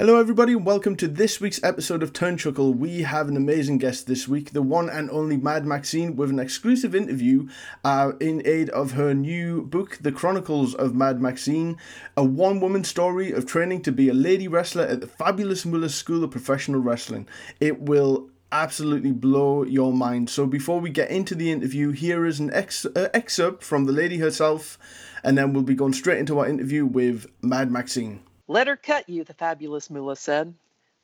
Hello, 0.00 0.18
everybody, 0.18 0.54
and 0.54 0.64
welcome 0.64 0.96
to 0.96 1.06
this 1.06 1.42
week's 1.42 1.62
episode 1.62 2.02
of 2.02 2.14
Turnchuckle. 2.14 2.74
We 2.74 3.02
have 3.02 3.28
an 3.28 3.36
amazing 3.36 3.76
guest 3.76 4.06
this 4.06 4.26
week, 4.26 4.54
the 4.54 4.62
one 4.62 4.88
and 4.88 5.10
only 5.10 5.36
Mad 5.36 5.66
Maxine, 5.66 6.16
with 6.16 6.30
an 6.30 6.38
exclusive 6.38 6.94
interview 6.94 7.48
uh, 7.84 8.12
in 8.18 8.40
aid 8.46 8.70
of 8.70 8.92
her 8.92 9.12
new 9.12 9.60
book, 9.60 9.98
The 10.00 10.10
Chronicles 10.10 10.74
of 10.74 10.94
Mad 10.94 11.20
Maxine, 11.20 11.76
a 12.16 12.24
one 12.24 12.60
woman 12.60 12.82
story 12.82 13.30
of 13.30 13.44
training 13.44 13.82
to 13.82 13.92
be 13.92 14.08
a 14.08 14.14
lady 14.14 14.48
wrestler 14.48 14.84
at 14.84 15.02
the 15.02 15.06
fabulous 15.06 15.66
Moolah 15.66 15.90
School 15.90 16.24
of 16.24 16.30
Professional 16.30 16.80
Wrestling. 16.80 17.28
It 17.60 17.82
will 17.82 18.30
absolutely 18.50 19.12
blow 19.12 19.64
your 19.64 19.92
mind. 19.92 20.30
So, 20.30 20.46
before 20.46 20.80
we 20.80 20.88
get 20.88 21.10
into 21.10 21.34
the 21.34 21.52
interview, 21.52 21.90
here 21.90 22.24
is 22.24 22.40
an 22.40 22.50
ex- 22.54 22.86
uh, 22.86 23.10
excerpt 23.12 23.62
from 23.62 23.84
the 23.84 23.92
lady 23.92 24.16
herself, 24.16 24.78
and 25.22 25.36
then 25.36 25.52
we'll 25.52 25.62
be 25.62 25.74
going 25.74 25.92
straight 25.92 26.20
into 26.20 26.38
our 26.38 26.48
interview 26.48 26.86
with 26.86 27.26
Mad 27.42 27.70
Maxine. 27.70 28.20
Let 28.50 28.66
her 28.66 28.74
cut 28.76 29.08
you, 29.08 29.22
the 29.22 29.32
fabulous 29.32 29.90
Moolah 29.90 30.16
said. 30.16 30.52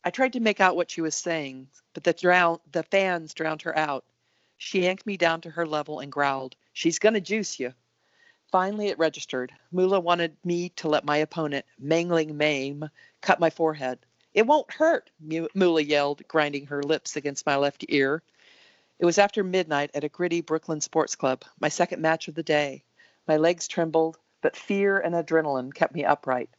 I 0.03 0.11
tried 0.11 0.33
to 0.33 0.41
make 0.41 0.61
out 0.61 0.75
what 0.75 0.91
she 0.91 1.01
was 1.01 1.15
saying, 1.15 1.69
but 1.95 2.03
the, 2.03 2.13
drown- 2.13 2.59
the 2.73 2.83
fans 2.83 3.35
drowned 3.35 3.63
her 3.63 3.79
out. 3.79 4.05
She 4.59 4.83
yanked 4.83 5.07
me 5.07 5.17
down 5.17 5.43
to 5.43 5.51
her 5.51 5.65
level 5.65 6.01
and 6.01 6.11
growled, 6.11 6.57
She's 6.73 6.99
going 6.99 7.15
to 7.15 7.21
juice 7.21 7.61
you. 7.61 7.73
Finally, 8.51 8.89
it 8.89 8.99
registered. 8.99 9.53
Moolah 9.71 10.01
wanted 10.01 10.37
me 10.45 10.71
to 10.71 10.89
let 10.89 11.05
my 11.05 11.19
opponent, 11.19 11.65
Mangling 11.79 12.37
Mame, 12.37 12.91
cut 13.21 13.39
my 13.39 13.51
forehead. 13.51 14.01
It 14.35 14.49
won't 14.49 14.73
hurt, 14.73 15.13
Moolah 15.55 15.83
yelled, 15.83 16.27
grinding 16.27 16.67
her 16.67 16.83
lips 16.83 17.15
against 17.15 17.47
my 17.47 17.55
left 17.55 17.85
ear. 17.89 18.25
It 18.99 19.05
was 19.05 19.19
after 19.19 19.45
midnight 19.45 19.93
at 19.95 20.03
a 20.03 20.09
gritty 20.09 20.41
Brooklyn 20.41 20.81
sports 20.81 21.15
club, 21.15 21.45
my 21.61 21.69
second 21.69 22.03
match 22.03 22.27
of 22.27 22.35
the 22.35 22.43
day. 22.43 22.83
My 23.29 23.37
legs 23.37 23.69
trembled, 23.69 24.19
but 24.43 24.57
fear 24.57 24.99
and 24.99 25.15
adrenaline 25.15 25.73
kept 25.73 25.95
me 25.95 26.05
upright. 26.05 26.51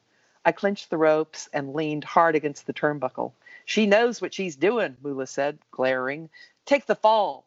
I 0.48 0.54
clenched 0.54 0.90
the 0.90 0.98
ropes 0.98 1.50
and 1.52 1.74
leaned 1.74 2.06
hard 2.06 2.34
against 2.34 2.68
the 2.68 2.74
turnbuckle. 2.74 3.34
She 3.66 3.86
knows 3.86 4.22
what 4.22 4.34
she's 4.34 4.56
doing, 4.56 4.96
Moolah 5.04 5.28
said, 5.28 5.60
glaring. 5.72 6.30
Take 6.66 6.86
the 6.86 6.95
fall. 6.95 7.44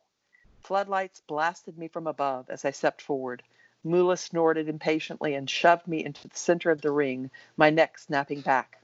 Floodlights 0.64 1.22
blasted 1.26 1.78
me 1.78 1.88
from 1.88 2.06
above 2.06 2.50
as 2.50 2.66
I 2.66 2.72
stepped 2.72 3.00
forward. 3.00 3.42
Moolah 3.82 4.18
snorted 4.18 4.68
impatiently 4.68 5.32
and 5.32 5.48
shoved 5.48 5.88
me 5.88 6.04
into 6.04 6.28
the 6.28 6.36
center 6.36 6.70
of 6.70 6.82
the 6.82 6.90
ring, 6.90 7.30
my 7.56 7.70
neck 7.70 7.96
snapping 7.96 8.42
back. 8.42 8.82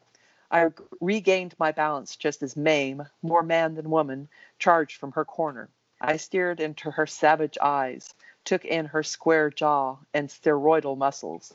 I 0.51 0.70
regained 0.98 1.55
my 1.58 1.73
balance 1.73 2.17
just 2.17 2.42
as 2.42 2.56
Mame, 2.56 3.06
more 3.20 3.42
man 3.42 3.75
than 3.75 3.91
woman, 3.91 4.30
charged 4.58 4.98
from 4.98 5.12
her 5.12 5.27
corner. 5.27 5.69
I 6.01 6.17
stared 6.17 6.58
into 6.58 6.91
her 6.91 7.06
savage 7.06 7.58
eyes, 7.61 8.14
took 8.47 8.64
in 8.64 8.86
her 8.86 9.03
square 9.03 9.51
jaw 9.51 9.98
and 10.14 10.30
steroidal 10.30 10.97
muscles. 10.97 11.53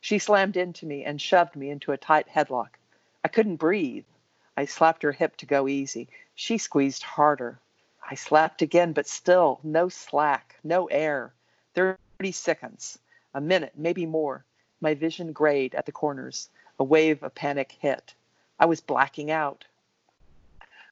She 0.00 0.18
slammed 0.18 0.56
into 0.56 0.86
me 0.86 1.04
and 1.04 1.20
shoved 1.20 1.56
me 1.56 1.70
into 1.70 1.92
a 1.92 1.96
tight 1.96 2.28
headlock. 2.28 2.78
I 3.24 3.28
couldn't 3.28 3.56
breathe. 3.56 4.04
I 4.56 4.64
slapped 4.64 5.02
her 5.02 5.12
hip 5.12 5.36
to 5.38 5.46
go 5.46 5.66
easy. 5.68 6.08
She 6.34 6.58
squeezed 6.58 7.02
harder. 7.02 7.58
I 8.08 8.14
slapped 8.14 8.62
again, 8.62 8.92
but 8.92 9.06
still 9.06 9.60
no 9.62 9.88
slack, 9.88 10.56
no 10.62 10.86
air. 10.86 11.32
30 11.74 12.32
seconds, 12.32 12.98
a 13.34 13.40
minute, 13.40 13.72
maybe 13.76 14.06
more. 14.06 14.44
My 14.80 14.94
vision 14.94 15.32
grayed 15.32 15.74
at 15.74 15.84
the 15.84 15.92
corners. 15.92 16.48
A 16.78 16.84
wave 16.84 17.22
of 17.22 17.34
panic 17.34 17.72
hit. 17.72 18.14
I 18.58 18.66
was 18.66 18.80
blacking 18.80 19.30
out. 19.30 19.64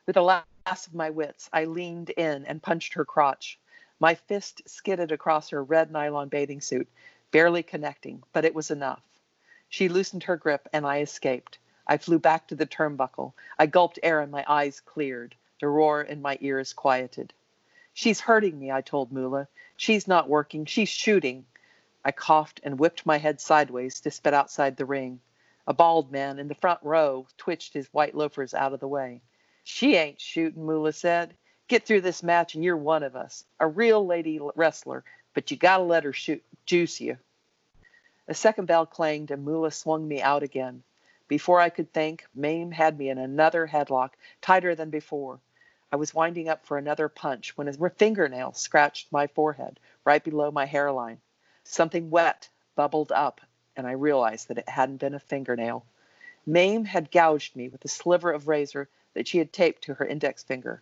With 0.04 0.14
the 0.14 0.22
last 0.22 0.86
of 0.86 0.94
my 0.94 1.10
wits, 1.10 1.48
I 1.52 1.64
leaned 1.64 2.10
in 2.10 2.44
and 2.44 2.62
punched 2.62 2.94
her 2.94 3.04
crotch. 3.04 3.58
My 4.00 4.14
fist 4.14 4.62
skidded 4.66 5.12
across 5.12 5.50
her 5.50 5.62
red 5.62 5.90
nylon 5.90 6.28
bathing 6.28 6.60
suit 6.60 6.88
barely 7.30 7.62
connecting, 7.62 8.22
but 8.32 8.44
it 8.44 8.54
was 8.54 8.70
enough. 8.70 9.02
She 9.68 9.88
loosened 9.88 10.24
her 10.24 10.36
grip 10.36 10.68
and 10.72 10.86
I 10.86 11.00
escaped. 11.00 11.58
I 11.86 11.98
flew 11.98 12.18
back 12.18 12.48
to 12.48 12.54
the 12.54 12.66
turnbuckle. 12.66 13.32
I 13.58 13.66
gulped 13.66 13.98
air 14.02 14.20
and 14.20 14.32
my 14.32 14.44
eyes 14.48 14.80
cleared. 14.80 15.34
The 15.60 15.68
roar 15.68 16.02
in 16.02 16.22
my 16.22 16.38
ears 16.40 16.72
quieted. 16.72 17.32
She's 17.94 18.20
hurting 18.20 18.58
me, 18.58 18.70
I 18.70 18.82
told 18.82 19.12
Moolah. 19.12 19.48
She's 19.76 20.06
not 20.06 20.28
working. 20.28 20.66
She's 20.66 20.88
shooting. 20.88 21.46
I 22.04 22.12
coughed 22.12 22.60
and 22.62 22.78
whipped 22.78 23.06
my 23.06 23.18
head 23.18 23.40
sideways 23.40 24.00
to 24.00 24.10
spit 24.10 24.34
outside 24.34 24.76
the 24.76 24.84
ring. 24.84 25.20
A 25.66 25.74
bald 25.74 26.12
man 26.12 26.38
in 26.38 26.46
the 26.46 26.54
front 26.54 26.80
row 26.82 27.26
twitched 27.36 27.72
his 27.72 27.92
white 27.92 28.14
loafers 28.14 28.54
out 28.54 28.72
of 28.72 28.80
the 28.80 28.88
way. 28.88 29.22
She 29.64 29.96
ain't 29.96 30.20
shooting, 30.20 30.64
Moolah 30.64 30.92
said. 30.92 31.34
Get 31.68 31.84
through 31.84 32.02
this 32.02 32.22
match 32.22 32.54
and 32.54 32.62
you're 32.62 32.76
one 32.76 33.02
of 33.02 33.16
us. 33.16 33.44
A 33.58 33.66
real 33.66 34.06
lady 34.06 34.38
wrestler, 34.54 35.02
but 35.36 35.50
you 35.50 35.56
gotta 35.58 35.82
let 35.82 36.04
her 36.04 36.14
shoot, 36.14 36.42
juice 36.64 36.98
you. 36.98 37.18
A 38.26 38.32
second 38.32 38.64
bell 38.64 38.86
clanged 38.86 39.30
and 39.30 39.44
Moolah 39.44 39.70
swung 39.70 40.08
me 40.08 40.22
out 40.22 40.42
again. 40.42 40.82
Before 41.28 41.60
I 41.60 41.68
could 41.68 41.92
think, 41.92 42.24
Mame 42.34 42.70
had 42.70 42.98
me 42.98 43.10
in 43.10 43.18
another 43.18 43.66
headlock, 43.66 44.12
tighter 44.40 44.74
than 44.74 44.88
before. 44.88 45.38
I 45.92 45.96
was 45.96 46.14
winding 46.14 46.48
up 46.48 46.64
for 46.64 46.78
another 46.78 47.10
punch 47.10 47.54
when 47.54 47.68
a 47.68 47.90
fingernail 47.90 48.54
scratched 48.54 49.12
my 49.12 49.26
forehead, 49.26 49.78
right 50.06 50.24
below 50.24 50.50
my 50.50 50.64
hairline. 50.64 51.20
Something 51.64 52.08
wet 52.08 52.48
bubbled 52.74 53.12
up, 53.12 53.42
and 53.76 53.86
I 53.86 53.92
realized 53.92 54.48
that 54.48 54.56
it 54.56 54.70
hadn't 54.70 55.00
been 55.00 55.14
a 55.14 55.20
fingernail. 55.20 55.84
Mame 56.46 56.86
had 56.86 57.10
gouged 57.10 57.54
me 57.54 57.68
with 57.68 57.84
a 57.84 57.88
sliver 57.88 58.32
of 58.32 58.48
razor 58.48 58.88
that 59.12 59.28
she 59.28 59.36
had 59.36 59.52
taped 59.52 59.82
to 59.82 59.94
her 59.94 60.06
index 60.06 60.42
finger. 60.42 60.80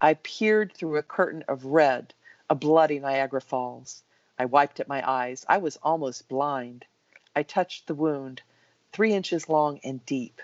I 0.00 0.14
peered 0.14 0.72
through 0.72 0.96
a 0.96 1.02
curtain 1.04 1.44
of 1.46 1.66
red 1.66 2.12
a 2.50 2.54
bloody 2.54 2.98
Niagara 2.98 3.40
Falls. 3.40 4.02
I 4.38 4.44
wiped 4.44 4.78
at 4.78 4.88
my 4.88 5.08
eyes. 5.08 5.46
I 5.48 5.58
was 5.58 5.78
almost 5.82 6.28
blind. 6.28 6.84
I 7.34 7.42
touched 7.42 7.86
the 7.86 7.94
wound, 7.94 8.42
three 8.92 9.14
inches 9.14 9.48
long 9.48 9.80
and 9.82 10.04
deep. 10.04 10.42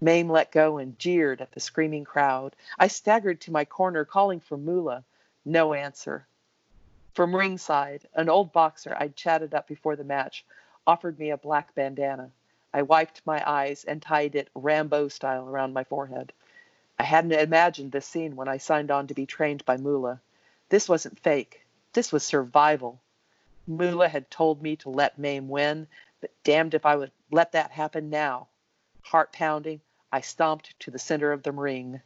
Mame 0.00 0.28
let 0.28 0.52
go 0.52 0.78
and 0.78 0.98
jeered 0.98 1.40
at 1.40 1.52
the 1.52 1.60
screaming 1.60 2.04
crowd. 2.04 2.54
I 2.78 2.88
staggered 2.88 3.40
to 3.42 3.52
my 3.52 3.64
corner, 3.64 4.04
calling 4.04 4.40
for 4.40 4.56
Moolah. 4.58 5.04
No 5.44 5.72
answer. 5.72 6.26
From 7.14 7.34
ringside, 7.34 8.06
an 8.14 8.28
old 8.28 8.52
boxer 8.52 8.96
I'd 8.98 9.16
chatted 9.16 9.54
up 9.54 9.68
before 9.68 9.96
the 9.96 10.04
match 10.04 10.44
offered 10.86 11.18
me 11.18 11.30
a 11.30 11.36
black 11.36 11.74
bandana. 11.74 12.30
I 12.74 12.82
wiped 12.82 13.22
my 13.24 13.42
eyes 13.48 13.84
and 13.84 14.02
tied 14.02 14.34
it 14.34 14.48
Rambo 14.54 15.08
style 15.08 15.48
around 15.48 15.72
my 15.72 15.84
forehead. 15.84 16.32
I 16.98 17.04
hadn't 17.04 17.32
imagined 17.32 17.92
this 17.92 18.06
scene 18.06 18.36
when 18.36 18.48
I 18.48 18.56
signed 18.56 18.90
on 18.90 19.06
to 19.06 19.14
be 19.14 19.26
trained 19.26 19.64
by 19.64 19.76
Moolah. 19.76 20.20
This 20.72 20.88
wasn't 20.88 21.18
fake. 21.18 21.66
This 21.92 22.12
was 22.12 22.24
survival. 22.24 22.98
Moolah 23.66 24.08
had 24.08 24.30
told 24.30 24.62
me 24.62 24.74
to 24.76 24.88
let 24.88 25.18
Mame 25.18 25.50
win, 25.50 25.86
but 26.22 26.30
damned 26.44 26.72
if 26.72 26.86
I 26.86 26.96
would 26.96 27.12
let 27.30 27.52
that 27.52 27.72
happen 27.72 28.08
now. 28.08 28.48
Heart 29.02 29.34
pounding, 29.34 29.82
I 30.10 30.22
stomped 30.22 30.80
to 30.80 30.90
the 30.90 30.98
center 30.98 31.30
of 31.30 31.42
the 31.42 31.52
ring. 31.52 32.00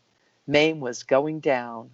Mame 0.48 0.80
was 0.80 1.04
going 1.04 1.38
down. 1.38 1.92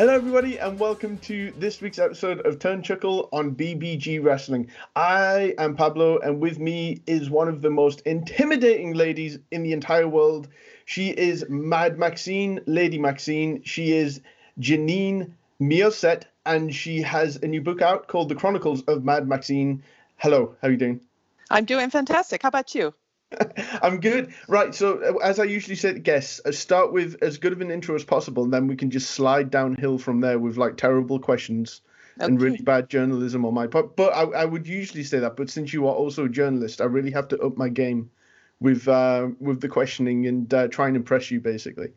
Hello, 0.00 0.14
everybody, 0.14 0.58
and 0.58 0.80
welcome 0.80 1.18
to 1.18 1.52
this 1.58 1.82
week's 1.82 1.98
episode 1.98 2.46
of 2.46 2.58
Turnchuckle 2.58 3.28
on 3.34 3.54
BBG 3.54 4.24
Wrestling. 4.24 4.70
I 4.96 5.52
am 5.58 5.76
Pablo, 5.76 6.18
and 6.20 6.40
with 6.40 6.58
me 6.58 7.02
is 7.06 7.28
one 7.28 7.48
of 7.48 7.60
the 7.60 7.68
most 7.68 8.00
intimidating 8.06 8.94
ladies 8.94 9.38
in 9.50 9.62
the 9.62 9.74
entire 9.74 10.08
world. 10.08 10.48
She 10.86 11.10
is 11.10 11.44
Mad 11.50 11.98
Maxine, 11.98 12.62
Lady 12.64 12.96
Maxine. 12.96 13.62
She 13.64 13.92
is 13.92 14.22
Janine 14.58 15.32
Mioset, 15.60 16.22
and 16.46 16.74
she 16.74 17.02
has 17.02 17.36
a 17.36 17.46
new 17.46 17.60
book 17.60 17.82
out 17.82 18.08
called 18.08 18.30
The 18.30 18.36
Chronicles 18.36 18.80
of 18.84 19.04
Mad 19.04 19.28
Maxine. 19.28 19.82
Hello, 20.16 20.56
how 20.62 20.68
are 20.68 20.70
you 20.70 20.78
doing? 20.78 21.02
I'm 21.50 21.66
doing 21.66 21.90
fantastic. 21.90 22.40
How 22.40 22.48
about 22.48 22.74
you? 22.74 22.94
I'm 23.82 24.00
good. 24.00 24.34
Right. 24.48 24.74
So, 24.74 24.98
uh, 24.98 25.24
as 25.24 25.38
I 25.38 25.44
usually 25.44 25.76
say 25.76 25.92
to 25.92 25.98
guests, 25.98 26.40
uh, 26.44 26.52
start 26.52 26.92
with 26.92 27.16
as 27.22 27.38
good 27.38 27.52
of 27.52 27.60
an 27.60 27.70
intro 27.70 27.94
as 27.94 28.04
possible, 28.04 28.44
and 28.44 28.52
then 28.52 28.66
we 28.66 28.76
can 28.76 28.90
just 28.90 29.10
slide 29.10 29.50
downhill 29.50 29.98
from 29.98 30.20
there 30.20 30.38
with 30.38 30.56
like 30.56 30.76
terrible 30.76 31.18
questions 31.18 31.80
okay. 32.16 32.26
and 32.26 32.40
really 32.40 32.58
bad 32.58 32.88
journalism 32.88 33.44
on 33.44 33.54
my 33.54 33.66
part. 33.66 33.96
But 33.96 34.14
I, 34.14 34.22
I, 34.22 34.44
would 34.44 34.66
usually 34.66 35.04
say 35.04 35.20
that. 35.20 35.36
But 35.36 35.50
since 35.50 35.72
you 35.72 35.86
are 35.86 35.94
also 35.94 36.24
a 36.24 36.28
journalist, 36.28 36.80
I 36.80 36.84
really 36.84 37.12
have 37.12 37.28
to 37.28 37.38
up 37.40 37.56
my 37.56 37.68
game 37.68 38.10
with 38.58 38.88
uh, 38.88 39.28
with 39.38 39.60
the 39.60 39.68
questioning 39.68 40.26
and 40.26 40.52
uh, 40.52 40.68
try 40.68 40.88
and 40.88 40.96
impress 40.96 41.30
you, 41.30 41.40
basically. 41.40 41.92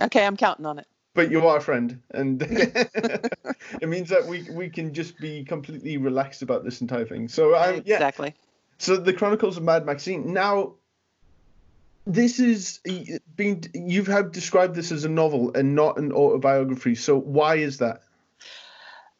Okay, 0.00 0.24
I'm 0.24 0.36
counting 0.36 0.66
on 0.66 0.78
it. 0.78 0.86
But 1.12 1.30
you 1.30 1.46
are 1.46 1.58
a 1.58 1.60
friend, 1.60 2.00
and 2.10 2.42
it 2.48 3.88
means 3.88 4.08
that 4.08 4.26
we 4.26 4.48
we 4.50 4.68
can 4.68 4.94
just 4.94 5.18
be 5.18 5.44
completely 5.44 5.96
relaxed 5.98 6.42
about 6.42 6.64
this 6.64 6.80
entire 6.80 7.04
thing. 7.04 7.28
So, 7.28 7.54
um, 7.54 7.82
yeah, 7.84 7.96
exactly 7.96 8.34
So 8.78 8.96
the 8.96 9.12
Chronicles 9.12 9.56
of 9.56 9.62
Mad 9.62 9.86
Maxine. 9.86 10.32
Now, 10.32 10.74
this 12.06 12.38
is 12.38 12.80
being 13.36 13.64
you've 13.72 14.06
had 14.06 14.32
described 14.32 14.74
this 14.74 14.92
as 14.92 15.04
a 15.04 15.08
novel 15.08 15.52
and 15.54 15.74
not 15.74 15.96
an 15.96 16.12
autobiography. 16.12 16.94
So 16.94 17.18
why 17.18 17.56
is 17.56 17.78
that? 17.78 18.02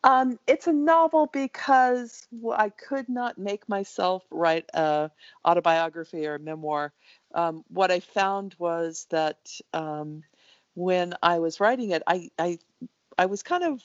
Um, 0.03 0.39
it's 0.47 0.67
a 0.67 0.73
novel 0.73 1.31
because 1.33 2.27
I 2.55 2.69
could 2.69 3.09
not 3.09 3.39
make 3.39 3.67
myself 3.71 4.23
write 4.31 4.67
a 4.75 5.11
autobiography 5.47 6.27
or 6.27 6.35
a 6.35 6.39
memoir. 6.39 6.93
Um, 7.35 7.65
what 7.69 7.91
I 7.91 8.01
found 8.01 8.55
was 8.59 9.07
that 9.09 9.51
um, 9.73 10.23
when 10.75 11.15
I 11.23 11.39
was 11.39 11.59
writing 11.59 11.91
it, 11.93 12.03
I, 12.07 12.29
I 12.39 12.59
I 13.17 13.27
was 13.27 13.43
kind 13.43 13.65
of 13.65 13.83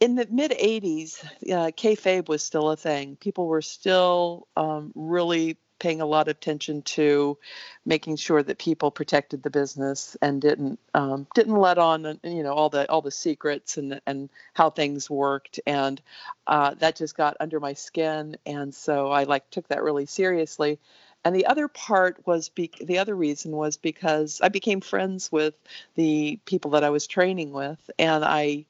in 0.00 0.14
the 0.14 0.26
mid 0.30 0.50
80s, 0.52 1.22
uh, 1.24 1.70
kayfabe 1.76 2.28
was 2.28 2.42
still 2.42 2.70
a 2.70 2.76
thing. 2.76 3.16
People 3.16 3.46
were 3.46 3.62
still 3.62 4.48
um, 4.56 4.92
really 4.94 5.58
paying 5.78 6.00
a 6.00 6.06
lot 6.06 6.28
of 6.28 6.36
attention 6.36 6.82
to 6.82 7.38
making 7.86 8.14
sure 8.16 8.42
that 8.42 8.58
people 8.58 8.90
protected 8.90 9.42
the 9.42 9.50
business 9.50 10.16
and 10.20 10.40
didn't 10.40 10.78
um, 10.94 11.26
didn't 11.34 11.56
let 11.56 11.78
on 11.78 12.06
uh, 12.06 12.14
you 12.22 12.42
know 12.42 12.52
all 12.52 12.68
the 12.68 12.88
all 12.90 13.02
the 13.02 13.10
secrets 13.10 13.76
and 13.76 14.00
and 14.06 14.30
how 14.54 14.70
things 14.70 15.10
worked. 15.10 15.60
And 15.66 16.00
uh, 16.46 16.74
that 16.74 16.96
just 16.96 17.16
got 17.16 17.36
under 17.40 17.60
my 17.60 17.74
skin. 17.74 18.36
And 18.46 18.74
so 18.74 19.10
I 19.10 19.24
like 19.24 19.50
took 19.50 19.68
that 19.68 19.82
really 19.82 20.06
seriously. 20.06 20.78
And 21.22 21.34
the 21.34 21.46
other 21.46 21.68
part 21.68 22.26
was 22.26 22.48
be- 22.48 22.70
the 22.80 22.98
other 22.98 23.14
reason 23.14 23.52
was 23.52 23.76
because 23.76 24.40
I 24.42 24.48
became 24.48 24.80
friends 24.80 25.30
with 25.30 25.54
the 25.94 26.38
people 26.46 26.70
that 26.72 26.84
I 26.84 26.90
was 26.90 27.06
training 27.06 27.52
with. 27.52 27.90
And 27.98 28.24
I 28.24 28.64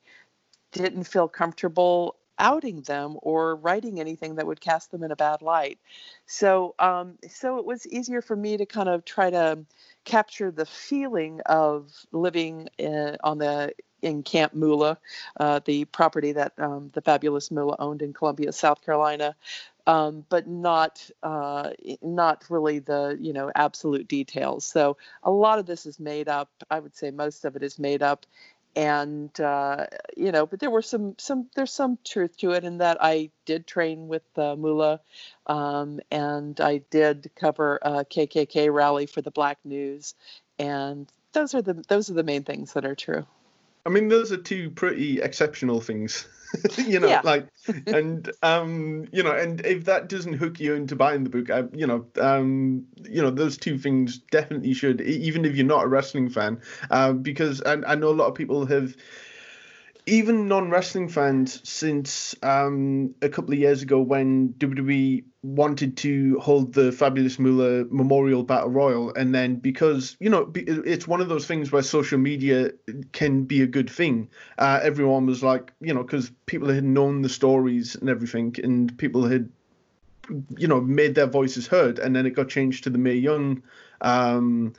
didn't 0.73 1.05
feel 1.05 1.29
comfortable 1.29 2.17
outing 2.39 2.81
them 2.83 3.17
or 3.23 3.55
writing 3.57 4.01
anything 4.01 4.37
that 4.37 4.47
would 4.47 4.61
cast 4.61 4.91
them 4.91 5.03
in 5.03 5.13
a 5.13 5.17
bad 5.17 5.43
light. 5.43 5.79
So, 6.27 6.75
um, 6.79 7.19
so 7.29 7.59
it 7.59 7.67
was 7.67 7.87
easier 7.87 8.23
for 8.23 8.35
me 8.35 8.57
to 8.57 8.67
kind 8.67 8.89
of 8.89 9.05
try 9.05 9.31
to 9.31 9.59
capture 10.05 10.51
the 10.51 10.65
feeling 10.67 11.41
of 11.47 11.93
living 12.13 12.69
in, 12.79 13.17
on 13.23 13.39
the 13.39 13.73
in 14.03 14.23
Camp 14.23 14.55
Moolah, 14.55 14.99
uh, 15.39 15.61
the 15.67 15.85
property 15.87 16.33
that 16.33 16.53
um, 16.59 16.91
the 16.95 17.03
fabulous 17.03 17.51
Moolah 17.51 17.77
owned 17.79 18.01
in 18.01 18.15
Columbia, 18.15 18.51
South 18.53 18.83
Carolina, 18.83 19.37
um, 19.87 20.25
but 20.31 20.47
not 20.47 21.09
uh, 21.23 21.71
not 22.01 22.45
really 22.49 22.79
the 22.79 23.19
you 23.21 23.33
know 23.33 23.51
absolute 23.55 24.09
details. 24.09 24.65
So 24.65 24.97
a 25.23 25.31
lot 25.31 25.59
of 25.59 25.67
this 25.67 25.85
is 25.85 26.01
made 26.01 26.29
up. 26.29 26.49
I 26.71 26.81
would 26.81 26.97
say 26.97 27.11
most 27.11 27.45
of 27.45 27.57
it 27.57 27.63
is 27.63 27.79
made 27.79 28.03
up, 28.03 28.25
and 28.77 29.39
uh, 29.41 29.87
you 30.17 30.33
know, 30.33 30.47
but 30.47 30.61
there 30.61 30.71
were 30.71 30.83
some 30.83 31.15
some 31.19 31.49
there's 31.55 31.73
some 31.73 31.99
truth 32.05 32.37
to 32.39 32.53
it 32.53 32.65
in 32.65 32.79
that 32.79 32.99
I 33.01 33.31
did 33.45 33.67
train 33.67 34.09
with 34.09 34.23
uh, 34.37 34.57
Moolah, 34.57 35.01
um, 35.47 36.01
and 36.11 36.61
I 36.61 36.79
did 36.91 37.31
cover 37.35 37.79
a 37.83 38.05
KKK 38.05 38.73
rally 38.73 39.07
for 39.07 39.23
the 39.23 39.31
Black 39.31 39.59
News, 39.65 40.15
and 40.59 41.11
those 41.33 41.55
are 41.55 41.63
the 41.63 41.83
those 41.89 42.11
are 42.11 42.15
the 42.15 42.23
main 42.23 42.45
things 42.45 42.73
that 42.75 42.85
are 42.85 42.95
true. 42.95 43.27
I 43.87 43.89
mean, 43.89 44.09
those 44.09 44.31
are 44.31 44.37
two 44.37 44.71
pretty 44.71 45.21
exceptional 45.21 45.81
things. 45.81 46.27
you 46.79 46.99
know, 46.99 47.09
yeah. 47.09 47.21
like, 47.25 47.47
and 47.87 48.31
um, 48.43 49.07
you 49.13 49.23
know, 49.23 49.33
and 49.33 49.65
if 49.65 49.85
that 49.85 50.09
doesn't 50.09 50.35
hook 50.35 50.61
you 50.61 50.75
into 50.75 50.97
buying 50.97 51.25
the 51.25 51.31
book, 51.31 51.51
I, 51.51 51.65
you 51.73 51.87
know, 51.87 52.07
um, 52.21 52.87
you 53.09 53.23
know, 53.23 53.31
those 53.31 53.57
two 53.57 53.79
things 53.79 54.19
definitely 54.31 54.75
should, 54.75 55.01
even 55.01 55.45
if 55.45 55.55
you're 55.57 55.67
not 55.67 55.85
a 55.85 55.89
wrestling 55.89 56.29
fan, 56.29 56.61
uh, 56.91 57.13
because 57.13 57.63
I, 57.63 57.75
I 57.87 57.95
know 57.95 58.09
a 58.09 58.13
lot 58.13 58.29
of 58.29 58.35
people 58.35 58.67
have 58.67 58.97
even 60.07 60.49
non-wrestling 60.49 61.09
fans 61.09 61.61
since 61.69 62.35
um, 62.43 63.15
a 63.23 63.29
couple 63.29 63.53
of 63.53 63.59
years 63.59 63.83
ago 63.83 64.01
when 64.01 64.55
WWE 64.55 65.25
wanted 65.43 65.97
to 65.99 66.39
hold 66.41 66.75
the 66.75 66.93
Fabulous 66.93 67.39
Moolah 67.39 67.85
Memorial 67.91 68.43
Battle 68.43 68.71
Royal, 68.71 69.15
and 69.15 69.35
then 69.35 69.57
because 69.57 70.17
you 70.21 70.31
know 70.31 70.51
it's 70.55 71.09
one 71.09 71.21
of 71.21 71.29
those 71.29 71.47
things 71.47 71.73
where 71.73 71.83
social 71.83 72.19
media 72.19 72.73
can 73.13 73.45
be 73.45 73.63
a 73.63 73.67
good 73.67 73.89
thing. 73.91 74.29
Uh, 74.59 74.81
everyone 74.83 75.27
was 75.27 75.43
like, 75.43 75.73
you 75.81 75.95
know, 75.95 76.03
because 76.03 76.31
people 76.47 76.69
had 76.69 76.85
known 76.85 77.23
the 77.23 77.29
stories 77.29 77.95
and 77.95 78.09
everything, 78.09 78.55
and 78.63 78.97
people 78.99 79.27
had, 79.27 79.49
you 80.57 80.69
know, 80.69 80.81
made 80.81 81.15
their 81.15 81.27
voices 81.27 81.67
heard, 81.67 81.99
and 81.99 82.15
then 82.15 82.27
it 82.27 82.31
got 82.31 82.49
changed 82.49 82.85
to 82.85 82.91
the 82.91 82.99
Mae 82.99 83.15
Young 83.15 83.63
um, 84.01 84.73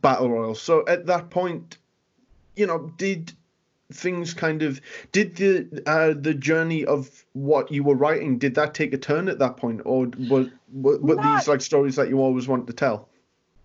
Battle 0.00 0.30
Royal. 0.30 0.54
So 0.54 0.86
at 0.86 1.06
that 1.06 1.30
point, 1.30 1.78
you 2.54 2.66
know, 2.66 2.92
did 2.96 3.32
things 3.92 4.34
kind 4.34 4.62
of 4.62 4.80
did 5.12 5.36
the 5.36 5.82
uh, 5.86 6.14
the 6.18 6.34
journey 6.34 6.84
of 6.84 7.24
what 7.32 7.70
you 7.70 7.84
were 7.84 7.94
writing 7.94 8.38
did 8.38 8.54
that 8.56 8.74
take 8.74 8.92
a 8.92 8.98
turn 8.98 9.28
at 9.28 9.38
that 9.38 9.56
point? 9.56 9.82
Or 9.84 10.06
were, 10.18 10.50
were, 10.72 10.98
were 10.98 11.14
Not, 11.16 11.38
these 11.38 11.48
like 11.48 11.60
stories 11.60 11.96
that 11.96 12.08
you 12.08 12.20
always 12.20 12.48
wanted 12.48 12.66
to 12.68 12.72
tell? 12.72 13.08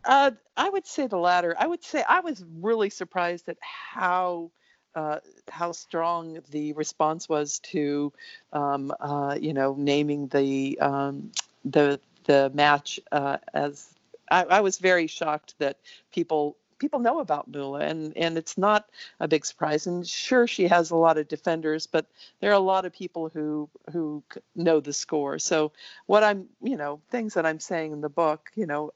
Uh, 0.06 0.32
i 0.58 0.70
would 0.70 0.86
say 0.86 1.08
the 1.08 1.18
latter. 1.18 1.56
I 1.58 1.68
would 1.68 1.84
say 1.84 2.04
i 2.08 2.20
was 2.20 2.44
really 2.60 2.90
surprised 2.90 3.50
at 3.50 3.58
how 3.62 4.52
uh, 4.94 5.20
how 5.50 5.72
strong 5.72 6.40
the 6.50 6.74
response 6.74 7.30
was 7.30 7.60
to 7.60 8.12
um, 8.52 8.94
uh, 9.00 9.38
you 9.40 9.54
know 9.54 9.76
naming 9.78 10.28
the 10.28 10.78
um, 10.80 11.32
the 11.66 12.00
the 12.26 12.52
match 12.54 13.00
uh, 13.12 13.38
as 13.54 13.88
I, 14.30 14.44
I 14.44 14.62
was 14.62 14.78
very 14.78 15.08
shocked 15.08 15.56
that 15.60 15.78
people 16.14 16.58
people 16.82 17.00
know 17.00 17.20
about 17.20 17.48
Moolah, 17.48 17.82
and 17.82 18.18
and 18.18 18.38
it's 18.38 18.58
not 18.58 18.90
a 19.20 19.28
big 19.28 19.46
surprise. 19.46 19.86
And 19.88 20.06
sure, 20.06 20.48
she 20.48 20.68
has 20.68 20.90
a 20.90 20.96
lot 20.96 21.18
of 21.18 21.28
defenders, 21.28 21.86
but 21.88 22.08
there 22.40 22.50
are 22.50 22.56
a 22.56 22.70
lot 22.74 22.86
of 22.86 22.92
people 22.92 23.30
who 23.30 23.70
who 23.94 24.24
know 24.56 24.80
the 24.82 24.92
score. 24.92 25.38
So 25.40 25.72
what 26.08 26.24
I'm, 26.24 26.50
you 26.62 26.76
know, 26.76 27.00
things 27.12 27.36
that 27.36 27.46
I'm 27.46 27.60
saying 27.60 27.94
in 27.94 28.02
the 28.02 28.10
book, 28.10 28.52
you 28.56 28.66
know, 28.66 28.92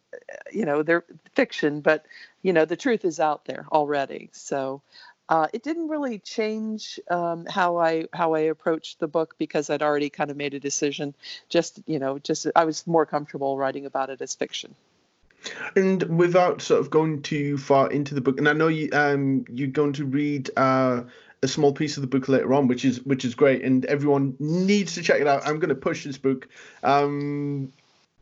you 0.51 0.65
know, 0.65 0.81
they're 0.83 1.05
fiction, 1.35 1.81
but 1.81 2.05
you 2.41 2.51
know, 2.53 2.65
the 2.65 2.75
truth 2.75 3.05
is 3.05 3.19
out 3.19 3.45
there 3.45 3.65
already. 3.71 4.29
So. 4.33 4.81
Uh, 5.27 5.47
it 5.53 5.63
didn't 5.63 5.87
really 5.87 6.19
change 6.19 6.99
um, 7.09 7.47
how 7.47 7.77
I 7.77 8.05
how 8.13 8.35
I 8.35 8.41
approached 8.41 8.99
the 8.99 9.07
book 9.07 9.33
because 9.39 9.71
I'd 9.71 9.81
already 9.81 10.11
kind 10.11 10.29
of 10.29 10.37
made 10.37 10.53
a 10.53 10.59
decision. 10.59 11.15
Just 11.49 11.79
you 11.87 11.97
know, 11.97 12.19
just 12.19 12.45
I 12.55 12.65
was 12.65 12.85
more 12.85 13.07
comfortable 13.07 13.57
writing 13.57 13.87
about 13.87 14.11
it 14.11 14.21
as 14.21 14.35
fiction. 14.35 14.75
And 15.75 16.03
without 16.17 16.61
sort 16.61 16.81
of 16.81 16.89
going 16.89 17.21
too 17.21 17.57
far 17.57 17.91
into 17.91 18.15
the 18.15 18.21
book, 18.21 18.37
and 18.39 18.49
I 18.49 18.53
know 18.53 18.67
you 18.67 18.89
um 18.93 19.45
you're 19.49 19.67
going 19.67 19.93
to 19.93 20.05
read 20.05 20.49
uh, 20.57 21.03
a 21.43 21.47
small 21.47 21.71
piece 21.71 21.97
of 21.97 22.01
the 22.01 22.07
book 22.07 22.27
later 22.27 22.53
on, 22.53 22.67
which 22.67 22.83
is 22.83 23.03
which 23.05 23.25
is 23.25 23.35
great, 23.35 23.63
and 23.63 23.85
everyone 23.85 24.35
needs 24.39 24.95
to 24.95 25.03
check 25.03 25.21
it 25.21 25.27
out. 25.27 25.45
I'm 25.45 25.59
going 25.59 25.69
to 25.69 25.75
push 25.75 26.03
this 26.03 26.17
book 26.17 26.47
um 26.83 27.71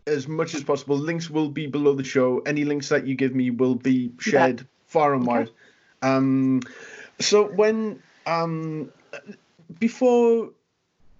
as 0.06 0.27
much 0.27 0.54
as 0.54 0.63
possible. 0.63 0.98
Links 0.98 1.30
will 1.30 1.50
be 1.50 1.68
below 1.68 1.94
the 1.94 2.04
show. 2.04 2.39
Any 2.39 2.65
links 2.65 2.89
that 2.89 3.07
you 3.07 3.15
give 3.15 3.33
me 3.33 3.51
will 3.51 3.75
be 3.75 4.12
shared 4.20 4.60
yeah. 4.60 4.65
far 4.88 5.13
and 5.13 5.24
okay. 5.24 5.32
wide. 5.32 5.50
Um, 6.01 6.62
so 7.20 7.46
when 7.46 8.01
um 8.25 8.91
before 9.79 10.50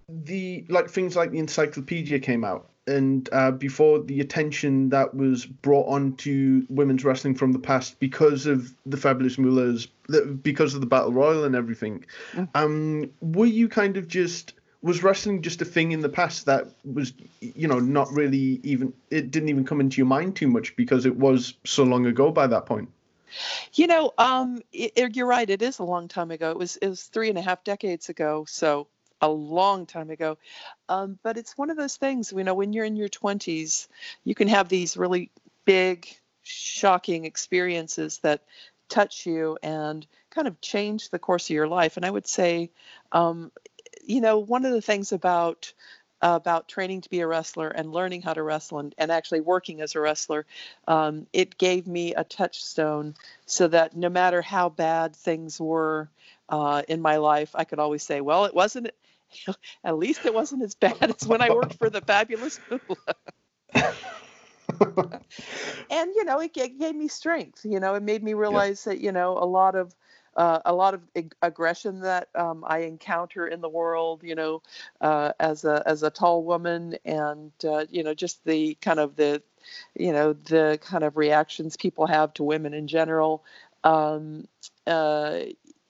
the 0.08 0.64
like 0.68 0.90
things 0.90 1.16
like 1.16 1.30
the 1.30 1.38
encyclopedia 1.38 2.18
came 2.18 2.44
out 2.44 2.68
and 2.86 3.28
uh, 3.32 3.50
before 3.50 4.00
the 4.00 4.20
attention 4.20 4.90
that 4.90 5.14
was 5.14 5.46
brought 5.46 5.88
on 5.88 6.16
to 6.16 6.66
women's 6.68 7.04
wrestling 7.04 7.34
from 7.34 7.52
the 7.52 7.58
past 7.58 7.98
because 7.98 8.46
of 8.46 8.74
the 8.84 8.96
fabulous 8.96 9.36
Moolahs, 9.36 9.88
because 10.42 10.74
of 10.74 10.80
the 10.80 10.86
battle 10.86 11.12
royal 11.12 11.44
and 11.44 11.54
everything. 11.54 12.04
Mm. 12.32 12.48
Um, 12.54 13.10
were 13.20 13.46
you 13.46 13.68
kind 13.68 13.96
of 13.96 14.08
just 14.08 14.54
was 14.82 15.02
wrestling 15.02 15.40
just 15.40 15.62
a 15.62 15.64
thing 15.64 15.92
in 15.92 16.02
the 16.02 16.10
past 16.10 16.44
that 16.44 16.68
was 16.84 17.14
you 17.40 17.66
know 17.66 17.78
not 17.78 18.12
really 18.12 18.60
even 18.62 18.92
it 19.10 19.30
didn't 19.30 19.48
even 19.48 19.64
come 19.64 19.80
into 19.80 19.96
your 19.96 20.06
mind 20.06 20.36
too 20.36 20.46
much 20.46 20.76
because 20.76 21.06
it 21.06 21.16
was 21.16 21.54
so 21.64 21.84
long 21.84 22.04
ago 22.04 22.30
by 22.30 22.46
that 22.46 22.66
point. 22.66 22.90
You 23.72 23.86
know, 23.86 24.12
um, 24.18 24.60
it, 24.72 25.16
you're 25.16 25.26
right. 25.26 25.48
It 25.48 25.62
is 25.62 25.78
a 25.78 25.84
long 25.84 26.06
time 26.06 26.30
ago. 26.30 26.50
It 26.50 26.58
was 26.58 26.76
it 26.76 26.88
was 26.88 27.02
three 27.02 27.30
and 27.30 27.38
a 27.38 27.42
half 27.42 27.64
decades 27.64 28.10
ago. 28.10 28.44
So 28.46 28.86
a 29.24 29.32
long 29.32 29.86
time 29.86 30.10
ago. 30.10 30.38
Um, 30.88 31.18
but 31.22 31.36
it's 31.36 31.56
one 31.56 31.70
of 31.70 31.76
those 31.76 31.96
things, 31.96 32.32
you 32.32 32.44
know, 32.44 32.54
when 32.54 32.72
you're 32.72 32.84
in 32.84 32.96
your 32.96 33.08
20s, 33.08 33.88
you 34.24 34.34
can 34.34 34.48
have 34.48 34.68
these 34.68 34.96
really 34.96 35.30
big, 35.64 36.06
shocking 36.42 37.24
experiences 37.24 38.18
that 38.18 38.42
touch 38.88 39.26
you 39.26 39.58
and 39.62 40.06
kind 40.30 40.46
of 40.46 40.60
change 40.60 41.10
the 41.10 41.18
course 41.18 41.46
of 41.46 41.54
your 41.54 41.68
life. 41.68 41.96
And 41.96 42.04
I 42.04 42.10
would 42.10 42.26
say, 42.26 42.70
um, 43.12 43.50
you 44.04 44.20
know, 44.20 44.38
one 44.38 44.64
of 44.64 44.72
the 44.72 44.82
things 44.82 45.12
about 45.12 45.72
about 46.22 46.68
training 46.68 47.02
to 47.02 47.10
be 47.10 47.20
a 47.20 47.26
wrestler 47.26 47.68
and 47.68 47.92
learning 47.92 48.22
how 48.22 48.32
to 48.32 48.42
wrestle 48.42 48.78
and, 48.78 48.94
and 48.96 49.12
actually 49.12 49.42
working 49.42 49.82
as 49.82 49.94
a 49.94 50.00
wrestler, 50.00 50.46
um, 50.88 51.26
it 51.34 51.58
gave 51.58 51.86
me 51.86 52.14
a 52.14 52.24
touchstone 52.24 53.14
so 53.44 53.68
that 53.68 53.94
no 53.94 54.08
matter 54.08 54.40
how 54.40 54.70
bad 54.70 55.14
things 55.14 55.60
were 55.60 56.08
uh, 56.48 56.82
in 56.88 57.02
my 57.02 57.16
life, 57.18 57.50
I 57.54 57.64
could 57.64 57.78
always 57.78 58.02
say, 58.02 58.22
well, 58.22 58.46
it 58.46 58.54
wasn't 58.54 58.90
at 59.84 59.96
least 59.98 60.24
it 60.24 60.34
wasn't 60.34 60.62
as 60.62 60.74
bad 60.74 61.02
as 61.02 61.26
when 61.26 61.42
I 61.42 61.50
worked 61.50 61.74
for 61.74 61.90
the 61.90 62.00
fabulous 62.00 62.58
Moolah. 62.70 63.14
and 65.90 66.12
you 66.14 66.24
know, 66.24 66.40
it, 66.40 66.56
it, 66.56 66.78
gave 66.78 66.94
me 66.94 67.08
strength. 67.08 67.64
You 67.64 67.80
know, 67.80 67.94
it 67.94 68.02
made 68.02 68.22
me 68.22 68.34
realize 68.34 68.84
that 68.84 69.00
you 69.00 69.12
know 69.12 69.38
a 69.38 69.46
lot 69.46 69.74
of 69.74 69.94
uh, 70.36 70.60
a 70.64 70.74
lot 70.74 70.94
of 70.94 71.02
ag- 71.16 71.34
aggression 71.42 72.00
that 72.00 72.28
um, 72.34 72.64
I 72.66 72.78
encounter 72.80 73.46
in 73.46 73.60
the 73.60 73.68
world, 73.68 74.22
you 74.22 74.34
know, 74.34 74.62
uh, 75.00 75.32
as 75.38 75.64
a 75.64 75.82
as 75.86 76.02
a 76.02 76.10
tall 76.10 76.44
woman, 76.44 76.96
and 77.04 77.52
uh, 77.64 77.84
you 77.90 78.02
know, 78.02 78.14
just 78.14 78.44
the 78.44 78.76
kind 78.80 78.98
of 78.98 79.16
the, 79.16 79.42
you 79.94 80.12
know, 80.12 80.32
the 80.32 80.78
kind 80.82 81.04
of 81.04 81.16
reactions 81.16 81.76
people 81.76 82.06
have 82.06 82.34
to 82.34 82.44
women 82.44 82.74
in 82.74 82.88
general. 82.88 83.44
Um, 83.84 84.48
uh, 84.86 85.40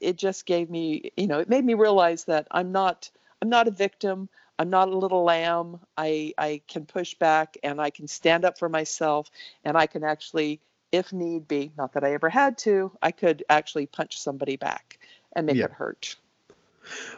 it 0.00 0.16
just 0.16 0.44
gave 0.46 0.68
me, 0.68 1.12
you 1.16 1.26
know, 1.26 1.38
it 1.38 1.48
made 1.48 1.64
me 1.64 1.74
realize 1.74 2.24
that 2.24 2.46
I'm 2.50 2.72
not 2.72 3.10
I'm 3.44 3.50
not 3.50 3.68
a 3.68 3.72
victim. 3.72 4.30
I'm 4.58 4.70
not 4.70 4.88
a 4.88 4.96
little 4.96 5.22
lamb. 5.22 5.78
I 5.98 6.32
I 6.38 6.62
can 6.66 6.86
push 6.86 7.12
back 7.12 7.58
and 7.62 7.78
I 7.78 7.90
can 7.90 8.08
stand 8.08 8.46
up 8.46 8.58
for 8.58 8.70
myself 8.70 9.30
and 9.66 9.76
I 9.76 9.86
can 9.86 10.02
actually 10.02 10.60
if 10.92 11.12
need 11.12 11.46
be, 11.46 11.70
not 11.76 11.92
that 11.92 12.04
I 12.04 12.14
ever 12.14 12.30
had 12.30 12.56
to, 12.58 12.90
I 13.02 13.10
could 13.10 13.44
actually 13.50 13.84
punch 13.84 14.18
somebody 14.18 14.56
back 14.56 14.98
and 15.36 15.44
make 15.44 15.56
yeah. 15.56 15.66
it 15.66 15.72
hurt. 15.72 16.16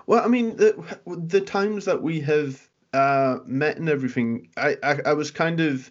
Well, 0.07 0.25
I 0.25 0.27
mean, 0.27 0.57
the, 0.57 0.83
the 1.07 1.43
times 1.43 1.85
that 1.85 2.03
we 2.03 2.21
have 2.21 2.69
uh, 2.93 3.39
met 3.45 3.77
and 3.77 3.89
everything, 3.89 4.49
I, 4.57 4.79
I, 4.83 4.99
I 5.07 5.13
was 5.13 5.31
kind 5.31 5.61
of 5.61 5.89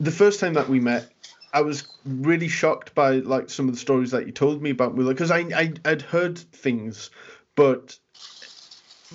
the 0.00 0.12
first 0.12 0.40
time 0.40 0.54
that 0.54 0.70
we 0.70 0.80
met. 0.80 1.06
I 1.52 1.60
was 1.60 1.86
really 2.06 2.48
shocked 2.48 2.94
by 2.94 3.16
like 3.16 3.50
some 3.50 3.68
of 3.68 3.74
the 3.74 3.80
stories 3.80 4.12
that 4.12 4.24
you 4.24 4.32
told 4.32 4.62
me 4.62 4.70
about 4.70 4.94
Moolah 4.94 5.12
because 5.12 5.30
I, 5.30 5.40
I 5.40 5.72
I'd 5.84 6.02
heard 6.02 6.38
things, 6.38 7.10
but 7.56 7.98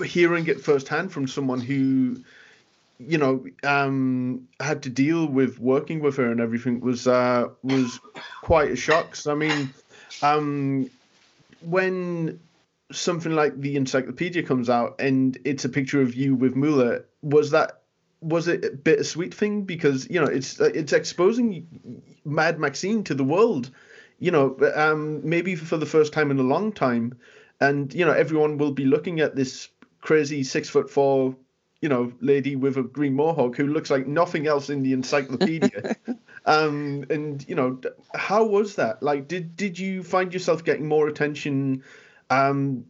hearing 0.05 0.47
it 0.47 0.61
firsthand 0.61 1.11
from 1.11 1.27
someone 1.27 1.59
who 1.59 2.23
you 3.07 3.17
know, 3.17 3.45
um, 3.63 4.47
had 4.59 4.83
to 4.83 4.89
deal 4.89 5.25
with 5.25 5.59
working 5.59 6.01
with 6.01 6.17
her 6.17 6.31
and 6.31 6.39
everything 6.39 6.79
was 6.81 7.07
uh, 7.07 7.47
was 7.63 7.99
quite 8.41 8.71
a 8.71 8.75
shock. 8.75 9.15
So, 9.15 9.31
I 9.31 9.35
mean, 9.35 9.73
um, 10.21 10.89
when 11.61 12.39
something 12.91 13.33
like 13.33 13.59
the 13.59 13.75
encyclopedia 13.75 14.43
comes 14.43 14.69
out 14.69 14.99
and 14.99 15.37
it's 15.45 15.65
a 15.65 15.69
picture 15.69 16.01
of 16.01 16.15
you 16.15 16.35
with 16.35 16.55
Moolah, 16.55 17.01
was 17.21 17.51
that 17.51 17.81
was 18.21 18.47
it 18.47 18.63
a 18.63 18.71
bittersweet 18.71 19.33
thing 19.33 19.63
because 19.63 20.07
you 20.09 20.19
know 20.19 20.27
it's 20.27 20.59
it's 20.59 20.93
exposing 20.93 22.03
Mad 22.23 22.59
Maxine 22.59 23.03
to 23.05 23.15
the 23.15 23.23
world, 23.23 23.71
you 24.19 24.29
know, 24.29 24.57
um, 24.75 25.27
maybe 25.27 25.55
for 25.55 25.77
the 25.77 25.85
first 25.85 26.13
time 26.13 26.29
in 26.29 26.39
a 26.39 26.43
long 26.43 26.71
time, 26.71 27.17
and 27.59 27.93
you 27.93 28.05
know 28.05 28.13
everyone 28.13 28.57
will 28.57 28.71
be 28.71 28.85
looking 28.85 29.21
at 29.21 29.35
this 29.35 29.69
crazy 30.01 30.43
six 30.43 30.69
foot 30.69 30.89
four 30.89 31.35
you 31.81 31.89
know, 31.89 32.13
lady 32.21 32.55
with 32.55 32.77
a 32.77 32.83
green 32.83 33.15
mohawk 33.15 33.55
who 33.57 33.67
looks 33.67 33.89
like 33.89 34.05
nothing 34.07 34.47
else 34.47 34.69
in 34.69 34.83
the 34.83 34.93
encyclopedia. 34.93 35.95
um, 36.45 37.03
and 37.09 37.43
you 37.47 37.55
know, 37.55 37.79
how 38.13 38.45
was 38.45 38.75
that? 38.75 39.01
Like, 39.01 39.27
did 39.27 39.55
did 39.57 39.77
you 39.77 40.03
find 40.03 40.31
yourself 40.31 40.63
getting 40.63 40.87
more 40.87 41.07
attention? 41.07 41.83
Um, 42.29 42.85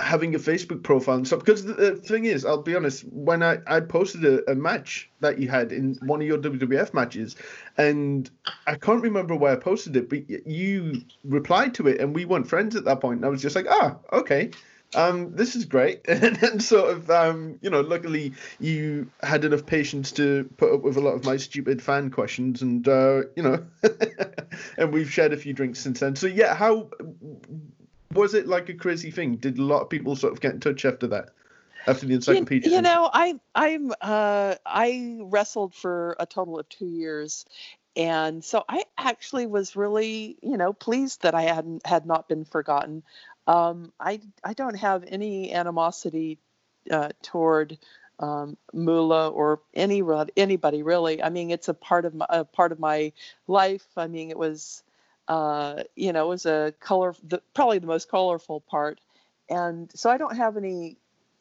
having 0.00 0.32
a 0.36 0.38
Facebook 0.38 0.84
profile 0.84 1.16
and 1.16 1.26
stuff. 1.26 1.40
Because 1.40 1.64
the, 1.64 1.74
the, 1.74 1.96
thing 1.96 2.24
is, 2.24 2.44
I'll 2.44 2.62
be 2.62 2.76
honest, 2.76 3.02
when 3.10 3.42
I, 3.42 3.58
I 3.66 3.80
posted 3.80 4.24
a, 4.24 4.48
a, 4.48 4.54
match 4.54 5.10
that 5.18 5.40
you 5.40 5.48
had 5.48 5.72
in 5.72 5.98
one 6.02 6.20
of 6.20 6.26
your 6.28 6.38
WWF 6.38 6.94
matches, 6.94 7.34
and 7.76 8.30
I 8.68 8.76
can't 8.76 9.02
remember 9.02 9.34
where 9.34 9.50
I 9.50 9.56
posted 9.56 9.96
it, 9.96 10.08
but 10.08 10.46
you 10.46 11.02
replied 11.24 11.74
to 11.74 11.88
it, 11.88 12.00
and 12.00 12.14
we 12.14 12.26
weren't 12.26 12.46
friends 12.46 12.76
at 12.76 12.84
that 12.84 13.00
point. 13.00 13.16
And 13.16 13.26
I 13.26 13.28
was 13.28 13.42
just 13.42 13.56
like, 13.56 13.66
ah, 13.68 13.96
okay 14.12 14.52
um, 14.94 15.34
this 15.34 15.54
is 15.54 15.64
great. 15.64 16.00
and 16.08 16.36
then 16.36 16.60
sort 16.60 16.90
of, 16.90 17.10
um, 17.10 17.58
you 17.60 17.70
know, 17.70 17.80
luckily 17.80 18.32
you 18.58 19.10
had 19.22 19.44
enough 19.44 19.66
patience 19.66 20.12
to 20.12 20.48
put 20.56 20.72
up 20.72 20.82
with 20.82 20.96
a 20.96 21.00
lot 21.00 21.14
of 21.14 21.24
my 21.24 21.36
stupid 21.36 21.82
fan 21.82 22.10
questions, 22.10 22.62
and 22.62 22.86
uh, 22.88 23.22
you 23.36 23.42
know, 23.42 23.64
and 24.78 24.92
we've 24.92 25.10
shared 25.10 25.32
a 25.32 25.36
few 25.36 25.52
drinks 25.52 25.78
since 25.78 26.00
then. 26.00 26.16
So 26.16 26.26
yeah, 26.26 26.54
how 26.54 26.90
was 28.12 28.34
it 28.34 28.46
like 28.46 28.68
a 28.68 28.74
crazy 28.74 29.10
thing? 29.10 29.36
Did 29.36 29.58
a 29.58 29.62
lot 29.62 29.82
of 29.82 29.90
people 29.90 30.16
sort 30.16 30.32
of 30.32 30.40
get 30.40 30.54
in 30.54 30.60
touch 30.60 30.84
after 30.84 31.06
that? 31.08 31.30
After 31.86 32.06
the 32.06 32.14
encyclopedia, 32.14 32.68
you, 32.68 32.76
you 32.76 32.82
know, 32.82 33.08
I 33.12 33.38
I'm 33.54 33.92
uh, 34.00 34.56
I 34.66 35.18
wrestled 35.20 35.74
for 35.74 36.16
a 36.18 36.26
total 36.26 36.58
of 36.58 36.68
two 36.68 36.86
years, 36.86 37.46
and 37.98 38.44
so 38.44 38.64
I 38.68 38.84
actually 38.96 39.46
was 39.46 39.74
really, 39.74 40.38
you 40.40 40.56
know, 40.56 40.72
pleased 40.72 41.22
that 41.22 41.34
I 41.34 41.42
hadn't 41.42 41.84
had 41.84 42.06
not 42.06 42.28
been 42.28 42.44
forgotten. 42.44 43.02
Um, 43.48 43.92
I 43.98 44.20
I 44.44 44.52
don't 44.52 44.76
have 44.76 45.04
any 45.08 45.52
animosity 45.54 46.38
uh, 46.90 47.08
toward 47.22 47.78
um, 48.20 48.58
Moolah 48.74 49.30
or 49.30 49.60
any 49.74 50.02
anybody 50.36 50.82
really. 50.82 51.22
I 51.22 51.30
mean, 51.30 51.50
it's 51.50 51.68
a 51.68 51.74
part 51.74 52.04
of 52.04 52.14
my 52.14 52.26
a 52.28 52.44
part 52.44 52.72
of 52.72 52.78
my 52.78 53.12
life. 53.46 53.86
I 53.96 54.06
mean, 54.06 54.30
it 54.30 54.38
was 54.38 54.82
uh, 55.28 55.82
you 55.96 56.12
know 56.12 56.26
it 56.26 56.28
was 56.28 56.46
a 56.46 56.74
color 56.78 57.14
the, 57.26 57.42
probably 57.54 57.78
the 57.78 57.86
most 57.86 58.10
colorful 58.10 58.60
part, 58.60 59.00
and 59.48 59.90
so 59.94 60.10
I 60.10 60.18
don't 60.18 60.36
have 60.36 60.58
any 60.58 60.98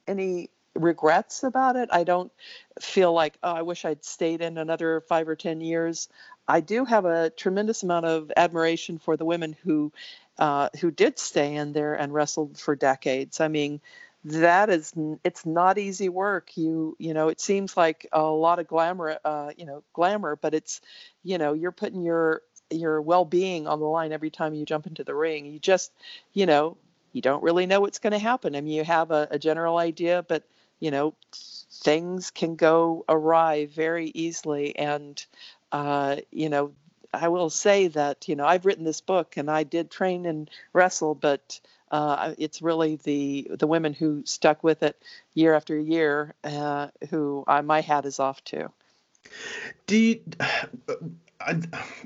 any 0.07 0.49
regrets 0.75 1.43
about 1.43 1.75
it. 1.75 1.89
I 1.91 2.05
don't 2.05 2.31
feel 2.79 3.11
like 3.11 3.37
oh 3.43 3.51
I 3.51 3.63
wish 3.63 3.83
I'd 3.83 4.05
stayed 4.05 4.41
in 4.41 4.57
another 4.57 5.01
five 5.01 5.27
or 5.27 5.35
ten 5.35 5.59
years. 5.59 6.07
I 6.47 6.61
do 6.61 6.85
have 6.85 7.03
a 7.03 7.29
tremendous 7.31 7.83
amount 7.83 8.05
of 8.05 8.31
admiration 8.37 8.99
for 8.99 9.17
the 9.17 9.25
women 9.25 9.57
who 9.63 9.91
uh, 10.39 10.69
who 10.81 10.91
did 10.91 11.19
stay 11.19 11.55
in 11.55 11.73
there 11.73 11.93
and 11.93 12.13
wrestled 12.13 12.57
for 12.57 12.75
decades. 12.75 13.39
I 13.39 13.47
mean, 13.47 13.81
that 14.25 14.69
is 14.69 14.93
it's 15.23 15.45
not 15.45 15.77
easy 15.77 16.09
work. 16.09 16.57
You 16.57 16.95
you 16.99 17.13
know, 17.13 17.29
it 17.29 17.39
seems 17.39 17.77
like 17.77 18.07
a 18.11 18.23
lot 18.23 18.59
of 18.59 18.67
glamour, 18.67 19.17
uh, 19.23 19.51
you 19.57 19.65
know, 19.65 19.83
glamour, 19.93 20.35
but 20.35 20.53
it's 20.53 20.81
you 21.23 21.37
know, 21.37 21.53
you're 21.53 21.71
putting 21.71 22.01
your 22.03 22.41
your 22.69 23.01
well-being 23.01 23.67
on 23.67 23.79
the 23.79 23.85
line 23.85 24.11
every 24.11 24.29
time 24.29 24.53
you 24.53 24.65
jump 24.65 24.87
into 24.87 25.03
the 25.03 25.15
ring. 25.15 25.45
You 25.45 25.59
just, 25.59 25.91
you 26.33 26.45
know, 26.45 26.77
you 27.13 27.21
don't 27.21 27.43
really 27.43 27.65
know 27.65 27.79
what's 27.81 27.99
going 27.99 28.11
to 28.11 28.19
happen. 28.19 28.55
I 28.55 28.61
mean, 28.61 28.73
you 28.73 28.83
have 28.83 29.11
a, 29.11 29.27
a 29.31 29.39
general 29.39 29.77
idea, 29.77 30.25
but 30.27 30.43
you 30.79 30.91
know, 30.91 31.15
things 31.83 32.29
can 32.31 32.55
go 32.55 33.05
awry 33.09 33.65
very 33.67 34.07
easily, 34.13 34.75
and 34.75 35.23
uh, 35.71 36.17
you 36.31 36.49
know, 36.49 36.73
I 37.21 37.27
will 37.29 37.49
say 37.49 37.87
that 37.89 38.27
you 38.27 38.35
know 38.35 38.45
I've 38.45 38.65
written 38.65 38.85
this 38.85 39.01
book 39.01 39.37
and 39.37 39.49
I 39.49 39.63
did 39.63 39.91
train 39.91 40.25
and 40.25 40.49
wrestle, 40.73 41.15
but 41.15 41.59
uh, 41.91 42.33
it's 42.37 42.61
really 42.61 42.97
the 42.97 43.47
the 43.57 43.67
women 43.67 43.93
who 43.93 44.23
stuck 44.25 44.63
with 44.63 44.83
it 44.83 45.01
year 45.33 45.53
after 45.53 45.77
year 45.77 46.33
uh, 46.43 46.87
who 47.09 47.43
I, 47.47 47.61
my 47.61 47.81
hat 47.81 48.05
is 48.05 48.19
off 48.19 48.43
to. 48.45 48.71
Do 49.87 49.97
you, 49.97 50.21
I, 51.39 51.51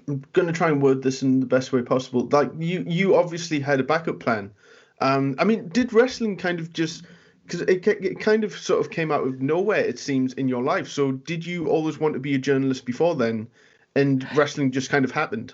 am 0.08 0.24
going 0.34 0.48
to 0.48 0.54
try 0.54 0.70
and 0.70 0.82
word 0.82 1.02
this 1.04 1.24
in 1.24 1.40
the 1.40 1.46
best 1.46 1.72
way 1.72 1.82
possible. 1.82 2.28
Like 2.32 2.52
you, 2.60 2.84
you 2.88 3.16
obviously 3.16 3.60
had 3.60 3.80
a 3.80 3.84
backup 3.84 4.20
plan. 4.20 4.52
Um, 5.00 5.36
I 5.40 5.46
mean, 5.46 5.70
did 5.70 5.94
wrestling 5.94 6.38
kind 6.38 6.60
of 6.60 6.74
just 6.74 7.04
because 7.44 7.62
it, 7.62 7.86
it 7.88 8.20
kind 8.20 8.44
of 8.44 8.54
sort 8.54 8.82
of 8.82 8.92
came 8.92 9.12
out 9.12 9.26
of 9.26 9.42
nowhere? 9.42 9.80
It 9.80 10.00
seems 10.00 10.34
in 10.34 10.48
your 10.48 10.64
life. 10.64 10.90
So, 10.90 11.12
did 11.14 11.46
you 11.46 11.70
always 11.70 12.00
want 12.00 12.14
to 12.14 12.20
be 12.20 12.36
a 12.36 12.38
journalist 12.38 12.86
before 12.86 13.16
then? 13.16 13.48
And 13.96 14.28
wrestling 14.36 14.72
just 14.72 14.90
kind 14.90 15.06
of 15.06 15.12
happened? 15.12 15.54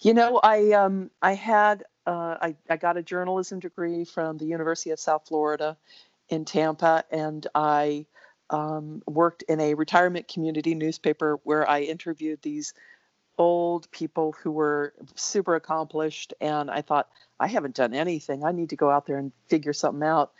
You 0.00 0.14
know, 0.14 0.40
I 0.42 0.72
um, 0.72 1.10
I 1.20 1.34
had 1.34 1.84
uh, 2.06 2.36
I 2.40 2.56
I 2.68 2.76
got 2.76 2.96
a 2.96 3.02
journalism 3.02 3.60
degree 3.60 4.04
from 4.04 4.38
the 4.38 4.46
University 4.46 4.90
of 4.90 5.00
South 5.00 5.26
Florida 5.28 5.76
in 6.28 6.44
Tampa, 6.44 7.04
and 7.10 7.46
I 7.54 8.06
um, 8.50 9.02
worked 9.06 9.42
in 9.42 9.60
a 9.60 9.74
retirement 9.74 10.28
community 10.28 10.74
newspaper 10.74 11.40
where 11.44 11.68
I 11.68 11.82
interviewed 11.82 12.42
these 12.42 12.74
old 13.38 13.90
people 13.90 14.32
who 14.42 14.50
were 14.50 14.92
super 15.14 15.54
accomplished 15.54 16.34
and 16.40 16.70
i 16.70 16.82
thought 16.82 17.08
i 17.40 17.46
haven't 17.46 17.74
done 17.74 17.94
anything 17.94 18.44
i 18.44 18.52
need 18.52 18.68
to 18.68 18.76
go 18.76 18.90
out 18.90 19.06
there 19.06 19.16
and 19.16 19.32
figure 19.48 19.72
something 19.72 20.06
out 20.06 20.32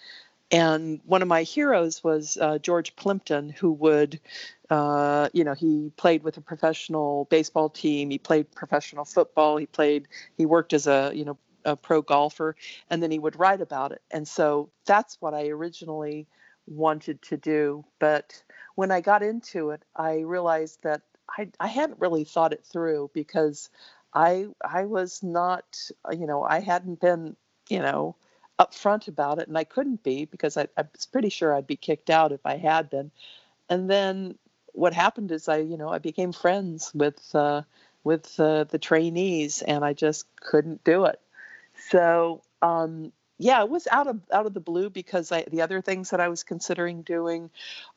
and 0.53 1.01
one 1.07 1.23
of 1.23 1.29
my 1.29 1.43
heroes 1.43 2.05
was 2.05 2.37
uh, 2.39 2.59
George 2.59 2.95
Plimpton, 2.95 3.49
who 3.49 3.73
would, 3.73 4.21
uh, 4.69 5.31
you 5.33 5.45
know, 5.45 5.55
he 5.55 5.91
played 5.97 6.23
with 6.23 6.37
a 6.37 6.43
professional 6.43 7.25
baseball 7.31 7.71
team. 7.71 8.11
He 8.11 8.19
played 8.19 8.53
professional 8.53 9.07
football. 9.07 9.57
He 9.57 9.65
played, 9.65 10.09
he 10.37 10.45
worked 10.45 10.75
as 10.75 10.87
a, 10.87 11.11
you 11.15 11.25
know, 11.25 11.39
a 11.65 11.75
pro 11.75 12.03
golfer, 12.03 12.55
and 12.91 13.03
then 13.03 13.11
he 13.11 13.19
would 13.19 13.39
write 13.39 13.63
about 13.63 13.93
it. 13.93 14.03
And 14.11 14.29
so 14.29 14.69
that's 14.85 15.17
what 15.21 15.33
I 15.33 15.49
originally 15.49 16.27
wanted 16.67 17.23
to 17.23 17.37
do. 17.39 17.85
But 17.99 18.43
when 18.75 18.91
I 18.91 19.01
got 19.01 19.23
into 19.23 19.71
it, 19.71 19.83
I 19.97 20.19
realized 20.21 20.83
that 20.83 21.03
I, 21.39 21.49
I 21.59 21.69
hadn't 21.69 22.01
really 22.01 22.25
thought 22.25 22.53
it 22.53 22.65
through 22.65 23.11
because 23.15 23.71
I 24.13 24.49
I 24.63 24.85
was 24.85 25.23
not, 25.23 25.65
you 26.11 26.27
know, 26.27 26.43
I 26.43 26.61
hadn't 26.61 27.01
been, 27.01 27.37
you 27.71 27.79
know, 27.79 28.17
upfront 28.59 29.09
about 29.09 29.39
it, 29.39 29.49
and 29.49 29.59
I 29.59 29.65
couldn't 29.65 30.03
be 30.03 30.25
because 30.25 30.57
I, 30.57 30.69
I 30.77 30.85
was 30.93 31.07
pretty 31.07 31.29
sure 31.29 31.55
I'd 31.55 31.67
be 31.67 31.77
kicked 31.77 32.11
out 32.11 32.33
if 32.33 32.45
I 32.45 32.57
had 32.57 32.91
been. 32.91 33.11
And 33.69 33.89
then 33.91 34.39
what 34.73 34.93
happened 34.93 35.33
is 35.33 35.49
I, 35.49 35.59
you 35.59 35.77
know, 35.77 35.89
I 35.89 35.99
became 35.99 36.33
friends 36.33 36.93
with 36.95 37.35
uh, 37.35 37.63
with 38.05 38.39
uh, 38.39 38.65
the 38.65 38.79
trainees, 38.79 39.63
and 39.63 39.85
I 39.85 39.93
just 39.93 40.27
couldn't 40.37 40.85
do 40.85 41.05
it. 41.07 41.21
So 41.91 42.43
um, 42.61 43.13
yeah, 43.39 43.63
it 43.63 43.69
was 43.69 43.89
out 43.91 44.07
of 44.07 44.21
out 44.33 44.47
of 44.47 44.55
the 44.55 44.61
blue 44.61 44.89
because 44.89 45.33
I, 45.33 45.45
the 45.51 45.63
other 45.63 45.81
things 45.81 46.11
that 46.11 46.21
I 46.21 46.29
was 46.29 46.45
considering 46.45 47.03
doing, 47.03 47.51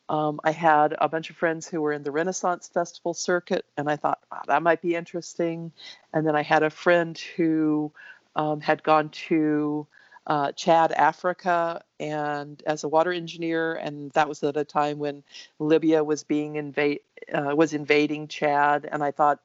um, 0.08 0.40
I 0.42 0.50
had 0.50 0.96
a 0.98 1.08
bunch 1.08 1.30
of 1.30 1.36
friends 1.36 1.68
who 1.68 1.80
were 1.80 1.92
in 1.92 2.02
the 2.02 2.10
Renaissance 2.10 2.68
Festival 2.68 3.14
circuit, 3.14 3.64
and 3.76 3.88
I 3.88 3.96
thought 3.96 4.18
oh, 4.32 4.40
that 4.48 4.62
might 4.62 4.82
be 4.82 4.96
interesting. 4.96 5.72
And 6.12 6.26
then 6.26 6.34
I 6.34 6.42
had 6.42 6.62
a 6.62 6.70
friend 6.70 7.16
who 7.36 7.92
um, 8.34 8.60
had 8.60 8.82
gone 8.82 9.10
to 9.28 9.86
uh, 10.26 10.52
Chad, 10.52 10.92
Africa, 10.92 11.82
and 12.00 12.62
as 12.66 12.84
a 12.84 12.88
water 12.88 13.12
engineer, 13.12 13.74
and 13.74 14.10
that 14.12 14.28
was 14.28 14.42
at 14.42 14.56
a 14.56 14.64
time 14.64 14.98
when 14.98 15.22
Libya 15.58 16.02
was 16.02 16.24
being 16.24 16.56
invade 16.56 17.00
uh, 17.32 17.54
was 17.54 17.72
invading 17.72 18.28
Chad, 18.28 18.88
and 18.90 19.02
I 19.02 19.10
thought, 19.10 19.40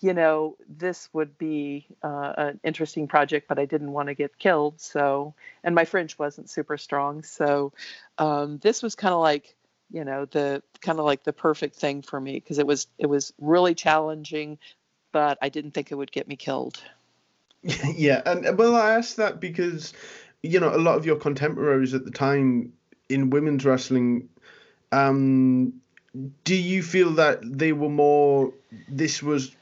you 0.00 0.14
know, 0.14 0.56
this 0.68 1.08
would 1.12 1.36
be 1.38 1.86
uh, 2.02 2.32
an 2.36 2.60
interesting 2.64 3.08
project, 3.08 3.48
but 3.48 3.58
I 3.58 3.64
didn't 3.64 3.92
want 3.92 4.08
to 4.08 4.14
get 4.14 4.38
killed, 4.38 4.80
so 4.80 5.34
and 5.64 5.74
my 5.74 5.84
French 5.84 6.18
wasn't 6.18 6.50
super 6.50 6.76
strong, 6.78 7.22
so 7.22 7.72
um, 8.18 8.58
this 8.58 8.82
was 8.82 8.94
kind 8.94 9.14
of 9.14 9.20
like 9.20 9.56
you 9.90 10.04
know 10.04 10.24
the 10.24 10.62
kind 10.80 10.98
of 10.98 11.04
like 11.04 11.22
the 11.22 11.32
perfect 11.32 11.76
thing 11.76 12.02
for 12.02 12.18
me 12.18 12.34
because 12.34 12.58
it 12.58 12.66
was 12.66 12.86
it 12.98 13.06
was 13.06 13.32
really 13.38 13.74
challenging 13.74 14.58
but 15.12 15.36
i 15.42 15.50
didn't 15.50 15.72
think 15.72 15.92
it 15.92 15.94
would 15.94 16.10
get 16.10 16.26
me 16.26 16.34
killed 16.34 16.82
yeah 17.94 18.20
and 18.26 18.58
well 18.58 18.74
i 18.74 18.92
asked 18.92 19.16
that 19.16 19.40
because 19.40 19.92
you 20.42 20.58
know 20.58 20.74
a 20.74 20.78
lot 20.78 20.96
of 20.96 21.06
your 21.06 21.16
contemporaries 21.16 21.94
at 21.94 22.04
the 22.04 22.10
time 22.10 22.72
in 23.08 23.30
women's 23.30 23.64
wrestling 23.64 24.28
um 24.90 25.72
do 26.44 26.54
you 26.54 26.82
feel 26.82 27.10
that 27.12 27.38
they 27.42 27.72
were 27.72 27.88
more 27.88 28.52
this 28.88 29.22
was 29.22 29.54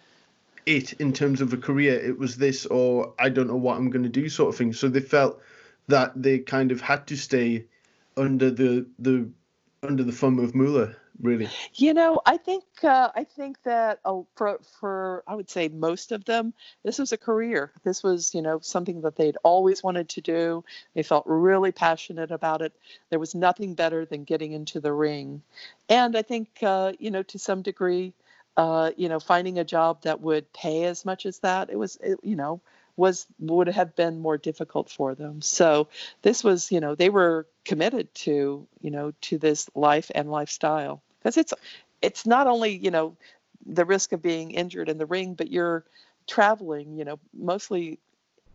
it 0.67 0.93
in 0.95 1.13
terms 1.13 1.41
of 1.41 1.53
a 1.53 1.57
career 1.57 1.95
it 1.95 2.19
was 2.19 2.37
this 2.37 2.67
or 2.67 3.13
i 3.19 3.29
don't 3.29 3.47
know 3.47 3.57
what 3.57 3.77
i'm 3.77 3.91
going 3.91 4.03
to 4.03 4.09
do 4.09 4.29
sort 4.29 4.51
of 4.51 4.57
thing. 4.57 4.73
So 4.73 4.89
they 4.89 5.01
felt 5.01 5.41
that 5.89 6.13
they 6.21 6.39
kind 6.39 6.73
of 6.73 6.81
had 6.81 7.07
to 7.09 7.17
stay 7.17 7.67
under 8.17 8.51
the 8.51 8.87
the 8.99 9.29
under 9.83 10.03
the 10.05 10.13
thumb 10.13 10.39
of 10.39 10.55
Moolah, 10.55 10.95
really. 11.23 11.49
You 11.75 11.95
know, 11.95 12.21
I 12.25 12.37
think 12.37 12.65
uh, 12.83 13.11
I 13.15 13.25
think 13.25 13.63
that 13.65 14.01
uh, 14.05 14.21
for 14.35 14.59
for 14.79 15.23
I 15.27 15.35
would 15.35 15.51
say 15.51 15.69
most 15.69 16.13
of 16.13 16.25
them, 16.25 16.55
this 16.83 16.99
was 16.99 17.13
a 17.13 17.19
career. 17.19 17.73
This 17.85 18.03
was 18.03 18.35
you 18.35 18.43
know 18.43 18.59
something 18.61 19.03
that 19.03 19.17
they'd 19.17 19.37
always 19.43 19.83
wanted 19.83 20.09
to 20.11 20.21
do. 20.21 20.65
They 20.95 21.03
felt 21.03 21.25
really 21.27 21.73
passionate 21.73 22.31
about 22.31 22.63
it. 22.63 22.73
There 23.11 23.19
was 23.19 23.35
nothing 23.35 23.75
better 23.75 24.05
than 24.05 24.25
getting 24.25 24.53
into 24.53 24.81
the 24.81 24.93
ring, 24.93 25.43
and 25.89 26.17
I 26.17 26.23
think 26.23 26.49
uh, 26.63 26.93
you 26.99 27.11
know 27.11 27.23
to 27.25 27.39
some 27.39 27.63
degree, 27.63 28.15
uh, 28.57 28.93
you 28.97 29.09
know, 29.09 29.21
finding 29.21 29.59
a 29.59 29.65
job 29.65 30.03
that 30.03 30.21
would 30.21 30.53
pay 30.53 30.85
as 30.85 31.05
much 31.05 31.27
as 31.27 31.39
that. 31.41 31.71
It 31.71 31.79
was 31.79 31.97
it, 32.03 32.19
you 32.23 32.37
know 32.37 32.61
was 32.97 33.27
would 33.39 33.69
have 33.69 33.97
been 33.97 34.21
more 34.21 34.37
difficult 34.37 34.91
for 34.91 35.15
them. 35.15 35.41
So 35.41 35.89
this 36.21 36.45
was, 36.45 36.71
you 36.71 36.81
know, 36.81 36.95
they 36.95 37.09
were 37.09 37.47
committed 37.65 38.15
to, 38.27 38.67
you 38.81 38.91
know, 38.91 39.13
to 39.23 39.39
this 39.39 39.71
life 39.75 40.11
and 40.15 40.31
lifestyle 40.31 41.03
because 41.21 41.37
it's 41.37 41.55
it's 42.03 42.27
not 42.27 42.47
only, 42.47 42.77
you 42.77 42.91
know, 42.91 43.17
the 43.67 43.85
risk 43.85 44.13
of 44.13 44.23
being 44.23 44.53
injured 44.53 44.89
in 44.89 44.99
the 44.99 45.07
ring, 45.07 45.35
but 45.35 45.51
you're 45.51 45.85
traveling, 46.27 46.97
you 46.97 47.05
know, 47.05 47.19
mostly 47.35 47.99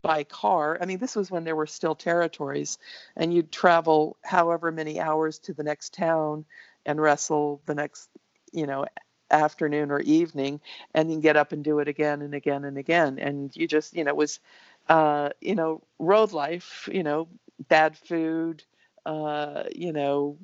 by 0.01 0.23
car. 0.23 0.77
I 0.81 0.85
mean, 0.85 0.99
this 0.99 1.15
was 1.15 1.31
when 1.31 1.43
there 1.43 1.55
were 1.55 1.67
still 1.67 1.95
territories, 1.95 2.77
and 3.15 3.33
you'd 3.33 3.51
travel 3.51 4.17
however 4.23 4.71
many 4.71 4.99
hours 4.99 5.39
to 5.39 5.53
the 5.53 5.63
next 5.63 5.93
town 5.93 6.45
and 6.85 7.01
wrestle 7.01 7.61
the 7.65 7.75
next, 7.75 8.09
you 8.53 8.67
know, 8.67 8.85
afternoon 9.31 9.91
or 9.91 9.99
evening 10.01 10.61
and 10.93 11.09
then 11.09 11.19
get 11.19 11.35
up 11.35 11.51
and 11.51 11.63
do 11.63 11.79
it 11.79 11.87
again 11.87 12.21
and 12.21 12.35
again 12.35 12.63
and 12.63 12.77
again 12.77 13.17
and 13.17 13.55
you 13.55 13.67
just 13.67 13.95
you 13.95 14.03
know 14.03 14.09
it 14.09 14.15
was 14.15 14.39
uh 14.87 15.29
you 15.41 15.55
know 15.55 15.81
road 15.97 16.31
life 16.31 16.87
you 16.91 17.01
know 17.01 17.27
bad 17.67 17.97
food 17.97 18.63
uh 19.05 19.63
you 19.73 19.91
know 19.91 20.37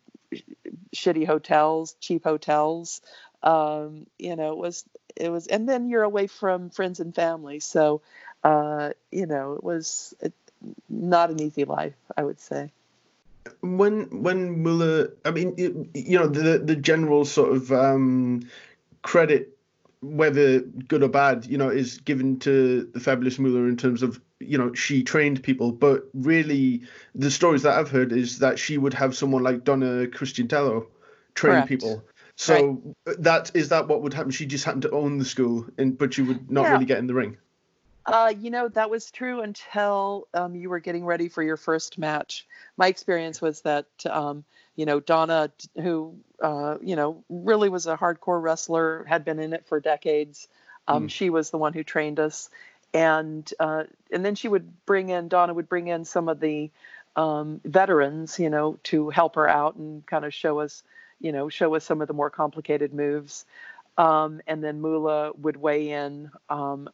shitty 0.96 1.26
hotels 1.26 1.96
cheap 2.00 2.24
hotels. 2.24 3.02
Um 3.44 4.06
you 4.18 4.36
know 4.36 4.52
it 4.52 4.58
was 4.58 4.86
it 5.16 5.30
was 5.30 5.48
and 5.48 5.68
then 5.68 5.90
you're 5.90 6.04
away 6.04 6.28
from 6.28 6.70
friends 6.70 7.00
and 7.00 7.14
family. 7.14 7.60
So 7.60 8.02
uh 8.44 8.92
you 9.12 9.26
know 9.26 9.54
it 9.54 9.64
was 9.64 10.14
not 10.90 11.32
an 11.32 11.42
easy 11.42 11.66
life 11.66 11.96
i 12.16 12.24
would 12.24 12.40
say. 12.40 12.72
When 13.62 14.22
when 14.22 14.62
Moolah, 14.62 15.08
I 15.26 15.32
mean, 15.32 15.90
you 15.94 16.20
know, 16.20 16.28
the 16.28 16.60
the 16.60 16.76
general 16.76 17.26
sort 17.26 17.54
of 17.56 17.72
um, 17.72 18.48
credit, 19.02 19.58
whether 20.02 20.60
good 20.62 21.04
or 21.04 21.10
bad, 21.10 21.46
you 21.46 21.58
know, 21.58 21.70
is 21.70 22.00
given 22.00 22.40
to 22.40 22.90
the 22.94 23.00
fabulous 23.00 23.40
Moolah 23.40 23.68
in 23.68 23.78
terms 23.78 24.02
of 24.04 24.20
you 24.40 24.58
know 24.58 24.74
she 24.74 25.04
trained 25.04 25.44
people, 25.44 25.72
but 25.72 26.10
really 26.14 26.82
the 27.16 27.32
stories 27.32 27.64
that 27.64 27.78
I've 27.78 27.92
heard 27.92 28.12
is 28.12 28.40
that 28.40 28.60
she 28.60 28.78
would 28.78 28.94
have 28.96 29.16
someone 29.16 29.44
like 29.44 29.64
Donna 29.64 30.08
Christanello 30.08 30.88
train 31.36 31.54
Correct. 31.54 31.68
people. 31.68 32.04
So 32.36 32.82
right. 33.06 33.16
that 33.20 33.52
is 33.54 33.70
that 33.70 33.88
what 33.88 34.02
would 34.02 34.14
happen? 34.14 34.32
She 34.32 34.46
just 34.46 34.66
happened 34.66 34.84
to 34.84 34.92
own 34.92 35.18
the 35.20 35.26
school, 35.26 35.68
and 35.78 35.98
but 35.98 36.14
she 36.14 36.24
would 36.24 36.52
not 36.52 36.64
yeah. 36.64 36.72
really 36.74 36.86
get 36.86 36.98
in 36.98 37.08
the 37.08 37.14
ring. 37.14 37.38
Uh, 38.06 38.34
you 38.40 38.50
know, 38.50 38.68
that 38.68 38.90
was 38.90 39.12
true 39.12 39.42
until 39.42 40.28
um, 40.34 40.56
you 40.56 40.70
were 40.70 40.80
getting 40.80 41.06
ready 41.06 41.30
for 41.30 41.44
your 41.44 41.58
first 41.58 42.00
match. 42.00 42.48
My 42.78 42.88
experience 42.88 43.42
was 43.42 43.62
that, 43.62 43.86
um, 44.10 44.44
you 44.82 44.88
know, 44.88 45.00
Donna, 45.00 45.52
who, 45.76 46.16
uh, 46.42 46.78
you 46.82 46.96
know, 46.96 47.24
really 47.30 47.70
was 47.70 47.86
a 47.86 47.96
hardcore 47.96 48.42
wrestler, 48.42 49.06
had 49.08 49.24
been 49.24 49.38
in 49.38 49.54
it 49.54 49.68
for 49.68 49.80
decades. 49.80 50.48
Um, 50.88 51.06
mm. 51.06 51.12
She 51.12 51.30
was 51.30 51.52
the 51.52 51.60
one 51.60 51.74
who 51.74 51.84
trained 51.84 52.20
us. 52.20 52.50
And 52.92 53.48
uh, 53.60 53.84
and 54.12 54.26
then 54.26 54.34
she 54.34 54.48
would 54.48 54.68
bring 54.88 55.10
in 55.10 55.28
Donna 55.28 55.54
would 55.54 55.70
bring 55.70 55.88
in 55.88 56.04
some 56.04 56.28
of 56.28 56.40
the 56.40 56.72
um, 57.16 57.62
veterans, 57.64 58.40
you 58.40 58.50
know, 58.50 58.80
to 58.86 59.12
help 59.12 59.36
her 59.36 59.48
out 59.48 59.76
and 59.76 60.04
kind 60.08 60.26
of 60.26 60.34
show 60.34 60.60
us, 60.62 60.82
you 61.20 61.32
know, 61.32 61.48
show 61.48 61.76
us 61.76 61.86
some 61.86 62.02
of 62.02 62.08
the 62.08 62.16
more 62.16 62.32
complicated 62.32 62.92
moves. 62.92 63.46
Um, 64.00 64.42
and 64.48 64.64
then 64.64 64.82
Moolah 64.82 65.34
would 65.38 65.58
weigh 65.58 65.92
in, 65.92 66.32
um, 66.50 66.90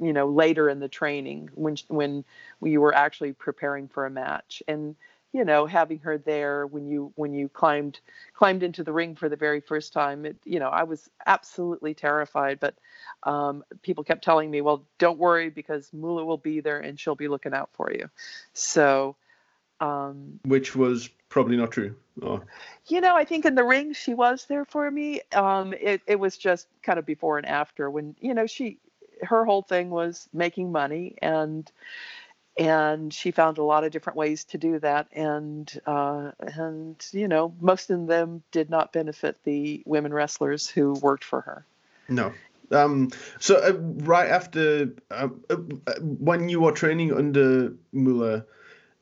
you 0.00 0.14
know, 0.14 0.28
later 0.28 0.70
in 0.70 0.80
the 0.80 0.88
training 0.88 1.50
when 1.54 1.76
when 1.88 2.24
we 2.60 2.78
were 2.78 2.94
actually 2.94 3.34
preparing 3.34 3.86
for 3.86 4.06
a 4.06 4.10
match. 4.10 4.62
And 4.66 4.96
you 5.38 5.44
know, 5.44 5.66
having 5.66 6.00
her 6.00 6.18
there 6.18 6.66
when 6.66 6.88
you 6.88 7.12
when 7.14 7.32
you 7.32 7.48
climbed 7.48 8.00
climbed 8.34 8.64
into 8.64 8.82
the 8.82 8.92
ring 8.92 9.14
for 9.14 9.28
the 9.28 9.36
very 9.36 9.60
first 9.60 9.92
time, 9.92 10.26
it, 10.26 10.36
you 10.44 10.58
know, 10.58 10.68
I 10.68 10.82
was 10.82 11.08
absolutely 11.26 11.94
terrified. 11.94 12.58
But 12.58 12.74
um, 13.22 13.62
people 13.82 14.02
kept 14.02 14.24
telling 14.24 14.50
me, 14.50 14.62
"Well, 14.62 14.84
don't 14.98 15.16
worry 15.16 15.48
because 15.48 15.92
Moolah 15.92 16.24
will 16.24 16.38
be 16.38 16.58
there 16.58 16.80
and 16.80 16.98
she'll 16.98 17.14
be 17.14 17.28
looking 17.28 17.54
out 17.54 17.70
for 17.74 17.92
you." 17.92 18.10
So, 18.52 19.14
um, 19.80 20.40
which 20.44 20.74
was 20.74 21.08
probably 21.28 21.56
not 21.56 21.70
true. 21.70 21.94
You 22.88 23.00
know, 23.00 23.14
I 23.14 23.24
think 23.24 23.44
in 23.44 23.54
the 23.54 23.62
ring 23.62 23.92
she 23.92 24.14
was 24.14 24.46
there 24.46 24.64
for 24.64 24.90
me. 24.90 25.20
Um, 25.32 25.72
it 25.72 26.02
it 26.08 26.18
was 26.18 26.36
just 26.36 26.66
kind 26.82 26.98
of 26.98 27.06
before 27.06 27.38
and 27.38 27.46
after 27.46 27.88
when 27.88 28.16
you 28.20 28.34
know 28.34 28.46
she 28.46 28.78
her 29.22 29.44
whole 29.44 29.62
thing 29.62 29.90
was 29.90 30.28
making 30.32 30.72
money 30.72 31.14
and 31.22 31.70
and 32.58 33.14
she 33.14 33.30
found 33.30 33.58
a 33.58 33.62
lot 33.62 33.84
of 33.84 33.92
different 33.92 34.16
ways 34.16 34.44
to 34.44 34.58
do 34.58 34.78
that 34.80 35.06
and 35.12 35.80
uh, 35.86 36.32
and 36.40 37.06
you 37.12 37.28
know 37.28 37.54
most 37.60 37.90
of 37.90 38.06
them 38.06 38.42
did 38.50 38.68
not 38.68 38.92
benefit 38.92 39.36
the 39.44 39.82
women 39.86 40.12
wrestlers 40.12 40.68
who 40.68 40.92
worked 40.94 41.24
for 41.24 41.40
her. 41.42 41.64
No. 42.08 42.32
Um, 42.70 43.10
so 43.38 43.56
uh, 43.56 43.72
right 44.04 44.28
after 44.28 44.90
uh, 45.10 45.28
uh 45.48 45.56
when 46.00 46.50
you 46.50 46.60
were 46.60 46.72
training 46.72 47.14
under 47.14 47.72
Moolah 47.92 48.44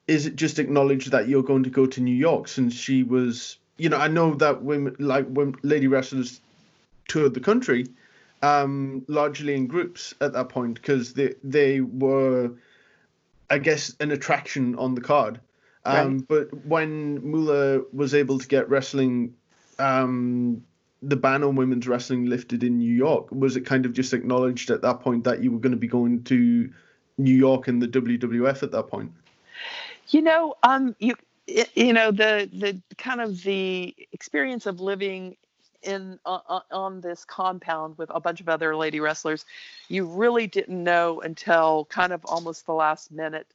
is 0.06 0.26
it 0.26 0.36
just 0.36 0.58
acknowledged 0.58 1.10
that 1.10 1.28
you're 1.28 1.42
going 1.42 1.64
to 1.64 1.70
go 1.70 1.86
to 1.86 2.00
New 2.00 2.14
York 2.14 2.48
since 2.48 2.74
she 2.74 3.02
was, 3.02 3.58
you 3.76 3.88
know, 3.88 3.96
I 3.96 4.08
know 4.08 4.34
that 4.34 4.62
women 4.62 4.96
like 4.98 5.26
when 5.26 5.56
lady 5.62 5.88
wrestlers 5.88 6.40
toured 7.08 7.34
the 7.34 7.40
country, 7.40 7.86
um, 8.42 9.04
largely 9.08 9.54
in 9.54 9.66
groups 9.66 10.14
at 10.20 10.32
that 10.34 10.48
point 10.48 10.74
because 10.74 11.14
they 11.14 11.34
they 11.42 11.80
were, 11.80 12.52
I 13.50 13.58
guess, 13.58 13.94
an 14.00 14.10
attraction 14.10 14.76
on 14.76 14.94
the 14.94 15.00
card. 15.00 15.40
Um, 15.84 16.18
right. 16.18 16.28
But 16.28 16.66
when 16.66 17.24
Moolah 17.24 17.82
was 17.92 18.14
able 18.14 18.38
to 18.38 18.48
get 18.48 18.68
wrestling, 18.68 19.34
um, 19.78 20.62
the 21.02 21.16
ban 21.16 21.44
on 21.44 21.54
women's 21.54 21.86
wrestling 21.86 22.26
lifted 22.26 22.64
in 22.64 22.78
New 22.78 22.92
York, 22.92 23.30
was 23.30 23.56
it 23.56 23.62
kind 23.62 23.86
of 23.86 23.92
just 23.92 24.12
acknowledged 24.12 24.70
at 24.70 24.82
that 24.82 25.00
point 25.00 25.24
that 25.24 25.42
you 25.42 25.52
were 25.52 25.60
going 25.60 25.72
to 25.72 25.78
be 25.78 25.86
going 25.86 26.24
to 26.24 26.70
New 27.18 27.34
York 27.34 27.68
and 27.68 27.80
the 27.80 27.88
WWF 27.88 28.62
at 28.62 28.72
that 28.72 28.88
point? 28.88 29.12
You 30.08 30.22
know, 30.22 30.54
um, 30.62 30.94
you 30.98 31.14
you 31.46 31.92
know 31.92 32.10
the 32.10 32.48
the 32.52 32.80
kind 32.96 33.20
of 33.20 33.42
the 33.42 33.94
experience 34.12 34.66
of 34.66 34.80
living 34.80 35.36
in 35.82 36.18
uh, 36.24 36.60
on 36.70 37.00
this 37.00 37.24
compound 37.24 37.98
with 37.98 38.10
a 38.14 38.20
bunch 38.20 38.40
of 38.40 38.48
other 38.48 38.76
lady 38.76 39.00
wrestlers, 39.00 39.44
you 39.88 40.06
really 40.06 40.46
didn't 40.46 40.82
know 40.82 41.20
until 41.20 41.86
kind 41.86 42.12
of 42.12 42.24
almost 42.24 42.66
the 42.66 42.74
last 42.74 43.10
minute 43.10 43.46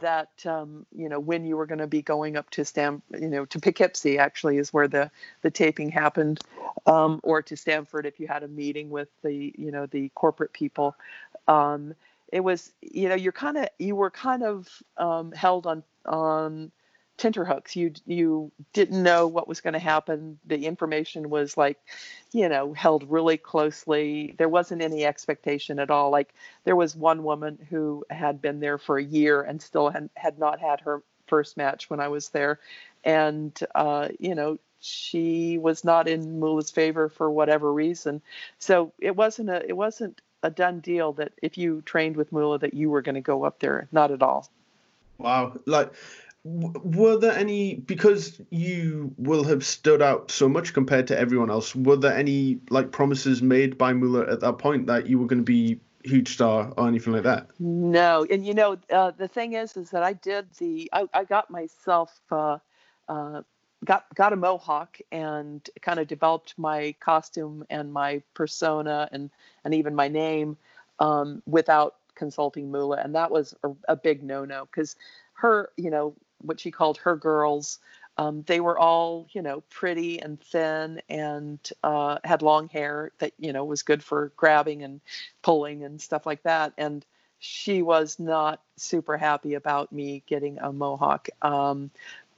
that 0.00 0.30
um, 0.44 0.86
you 0.94 1.08
know 1.08 1.18
when 1.18 1.44
you 1.44 1.56
were 1.56 1.66
going 1.66 1.78
to 1.78 1.86
be 1.86 2.02
going 2.02 2.36
up 2.36 2.50
to 2.50 2.64
Stam, 2.64 3.02
you 3.18 3.28
know, 3.28 3.44
to 3.46 3.58
Poughkeepsie 3.58 4.18
actually 4.18 4.58
is 4.58 4.72
where 4.72 4.88
the 4.88 5.10
the 5.42 5.50
taping 5.50 5.90
happened, 5.90 6.40
um, 6.86 7.20
or 7.22 7.42
to 7.42 7.56
Stamford 7.56 8.06
if 8.06 8.20
you 8.20 8.26
had 8.26 8.42
a 8.42 8.48
meeting 8.48 8.90
with 8.90 9.08
the 9.22 9.54
you 9.56 9.70
know 9.70 9.86
the 9.86 10.10
corporate 10.10 10.52
people. 10.52 10.96
Um, 11.48 11.94
it 12.32 12.40
was 12.40 12.72
you 12.80 13.08
know 13.08 13.14
you're 13.14 13.32
kind 13.32 13.56
of 13.56 13.68
you 13.78 13.96
were 13.96 14.10
kind 14.10 14.42
of 14.42 14.68
um, 14.96 15.32
held 15.32 15.66
on 15.66 15.82
on 16.04 16.70
tenterhooks. 17.16 17.76
You 17.76 17.92
you 18.06 18.52
didn't 18.72 19.02
know 19.02 19.26
what 19.26 19.48
was 19.48 19.60
going 19.60 19.74
to 19.74 19.78
happen. 19.78 20.38
The 20.46 20.66
information 20.66 21.30
was 21.30 21.56
like, 21.56 21.78
you 22.32 22.48
know, 22.48 22.72
held 22.72 23.10
really 23.10 23.36
closely. 23.36 24.34
There 24.38 24.48
wasn't 24.48 24.82
any 24.82 25.04
expectation 25.04 25.78
at 25.78 25.90
all. 25.90 26.10
Like 26.10 26.34
there 26.64 26.76
was 26.76 26.94
one 26.94 27.22
woman 27.24 27.58
who 27.70 28.04
had 28.10 28.42
been 28.42 28.60
there 28.60 28.78
for 28.78 28.98
a 28.98 29.04
year 29.04 29.42
and 29.42 29.60
still 29.60 29.88
had, 29.88 30.10
had 30.16 30.38
not 30.38 30.60
had 30.60 30.80
her 30.80 31.02
first 31.26 31.56
match 31.56 31.90
when 31.90 32.00
I 32.00 32.08
was 32.08 32.28
there, 32.30 32.60
and 33.04 33.58
uh, 33.74 34.08
you 34.18 34.34
know 34.34 34.58
she 34.80 35.58
was 35.58 35.84
not 35.84 36.06
in 36.06 36.38
Moolah's 36.38 36.70
favor 36.70 37.08
for 37.08 37.30
whatever 37.30 37.72
reason. 37.72 38.22
So 38.58 38.92
it 39.00 39.16
wasn't 39.16 39.50
a 39.50 39.66
it 39.66 39.76
wasn't 39.76 40.20
a 40.42 40.50
done 40.50 40.80
deal 40.80 41.12
that 41.14 41.32
if 41.42 41.58
you 41.58 41.82
trained 41.82 42.16
with 42.16 42.30
Moolah 42.30 42.58
that 42.60 42.74
you 42.74 42.90
were 42.90 43.02
going 43.02 43.14
to 43.14 43.20
go 43.20 43.44
up 43.44 43.58
there. 43.58 43.88
Not 43.90 44.10
at 44.10 44.22
all. 44.22 44.48
Wow, 45.18 45.58
like 45.64 45.92
were 46.46 47.16
there 47.16 47.32
any 47.32 47.74
because 47.74 48.40
you 48.50 49.12
will 49.16 49.42
have 49.42 49.64
stood 49.64 50.00
out 50.00 50.30
so 50.30 50.48
much 50.48 50.72
compared 50.72 51.08
to 51.08 51.18
everyone 51.18 51.50
else 51.50 51.74
were 51.74 51.96
there 51.96 52.16
any 52.16 52.60
like 52.70 52.92
promises 52.92 53.42
made 53.42 53.76
by 53.76 53.92
Moolah 53.92 54.30
at 54.30 54.40
that 54.40 54.58
point 54.58 54.86
that 54.86 55.08
you 55.08 55.18
were 55.18 55.26
going 55.26 55.40
to 55.40 55.44
be 55.44 55.80
huge 56.04 56.34
star 56.34 56.72
or 56.76 56.86
anything 56.86 57.12
like 57.12 57.24
that? 57.24 57.48
No 57.58 58.24
and 58.30 58.46
you 58.46 58.54
know 58.54 58.78
uh, 58.92 59.10
the 59.10 59.26
thing 59.26 59.54
is 59.54 59.76
is 59.76 59.90
that 59.90 60.04
i 60.04 60.12
did 60.12 60.46
the 60.58 60.88
i, 60.92 61.08
I 61.12 61.24
got 61.24 61.50
myself 61.50 62.20
uh, 62.30 62.58
uh, 63.08 63.42
got 63.84 64.04
got 64.14 64.32
a 64.32 64.36
mohawk 64.36 64.98
and 65.10 65.68
kind 65.82 65.98
of 65.98 66.06
developed 66.06 66.54
my 66.56 66.94
costume 67.00 67.66
and 67.70 67.92
my 67.92 68.22
persona 68.34 69.08
and 69.10 69.30
and 69.64 69.74
even 69.74 69.96
my 69.96 70.06
name 70.06 70.56
um, 71.00 71.42
without 71.46 71.96
consulting 72.14 72.70
Moolah 72.70 73.00
and 73.02 73.14
that 73.16 73.32
was 73.32 73.54
a, 73.64 73.70
a 73.88 73.96
big 73.96 74.22
no-no 74.22 74.66
because 74.66 74.96
her 75.34 75.70
you 75.76 75.90
know 75.90 76.14
what 76.40 76.60
she 76.60 76.70
called 76.70 76.98
her 76.98 77.16
girls. 77.16 77.78
Um, 78.18 78.42
they 78.46 78.60
were 78.60 78.78
all, 78.78 79.26
you 79.32 79.42
know, 79.42 79.62
pretty 79.68 80.20
and 80.20 80.40
thin 80.40 81.02
and 81.08 81.58
uh, 81.82 82.18
had 82.24 82.40
long 82.40 82.68
hair 82.68 83.12
that, 83.18 83.32
you 83.38 83.52
know, 83.52 83.64
was 83.64 83.82
good 83.82 84.02
for 84.02 84.32
grabbing 84.36 84.82
and 84.82 85.00
pulling 85.42 85.84
and 85.84 86.00
stuff 86.00 86.24
like 86.24 86.42
that. 86.44 86.72
And 86.78 87.04
she 87.38 87.82
was 87.82 88.18
not 88.18 88.62
super 88.76 89.18
happy 89.18 89.54
about 89.54 89.92
me 89.92 90.22
getting 90.26 90.58
a 90.58 90.72
mohawk. 90.72 91.28
Um, 91.42 91.90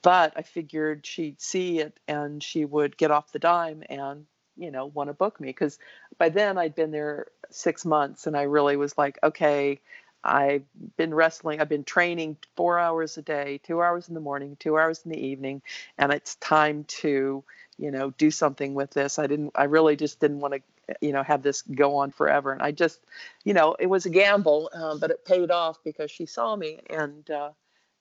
but 0.02 0.32
I 0.37 0.42
figured 0.42 1.06
she'd 1.06 1.40
see 1.40 1.78
it 1.80 1.98
and 2.08 2.42
she 2.42 2.64
would 2.64 2.96
get 2.96 3.11
off 3.11 3.32
the 3.32 3.38
dime 3.38 3.84
and, 3.88 4.26
you 4.56 4.70
know, 4.70 4.87
want 4.87 5.11
to 5.11 5.14
book 5.14 5.40
me. 5.40 5.48
Because 5.48 5.78
by 6.18 6.28
then 6.28 6.58
I'd 6.58 6.74
been 6.74 6.90
there 6.90 7.28
six 7.50 7.84
months 7.84 8.26
and 8.26 8.37
I 8.37 8.42
really 8.42 8.76
was 8.76 8.98
like, 8.98 9.18
okay, 9.22 9.80
I've 10.24 10.64
been 10.96 11.14
wrestling, 11.14 11.61
I've 11.61 11.68
been 11.68 11.85
training 11.85 12.37
four 12.57 12.78
hours 12.78 13.16
a 13.18 13.22
day, 13.22 13.61
two 13.62 13.81
hours 13.81 14.09
in 14.09 14.14
the 14.14 14.20
morning, 14.20 14.57
two 14.59 14.76
hours 14.76 15.02
in 15.04 15.11
the 15.11 15.26
evening, 15.26 15.62
and 15.98 16.12
it's 16.12 16.35
time 16.37 16.85
to, 16.85 17.44
you 17.78 17.90
know, 17.90 18.11
do 18.11 18.31
something 18.31 18.74
with 18.74 18.90
this. 18.90 19.18
I 19.18 19.26
didn't, 19.26 19.52
I 19.54 19.64
really 19.64 19.96
just 19.96 20.20
didn't 20.20 20.40
want 20.40 20.54
to, 20.54 20.94
you 21.00 21.12
know, 21.12 21.22
have 21.22 21.42
this 21.42 21.62
go 21.62 21.96
on 21.96 22.11
forever. 22.11 22.52
And 22.52 22.62
I 22.62 22.72
just, 22.72 23.00
you 23.44 23.54
know, 23.54 23.76
it 23.78 23.87
was 23.87 24.07
a 24.07 24.11
gamble, 24.11 24.70
um, 24.74 24.98
but 24.98 25.11
it 25.11 25.24
paid 25.24 25.50
off 25.50 25.78
because 25.85 26.11
she 26.11 26.26
saw 26.26 26.57
me 26.57 26.81
and, 26.90 27.31
uh, 27.31 27.50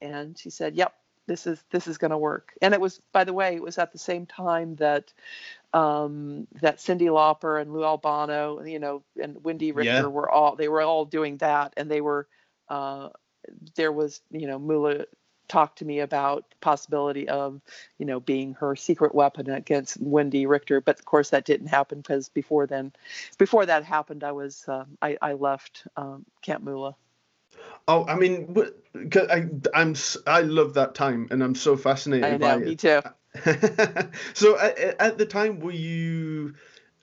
and 0.00 0.38
she 0.38 0.50
said, 0.50 0.74
yep, 0.74 0.94
this 1.28 1.46
is 1.46 1.62
this 1.70 1.86
is 1.86 1.98
going 1.98 2.10
to 2.10 2.16
work 2.18 2.54
and 2.62 2.72
it 2.72 2.80
was 2.80 3.02
by 3.12 3.22
the 3.22 3.34
way 3.34 3.54
it 3.54 3.62
was 3.62 3.76
at 3.76 3.92
the 3.92 3.98
same 3.98 4.24
time 4.24 4.74
that 4.76 5.12
um, 5.72 6.46
that 6.60 6.78
Cyndi 6.78 7.08
Lauper 7.08 7.60
and 7.60 7.72
Lou 7.72 7.84
Albano, 7.84 8.62
you 8.64 8.78
know, 8.78 9.02
and 9.20 9.36
Wendi 9.36 9.74
Richter 9.74 9.92
yeah. 9.92 10.06
were 10.06 10.30
all 10.30 10.56
they 10.56 10.68
were 10.68 10.80
all 10.80 11.04
doing 11.04 11.36
that, 11.38 11.74
and 11.76 11.90
they 11.90 12.00
were 12.00 12.28
uh, 12.68 13.10
there 13.76 13.92
was 13.92 14.20
you 14.30 14.46
know 14.46 14.58
Moolah 14.58 15.04
talked 15.48 15.78
to 15.78 15.84
me 15.84 16.00
about 16.00 16.48
the 16.50 16.56
possibility 16.60 17.28
of 17.28 17.60
you 17.98 18.06
know 18.06 18.20
being 18.20 18.54
her 18.54 18.76
secret 18.76 19.14
weapon 19.14 19.50
against 19.50 20.02
Wendi 20.02 20.48
Richter, 20.48 20.80
but 20.80 20.98
of 20.98 21.04
course 21.04 21.30
that 21.30 21.44
didn't 21.44 21.68
happen 21.68 21.98
because 21.98 22.28
before 22.28 22.66
then, 22.66 22.92
before 23.38 23.66
that 23.66 23.84
happened, 23.84 24.24
I 24.24 24.32
was 24.32 24.64
uh, 24.68 24.84
I, 25.02 25.18
I 25.20 25.32
left 25.34 25.86
um, 25.96 26.24
Camp 26.42 26.64
Moolah. 26.64 26.96
Oh, 27.86 28.04
I 28.06 28.16
mean, 28.16 28.54
I, 29.14 29.48
I'm 29.74 29.94
I 30.26 30.42
love 30.42 30.74
that 30.74 30.94
time, 30.94 31.28
and 31.30 31.42
I'm 31.42 31.54
so 31.54 31.76
fascinated 31.76 32.24
I 32.24 32.30
know, 32.32 32.38
by 32.38 32.56
me 32.58 32.76
too. 32.76 33.00
so 34.34 34.58
at, 34.58 34.78
at, 35.00 35.18
the 35.18 35.26
time, 35.26 35.60
were 35.60 35.72
you? 35.72 36.54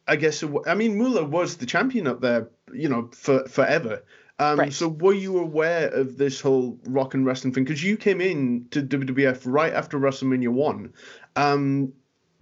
I 0.07 0.15
guess 0.15 0.43
I 0.67 0.75
mean 0.75 0.97
Moolah 0.97 1.25
was 1.25 1.57
the 1.57 1.65
champion 1.65 2.07
up 2.07 2.21
there, 2.21 2.49
you 2.73 2.89
know, 2.89 3.09
for 3.13 3.47
forever. 3.47 4.03
Um, 4.37 4.59
right. 4.59 4.73
So 4.73 4.89
were 4.89 5.13
you 5.13 5.39
aware 5.39 5.87
of 5.87 6.17
this 6.17 6.41
whole 6.41 6.77
rock 6.85 7.13
and 7.13 7.25
wrestling 7.25 7.53
thing? 7.53 7.63
Because 7.63 7.83
you 7.83 7.97
came 7.97 8.19
in 8.19 8.67
to 8.71 8.81
WWF 8.81 9.43
right 9.45 9.73
after 9.73 9.97
WrestleMania 9.97 10.49
one. 10.49 10.93
Um, 11.35 11.93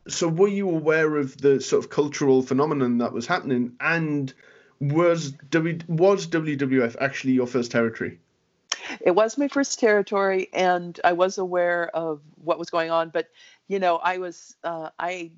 so 0.08 0.28
were 0.28 0.48
you 0.48 0.70
aware 0.70 1.16
of 1.16 1.38
the 1.38 1.62
sort 1.62 1.84
of 1.84 1.90
cultural 1.90 2.42
phenomenon 2.42 2.98
that 2.98 3.14
was 3.14 3.28
happening? 3.28 3.74
And 3.80 4.34
was 4.80 5.32
w, 5.32 5.80
was 5.88 6.28
WWF 6.28 6.96
actually 7.00 7.34
your 7.34 7.48
first 7.48 7.72
territory? 7.72 8.20
It 9.00 9.12
was 9.12 9.38
my 9.38 9.48
first 9.48 9.80
territory, 9.80 10.50
and 10.52 11.00
I 11.04 11.14
was 11.14 11.38
aware 11.38 11.88
of 11.96 12.22
what 12.44 12.60
was 12.60 12.70
going 12.70 12.92
on. 12.92 13.10
But 13.10 13.30
you 13.68 13.80
know, 13.80 13.98
I 13.98 14.18
was 14.18 14.56
uh, 14.64 14.90
I 15.00 15.32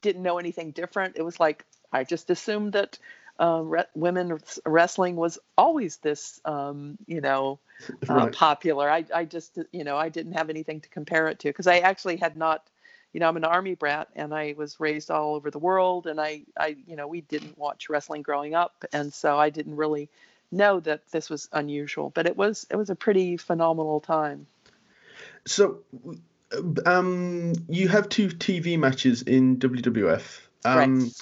didn't 0.00 0.22
know 0.22 0.38
anything 0.38 0.70
different. 0.70 1.16
It 1.16 1.22
was 1.22 1.38
like 1.40 1.64
I 1.92 2.04
just 2.04 2.30
assumed 2.30 2.72
that 2.72 2.98
uh, 3.40 3.62
re- 3.64 3.84
women 3.94 4.38
wrestling 4.64 5.16
was 5.16 5.38
always 5.56 5.96
this, 5.98 6.40
um, 6.44 6.98
you 7.06 7.20
know, 7.20 7.58
uh, 8.08 8.14
right. 8.14 8.32
popular. 8.32 8.90
I, 8.90 9.04
I 9.14 9.24
just, 9.24 9.58
you 9.72 9.84
know, 9.84 9.96
I 9.96 10.08
didn't 10.08 10.34
have 10.34 10.50
anything 10.50 10.80
to 10.80 10.88
compare 10.88 11.28
it 11.28 11.38
to 11.40 11.48
because 11.48 11.66
I 11.66 11.78
actually 11.78 12.16
had 12.16 12.36
not, 12.36 12.66
you 13.12 13.20
know, 13.20 13.28
I'm 13.28 13.36
an 13.36 13.44
army 13.44 13.74
brat 13.74 14.08
and 14.14 14.32
I 14.34 14.54
was 14.56 14.78
raised 14.80 15.10
all 15.10 15.34
over 15.34 15.50
the 15.50 15.58
world 15.58 16.06
and 16.06 16.20
I, 16.20 16.42
I, 16.58 16.76
you 16.86 16.96
know, 16.96 17.06
we 17.06 17.22
didn't 17.22 17.58
watch 17.58 17.88
wrestling 17.88 18.22
growing 18.22 18.54
up 18.54 18.84
and 18.92 19.12
so 19.12 19.38
I 19.38 19.50
didn't 19.50 19.76
really 19.76 20.08
know 20.50 20.80
that 20.80 21.10
this 21.10 21.28
was 21.28 21.48
unusual. 21.52 22.10
But 22.10 22.26
it 22.26 22.36
was, 22.36 22.66
it 22.70 22.76
was 22.76 22.90
a 22.90 22.94
pretty 22.94 23.36
phenomenal 23.36 24.00
time. 24.00 24.46
So 25.46 25.80
um, 26.86 27.52
you 27.68 27.88
have 27.88 28.08
two 28.08 28.28
TV 28.28 28.78
matches 28.78 29.22
in 29.22 29.58
WWF. 29.58 30.40
Um, 30.64 31.00
right. 31.00 31.12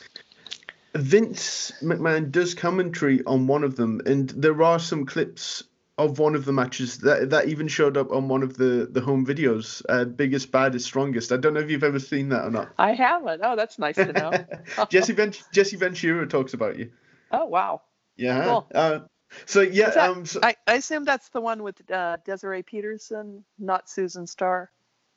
Vince 0.94 1.72
McMahon 1.82 2.30
does 2.30 2.54
commentary 2.54 3.22
on 3.24 3.46
one 3.46 3.64
of 3.64 3.76
them, 3.76 4.00
and 4.06 4.28
there 4.30 4.60
are 4.62 4.78
some 4.78 5.06
clips 5.06 5.62
of 5.98 6.18
one 6.18 6.34
of 6.34 6.44
the 6.44 6.52
matches 6.52 6.98
that 6.98 7.30
that 7.30 7.48
even 7.48 7.68
showed 7.68 7.96
up 7.96 8.10
on 8.10 8.28
one 8.28 8.42
of 8.42 8.56
the 8.56 8.88
the 8.90 9.00
home 9.00 9.24
videos. 9.24 9.82
Uh, 9.88 10.04
Biggest, 10.04 10.50
baddest, 10.50 10.86
strongest. 10.86 11.30
I 11.30 11.36
don't 11.36 11.54
know 11.54 11.60
if 11.60 11.70
you've 11.70 11.84
ever 11.84 12.00
seen 12.00 12.30
that 12.30 12.44
or 12.44 12.50
not. 12.50 12.70
I 12.78 12.94
haven't. 12.94 13.40
Oh, 13.44 13.54
that's 13.54 13.78
nice 13.78 13.96
to 13.96 14.12
know. 14.12 14.32
Jesse 14.90 15.12
Ven- 15.12 15.34
Jesse 15.52 15.76
Ventura 15.76 16.26
talks 16.26 16.54
about 16.54 16.78
you. 16.78 16.90
Oh 17.30 17.46
wow. 17.46 17.82
Yeah. 18.16 18.44
Cool. 18.44 18.66
Uh, 18.74 18.98
so 19.46 19.60
yeah, 19.60 19.90
that, 19.90 20.10
um, 20.10 20.26
so, 20.26 20.40
I, 20.42 20.56
I 20.66 20.74
assume 20.74 21.04
that's 21.04 21.28
the 21.28 21.40
one 21.40 21.62
with 21.62 21.88
uh, 21.90 22.16
Desiree 22.24 22.62
Peterson, 22.64 23.44
not 23.58 23.88
Susan 23.88 24.26
Starr. 24.26 24.70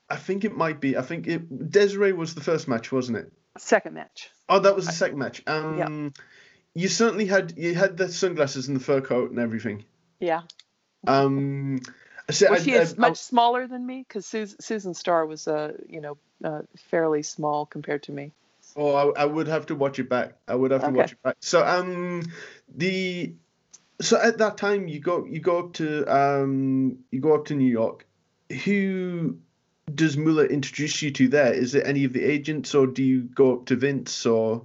I 0.09 0.15
think 0.15 0.45
it 0.45 0.55
might 0.55 0.79
be. 0.79 0.97
I 0.97 1.01
think 1.01 1.27
it 1.27 1.71
Desiree 1.71 2.13
was 2.13 2.35
the 2.35 2.41
first 2.41 2.67
match, 2.67 2.91
wasn't 2.91 3.17
it? 3.17 3.31
Second 3.57 3.93
match. 3.93 4.29
Oh, 4.49 4.59
that 4.59 4.75
was 4.75 4.85
the 4.85 4.91
second 4.91 5.19
match. 5.19 5.43
Um, 5.47 5.77
yeah. 5.77 6.23
You 6.75 6.87
certainly 6.87 7.25
had 7.25 7.53
you 7.57 7.75
had 7.75 7.97
the 7.97 8.09
sunglasses 8.09 8.67
and 8.67 8.75
the 8.75 8.83
fur 8.83 9.01
coat 9.01 9.29
and 9.29 9.39
everything. 9.39 9.85
Yeah. 10.19 10.41
Um. 11.07 11.81
So 12.31 12.47
well, 12.49 12.59
I, 12.59 12.63
she 12.63 12.71
is 12.71 12.93
I, 12.93 12.97
much 12.97 13.17
smaller 13.17 13.67
than 13.67 13.85
me 13.85 14.05
because 14.07 14.25
Susan, 14.25 14.59
Susan 14.61 14.93
Starr 14.93 15.25
was, 15.25 15.47
uh, 15.47 15.73
you 15.89 15.99
know, 15.99 16.17
uh, 16.43 16.61
fairly 16.77 17.21
small 17.21 17.65
compared 17.65 18.03
to 18.03 18.11
me. 18.11 18.31
Oh, 18.75 18.93
I, 18.93 19.23
I, 19.23 19.25
would 19.25 19.47
have 19.47 19.65
to 19.67 19.75
watch 19.75 19.99
it 19.99 20.09
back. 20.09 20.35
I 20.47 20.55
would 20.55 20.71
have 20.71 20.81
to 20.81 20.87
okay. 20.87 20.95
watch 20.95 21.11
it 21.11 21.21
back. 21.21 21.35
So, 21.41 21.65
um, 21.65 22.23
the 22.75 23.33
so 24.01 24.19
at 24.19 24.37
that 24.39 24.57
time 24.57 24.87
you 24.87 24.99
go 24.99 25.25
you 25.25 25.39
go 25.39 25.59
up 25.59 25.73
to 25.73 26.05
um 26.05 26.97
you 27.11 27.19
go 27.19 27.35
up 27.35 27.45
to 27.45 27.55
New 27.55 27.69
York. 27.69 28.05
Who 28.65 29.37
does 29.93 30.17
Moolah 30.17 30.45
introduce 30.45 31.01
you 31.01 31.11
to 31.11 31.27
there? 31.27 31.53
Is 31.53 31.75
it 31.75 31.85
any 31.85 32.03
of 32.03 32.13
the 32.13 32.23
agents, 32.23 32.73
or 32.75 32.87
do 32.87 33.03
you 33.03 33.21
go 33.21 33.53
up 33.53 33.65
to 33.65 33.75
Vince, 33.75 34.25
or 34.25 34.63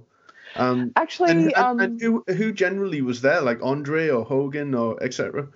um, 0.55 0.91
actually, 0.95 1.31
and, 1.31 1.41
and, 1.45 1.55
um, 1.55 1.79
and 1.79 2.01
who 2.01 2.23
who 2.27 2.51
generally 2.51 3.01
was 3.01 3.21
there, 3.21 3.41
like 3.41 3.59
Andre 3.61 4.09
or 4.09 4.23
Hogan 4.23 4.73
or 4.73 5.01
etc. 5.03 5.47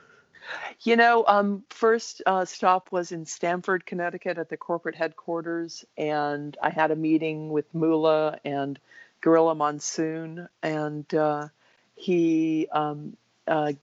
You 0.82 0.98
know, 0.98 1.24
um, 1.26 1.64
first 1.70 2.22
uh, 2.26 2.46
stop 2.46 2.92
was 2.92 3.12
in 3.12 3.26
Stamford, 3.26 3.86
Connecticut, 3.86 4.38
at 4.38 4.50
the 4.50 4.58
corporate 4.58 4.96
headquarters, 4.96 5.86
and 5.98 6.56
I 6.62 6.70
had 6.70 6.92
a 6.92 6.96
meeting 6.96 7.50
with 7.50 7.74
Moolah 7.74 8.40
and 8.44 8.78
Gorilla 9.22 9.56
Monsoon, 9.56 10.50
and 10.62 11.12
uh, 11.14 11.48
he 11.96 12.68
um, 12.72 13.16
uh, 13.48 13.74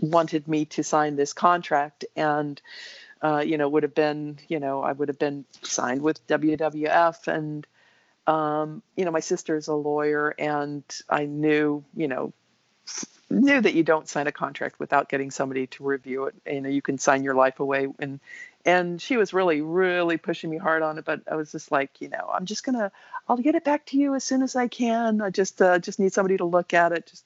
wanted 0.00 0.48
me 0.48 0.64
to 0.66 0.82
sign 0.82 1.14
this 1.14 1.32
contract, 1.32 2.04
and 2.16 2.60
uh, 3.22 3.42
you 3.44 3.58
know, 3.58 3.68
would 3.68 3.82
have 3.82 3.94
been, 3.94 4.38
you 4.48 4.60
know, 4.60 4.82
I 4.82 4.92
would 4.92 5.08
have 5.08 5.18
been 5.18 5.44
signed 5.62 6.02
with 6.02 6.26
WWF. 6.26 7.28
And, 7.28 7.66
um, 8.26 8.82
you 8.96 9.04
know, 9.04 9.10
my 9.10 9.20
sister 9.20 9.56
is 9.56 9.68
a 9.68 9.74
lawyer 9.74 10.34
and 10.38 10.84
I 11.08 11.24
knew, 11.26 11.84
you 11.94 12.08
know, 12.08 12.32
knew 13.30 13.60
that 13.60 13.74
you 13.74 13.82
don't 13.82 14.08
sign 14.08 14.26
a 14.26 14.32
contract 14.32 14.80
without 14.80 15.08
getting 15.08 15.30
somebody 15.30 15.66
to 15.66 15.84
review 15.84 16.24
it. 16.24 16.34
You 16.46 16.60
know, 16.60 16.68
you 16.68 16.82
can 16.82 16.98
sign 16.98 17.22
your 17.24 17.34
life 17.34 17.60
away 17.60 17.88
and, 17.98 18.20
and 18.68 19.00
she 19.00 19.16
was 19.16 19.32
really 19.32 19.60
really 19.62 20.18
pushing 20.18 20.50
me 20.50 20.58
hard 20.58 20.82
on 20.82 20.98
it 20.98 21.04
but 21.04 21.22
i 21.30 21.34
was 21.34 21.50
just 21.50 21.72
like 21.72 22.00
you 22.00 22.08
know 22.08 22.30
i'm 22.32 22.44
just 22.44 22.64
gonna 22.64 22.92
i'll 23.28 23.36
get 23.36 23.54
it 23.54 23.64
back 23.64 23.86
to 23.86 23.96
you 23.96 24.14
as 24.14 24.24
soon 24.24 24.42
as 24.42 24.54
i 24.56 24.68
can. 24.68 25.20
I 25.20 25.30
just 25.30 25.60
uh, 25.60 25.78
just 25.78 25.98
need 25.98 26.12
somebody 26.12 26.36
to 26.36 26.44
look 26.44 26.74
at 26.74 26.92
it 26.92 27.06
just 27.06 27.24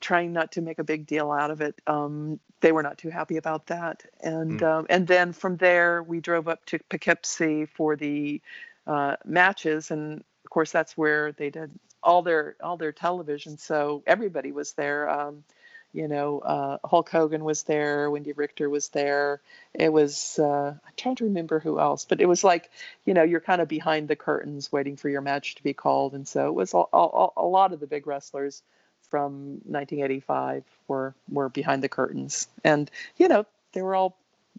trying 0.00 0.32
not 0.32 0.52
to 0.52 0.60
make 0.60 0.78
a 0.78 0.84
big 0.84 1.06
deal 1.06 1.30
out 1.30 1.50
of 1.50 1.60
it. 1.60 1.80
Um, 1.86 2.40
they 2.60 2.72
were 2.72 2.82
not 2.82 2.98
too 2.98 3.08
happy 3.08 3.36
about 3.36 3.66
that. 3.66 4.04
And 4.20 4.60
mm. 4.60 4.62
um, 4.62 4.86
and 4.90 5.06
then 5.06 5.32
from 5.32 5.56
there 5.56 6.02
we 6.02 6.20
drove 6.20 6.48
up 6.48 6.64
to 6.66 6.78
poughkeepsie 6.90 7.66
for 7.66 7.96
the 7.96 8.40
uh, 8.86 9.16
matches 9.24 9.90
and 9.90 10.24
of 10.44 10.50
course 10.50 10.72
that's 10.72 10.96
where 10.98 11.32
they 11.32 11.50
did 11.50 11.70
all 12.02 12.22
their 12.22 12.56
all 12.60 12.76
their 12.76 12.92
television 12.92 13.56
so 13.56 14.02
everybody 14.06 14.52
was 14.52 14.72
there. 14.72 15.08
Um, 15.08 15.44
you 15.92 16.08
know, 16.08 16.38
uh, 16.40 16.78
Hulk 16.84 17.10
Hogan 17.10 17.44
was 17.44 17.64
there, 17.64 18.10
Wendi 18.10 18.32
Richter 18.34 18.68
was 18.70 18.88
there. 18.88 19.40
It 19.74 19.92
was, 19.92 20.38
uh, 20.38 20.74
I'm 20.74 20.92
trying 20.96 21.16
to 21.16 21.24
remember 21.24 21.60
who 21.60 21.78
else, 21.78 22.06
but 22.06 22.20
it 22.20 22.26
was 22.26 22.42
like, 22.42 22.70
you 23.04 23.12
know, 23.14 23.22
you're 23.22 23.40
kind 23.40 23.60
of 23.60 23.68
behind 23.68 24.08
the 24.08 24.16
curtains 24.16 24.72
waiting 24.72 24.96
for 24.96 25.08
your 25.08 25.20
match 25.20 25.56
to 25.56 25.62
be 25.62 25.74
called. 25.74 26.14
And 26.14 26.26
so 26.26 26.48
it 26.48 26.54
was 26.54 26.72
a, 26.72 26.76
lot 26.78 27.72
of 27.72 27.80
the 27.80 27.86
big 27.86 28.06
wrestlers 28.06 28.62
from 29.10 29.60
1985 29.66 30.64
were, 30.88 31.14
were 31.28 31.50
behind 31.50 31.82
the 31.82 31.88
curtains. 31.88 32.48
And, 32.64 32.90
you 33.18 33.28
know, 33.28 33.44
they 33.72 33.82
were 33.82 33.94
all, 33.94 34.16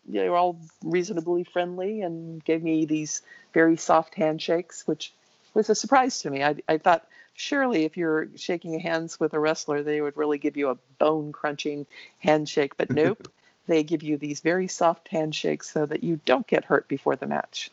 they 0.08 0.30
were 0.30 0.38
all 0.38 0.60
reasonably 0.84 1.46
friendly 1.46 2.02
and 2.02 2.44
gave 2.44 2.62
me 2.62 2.86
these 2.86 3.24
very 3.54 3.78
soft 3.78 4.14
handshakes, 4.14 4.88
which 4.88 5.14
was 5.56 5.70
a 5.70 5.76
surprise 5.76 6.22
to 6.22 6.30
me. 6.30 6.44
I, 6.44 6.56
I 6.68 6.78
thought, 6.78 7.08
surely 7.34 7.84
if 7.84 7.98
you're 7.98 8.28
shaking 8.36 8.80
hands 8.80 9.20
with 9.20 9.34
a 9.34 9.40
wrestler, 9.40 9.84
they 9.84 10.02
would 10.02 10.18
really 10.18 10.38
give 10.38 10.58
you 10.58 10.70
a 10.70 10.78
bone 11.00 11.32
crunching 11.32 11.86
handshake. 12.20 12.78
But 12.78 12.90
nope, 12.92 13.28
they 13.68 13.84
give 13.84 14.04
you 14.04 14.18
these 14.18 14.40
very 14.40 14.68
soft 14.68 15.08
handshakes 15.10 15.70
so 15.70 15.86
that 15.86 16.04
you 16.04 16.20
don't 16.26 16.48
get 16.48 16.66
hurt 16.66 16.88
before 16.88 17.16
the 17.16 17.28
match. 17.28 17.72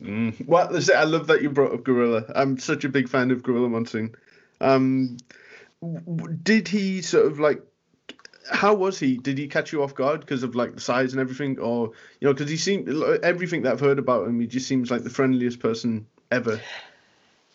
Mm. 0.00 0.46
Well, 0.46 0.80
I 0.96 1.04
love 1.04 1.28
that 1.28 1.42
you 1.42 1.50
brought 1.50 1.72
up 1.72 1.84
Gorilla. 1.84 2.24
I'm 2.34 2.58
such 2.58 2.84
a 2.84 2.88
big 2.88 3.08
fan 3.08 3.30
of 3.30 3.42
Gorilla 3.42 3.68
Monsoon. 3.68 4.14
Um, 4.60 5.18
did 6.42 6.68
he 6.68 7.02
sort 7.02 7.26
of 7.26 7.38
like? 7.38 7.62
How 8.50 8.74
was 8.74 8.98
he? 8.98 9.16
Did 9.18 9.38
he 9.38 9.46
catch 9.46 9.72
you 9.72 9.84
off 9.84 9.94
guard 9.94 10.20
because 10.20 10.42
of 10.42 10.56
like 10.56 10.74
the 10.74 10.80
size 10.80 11.12
and 11.12 11.20
everything, 11.20 11.60
or 11.60 11.92
you 12.20 12.26
know, 12.26 12.34
because 12.34 12.50
he 12.50 12.56
seemed 12.56 12.88
everything 13.22 13.62
that 13.62 13.72
I've 13.72 13.80
heard 13.80 14.00
about 14.00 14.26
him, 14.26 14.40
he 14.40 14.48
just 14.48 14.66
seems 14.66 14.90
like 14.90 15.04
the 15.04 15.10
friendliest 15.10 15.60
person 15.60 16.06
ever 16.32 16.60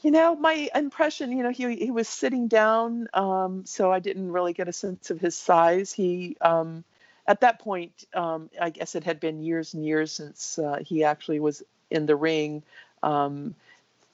you 0.01 0.11
know, 0.11 0.35
my 0.35 0.69
impression, 0.75 1.31
you 1.31 1.43
know, 1.43 1.51
he 1.51 1.75
he 1.75 1.91
was 1.91 2.07
sitting 2.07 2.47
down, 2.47 3.07
um, 3.13 3.65
so 3.65 3.91
I 3.91 3.99
didn't 3.99 4.31
really 4.31 4.53
get 4.53 4.67
a 4.67 4.73
sense 4.73 5.09
of 5.09 5.19
his 5.19 5.35
size. 5.35 5.91
He, 5.91 6.37
um, 6.41 6.83
at 7.27 7.41
that 7.41 7.59
point, 7.59 8.05
um, 8.13 8.49
I 8.61 8.69
guess 8.69 8.95
it 8.95 9.03
had 9.03 9.19
been 9.19 9.41
years 9.41 9.73
and 9.73 9.85
years 9.85 10.11
since 10.11 10.59
uh, 10.59 10.79
he 10.85 11.03
actually 11.03 11.39
was 11.39 11.63
in 11.89 12.05
the 12.05 12.15
ring. 12.15 12.63
Um, 13.01 13.55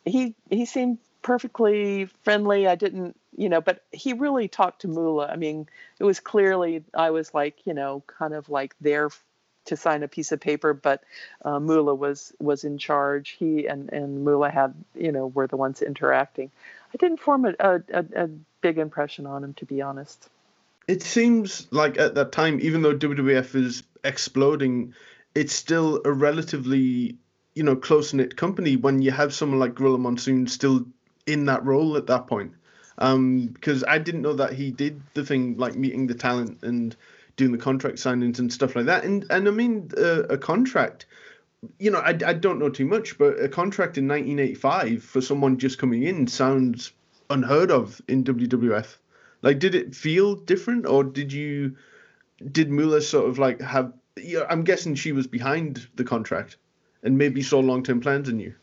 he 0.06 0.36
he 0.50 0.66
seemed 0.66 1.00
perfectly 1.22 2.06
friendly. 2.24 2.68
I 2.68 2.76
didn't, 2.76 3.18
you 3.36 3.50
know, 3.50 3.62
but 3.62 3.84
he 3.92 4.14
really 4.14 4.48
talked 4.48 4.82
to 4.82 4.88
Moolah. 4.88 5.28
I 5.28 5.36
mean, 5.36 5.68
it 6.00 6.04
was 6.06 6.20
clearly 6.20 6.84
I 6.94 7.10
was 7.10 7.34
like, 7.34 7.66
you 7.66 7.74
know, 7.74 8.04
kind 8.08 8.34
of 8.34 8.50
like 8.50 8.76
there 8.80 9.10
to 9.66 9.78
sign 9.78 10.04
a 10.04 10.08
piece 10.08 10.32
of 10.32 10.40
paper, 10.40 10.74
but 10.74 11.04
uh, 11.46 11.60
Moolah 11.60 11.96
was 11.96 12.34
was 12.40 12.64
in 12.64 12.78
charge. 12.78 13.32
He 13.32 13.68
and 13.68 13.92
and 13.92 14.24
Moolah 14.24 14.50
had 14.50 14.74
you 14.96 15.12
know 15.12 15.28
were 15.28 15.48
the 15.48 15.58
ones 15.58 15.82
interacting. 15.82 16.52
I 16.94 16.98
didn't 16.98 17.20
form 17.20 17.46
a, 17.46 17.54
a, 17.60 18.06
a 18.16 18.30
big 18.62 18.78
impression 18.78 19.26
on 19.26 19.44
him, 19.44 19.54
to 19.56 19.66
be 19.66 19.82
honest. 19.82 20.30
It 20.88 21.02
seems 21.02 21.68
like 21.72 21.98
at 21.98 22.16
that 22.16 22.32
time, 22.32 22.60
even 22.62 22.82
though 22.82 22.96
WWF 22.96 23.56
is 23.56 23.84
exploding, 24.04 24.94
it's 25.34 25.54
still 25.54 26.02
a 26.06 26.12
relatively 26.12 27.18
you 27.56 27.64
know 27.64 27.76
close 27.76 28.14
knit 28.14 28.36
company 28.36 28.76
when 28.76 29.02
you 29.02 29.12
have 29.12 29.34
someone 29.34 29.60
like 29.60 29.76
Gorilla 29.76 29.98
Monsoon 29.98 30.48
still 30.48 30.86
in 31.26 31.46
that 31.46 31.64
role 31.66 31.98
at 31.98 32.08
that 32.08 32.28
point. 32.28 32.54
Um, 33.00 33.48
because 33.48 33.84
I 33.88 33.98
didn't 33.98 34.22
know 34.22 34.34
that 34.34 34.54
he 34.54 34.70
did 34.70 35.02
the 35.16 35.26
thing 35.26 35.58
like 35.58 35.76
meeting 35.76 36.06
the 36.06 36.14
talent 36.14 36.62
and 36.62 36.96
doing 37.36 37.52
the 37.52 37.58
contract 37.58 37.98
signings 37.98 38.40
and 38.40 38.52
stuff 38.52 38.76
like 38.76 38.86
that. 38.86 39.04
And 39.04 39.26
and 39.30 39.48
I 39.48 39.52
mean 39.52 39.90
uh, 39.98 40.24
a 40.24 40.38
contract, 40.38 41.06
you 41.80 41.92
know, 41.92 42.00
I, 42.00 42.10
I 42.26 42.34
don't 42.34 42.60
know 42.60 42.70
too 42.70 42.86
much, 42.86 43.18
but 43.18 43.40
a 43.40 43.50
contract 43.50 43.98
in 43.98 44.08
1985 44.08 45.04
for 45.04 45.22
someone 45.22 45.58
just 45.58 45.78
coming 45.78 46.04
in 46.04 46.28
sounds 46.28 46.92
unheard 47.30 47.72
of 47.72 48.02
in 48.08 48.24
WWF. 48.24 48.98
Like, 49.42 49.60
did 49.60 49.76
it 49.76 49.96
feel 49.96 50.36
different, 50.36 50.86
or 50.86 51.04
did 51.04 51.34
you 51.34 51.76
did 52.52 52.70
Moolah 52.70 53.02
sort 53.02 53.30
of 53.30 53.40
like 53.40 53.62
have? 53.62 53.94
You 54.16 54.40
know, 54.40 54.46
I'm 54.50 54.64
guessing 54.64 54.96
she 54.96 55.12
was 55.12 55.28
behind 55.28 55.88
the 55.96 56.04
contract, 56.04 56.58
and 57.04 57.18
maybe 57.18 57.42
saw 57.42 57.60
long 57.60 57.84
term 57.84 58.00
plans 58.00 58.30
in 58.30 58.40
you. 58.40 58.54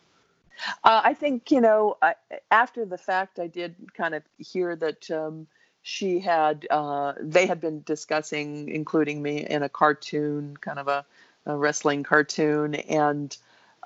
Uh, 0.85 1.01
I 1.05 1.15
think 1.15 1.51
you 1.51 1.61
know 1.61 1.97
I, 2.01 2.15
after 2.51 2.87
the 2.87 2.99
fact, 2.99 3.39
I 3.39 3.47
did 3.47 3.77
kind 3.95 4.15
of 4.15 4.23
hear 4.39 4.75
that. 4.77 5.11
Um, 5.11 5.47
she 5.83 6.21
had 6.21 6.67
uh, 6.71 7.15
they 7.21 7.47
had 7.47 7.61
been 7.61 7.83
discussing 7.83 8.69
including 8.69 9.23
me 9.23 9.47
in 9.47 9.63
a 9.63 9.69
cartoon 9.69 10.57
kind 10.61 10.79
of 10.79 10.89
a, 10.89 11.05
a 11.47 11.57
wrestling 11.57 12.03
cartoon. 12.03 12.75
And 12.75 13.37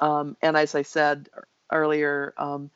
um, 0.00 0.36
and 0.42 0.56
as 0.56 0.74
i 0.74 0.82
said 0.82 1.28
earlier 1.70 2.34
um, 2.36 2.70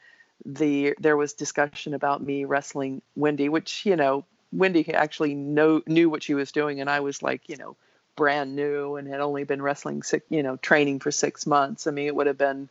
the 0.45 0.95
there 1.01 1.17
was 1.17 1.33
discussion 1.33 1.95
about 1.95 2.23
me 2.23 2.45
wrestling 2.45 3.03
wendy 3.17 3.49
which 3.49 3.85
you 3.85 3.97
know 3.97 4.25
wendy 4.53 4.93
actually 4.95 5.35
know, 5.35 5.83
knew 5.87 6.09
what 6.09 6.23
she 6.23 6.35
was 6.35 6.53
doing. 6.53 6.81
And 6.81 6.89
i 6.89 7.01
was 7.01 7.23
like 7.23 7.49
you 7.49 7.57
know 7.57 7.77
brand 8.17 8.57
new 8.57 8.97
and 8.97 9.07
had 9.07 9.21
only 9.21 9.45
been 9.45 9.63
wrestling 9.63 10.03
six, 10.03 10.25
you 10.29 10.43
know 10.43 10.57
training 10.57 11.01
for 11.01 11.11
six 11.11 11.47
months. 11.47 11.87
I 11.87 11.91
mean 11.91 12.07
it 12.07 12.15
would 12.15 12.29
have 12.29 12.39
been 12.39 12.69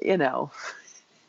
you 0.00 0.16
know 0.16 0.50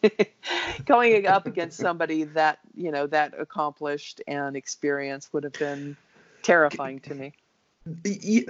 going 0.86 1.26
up 1.28 1.48
against 1.48 1.78
somebody 1.78 2.24
that 2.24 2.60
you 2.76 2.92
know 2.92 3.08
that 3.08 3.34
accomplished 3.40 4.22
and 4.28 4.56
experienced 4.56 5.34
would 5.34 5.44
have 5.44 5.54
been 5.54 5.98
terrifying 6.44 7.00
to 7.02 7.16
me. 7.16 7.34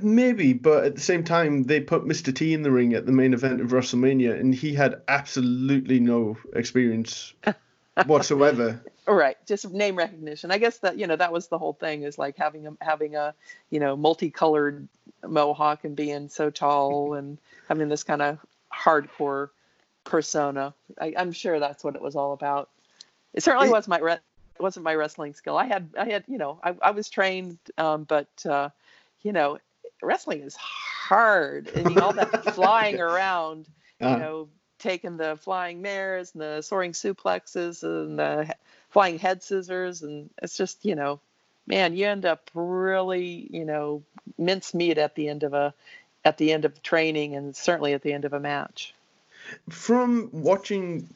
Maybe, 0.01 0.53
but 0.53 0.85
at 0.85 0.95
the 0.95 1.01
same 1.01 1.23
time, 1.23 1.63
they 1.63 1.79
put 1.79 2.05
Mr. 2.05 2.33
T 2.33 2.53
in 2.53 2.63
the 2.63 2.71
ring 2.71 2.93
at 2.93 3.05
the 3.05 3.11
main 3.11 3.33
event 3.33 3.61
of 3.61 3.69
WrestleMania, 3.69 4.39
and 4.39 4.53
he 4.53 4.73
had 4.73 5.01
absolutely 5.07 5.99
no 5.99 6.37
experience 6.53 7.33
whatsoever. 8.05 8.81
right, 9.07 9.37
just 9.45 9.71
name 9.71 9.95
recognition. 9.95 10.49
I 10.51 10.57
guess 10.57 10.79
that 10.79 10.97
you 10.97 11.05
know 11.05 11.15
that 11.15 11.31
was 11.31 11.47
the 11.47 11.57
whole 11.57 11.73
thing 11.73 12.03
is 12.03 12.17
like 12.17 12.35
having 12.37 12.65
a 12.67 12.73
having 12.81 13.15
a 13.15 13.35
you 13.69 13.79
know 13.79 13.95
multicolored 13.95 14.87
mohawk 15.27 15.83
and 15.83 15.95
being 15.95 16.29
so 16.29 16.49
tall 16.49 17.13
and 17.13 17.37
having 17.67 17.89
this 17.89 18.03
kind 18.03 18.21
of 18.21 18.39
hardcore 18.73 19.49
persona. 20.07 20.73
I, 20.99 21.13
am 21.17 21.31
sure 21.31 21.59
that's 21.59 21.83
what 21.83 21.95
it 21.95 22.01
was 22.01 22.15
all 22.15 22.33
about. 22.33 22.69
It 23.33 23.43
certainly 23.43 23.67
it, 23.67 23.71
was 23.71 23.87
my 23.87 23.99
re- 23.99 24.17
wasn't 24.59 24.85
my 24.85 24.95
wrestling 24.95 25.33
skill. 25.33 25.57
I 25.57 25.65
had 25.65 25.89
I 25.99 26.05
had 26.05 26.23
you 26.27 26.37
know 26.37 26.59
I, 26.63 26.75
I 26.81 26.91
was 26.91 27.09
trained, 27.09 27.59
um, 27.77 28.05
but 28.05 28.27
uh, 28.49 28.69
you 29.21 29.33
know 29.33 29.59
wrestling 30.01 30.41
is 30.41 30.55
hard. 30.55 31.69
I 31.75 31.83
mean 31.83 31.99
all 31.99 32.13
that 32.13 32.43
flying 32.55 32.99
around, 32.99 33.67
uh-huh. 34.01 34.13
you 34.13 34.19
know, 34.19 34.49
taking 34.79 35.17
the 35.17 35.37
flying 35.37 35.81
mares 35.81 36.31
and 36.33 36.41
the 36.41 36.61
soaring 36.61 36.93
suplexes 36.93 37.83
and 37.83 38.17
the 38.17 38.55
flying 38.89 39.19
head 39.19 39.43
scissors, 39.43 40.01
and 40.01 40.29
it's 40.41 40.57
just 40.57 40.85
you 40.85 40.95
know, 40.95 41.19
man, 41.67 41.95
you 41.95 42.07
end 42.07 42.25
up 42.25 42.49
really 42.53 43.47
you 43.51 43.65
know 43.65 44.03
mince 44.37 44.73
meat 44.73 44.97
at 44.97 45.15
the 45.15 45.27
end 45.27 45.43
of 45.43 45.53
a 45.53 45.73
at 46.23 46.37
the 46.37 46.51
end 46.51 46.65
of 46.65 46.81
training 46.81 47.35
and 47.35 47.55
certainly 47.55 47.93
at 47.93 48.01
the 48.01 48.13
end 48.13 48.25
of 48.25 48.33
a 48.33 48.39
match 48.39 48.93
from 49.69 50.29
watching 50.31 51.09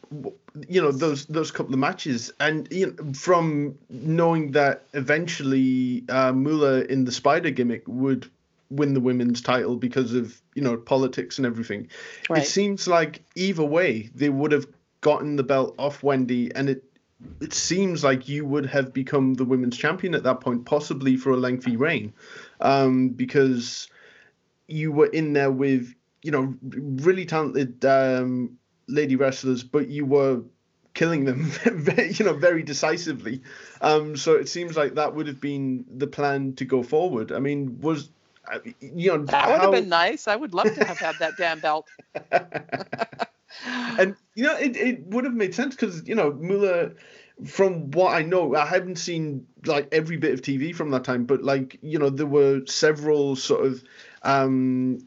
you 0.68 0.82
know 0.82 0.92
those 0.92 1.26
those 1.28 1.52
couple 1.52 1.74
of 1.74 1.80
matches 1.80 2.32
and 2.40 2.68
you 2.72 2.88
know, 2.88 3.14
from 3.14 3.78
knowing 3.90 4.52
that 4.52 4.86
eventually 4.94 6.04
uh, 6.10 6.32
Moolah 6.32 6.82
in 6.82 7.06
the 7.06 7.12
spider 7.12 7.50
gimmick 7.50 7.84
would 7.88 8.30
win 8.70 8.94
the 8.94 9.00
women's 9.00 9.42
title 9.42 9.76
because 9.76 10.14
of 10.14 10.42
you 10.56 10.62
know 10.62 10.78
politics 10.78 11.38
and 11.38 11.46
everything 11.46 11.88
right. 12.30 12.42
it 12.42 12.46
seems 12.46 12.88
like 12.88 13.22
either 13.36 13.64
way 13.64 14.10
they 14.16 14.30
would 14.30 14.52
have 14.52 14.66
gotten 15.02 15.36
the 15.36 15.44
belt 15.44 15.76
off 15.78 16.02
Wendi 16.02 16.52
and 16.56 16.70
it 16.70 16.84
it 17.40 17.54
seems 17.54 18.04
like 18.04 18.28
you 18.28 18.46
would 18.46 18.66
have 18.66 18.94
become 18.94 19.36
the 19.36 19.46
women's 19.46 19.78
champion 19.78 20.16
at 20.16 20.24
that 20.24 20.42
point 20.42 20.66
possibly 20.66 21.16
for 21.16 21.32
a 21.32 21.38
lengthy 21.38 21.76
reign 21.78 22.14
um, 22.62 23.10
because 23.10 23.88
you 24.68 24.92
were 24.92 25.08
in 25.08 25.34
there 25.34 25.52
with 25.52 25.94
you 26.22 26.32
know, 26.32 26.56
really 26.62 27.26
talented 27.26 27.84
um, 27.86 28.58
lady 28.88 29.16
wrestlers, 29.16 29.64
but 29.64 29.88
you 29.88 30.06
were 30.06 30.42
killing 30.94 31.26
them, 31.26 31.44
very, 31.64 32.12
you 32.12 32.26
know, 32.26 32.34
very 32.34 32.64
decisively. 32.64 33.42
Um, 33.82 34.16
so 34.16 34.36
it 34.36 34.50
seems 34.50 34.78
like 34.78 34.96
that 34.96 35.16
would 35.16 35.28
have 35.28 35.40
been 35.40 35.86
the 35.90 36.08
plan 36.08 36.54
to 36.56 36.66
go 36.66 36.84
forward. 36.84 37.32
I 37.32 37.40
mean, 37.40 37.80
was 37.82 38.10
uh, 38.52 38.60
you 38.80 39.12
know 39.12 39.26
that 39.26 39.50
would 39.50 39.62
have 39.62 39.72
been 39.72 39.90
nice. 39.90 40.28
I 40.28 40.36
would 40.36 40.54
love 40.54 40.74
to 40.74 40.86
have 40.86 40.98
had 40.98 41.16
that 41.20 41.38
damn 41.38 41.60
belt. 41.60 41.88
and 43.66 44.16
you 44.36 44.44
know, 44.44 44.58
it, 44.58 44.76
it 44.76 45.06
would 45.08 45.26
have 45.26 45.34
made 45.34 45.56
sense 45.56 45.76
because 45.76 46.08
you 46.08 46.16
know 46.16 46.34
Moolah. 46.34 46.92
From 47.46 47.90
what 47.90 48.14
I 48.14 48.22
know, 48.22 48.56
I 48.56 48.68
haven't 48.68 48.98
seen 48.98 49.48
like 49.66 49.88
every 49.92 50.18
bit 50.18 50.34
of 50.34 50.44
TV 50.44 50.76
from 50.76 50.92
that 50.92 51.04
time, 51.04 51.26
but 51.26 51.42
like 51.42 51.80
you 51.82 51.98
know, 51.98 52.12
there 52.12 52.28
were 52.28 52.62
several 52.68 53.36
sort 53.36 53.66
of 53.66 53.84
um, 54.22 55.00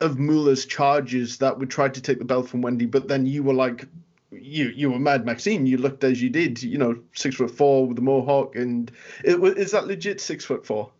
of 0.00 0.18
Moolah's 0.18 0.66
charges 0.66 1.38
that 1.38 1.58
would 1.58 1.70
try 1.70 1.88
to 1.88 2.00
take 2.00 2.18
the 2.18 2.24
belt 2.24 2.48
from 2.48 2.62
Wendi, 2.62 2.90
but 2.90 3.08
then 3.08 3.26
you 3.26 3.42
were 3.42 3.54
like, 3.54 3.86
you 4.30 4.66
you 4.68 4.90
were 4.90 4.98
Mad 4.98 5.24
Maxine. 5.24 5.66
You 5.66 5.78
looked 5.78 6.04
as 6.04 6.20
you 6.20 6.30
did. 6.30 6.62
You 6.62 6.78
know, 6.78 6.98
six 7.14 7.36
foot 7.36 7.50
four 7.50 7.86
with 7.86 7.96
the 7.96 8.02
mohawk, 8.02 8.56
and 8.56 8.90
is 9.24 9.70
that 9.70 9.86
legit 9.86 10.20
six 10.20 10.44
foot 10.44 10.66
four? 10.66 10.90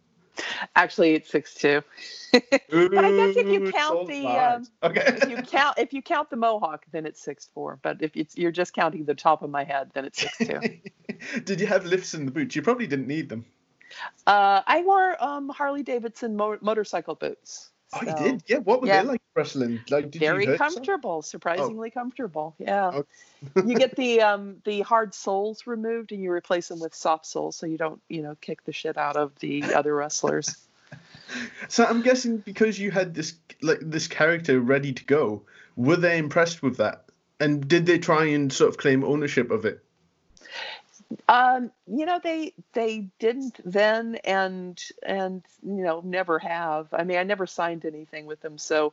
Actually, 0.75 1.15
it's 1.15 1.31
six 1.31 1.55
two. 1.55 1.83
but 2.33 2.43
I 2.73 3.13
guess 3.13 3.37
if 3.37 3.49
you 3.49 3.73
count 3.73 4.07
the 4.09 4.27
um, 4.27 4.67
okay, 4.83 5.03
if 5.07 5.31
you 5.31 5.37
count 5.43 5.79
if 5.79 5.93
you 5.93 6.03
count 6.03 6.31
the 6.31 6.37
mohawk, 6.37 6.85
then 6.93 7.07
it's 7.07 7.21
six 7.21 7.49
four. 7.55 7.79
But 7.83 8.03
if 8.03 8.13
it's 8.15 8.37
you're 8.37 8.53
just 8.53 8.75
counting 8.75 9.05
the 9.05 9.15
top 9.15 9.43
of 9.43 9.51
my 9.51 9.65
head, 9.65 9.91
then 9.95 10.05
it's 10.05 10.21
six 10.21 10.39
two. 10.39 10.61
did 11.45 11.61
you 11.61 11.67
have 11.67 11.85
lifts 11.87 12.15
in 12.15 12.27
the 12.27 12.33
boots? 12.33 12.55
You 12.55 12.63
probably 12.63 12.87
didn't 12.87 13.09
need 13.09 13.29
them. 13.29 13.45
Uh, 14.27 14.63
I 14.67 14.83
wore 14.83 15.23
um, 15.23 15.49
Harley 15.49 15.83
Davidson 15.83 16.37
mo- 16.37 16.59
motorcycle 16.61 17.15
boots. 17.15 17.71
Oh, 17.93 18.01
you 18.03 18.15
did? 18.17 18.43
Yeah. 18.47 18.59
What 18.59 18.81
were 18.81 18.89
yeah. 18.89 19.03
they 19.03 19.09
like 19.09 19.23
wrestling? 19.35 19.81
Like, 19.91 20.15
very 20.15 20.57
comfortable, 20.57 21.23
surprisingly 21.23 21.93
oh. 21.95 21.99
comfortable. 21.99 22.55
Yeah. 22.59 22.91
Oh. 22.95 23.63
you 23.65 23.77
get 23.77 23.97
the 23.97 24.23
um 24.23 24.57
the 24.65 24.81
hard 24.83 25.15
soles 25.15 25.67
removed 25.67 26.13
and 26.13 26.23
you 26.23 26.31
replace 26.31 26.69
them 26.69 26.81
with 26.81 26.95
soft 26.95 27.27
soles, 27.27 27.57
so 27.57 27.67
you 27.67 27.79
don't 27.79 28.01
you 28.09 28.23
know 28.23 28.37
kick 28.41 28.65
the 28.65 28.73
shit 28.73 28.97
out 28.97 29.17
of 29.17 29.39
the 29.39 29.63
other 29.75 29.95
wrestlers. 29.95 30.57
so 31.69 31.85
I'm 31.85 32.03
guessing 32.03 32.39
because 32.39 32.79
you 32.79 32.91
had 32.91 33.15
this 33.15 33.35
like 33.63 33.79
this 33.81 34.09
character 34.09 34.61
ready 34.61 34.93
to 34.93 35.05
go, 35.05 35.43
were 35.77 35.97
they 35.97 36.19
impressed 36.19 36.63
with 36.63 36.79
that? 36.79 37.05
And 37.39 37.67
did 37.69 37.87
they 37.87 37.99
try 37.99 38.27
and 38.27 38.53
sort 38.53 38.71
of 38.71 38.79
claim 38.79 39.05
ownership 39.05 39.51
of 39.51 39.65
it? 39.65 39.85
Um, 41.29 41.71
you 41.87 42.07
know, 42.07 42.21
they 42.23 42.53
they 42.73 43.09
didn't 43.19 43.61
then, 43.65 44.17
and 44.25 44.83
and 45.05 45.43
you 45.63 45.83
know, 45.83 46.01
never 46.05 46.39
have. 46.39 46.89
I 46.93 47.05
mean, 47.05 47.19
I 47.19 47.23
never 47.23 47.47
signed 47.47 47.85
anything 47.85 48.27
with 48.27 48.41
them. 48.41 48.59
So, 48.59 48.93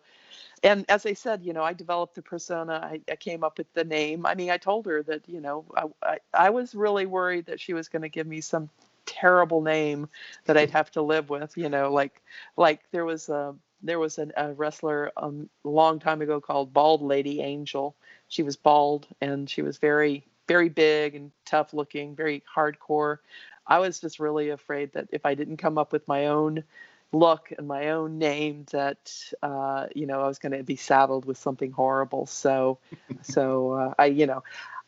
and 0.63 0.85
as 0.89 1.05
I 1.05 1.13
said, 1.13 1.43
you 1.43 1.53
know, 1.53 1.63
I 1.63 1.73
developed 1.73 2.15
the 2.15 2.21
persona. 2.21 2.73
I, 2.73 3.01
I 3.11 3.15
came 3.15 3.43
up 3.43 3.57
with 3.57 3.71
the 3.73 3.83
name. 3.83 4.25
I 4.25 4.35
mean, 4.35 4.49
I 4.51 4.57
told 4.57 4.85
her 4.85 5.01
that 5.03 5.27
you 5.27 5.41
know, 5.41 5.65
I 5.75 5.85
I, 6.03 6.19
I 6.33 6.49
was 6.51 6.75
really 6.75 7.05
worried 7.05 7.47
that 7.47 7.59
she 7.59 7.73
was 7.73 7.89
going 7.89 8.03
to 8.03 8.09
give 8.09 8.27
me 8.27 8.41
some 8.41 8.69
terrible 9.05 9.61
name 9.61 10.07
that 10.45 10.57
I'd 10.57 10.71
have 10.71 10.91
to 10.91 11.01
live 11.01 11.29
with. 11.29 11.57
You 11.57 11.69
know, 11.69 11.91
like 11.91 12.21
like 12.57 12.81
there 12.91 13.05
was 13.05 13.29
a 13.29 13.55
there 13.83 13.99
was 13.99 14.17
an, 14.17 14.31
a 14.37 14.53
wrestler 14.53 15.11
um, 15.17 15.49
a 15.65 15.69
long 15.69 15.99
time 15.99 16.21
ago 16.21 16.39
called 16.39 16.73
Bald 16.73 17.01
Lady 17.01 17.41
Angel. 17.41 17.95
She 18.27 18.43
was 18.43 18.55
bald 18.55 19.07
and 19.21 19.49
she 19.49 19.61
was 19.61 19.77
very 19.77 20.25
very 20.47 20.69
big 20.69 21.15
and 21.15 21.31
tough 21.45 21.73
looking, 21.73 22.15
very 22.15 22.43
hardcore. 22.55 23.17
I 23.65 23.79
was 23.79 23.99
just 23.99 24.19
really 24.19 24.49
afraid 24.49 24.93
that 24.93 25.07
if 25.11 25.25
I 25.25 25.35
didn't 25.35 25.57
come 25.57 25.77
up 25.77 25.91
with 25.91 26.07
my 26.07 26.27
own 26.27 26.63
look 27.11 27.53
and 27.57 27.67
my 27.67 27.89
own 27.89 28.17
name, 28.17 28.65
that 28.71 29.13
uh, 29.41 29.87
you 29.95 30.05
know 30.05 30.21
I 30.21 30.27
was 30.27 30.39
going 30.39 30.51
to 30.51 30.63
be 30.63 30.75
saddled 30.75 31.25
with 31.25 31.37
something 31.37 31.71
horrible. 31.71 32.25
So, 32.25 32.79
so 33.21 33.71
uh, 33.73 33.93
I, 33.97 34.05
you 34.05 34.25
know, 34.25 34.43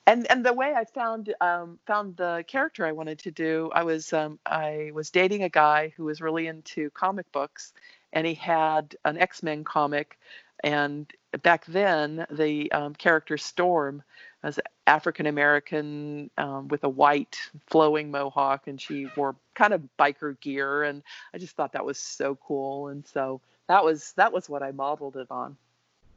and 0.07 0.29
and 0.29 0.45
the 0.45 0.53
way 0.53 0.73
I 0.75 0.85
found 0.85 1.33
um, 1.41 1.79
found 1.85 2.17
the 2.17 2.43
character 2.47 2.85
I 2.85 2.91
wanted 2.91 3.19
to 3.19 3.31
do, 3.31 3.71
I 3.73 3.83
was 3.83 4.11
um, 4.13 4.39
I 4.45 4.91
was 4.93 5.09
dating 5.09 5.43
a 5.43 5.49
guy 5.49 5.93
who 5.95 6.05
was 6.05 6.21
really 6.21 6.47
into 6.47 6.89
comic 6.91 7.31
books, 7.31 7.73
and 8.13 8.27
he 8.27 8.33
had 8.33 8.95
an 9.05 9.17
X 9.17 9.41
Men 9.41 9.63
comic, 9.63 10.19
and 10.63 11.11
back 11.43 11.65
then 11.65 12.25
the 12.29 12.71
um, 12.71 12.93
character 12.95 13.37
Storm 13.37 14.03
was 14.45 14.59
African 14.87 15.25
American 15.25 16.29
um, 16.37 16.67
with 16.67 16.83
a 16.83 16.89
white 16.89 17.37
flowing 17.67 18.11
mohawk, 18.11 18.67
and 18.67 18.79
she 18.79 19.07
wore 19.15 19.35
kind 19.53 19.73
of 19.73 19.81
biker 19.99 20.39
gear, 20.39 20.83
and 20.83 21.03
I 21.33 21.37
just 21.37 21.55
thought 21.55 21.73
that 21.73 21.85
was 21.85 21.97
so 21.97 22.35
cool, 22.35 22.89
and 22.89 23.05
so 23.07 23.41
that 23.67 23.83
was 23.83 24.13
that 24.17 24.31
was 24.31 24.47
what 24.47 24.63
I 24.63 24.71
modeled 24.71 25.17
it 25.17 25.27
on. 25.29 25.57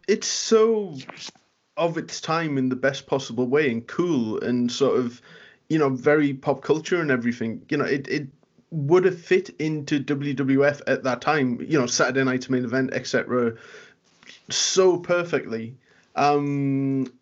It's 0.07 0.27
so 0.27 0.97
of 1.77 1.97
its 1.97 2.21
time 2.21 2.59
in 2.59 2.69
the 2.69 2.77
best 2.77 3.07
possible 3.07 3.47
way, 3.47 3.71
and 3.71 3.87
cool, 3.87 4.41
and 4.41 4.71
sort 4.71 4.99
of, 4.99 5.23
you 5.69 5.79
know, 5.79 5.91
very 5.91 6.35
pop 6.35 6.62
culture 6.62 7.01
and 7.01 7.11
everything. 7.11 7.62
You 7.69 7.79
know, 7.79 7.85
it 7.85 8.07
it 8.09 8.29
would 8.71 9.05
have 9.05 9.19
fit 9.19 9.51
into 9.59 10.01
WWF 10.01 10.83
at 10.87 11.05
that 11.05 11.21
time. 11.23 11.61
You 11.61 11.81
know, 11.81 11.87
Saturday 11.87 12.25
Night's 12.25 12.51
main 12.51 12.64
event, 12.64 12.93
etc. 12.93 13.55
So 14.51 14.99
perfectly. 14.99 15.77
Um, 16.17 17.12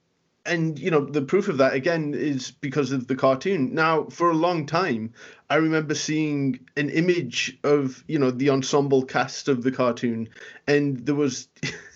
and 0.46 0.78
you 0.78 0.90
know 0.90 1.04
the 1.04 1.22
proof 1.22 1.48
of 1.48 1.58
that 1.58 1.74
again 1.74 2.14
is 2.14 2.50
because 2.50 2.92
of 2.92 3.06
the 3.06 3.16
cartoon. 3.16 3.74
Now 3.74 4.04
for 4.04 4.30
a 4.30 4.34
long 4.34 4.66
time 4.66 5.12
i 5.50 5.56
remember 5.56 5.94
seeing 5.94 6.60
an 6.76 6.90
image 6.90 7.58
of 7.64 8.02
you 8.08 8.18
know 8.18 8.30
the 8.30 8.50
ensemble 8.50 9.04
cast 9.04 9.48
of 9.48 9.62
the 9.62 9.72
cartoon 9.72 10.28
and 10.66 11.04
there 11.06 11.14
was 11.14 11.48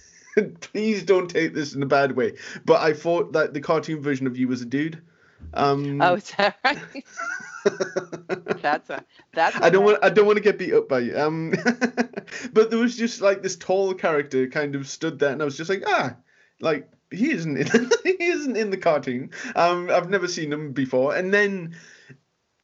please 0.60 1.02
don't 1.02 1.28
take 1.28 1.54
this 1.54 1.74
in 1.74 1.82
a 1.82 1.86
bad 1.86 2.12
way 2.16 2.34
but 2.64 2.80
i 2.80 2.92
thought 2.92 3.32
that 3.32 3.52
the 3.54 3.60
cartoon 3.60 4.00
version 4.00 4.26
of 4.26 4.36
you 4.36 4.48
was 4.48 4.62
a 4.62 4.66
dude. 4.66 5.02
Um 5.54 6.00
oh 6.02 6.14
is 6.14 6.30
that 6.36 6.56
right? 6.64 6.78
That's 8.62 8.88
a 8.88 9.04
that's 9.34 9.56
I 9.56 9.68
don't 9.68 9.84
want 9.84 9.98
I 10.02 10.08
don't 10.08 10.26
want 10.26 10.36
to 10.36 10.42
get 10.42 10.58
beat 10.58 10.72
up 10.72 10.88
by 10.88 11.00
you. 11.00 11.18
Um, 11.18 11.52
but 12.52 12.70
there 12.70 12.78
was 12.78 12.96
just 12.96 13.20
like 13.20 13.42
this 13.42 13.56
tall 13.56 13.92
character 13.94 14.46
kind 14.48 14.74
of 14.74 14.88
stood 14.88 15.18
there, 15.18 15.30
and 15.32 15.42
I 15.42 15.44
was 15.44 15.56
just 15.56 15.68
like, 15.68 15.82
ah, 15.86 16.16
like 16.60 16.90
he 17.10 17.32
isn't 17.32 17.56
in, 17.56 17.90
he 18.04 18.24
isn't 18.24 18.56
in 18.56 18.70
the 18.70 18.76
cartoon. 18.76 19.30
Um, 19.54 19.90
I've 19.90 20.10
never 20.10 20.28
seen 20.28 20.52
him 20.52 20.72
before. 20.72 21.14
And 21.14 21.32
then 21.32 21.74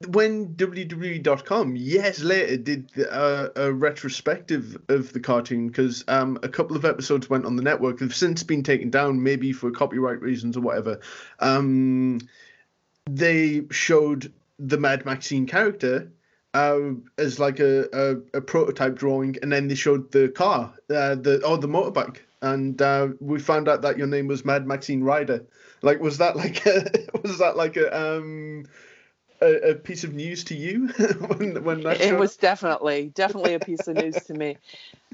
when 0.09 0.55
WWE.com 0.55 1.75
years 1.77 2.23
later 2.23 2.57
did 2.59 2.91
uh, 3.11 3.49
a 3.57 3.73
retrospective 3.73 4.77
of 4.89 5.13
the 5.13 5.21
cartoon 5.21 5.69
because 5.69 6.05
um, 6.09 6.39
a 6.43 6.49
couple 6.49 6.77
of 6.77 6.85
episodes 6.85 7.31
went 7.31 7.47
on 7.47 7.57
the 7.57 7.63
network, 7.63 7.99
They've 7.99 8.15
since 8.15 8.43
been 8.43 8.63
taken 8.63 8.91
down, 8.91 9.23
maybe 9.23 9.53
for 9.53 9.71
copyright 9.71 10.21
reasons 10.21 10.57
or 10.57 10.61
whatever. 10.61 11.01
Um, 11.41 12.21
they 13.09 13.63
showed 13.71 14.33
the 14.59 14.79
Mad 14.79 15.05
Maxine 15.05 15.47
character 15.47 16.11
uh, 16.55 16.93
as 17.19 17.39
like 17.39 17.61
a, 17.61 17.87
a, 17.93 18.39
a, 18.39 18.41
prototype 18.41 18.97
drawing, 18.97 19.37
and 19.43 19.53
then 19.53 19.69
they 19.69 19.75
showed 19.75 20.11
the 20.13 20.29
car, 20.29 20.73
uh, 20.91 21.15
the 21.15 21.43
or 21.47 21.59
the 21.59 21.69
motorbike, 21.69 22.21
and 22.42 22.81
uh, 22.81 23.09
we 23.20 23.38
found 23.38 23.68
out 23.68 23.83
that 23.83 23.99
your 23.99 24.07
name 24.07 24.27
was 24.27 24.44
Mad 24.44 24.66
Maxine 24.66 25.03
Ryder. 25.03 25.44
Like, 25.83 26.01
was 26.01 26.18
that 26.18 26.37
like 26.37 26.64
a, 26.66 26.85
was 27.22 27.38
that 27.38 27.57
like 27.57 27.77
a 27.77 28.18
um 28.18 28.64
a, 29.40 29.70
a 29.70 29.75
piece 29.75 30.05
of 30.05 30.14
news 30.14 30.44
to 30.44 30.55
you 30.57 30.88
when 31.37 31.62
when 31.64 31.83
that? 31.83 32.01
It 32.01 32.18
was 32.18 32.35
up? 32.35 32.40
definitely 32.40 33.12
definitely 33.14 33.55
a 33.55 33.61
piece 33.61 33.87
of 33.88 33.96
news 34.03 34.16
to 34.25 34.35
me, 34.35 34.57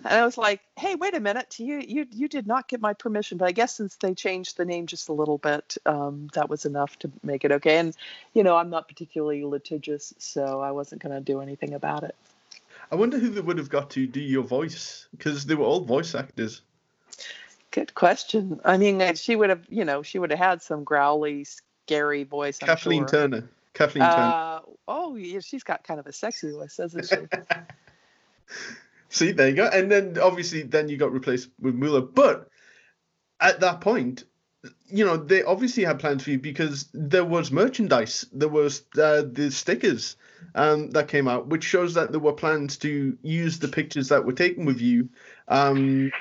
and 0.04 0.14
I 0.14 0.24
was 0.24 0.38
like, 0.38 0.61
hey, 0.78 0.94
wait 0.94 1.14
a 1.14 1.20
minute, 1.20 1.58
you 1.58 1.78
you 1.78 2.06
you 2.11 2.28
did 2.28 2.46
not 2.46 2.68
get 2.68 2.80
my 2.80 2.92
permission, 2.92 3.38
but 3.38 3.48
I 3.48 3.52
guess 3.52 3.76
since 3.76 3.96
they 3.96 4.14
changed 4.14 4.56
the 4.56 4.64
name 4.64 4.87
just 4.87 5.08
a 5.08 5.12
little 5.12 5.38
bit, 5.38 5.76
um, 5.87 6.28
that 6.35 6.48
was 6.48 6.64
enough 6.64 6.98
to 7.00 7.11
make 7.22 7.44
it 7.44 7.52
okay. 7.52 7.78
And 7.78 7.96
you 8.35 8.42
know, 8.42 8.56
I'm 8.56 8.70
not 8.70 8.88
particularly 8.88 9.44
litigious, 9.44 10.14
so 10.18 10.61
I 10.61 10.70
wasn't 10.72 11.02
going 11.02 11.14
to 11.14 11.20
do 11.20 11.40
anything 11.40 11.74
about 11.74 12.02
it. 12.04 12.14
I 12.90 12.94
wonder 12.94 13.18
who 13.18 13.30
they 13.30 13.40
would 13.40 13.58
have 13.58 13.70
got 13.70 13.90
to 13.90 14.06
do 14.06 14.20
your 14.20 14.42
voice 14.42 15.06
because 15.16 15.46
they 15.46 15.54
were 15.54 15.64
all 15.64 15.80
voice 15.80 16.14
actors. 16.14 16.62
Good 17.70 17.94
question. 17.94 18.61
I 18.64 18.77
mean, 18.77 19.14
she 19.14 19.35
would 19.35 19.51
have, 19.51 19.64
you 19.68 19.85
know, 19.85 20.03
she 20.03 20.18
would 20.18 20.31
have 20.31 20.38
had 20.38 20.62
some 20.62 20.85
growly, 20.85 21.44
scary 21.44 22.25
voice. 22.25 22.59
I'm 22.61 22.66
Kathleen 22.66 23.03
sure. 23.03 23.09
Turner. 23.09 23.48
Kathleen 23.72 24.03
uh, 24.03 24.14
Turner. 24.14 24.77
Oh, 24.87 25.16
yeah, 25.16 25.40
she's 25.40 25.62
got 25.62 25.83
kind 25.83 25.98
of 25.98 26.07
a 26.07 26.12
sexy 26.12 26.51
voice, 26.51 26.77
doesn't 26.77 27.09
she? 27.09 27.16
See, 29.09 29.33
there 29.33 29.48
you 29.48 29.57
go. 29.57 29.66
And 29.66 29.90
then 29.90 30.18
obviously, 30.18 30.62
then 30.62 30.88
you 30.88 30.96
got 30.96 31.12
replaced 31.12 31.48
with 31.61 31.75
Moolah. 31.75 32.03
But 32.03 32.48
at 33.40 33.61
that 33.61 33.81
point, 33.81 34.25
you 34.88 35.05
know, 35.05 35.16
they 35.16 35.42
obviously 35.42 35.85
had 35.85 35.98
plans 35.98 36.25
for 36.25 36.31
you 36.31 36.38
because 36.38 36.88
there 36.92 37.25
was 37.25 37.51
merchandise. 37.51 38.27
There 38.33 38.48
was 38.48 38.83
uh, 38.98 39.22
the 39.31 39.51
stickers 39.51 40.16
um, 40.55 40.90
that 40.90 41.09
came 41.09 41.29
out, 41.29 41.46
which 41.46 41.64
shows 41.64 41.94
that 41.94 42.11
there 42.11 42.20
were 42.20 42.33
plans 42.33 42.77
to 42.79 43.16
use 43.22 43.59
the 43.59 43.68
pictures 43.68 44.09
that 44.09 44.25
were 44.25 44.33
taken 44.33 44.64
with 44.64 44.81
you 44.81 45.09
um, 45.48 46.12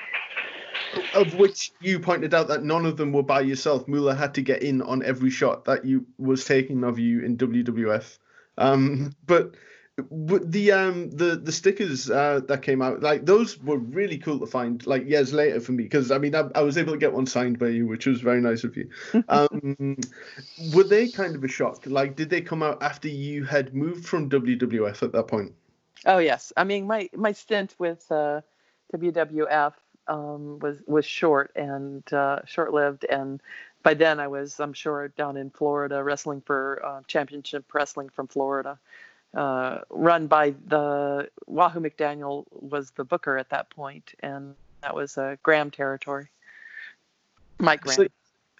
of 1.14 1.34
which 1.34 1.72
you 1.80 1.98
pointed 1.98 2.34
out 2.34 2.48
that 2.48 2.62
none 2.62 2.86
of 2.86 2.96
them 2.96 3.12
were 3.12 3.22
by 3.22 3.40
yourself. 3.40 3.86
Moolah 3.88 4.14
had 4.14 4.34
to 4.34 4.42
get 4.42 4.62
in 4.62 4.82
on 4.82 5.02
every 5.02 5.30
shot 5.30 5.64
that 5.66 5.84
you 5.84 6.06
was 6.18 6.44
taken 6.44 6.84
of 6.84 6.98
you 6.98 7.20
in 7.20 7.36
WWF. 7.36 8.18
Um, 8.58 9.14
but 9.26 9.54
the 9.96 10.72
um 10.72 11.10
the 11.10 11.36
the 11.36 11.52
stickers 11.52 12.10
uh, 12.10 12.40
that 12.48 12.62
came 12.62 12.80
out 12.80 13.02
like 13.02 13.26
those 13.26 13.58
were 13.60 13.76
really 13.76 14.16
cool 14.16 14.38
to 14.38 14.46
find 14.46 14.86
like 14.86 15.06
years 15.06 15.34
later 15.34 15.60
for 15.60 15.72
me 15.72 15.82
because 15.82 16.10
I 16.10 16.18
mean 16.18 16.34
I, 16.34 16.48
I, 16.54 16.62
was 16.62 16.78
able 16.78 16.92
to 16.92 16.98
get 16.98 17.12
one 17.12 17.26
signed 17.26 17.58
by 17.58 17.68
you 17.68 17.86
which 17.86 18.06
was 18.06 18.20
very 18.22 18.40
nice 18.40 18.64
of 18.64 18.76
you. 18.76 18.88
Um, 19.28 19.96
were 20.74 20.84
they 20.84 21.08
kind 21.08 21.34
of 21.34 21.44
a 21.44 21.48
shock? 21.48 21.82
Like 21.86 22.16
did 22.16 22.30
they 22.30 22.40
come 22.40 22.62
out 22.62 22.82
after 22.82 23.08
you 23.08 23.44
had 23.44 23.74
moved 23.74 24.06
from 24.06 24.30
WWF 24.30 25.02
at 25.02 25.12
that 25.12 25.28
point? 25.28 25.52
Oh 26.06 26.18
yes, 26.18 26.52
I 26.56 26.64
mean 26.64 26.86
my 26.86 27.10
my 27.14 27.32
stint 27.32 27.74
with 27.78 28.10
uh, 28.10 28.40
WWF 28.94 29.74
um, 30.08 30.58
was 30.58 30.78
was 30.86 31.04
short 31.04 31.52
and 31.56 32.10
uh, 32.12 32.40
short 32.44 32.72
lived, 32.72 33.04
and 33.04 33.40
by 33.82 33.94
then 33.94 34.20
I 34.20 34.28
was, 34.28 34.60
I'm 34.60 34.72
sure, 34.72 35.08
down 35.08 35.36
in 35.36 35.50
Florida 35.50 36.02
wrestling 36.02 36.40
for 36.40 36.80
uh, 36.84 37.00
championship 37.06 37.64
wrestling 37.72 38.08
from 38.08 38.28
Florida, 38.28 38.78
uh, 39.34 39.78
run 39.90 40.26
by 40.26 40.54
the 40.66 41.28
Wahoo 41.46 41.80
McDaniel 41.80 42.44
was 42.50 42.90
the 42.90 43.04
booker 43.04 43.36
at 43.38 43.50
that 43.50 43.70
point, 43.70 44.14
and 44.20 44.54
that 44.82 44.94
was 44.94 45.18
uh, 45.18 45.36
Graham 45.42 45.70
territory. 45.70 46.28
Mike 47.58 47.82
Graham. 47.82 47.96
So, 47.96 48.06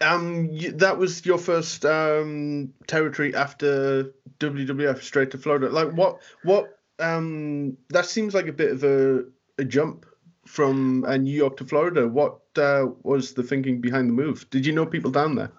um, 0.07 0.49
you, 0.51 0.73
that 0.73 0.99
was 0.99 1.25
your 1.25 1.39
first 1.39 1.85
um 1.85 2.73
territory 2.87 3.35
after 3.35 4.13
WWF, 4.41 5.03
straight 5.03 5.31
to 5.33 5.39
Florida. 5.39 5.69
Like, 5.69 5.93
what, 5.93 6.21
what, 6.43 6.79
um, 6.99 7.77
that 7.91 8.07
seems 8.07 8.35
like 8.35 8.49
a 8.49 8.53
bit 8.53 8.73
of 8.73 8.85
a 8.85 9.25
a 9.59 9.65
jump 9.65 10.07
from 10.45 11.05
uh, 11.05 11.17
New 11.17 11.35
York 11.35 11.57
to 11.59 11.65
Florida. 11.65 12.09
What 12.09 12.41
uh, 12.57 12.87
was 13.03 13.35
the 13.35 13.43
thinking 13.43 13.81
behind 13.81 14.09
the 14.09 14.15
move? 14.15 14.49
Did 14.51 14.67
you 14.67 14.73
know 14.73 14.87
people 14.87 15.11
down 15.11 15.35
there? 15.35 15.51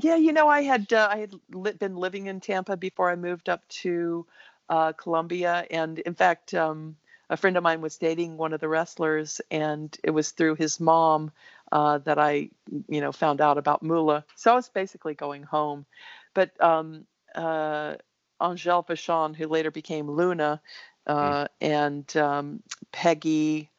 Yeah, 0.00 0.16
you 0.16 0.32
know, 0.32 0.48
I 0.48 0.62
had 0.62 0.92
uh, 0.92 1.08
I 1.10 1.18
had 1.18 1.34
li- 1.52 1.72
been 1.72 1.96
living 1.96 2.26
in 2.26 2.40
Tampa 2.40 2.76
before 2.76 3.10
I 3.10 3.16
moved 3.16 3.48
up 3.48 3.66
to 3.68 4.26
uh, 4.68 4.92
Columbia, 4.92 5.66
and 5.70 6.00
in 6.00 6.14
fact, 6.14 6.52
um, 6.52 6.96
a 7.30 7.36
friend 7.36 7.56
of 7.56 7.62
mine 7.62 7.80
was 7.80 7.96
dating 7.96 8.36
one 8.36 8.52
of 8.52 8.60
the 8.60 8.68
wrestlers, 8.68 9.40
and 9.50 9.96
it 10.02 10.10
was 10.10 10.30
through 10.30 10.56
his 10.56 10.80
mom 10.80 11.30
uh, 11.70 11.98
that 11.98 12.18
I, 12.18 12.50
you 12.88 13.00
know, 13.00 13.12
found 13.12 13.40
out 13.40 13.56
about 13.56 13.82
Moolah. 13.82 14.24
So 14.34 14.52
I 14.52 14.54
was 14.54 14.68
basically 14.68 15.14
going 15.14 15.44
home, 15.44 15.86
but 16.34 16.60
um, 16.60 17.06
uh, 17.34 17.94
Angele 18.40 18.84
Vachon, 18.84 19.34
who 19.36 19.46
later 19.46 19.70
became 19.70 20.10
Luna, 20.10 20.60
uh, 21.06 21.44
mm. 21.44 21.48
and 21.60 22.16
um, 22.16 22.62
Peggy 22.92 23.70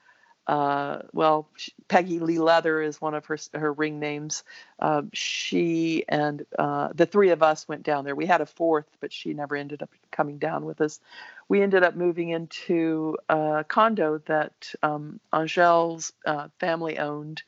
uh, 0.47 0.99
well, 1.11 1.47
Peggy 1.87 2.19
Lee 2.19 2.37
Leather 2.37 2.81
is 2.81 3.01
one 3.01 3.15
of 3.15 3.25
her 3.25 3.37
her 3.53 3.73
ring 3.73 3.99
names. 3.99 4.43
Uh, 4.79 5.03
she 5.13 6.05
and 6.07 6.45
uh, 6.57 6.89
the 6.93 7.05
three 7.05 7.29
of 7.31 7.41
us 7.41 7.67
went 7.67 7.83
down 7.83 8.05
there. 8.05 8.15
We 8.15 8.27
had 8.27 8.41
a 8.41 8.45
fourth, 8.45 8.85
but 8.99 9.11
she 9.11 9.33
never 9.33 9.55
ended 9.55 9.81
up 9.81 9.89
coming 10.11 10.37
down 10.37 10.65
with 10.65 10.81
us. 10.81 10.99
We 11.47 11.61
ended 11.61 11.83
up 11.83 11.95
moving 11.95 12.29
into 12.29 13.17
a 13.29 13.65
condo 13.67 14.19
that 14.27 14.73
um, 14.83 15.19
Angele's 15.33 16.13
uh, 16.25 16.49
family 16.59 16.99
owned 16.99 17.41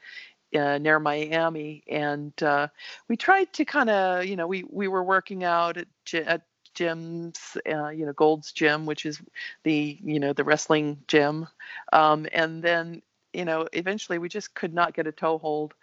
uh, 0.57 0.77
near 0.77 0.99
Miami, 0.99 1.83
and 1.87 2.31
uh, 2.41 2.67
we 3.07 3.17
tried 3.17 3.53
to 3.53 3.65
kind 3.65 3.89
of, 3.89 4.25
you 4.25 4.35
know, 4.35 4.47
we 4.47 4.63
we 4.69 4.87
were 4.87 5.03
working 5.03 5.43
out 5.43 5.77
at, 5.77 5.87
at 6.13 6.41
gyms, 6.77 7.57
uh, 7.65 7.89
you 7.89 8.05
know, 8.05 8.13
Gold's 8.13 8.51
Gym, 8.51 8.85
which 8.85 9.05
is 9.05 9.21
the, 9.63 9.97
you 10.03 10.19
know, 10.19 10.33
the 10.33 10.43
wrestling 10.43 10.99
gym. 11.07 11.47
Um, 11.91 12.27
and 12.31 12.63
then, 12.63 13.01
you 13.33 13.45
know, 13.45 13.67
eventually 13.73 14.19
we 14.19 14.29
just 14.29 14.53
could 14.53 14.73
not 14.73 14.93
get 14.93 15.07
a 15.07 15.11
toehold 15.11 15.73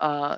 uh, 0.00 0.36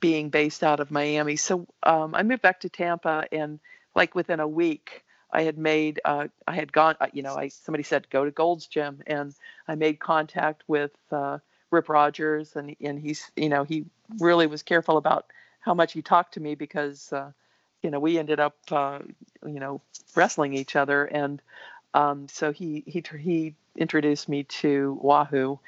being 0.00 0.30
based 0.30 0.62
out 0.62 0.80
of 0.80 0.90
Miami. 0.90 1.36
So 1.36 1.66
um, 1.82 2.14
I 2.14 2.22
moved 2.22 2.42
back 2.42 2.60
to 2.60 2.68
Tampa 2.68 3.24
and 3.32 3.58
like 3.94 4.14
within 4.14 4.40
a 4.40 4.48
week, 4.48 5.04
I 5.32 5.42
had 5.42 5.58
made, 5.58 6.00
uh, 6.04 6.28
I 6.46 6.54
had 6.54 6.72
gone, 6.72 6.96
uh, 7.00 7.06
you 7.12 7.22
know, 7.22 7.34
I 7.36 7.48
somebody 7.48 7.84
said 7.84 8.10
go 8.10 8.24
to 8.24 8.30
Gold's 8.30 8.66
Gym, 8.66 9.02
and 9.06 9.34
I 9.68 9.74
made 9.74 10.00
contact 10.00 10.64
with 10.66 10.92
uh, 11.12 11.38
Rip 11.70 11.88
Rogers, 11.88 12.56
and 12.56 12.74
and 12.80 12.98
he's, 12.98 13.30
you 13.36 13.48
know, 13.48 13.64
he 13.64 13.84
really 14.18 14.46
was 14.46 14.62
careful 14.62 14.96
about 14.96 15.26
how 15.60 15.74
much 15.74 15.92
he 15.92 16.02
talked 16.02 16.34
to 16.34 16.40
me 16.40 16.54
because 16.54 17.12
uh, 17.12 17.30
you 17.82 17.90
know, 17.90 18.00
we 18.00 18.18
ended 18.18 18.40
up, 18.40 18.56
uh, 18.70 18.98
you 19.46 19.60
know, 19.60 19.80
wrestling 20.14 20.54
each 20.54 20.76
other, 20.76 21.04
and 21.04 21.40
um, 21.94 22.28
so 22.28 22.52
he 22.52 22.84
he 22.86 23.02
he 23.18 23.54
introduced 23.76 24.28
me 24.28 24.44
to 24.44 24.98
Wahoo, 25.02 25.58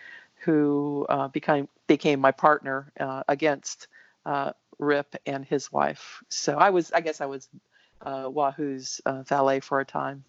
who 0.44 1.06
uh, 1.08 1.28
became 1.28 1.68
became 1.86 2.20
my 2.20 2.32
partner 2.32 2.92
uh, 2.98 3.22
against 3.28 3.88
uh, 4.26 4.52
Rip 4.78 5.14
and 5.26 5.44
his 5.44 5.72
wife. 5.72 6.22
So 6.28 6.56
I 6.56 6.70
was, 6.70 6.92
I 6.92 7.00
guess, 7.00 7.20
I 7.20 7.26
was 7.26 7.48
uh, 8.00 8.28
Wahoo's 8.28 9.00
uh, 9.06 9.22
valet 9.22 9.60
for 9.60 9.80
a 9.80 9.84
time. 9.84 10.24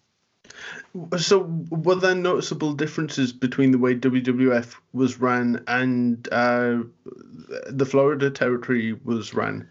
So, 1.16 1.40
were 1.70 1.94
there 1.94 2.14
noticeable 2.14 2.74
differences 2.74 3.32
between 3.32 3.70
the 3.70 3.78
way 3.78 3.94
WWF 3.94 4.74
was 4.92 5.18
ran 5.18 5.64
and 5.66 6.22
the 6.24 7.86
Florida 7.86 8.30
territory 8.30 8.92
was 9.04 9.32
ran? 9.32 9.68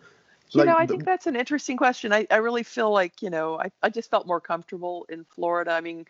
You 0.53 0.59
like 0.59 0.67
know, 0.67 0.75
I 0.75 0.85
the, 0.85 0.93
think 0.93 1.05
that's 1.05 1.27
an 1.27 1.35
interesting 1.35 1.77
question. 1.77 2.13
I, 2.13 2.27
I 2.29 2.37
really 2.37 2.63
feel 2.63 2.91
like, 2.91 3.21
you 3.21 3.29
know, 3.29 3.59
I, 3.59 3.71
I 3.81 3.89
just 3.89 4.09
felt 4.09 4.27
more 4.27 4.39
comfortable 4.39 5.05
in 5.09 5.25
Florida. 5.25 5.71
I 5.71 5.81
mean, 5.81 6.05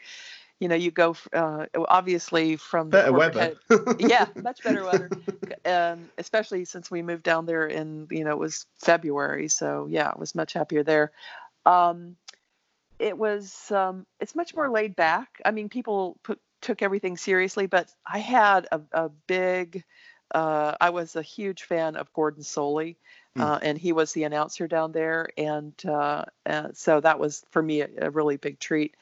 you 0.59 0.67
know, 0.67 0.75
you 0.75 0.91
go 0.91 1.15
uh, 1.33 1.65
obviously 1.89 2.55
from 2.55 2.89
better 2.89 3.11
weather. 3.11 3.55
yeah, 3.99 4.27
much 4.41 4.63
better 4.63 4.83
weather. 4.83 5.09
Um, 5.65 6.09
especially 6.17 6.65
since 6.65 6.89
we 6.89 7.01
moved 7.01 7.23
down 7.23 7.45
there 7.45 7.67
in, 7.67 8.07
you 8.11 8.23
know, 8.23 8.31
it 8.31 8.39
was 8.39 8.65
February. 8.79 9.47
So 9.49 9.87
yeah, 9.89 10.11
it 10.11 10.19
was 10.19 10.35
much 10.35 10.53
happier 10.53 10.83
there. 10.83 11.11
Um, 11.65 12.15
it 12.99 13.17
was, 13.17 13.71
um, 13.71 14.05
it's 14.19 14.35
much 14.35 14.55
more 14.55 14.69
laid 14.69 14.95
back. 14.95 15.41
I 15.43 15.51
mean, 15.51 15.69
people 15.69 16.17
put, 16.23 16.39
took 16.61 16.81
everything 16.81 17.17
seriously, 17.17 17.65
but 17.65 17.91
I 18.05 18.19
had 18.19 18.67
a, 18.71 18.81
a 18.91 19.09
big, 19.27 19.83
uh, 20.33 20.75
I 20.79 20.89
was 20.91 21.15
a 21.15 21.21
huge 21.21 21.63
fan 21.63 21.95
of 21.95 22.11
Gordon 22.13 22.43
Solie. 22.43 22.95
Hmm. 23.35 23.41
Uh, 23.41 23.59
and 23.63 23.77
he 23.77 23.93
was 23.93 24.13
the 24.13 24.23
announcer 24.23 24.67
down 24.67 24.91
there, 24.91 25.29
and, 25.37 25.73
uh, 25.85 26.25
and 26.45 26.75
so 26.77 26.99
that 26.99 27.19
was 27.19 27.45
for 27.51 27.61
me 27.63 27.81
a, 27.81 27.89
a 28.01 28.09
really 28.11 28.37
big 28.37 28.59
treat. 28.59 28.95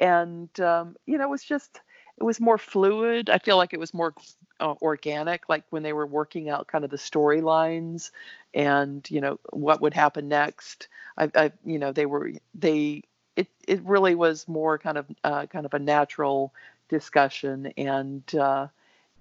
And 0.00 0.48
um, 0.60 0.96
you 1.06 1.18
know, 1.18 1.24
it 1.24 1.30
was 1.30 1.44
just 1.44 1.80
it 2.18 2.24
was 2.24 2.40
more 2.40 2.58
fluid. 2.58 3.30
I 3.30 3.38
feel 3.38 3.56
like 3.56 3.72
it 3.72 3.80
was 3.80 3.94
more 3.94 4.14
uh, 4.60 4.74
organic, 4.82 5.48
like 5.48 5.64
when 5.70 5.82
they 5.82 5.92
were 5.92 6.06
working 6.06 6.48
out 6.48 6.66
kind 6.66 6.84
of 6.84 6.90
the 6.90 6.96
storylines 6.96 8.10
and 8.54 9.08
you 9.10 9.20
know 9.20 9.38
what 9.52 9.80
would 9.80 9.94
happen 9.94 10.28
next. 10.28 10.88
I, 11.16 11.30
I 11.34 11.52
you 11.64 11.78
know, 11.78 11.92
they 11.92 12.06
were 12.06 12.32
they 12.54 13.02
it 13.36 13.48
it 13.66 13.82
really 13.84 14.14
was 14.14 14.48
more 14.48 14.78
kind 14.78 14.98
of 14.98 15.06
uh, 15.24 15.46
kind 15.46 15.66
of 15.66 15.74
a 15.74 15.78
natural 15.78 16.52
discussion 16.88 17.72
and 17.76 18.22
uh, 18.34 18.68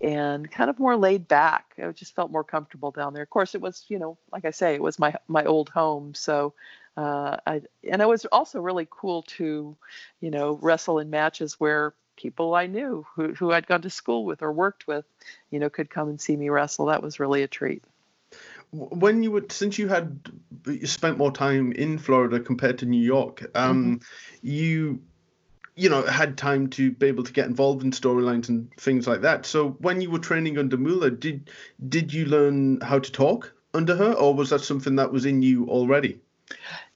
and 0.02 0.50
kind 0.52 0.70
of 0.70 0.80
more 0.80 0.96
laid 0.96 1.28
back. 1.28 1.74
I 1.82 1.92
just 1.92 2.16
felt 2.16 2.32
more 2.32 2.44
comfortable 2.44 2.92
down 2.92 3.14
there. 3.14 3.24
Of 3.24 3.30
course, 3.30 3.56
it 3.56 3.62
was, 3.62 3.86
you 3.88 4.00
know, 4.00 4.18
like 4.32 4.46
I 4.46 4.52
say, 4.52 4.76
it 4.76 4.82
was 4.82 5.00
my 5.00 5.16
my 5.28 5.44
old 5.46 5.70
home. 5.70 6.14
So, 6.14 6.54
uh, 6.96 7.38
I 7.46 7.62
and 7.90 8.02
it 8.02 8.08
was 8.08 8.26
also 8.26 8.62
really 8.62 8.88
cool 8.90 9.24
to, 9.24 9.76
you 10.22 10.32
know, 10.32 10.60
wrestle 10.62 11.00
in 11.00 11.10
matches 11.10 11.60
where 11.60 11.94
people 12.16 12.56
I 12.56 12.68
knew 12.68 13.06
who 13.16 13.34
who 13.34 13.52
I'd 13.52 13.68
gone 13.68 13.82
to 13.82 13.90
school 13.90 14.26
with 14.26 14.42
or 14.42 14.52
worked 14.52 14.88
with, 14.88 15.06
you 15.52 15.60
know, 15.60 15.70
could 15.70 15.90
come 15.90 16.10
and 16.10 16.22
see 16.22 16.36
me 16.36 16.50
wrestle. 16.50 16.88
That 16.88 17.04
was 17.04 17.20
really 17.20 17.44
a 17.44 17.48
treat. 17.48 17.84
When 18.72 19.24
you 19.24 19.32
would, 19.32 19.52
since 19.54 19.80
you 19.80 19.88
had 19.88 20.20
spent 20.84 21.18
more 21.18 21.32
time 21.32 21.72
in 21.72 21.98
Florida 21.98 22.38
compared 22.42 22.80
to 22.80 22.86
New 22.86 23.02
York, 23.02 23.50
um, 23.56 24.02
mm-hmm. 24.02 24.04
you 24.42 25.02
you 25.78 25.90
know, 25.90 26.02
had 26.02 26.38
time 26.38 26.68
to 26.72 26.92
be 26.92 27.06
able 27.06 27.24
to 27.24 27.32
get 27.32 27.46
involved 27.46 27.84
in 27.84 27.92
storylines 27.92 28.50
and 28.50 28.74
things 28.78 29.08
like 29.08 29.22
that. 29.22 29.46
So 29.46 29.70
when 29.80 30.02
you 30.02 30.10
were 30.10 30.20
training 30.20 30.58
under 30.58 30.76
Moolah, 30.76 31.12
did 31.12 31.50
did 31.88 32.14
you 32.14 32.26
learn 32.26 32.82
how 32.82 32.98
to 33.00 33.12
talk 33.12 33.54
under 33.76 33.96
her, 33.96 34.14
or 34.14 34.34
was 34.34 34.50
that 34.50 34.62
something 34.62 34.96
that 34.96 35.12
was 35.12 35.26
in 35.26 35.44
you 35.44 35.70
already? 35.70 36.20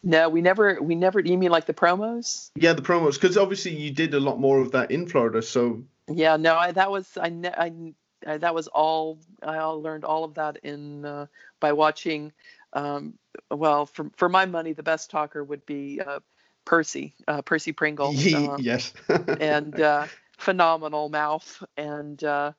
No, 0.04 0.30
we 0.30 0.42
never. 0.42 0.82
We 0.82 0.96
never. 0.96 1.20
You 1.20 1.38
mean 1.38 1.52
like 1.52 1.68
the 1.68 1.76
promos? 1.76 2.50
Yeah, 2.56 2.74
the 2.74 2.82
promos, 2.82 3.14
because 3.14 3.38
obviously 3.38 3.76
you 3.76 3.92
did 3.92 4.16
a 4.16 4.20
lot 4.20 4.40
more 4.40 4.60
of 4.60 4.72
that 4.72 4.90
in 4.90 5.08
Florida. 5.08 5.44
So 5.44 5.84
yeah, 6.10 6.38
no, 6.38 6.56
I, 6.56 6.72
that 6.72 6.90
was 6.90 7.18
I, 7.18 7.28
I, 7.44 7.94
I 8.26 8.38
that 8.38 8.56
was 8.56 8.68
all. 8.68 9.20
I 9.44 9.60
all 9.60 9.80
learned 9.82 10.06
all 10.06 10.24
of 10.24 10.34
that 10.36 10.58
in 10.64 11.06
uh, 11.06 11.28
by 11.60 11.74
watching. 11.74 12.34
Um, 12.74 13.14
well, 13.52 13.86
for 13.86 14.10
for 14.16 14.28
my 14.28 14.48
money, 14.48 14.74
the 14.74 14.84
best 14.84 15.12
talker 15.12 15.44
would 15.44 15.68
be 15.68 16.02
uh, 16.02 16.20
Percy, 16.66 17.14
uh, 17.28 17.42
Percy 17.42 17.72
Pringle. 17.72 18.14
Uh, 18.34 18.58
yes. 18.60 18.94
and 19.40 19.80
uh, 19.80 20.08
phenomenal 20.38 21.10
mouth, 21.10 21.64
and 21.78 22.24
uh, 22.24 22.52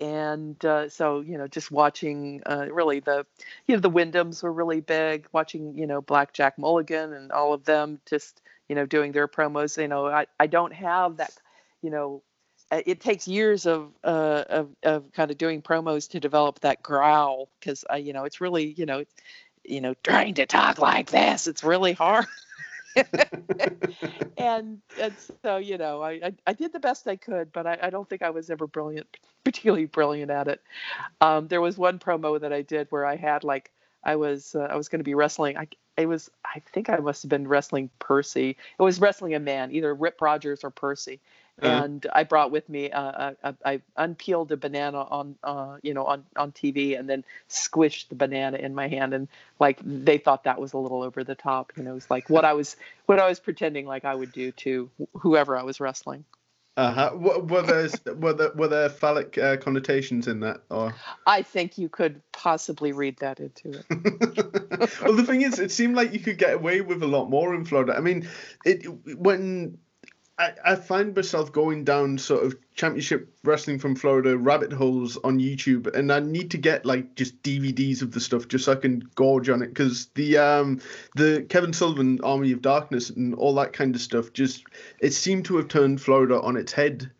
and 0.00 0.62
uh, 0.64 0.88
so 0.88 1.20
you 1.20 1.38
know, 1.38 1.46
just 1.46 1.70
watching 1.70 2.42
uh, 2.46 2.66
really 2.70 3.00
the 3.00 3.26
you 3.66 3.74
know 3.74 3.80
the 3.80 3.90
Windhams 3.90 4.42
were 4.42 4.52
really 4.52 4.80
big. 4.80 5.26
Watching 5.32 5.76
you 5.76 5.86
know 5.86 6.00
Black 6.00 6.32
Jack 6.32 6.58
Mulligan 6.58 7.12
and 7.12 7.32
all 7.32 7.52
of 7.52 7.64
them 7.64 8.00
just 8.08 8.40
you 8.68 8.74
know 8.74 8.86
doing 8.86 9.12
their 9.12 9.28
promos. 9.28 9.80
You 9.80 9.88
know, 9.88 10.06
I 10.06 10.26
I 10.38 10.46
don't 10.46 10.72
have 10.72 11.16
that. 11.18 11.32
You 11.82 11.90
know, 11.90 12.22
it 12.70 13.00
takes 13.00 13.26
years 13.26 13.66
of, 13.66 13.92
uh, 14.04 14.44
of 14.48 14.68
of 14.82 15.12
kind 15.12 15.30
of 15.30 15.38
doing 15.38 15.62
promos 15.62 16.10
to 16.10 16.20
develop 16.20 16.60
that 16.60 16.82
growl 16.82 17.48
because 17.58 17.84
I 17.88 17.96
you 17.96 18.12
know 18.12 18.24
it's 18.24 18.40
really 18.40 18.72
you 18.76 18.86
know 18.86 19.04
you 19.64 19.80
know 19.80 19.94
trying 20.02 20.34
to 20.34 20.46
talk 20.46 20.78
like 20.78 21.10
this 21.10 21.46
it's 21.46 21.64
really 21.64 21.92
hard 21.92 22.26
and 24.38 24.80
and 25.00 25.14
so 25.42 25.56
you 25.56 25.78
know 25.78 26.02
I, 26.02 26.10
I, 26.10 26.32
I 26.46 26.52
did 26.52 26.72
the 26.72 26.80
best 26.80 27.06
I 27.08 27.16
could, 27.16 27.52
but 27.52 27.66
I, 27.66 27.78
I 27.82 27.90
don't 27.90 28.08
think 28.08 28.22
I 28.22 28.30
was 28.30 28.50
ever 28.50 28.66
brilliant, 28.66 29.06
particularly 29.44 29.86
brilliant 29.86 30.30
at 30.30 30.48
it. 30.48 30.62
Um, 31.20 31.48
there 31.48 31.60
was 31.60 31.78
one 31.78 31.98
promo 31.98 32.40
that 32.40 32.52
I 32.52 32.62
did 32.62 32.86
where 32.90 33.04
I 33.04 33.16
had 33.16 33.44
like 33.44 33.70
I 34.04 34.16
was 34.16 34.54
uh, 34.54 34.68
I 34.70 34.76
was 34.76 34.88
going 34.88 35.00
to 35.00 35.04
be 35.04 35.14
wrestling. 35.14 35.56
I 35.56 35.68
it 35.96 36.06
was 36.06 36.30
I 36.44 36.60
think 36.72 36.88
I 36.88 36.96
must 36.96 37.22
have 37.22 37.30
been 37.30 37.48
wrestling 37.48 37.90
Percy. 37.98 38.50
It 38.50 38.82
was 38.82 39.00
wrestling 39.00 39.34
a 39.34 39.40
man, 39.40 39.72
either 39.72 39.94
Rip 39.94 40.20
Rogers 40.20 40.64
or 40.64 40.70
Percy, 40.70 41.20
uh-huh. 41.62 41.84
and 41.84 42.06
I 42.12 42.24
brought 42.24 42.50
with 42.50 42.68
me 42.68 42.90
uh, 42.90 43.32
a, 43.42 43.54
I 43.64 43.80
unpeeled 43.96 44.52
a 44.52 44.56
banana 44.56 45.02
on 45.02 45.36
uh, 45.42 45.76
you 45.82 45.94
know 45.94 46.04
on 46.04 46.24
on 46.36 46.52
TV 46.52 46.98
and 46.98 47.08
then 47.08 47.24
squished 47.48 48.08
the 48.08 48.14
banana 48.14 48.58
in 48.58 48.74
my 48.74 48.88
hand 48.88 49.14
and 49.14 49.28
like 49.58 49.80
they 49.82 50.18
thought 50.18 50.44
that 50.44 50.60
was 50.60 50.72
a 50.72 50.78
little 50.78 51.02
over 51.02 51.24
the 51.24 51.34
top 51.34 51.72
you 51.76 51.82
know 51.82 51.92
it 51.92 51.94
was 51.94 52.10
like 52.10 52.30
what 52.30 52.44
I 52.44 52.52
was 52.52 52.76
what 53.06 53.18
I 53.18 53.28
was 53.28 53.40
pretending 53.40 53.86
like 53.86 54.04
I 54.04 54.14
would 54.14 54.32
do 54.32 54.52
to 54.52 54.90
whoever 55.14 55.56
I 55.56 55.62
was 55.62 55.80
wrestling. 55.80 56.24
Uh 56.78 56.92
huh. 56.92 57.10
Were 57.16 57.62
there 57.62 57.88
were 58.14 58.32
there 58.32 58.52
were 58.54 58.68
there 58.68 58.88
phallic 58.88 59.36
uh, 59.36 59.56
connotations 59.56 60.28
in 60.28 60.38
that, 60.40 60.62
or? 60.70 60.94
I 61.26 61.42
think 61.42 61.76
you 61.76 61.88
could 61.88 62.22
possibly 62.30 62.92
read 62.92 63.16
that 63.16 63.40
into 63.40 63.70
it. 63.70 63.84
well, 65.02 65.16
the 65.16 65.24
thing 65.26 65.42
is, 65.42 65.58
it 65.58 65.72
seemed 65.72 65.96
like 65.96 66.12
you 66.12 66.20
could 66.20 66.38
get 66.38 66.54
away 66.54 66.80
with 66.80 67.02
a 67.02 67.08
lot 67.08 67.30
more 67.30 67.52
in 67.52 67.64
Florida. 67.64 67.96
I 67.96 68.00
mean, 68.00 68.28
it 68.64 68.84
when 69.18 69.78
I, 70.38 70.52
I 70.64 70.74
find 70.76 71.14
myself 71.16 71.50
going 71.52 71.82
down 71.84 72.16
sort 72.16 72.44
of 72.44 72.56
championship 72.74 73.28
wrestling 73.42 73.78
from 73.80 73.96
Florida 73.96 74.38
rabbit 74.38 74.72
holes 74.72 75.16
on 75.24 75.40
YouTube, 75.40 75.92
and 75.94 76.12
I 76.12 76.20
need 76.20 76.50
to 76.52 76.58
get 76.58 76.86
like 76.86 77.16
just 77.16 77.42
DVDs 77.42 78.02
of 78.02 78.12
the 78.12 78.20
stuff 78.20 78.46
just 78.46 78.66
so 78.66 78.72
I 78.72 78.76
can 78.76 79.00
gorge 79.16 79.48
on 79.48 79.62
it 79.62 79.68
because 79.68 80.06
the 80.14 80.38
um 80.38 80.80
the 81.16 81.44
Kevin 81.48 81.72
Sullivan 81.72 82.20
Army 82.22 82.52
of 82.52 82.62
Darkness 82.62 83.10
and 83.10 83.34
all 83.34 83.54
that 83.56 83.72
kind 83.72 83.94
of 83.94 84.00
stuff 84.00 84.32
just 84.32 84.64
it 85.00 85.12
seemed 85.12 85.44
to 85.46 85.56
have 85.56 85.68
turned 85.68 86.00
Florida 86.00 86.40
on 86.40 86.56
its 86.56 86.72
head 86.72 87.10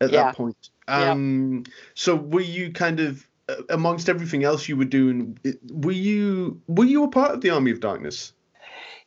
at 0.00 0.12
Yeah. 0.12 0.24
that 0.24 0.36
point. 0.36 0.70
Um, 0.86 1.64
so 1.94 2.14
were 2.14 2.40
you 2.40 2.72
kind 2.72 3.00
of 3.00 3.26
uh, 3.48 3.56
amongst 3.70 4.08
everything 4.08 4.44
else 4.44 4.68
you 4.68 4.76
were 4.76 4.84
doing? 4.84 5.38
Were 5.70 5.92
you 5.92 6.62
were 6.68 6.84
you 6.84 7.02
a 7.04 7.08
part 7.08 7.32
of 7.32 7.40
the 7.40 7.50
Army 7.50 7.72
of 7.72 7.80
Darkness? 7.80 8.32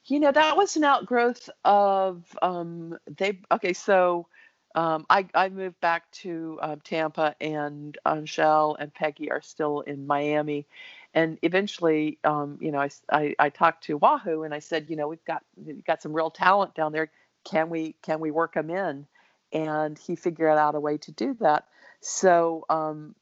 You 0.06 0.20
know, 0.20 0.32
that 0.32 0.58
was 0.58 0.76
an 0.78 0.84
outgrowth 0.84 1.50
of 1.64 2.24
um, 2.42 2.98
they. 3.18 3.40
Okay, 3.52 3.74
so 3.74 4.28
um, 4.76 5.06
I 5.10 5.28
I 5.36 5.50
moved 5.50 5.80
back 5.80 6.10
to 6.24 6.58
um, 6.62 6.80
Tampa, 6.82 7.36
and 7.40 7.98
Angel 8.08 8.76
and 8.78 8.94
Peggy 8.94 9.30
are 9.32 9.42
still 9.42 9.82
in 9.82 10.08
Miami, 10.08 10.66
and 11.14 11.38
eventually, 11.44 12.18
um, 12.24 12.58
you 12.60 12.72
know, 12.72 12.88
I 13.12 13.36
I 13.38 13.50
talked 13.50 13.84
to 13.86 13.98
Wahoo, 13.98 14.44
and 14.44 14.54
I 14.54 14.60
said, 14.60 14.90
you 14.90 14.96
know, 14.96 15.08
we've 15.08 15.24
got 15.26 15.44
we've 15.56 15.86
got 15.86 16.02
some 16.02 16.14
real 16.14 16.32
talent 16.32 16.74
down 16.74 16.92
there. 16.94 17.12
Can 17.44 17.70
we 17.70 17.96
can 18.02 18.20
we 18.20 18.32
work 18.32 18.56
them 18.56 18.70
in? 18.72 19.06
And 19.54 20.00
he 20.00 20.16
figured 20.16 20.58
out 20.58 20.76
a 20.76 20.80
way 20.80 20.98
to 21.00 21.12
do 21.12 21.36
that. 21.42 21.68
So 22.00 22.66
um, 22.70 23.16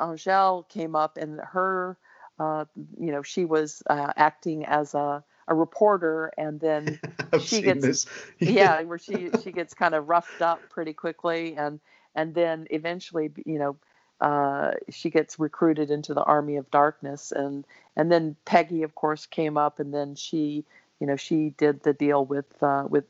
Angel 0.00 0.64
came 0.68 0.96
up, 0.96 1.16
and 1.16 1.38
her, 1.40 1.96
uh, 2.40 2.64
you 2.98 3.12
know, 3.12 3.22
she 3.22 3.44
was 3.44 3.82
uh, 3.88 4.12
acting 4.16 4.64
as 4.64 4.94
a 4.94 5.22
a 5.48 5.54
reporter 5.54 6.32
and 6.38 6.60
then 6.60 6.98
She 7.40 7.62
gets- 7.62 8.06
yeah 8.38 8.82
where 8.82 8.98
she 8.98 9.30
she 9.42 9.52
gets 9.52 9.74
kind 9.74 9.94
of 9.94 10.08
roughed 10.08 10.42
up 10.42 10.60
pretty 10.70 10.92
quickly 10.92 11.56
and 11.56 11.80
and 12.14 12.34
then 12.34 12.66
eventually 12.70 13.30
you 13.44 13.58
know 13.58 13.76
uh, 14.20 14.70
she 14.90 15.10
gets 15.10 15.38
recruited 15.38 15.90
into 15.90 16.14
the 16.14 16.22
army 16.22 16.56
of 16.56 16.70
darkness 16.70 17.32
and 17.32 17.66
and 17.96 18.10
then 18.10 18.36
peggy 18.44 18.82
of 18.82 18.94
course 18.94 19.26
came 19.26 19.56
up 19.56 19.80
and 19.80 19.92
then 19.92 20.14
she 20.14 20.64
you 21.00 21.06
know 21.06 21.16
she 21.16 21.50
did 21.58 21.82
the 21.82 21.92
deal 21.92 22.24
with 22.24 22.46
uh, 22.62 22.84
with 22.88 23.04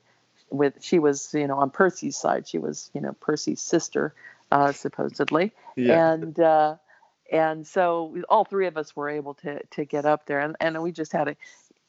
with 0.50 0.74
she 0.80 0.98
was 0.98 1.32
you 1.34 1.46
know 1.46 1.58
on 1.58 1.70
percy's 1.70 2.16
side. 2.16 2.48
She 2.48 2.58
was 2.58 2.90
you 2.94 3.00
know 3.00 3.12
percy's 3.20 3.60
sister 3.60 4.14
uh, 4.50 4.72
supposedly. 4.72 5.52
Yeah. 5.76 6.12
and 6.12 6.38
uh, 6.38 6.76
and 7.30 7.66
so 7.66 8.16
all 8.28 8.44
three 8.44 8.66
of 8.66 8.76
us 8.76 8.94
were 8.96 9.08
able 9.08 9.34
to 9.34 9.62
to 9.64 9.84
get 9.84 10.04
up 10.04 10.26
there, 10.26 10.40
and, 10.40 10.56
and 10.60 10.82
we 10.82 10.92
just 10.92 11.12
had 11.12 11.28
a 11.28 11.36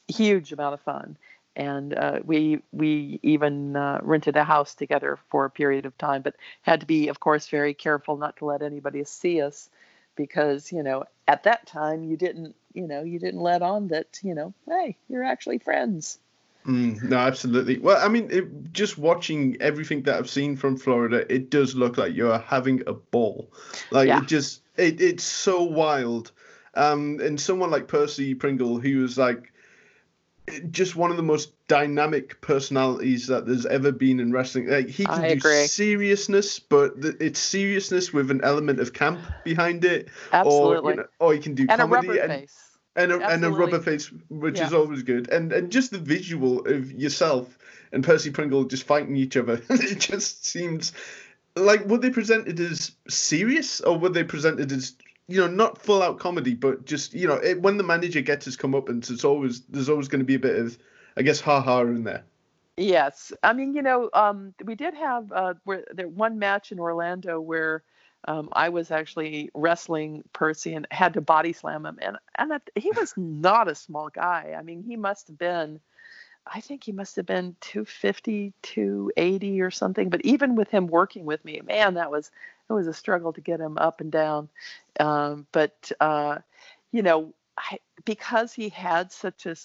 huge 0.08 0.52
amount 0.52 0.74
of 0.74 0.80
fun. 0.80 1.16
And 1.54 1.94
uh, 1.94 2.20
we 2.24 2.60
we 2.72 3.18
even 3.22 3.76
uh, 3.76 4.00
rented 4.02 4.36
a 4.36 4.44
house 4.44 4.74
together 4.74 5.18
for 5.30 5.46
a 5.46 5.50
period 5.50 5.86
of 5.86 5.96
time, 5.96 6.20
but 6.22 6.34
had 6.62 6.80
to 6.80 6.86
be, 6.86 7.08
of 7.08 7.20
course, 7.20 7.48
very 7.48 7.72
careful 7.72 8.16
not 8.18 8.36
to 8.36 8.44
let 8.44 8.62
anybody 8.62 9.04
see 9.04 9.40
us, 9.40 9.70
because 10.16 10.70
you 10.70 10.82
know 10.82 11.04
at 11.26 11.44
that 11.44 11.66
time 11.66 12.04
you 12.04 12.16
didn't 12.16 12.54
you 12.74 12.86
know 12.86 13.02
you 13.02 13.18
didn't 13.18 13.40
let 13.40 13.62
on 13.62 13.88
that 13.88 14.20
you 14.22 14.34
know 14.34 14.52
hey 14.68 14.96
you're 15.08 15.24
actually 15.24 15.58
friends. 15.58 16.18
Mm, 16.66 17.02
no, 17.04 17.16
absolutely. 17.16 17.78
Well, 17.78 18.04
I 18.04 18.08
mean, 18.08 18.28
it, 18.30 18.72
just 18.72 18.98
watching 18.98 19.56
everything 19.60 20.02
that 20.02 20.16
I've 20.16 20.28
seen 20.28 20.56
from 20.56 20.76
Florida, 20.76 21.24
it 21.32 21.48
does 21.48 21.76
look 21.76 21.96
like 21.96 22.14
you're 22.14 22.38
having 22.38 22.82
a 22.88 22.92
ball. 22.92 23.52
Like 23.92 24.08
Yeah. 24.08 24.18
it 24.18 24.26
just, 24.26 24.62
it, 24.76 25.00
it's 25.00 25.22
so 25.22 25.62
wild. 25.62 26.32
Um, 26.74 27.20
and 27.22 27.40
someone 27.40 27.70
like 27.70 27.86
Percy 27.86 28.34
Pringle, 28.34 28.80
who 28.80 28.98
was 28.98 29.16
like 29.16 29.52
just 30.70 30.96
one 30.96 31.10
of 31.10 31.16
the 31.16 31.22
most 31.22 31.52
dynamic 31.68 32.40
personalities 32.40 33.26
that 33.26 33.46
there's 33.46 33.66
ever 33.66 33.92
been 33.92 34.20
in 34.20 34.32
wrestling. 34.32 34.68
Like 34.68 34.88
he 34.88 35.04
can 35.04 35.24
I 35.24 35.28
do 35.28 35.34
agree. 35.34 35.66
seriousness, 35.66 36.58
but 36.58 37.00
th- 37.02 37.16
it's 37.20 37.40
seriousness 37.40 38.12
with 38.12 38.30
an 38.30 38.40
element 38.42 38.80
of 38.80 38.92
camp 38.92 39.20
behind 39.44 39.84
it, 39.84 40.08
Absolutely, 40.32 40.76
or 40.76 40.90
you 40.90 40.96
know, 40.96 41.06
or 41.18 41.32
he 41.34 41.40
can 41.40 41.54
do 41.54 41.66
and 41.68 41.80
a 41.80 41.84
comedy 41.84 42.08
rubber 42.08 42.20
and 42.20 42.32
face. 42.32 42.78
and 42.94 43.12
a, 43.12 43.28
and 43.28 43.44
a 43.44 43.50
rubber 43.50 43.80
face, 43.80 44.10
which 44.28 44.60
is 44.60 44.72
always 44.72 45.02
good, 45.02 45.30
and 45.30 45.52
and 45.52 45.72
just 45.72 45.90
the 45.90 45.98
visual 45.98 46.66
of 46.66 46.92
yourself 46.92 47.58
and 47.92 48.04
Percy 48.04 48.30
Pringle 48.30 48.64
just 48.64 48.84
fighting 48.84 49.16
each 49.16 49.36
other, 49.36 49.60
it 49.70 49.98
just 49.98 50.46
seems 50.46 50.92
like 51.56 51.86
were 51.86 51.98
they 51.98 52.10
presented 52.10 52.60
as 52.60 52.92
serious 53.08 53.80
or 53.80 53.98
were 53.98 54.10
they 54.10 54.24
presented 54.24 54.70
as 54.70 54.94
you 55.28 55.40
know 55.40 55.48
not 55.48 55.78
full 55.78 56.02
out 56.02 56.18
comedy, 56.18 56.54
but 56.54 56.84
just 56.84 57.14
you 57.14 57.26
know 57.26 57.34
it, 57.34 57.60
when 57.60 57.76
the 57.76 57.84
manager 57.84 58.20
gets 58.20 58.44
his 58.44 58.56
comeuppance, 58.56 59.10
it's 59.10 59.24
always 59.24 59.62
there's 59.62 59.88
always 59.88 60.08
going 60.08 60.20
to 60.20 60.24
be 60.24 60.34
a 60.34 60.38
bit 60.38 60.56
of 60.56 60.78
I 61.16 61.22
guess 61.22 61.40
ha 61.40 61.60
ha 61.60 61.80
in 61.80 62.04
there. 62.04 62.24
Yes, 62.76 63.32
I 63.42 63.54
mean, 63.54 63.74
you 63.74 63.80
know, 63.80 64.10
um, 64.12 64.52
we 64.64 64.74
did 64.74 64.94
have 64.94 65.32
uh, 65.32 65.54
where 65.64 65.84
there 65.92 66.08
one 66.08 66.38
match 66.38 66.72
in 66.72 66.78
Orlando 66.78 67.40
where 67.40 67.82
um, 68.28 68.48
I 68.52 68.68
was 68.68 68.90
actually 68.90 69.50
wrestling 69.54 70.24
Percy 70.32 70.74
and 70.74 70.86
had 70.90 71.14
to 71.14 71.20
body 71.20 71.52
slam 71.52 71.86
him, 71.86 71.98
and 72.02 72.18
and 72.34 72.50
that, 72.50 72.68
he 72.74 72.90
was 72.90 73.14
not 73.16 73.68
a 73.68 73.74
small 73.74 74.10
guy. 74.10 74.54
I 74.56 74.62
mean, 74.62 74.82
he 74.82 74.96
must 74.96 75.28
have 75.28 75.38
been, 75.38 75.80
I 76.46 76.60
think 76.60 76.84
he 76.84 76.92
must 76.92 77.16
have 77.16 77.26
been 77.26 77.56
250, 77.62 78.52
280 78.62 79.60
or 79.62 79.70
something. 79.70 80.10
But 80.10 80.20
even 80.24 80.54
with 80.54 80.68
him 80.68 80.86
working 80.86 81.24
with 81.24 81.44
me, 81.44 81.62
man, 81.64 81.94
that 81.94 82.10
was 82.10 82.30
it 82.68 82.72
was 82.72 82.86
a 82.86 82.94
struggle 82.94 83.32
to 83.32 83.40
get 83.40 83.60
him 83.60 83.78
up 83.78 84.00
and 84.00 84.10
down. 84.10 84.48
Um, 84.98 85.46
but 85.52 85.92
uh, 86.00 86.38
you 86.92 87.02
know, 87.02 87.34
I, 87.56 87.78
because 88.04 88.52
he 88.52 88.68
had 88.68 89.12
such 89.12 89.46
a 89.46 89.56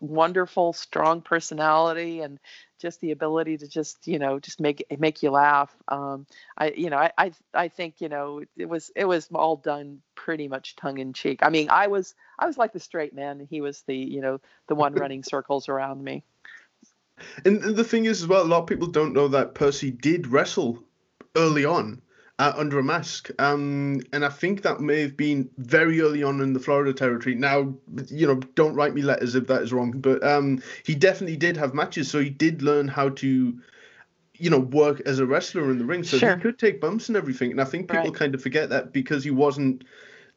wonderful, 0.00 0.72
strong 0.72 1.22
personality 1.22 2.20
and 2.20 2.38
just 2.78 3.00
the 3.00 3.10
ability 3.10 3.56
to 3.56 3.66
just 3.66 4.06
you 4.06 4.18
know 4.18 4.38
just 4.38 4.60
make 4.60 4.84
make 4.98 5.22
you 5.22 5.30
laugh. 5.30 5.74
Um, 5.88 6.26
I 6.58 6.70
you 6.70 6.90
know 6.90 6.98
I, 6.98 7.12
I 7.16 7.32
I 7.54 7.68
think 7.68 8.00
you 8.00 8.08
know 8.08 8.42
it 8.56 8.68
was 8.68 8.90
it 8.94 9.06
was 9.06 9.28
all 9.34 9.56
done 9.56 10.02
pretty 10.14 10.48
much 10.48 10.76
tongue 10.76 10.98
in 10.98 11.12
cheek. 11.12 11.40
I 11.42 11.48
mean 11.48 11.68
I 11.70 11.86
was 11.86 12.14
I 12.38 12.46
was 12.46 12.58
like 12.58 12.72
the 12.72 12.80
straight 12.80 13.14
man 13.14 13.40
and 13.40 13.48
he 13.48 13.60
was 13.60 13.82
the 13.82 13.96
you 13.96 14.20
know 14.20 14.40
the 14.66 14.74
one 14.74 14.94
running 15.02 15.22
circles 15.22 15.68
around 15.68 16.02
me. 16.04 16.22
And 17.46 17.64
and 17.64 17.76
the 17.76 17.84
thing 17.84 18.04
is, 18.04 18.22
as 18.22 18.28
well, 18.28 18.42
a 18.42 18.44
lot 18.44 18.60
of 18.60 18.66
people 18.66 18.88
don't 18.88 19.14
know 19.14 19.28
that 19.28 19.54
Percy 19.54 19.90
did 19.90 20.26
wrestle 20.26 20.82
early 21.36 21.64
on 21.64 22.02
uh, 22.38 22.52
under 22.56 22.78
a 22.78 22.82
mask. 22.82 23.30
Um, 23.38 24.00
and 24.12 24.24
I 24.24 24.28
think 24.28 24.62
that 24.62 24.80
may 24.80 25.00
have 25.02 25.16
been 25.16 25.48
very 25.58 26.00
early 26.00 26.22
on 26.22 26.40
in 26.40 26.52
the 26.52 26.60
Florida 26.60 26.92
territory. 26.92 27.34
Now, 27.34 27.74
you 28.08 28.26
know, 28.26 28.36
don't 28.54 28.74
write 28.74 28.94
me 28.94 29.02
letters 29.02 29.34
if 29.34 29.46
that 29.46 29.62
is 29.62 29.72
wrong, 29.72 29.92
but 29.92 30.22
um, 30.24 30.60
he 30.84 30.94
definitely 30.94 31.36
did 31.36 31.56
have 31.56 31.74
matches, 31.74 32.10
so 32.10 32.20
he 32.20 32.30
did 32.30 32.62
learn 32.62 32.88
how 32.88 33.10
to. 33.10 33.58
You 34.38 34.50
know, 34.50 34.58
work 34.58 35.00
as 35.06 35.18
a 35.18 35.24
wrestler 35.24 35.70
in 35.70 35.78
the 35.78 35.86
ring, 35.86 36.04
so 36.04 36.18
Sure. 36.18 36.36
he 36.36 36.42
could 36.42 36.58
take 36.58 36.78
bumps 36.78 37.08
and 37.08 37.16
everything. 37.16 37.52
And 37.52 37.58
I 37.58 37.64
think 37.64 37.90
people 37.90 38.10
Right. 38.10 38.14
kind 38.14 38.34
of 38.34 38.42
forget 38.42 38.68
that 38.68 38.92
because 38.92 39.24
he 39.24 39.30
wasn't 39.30 39.84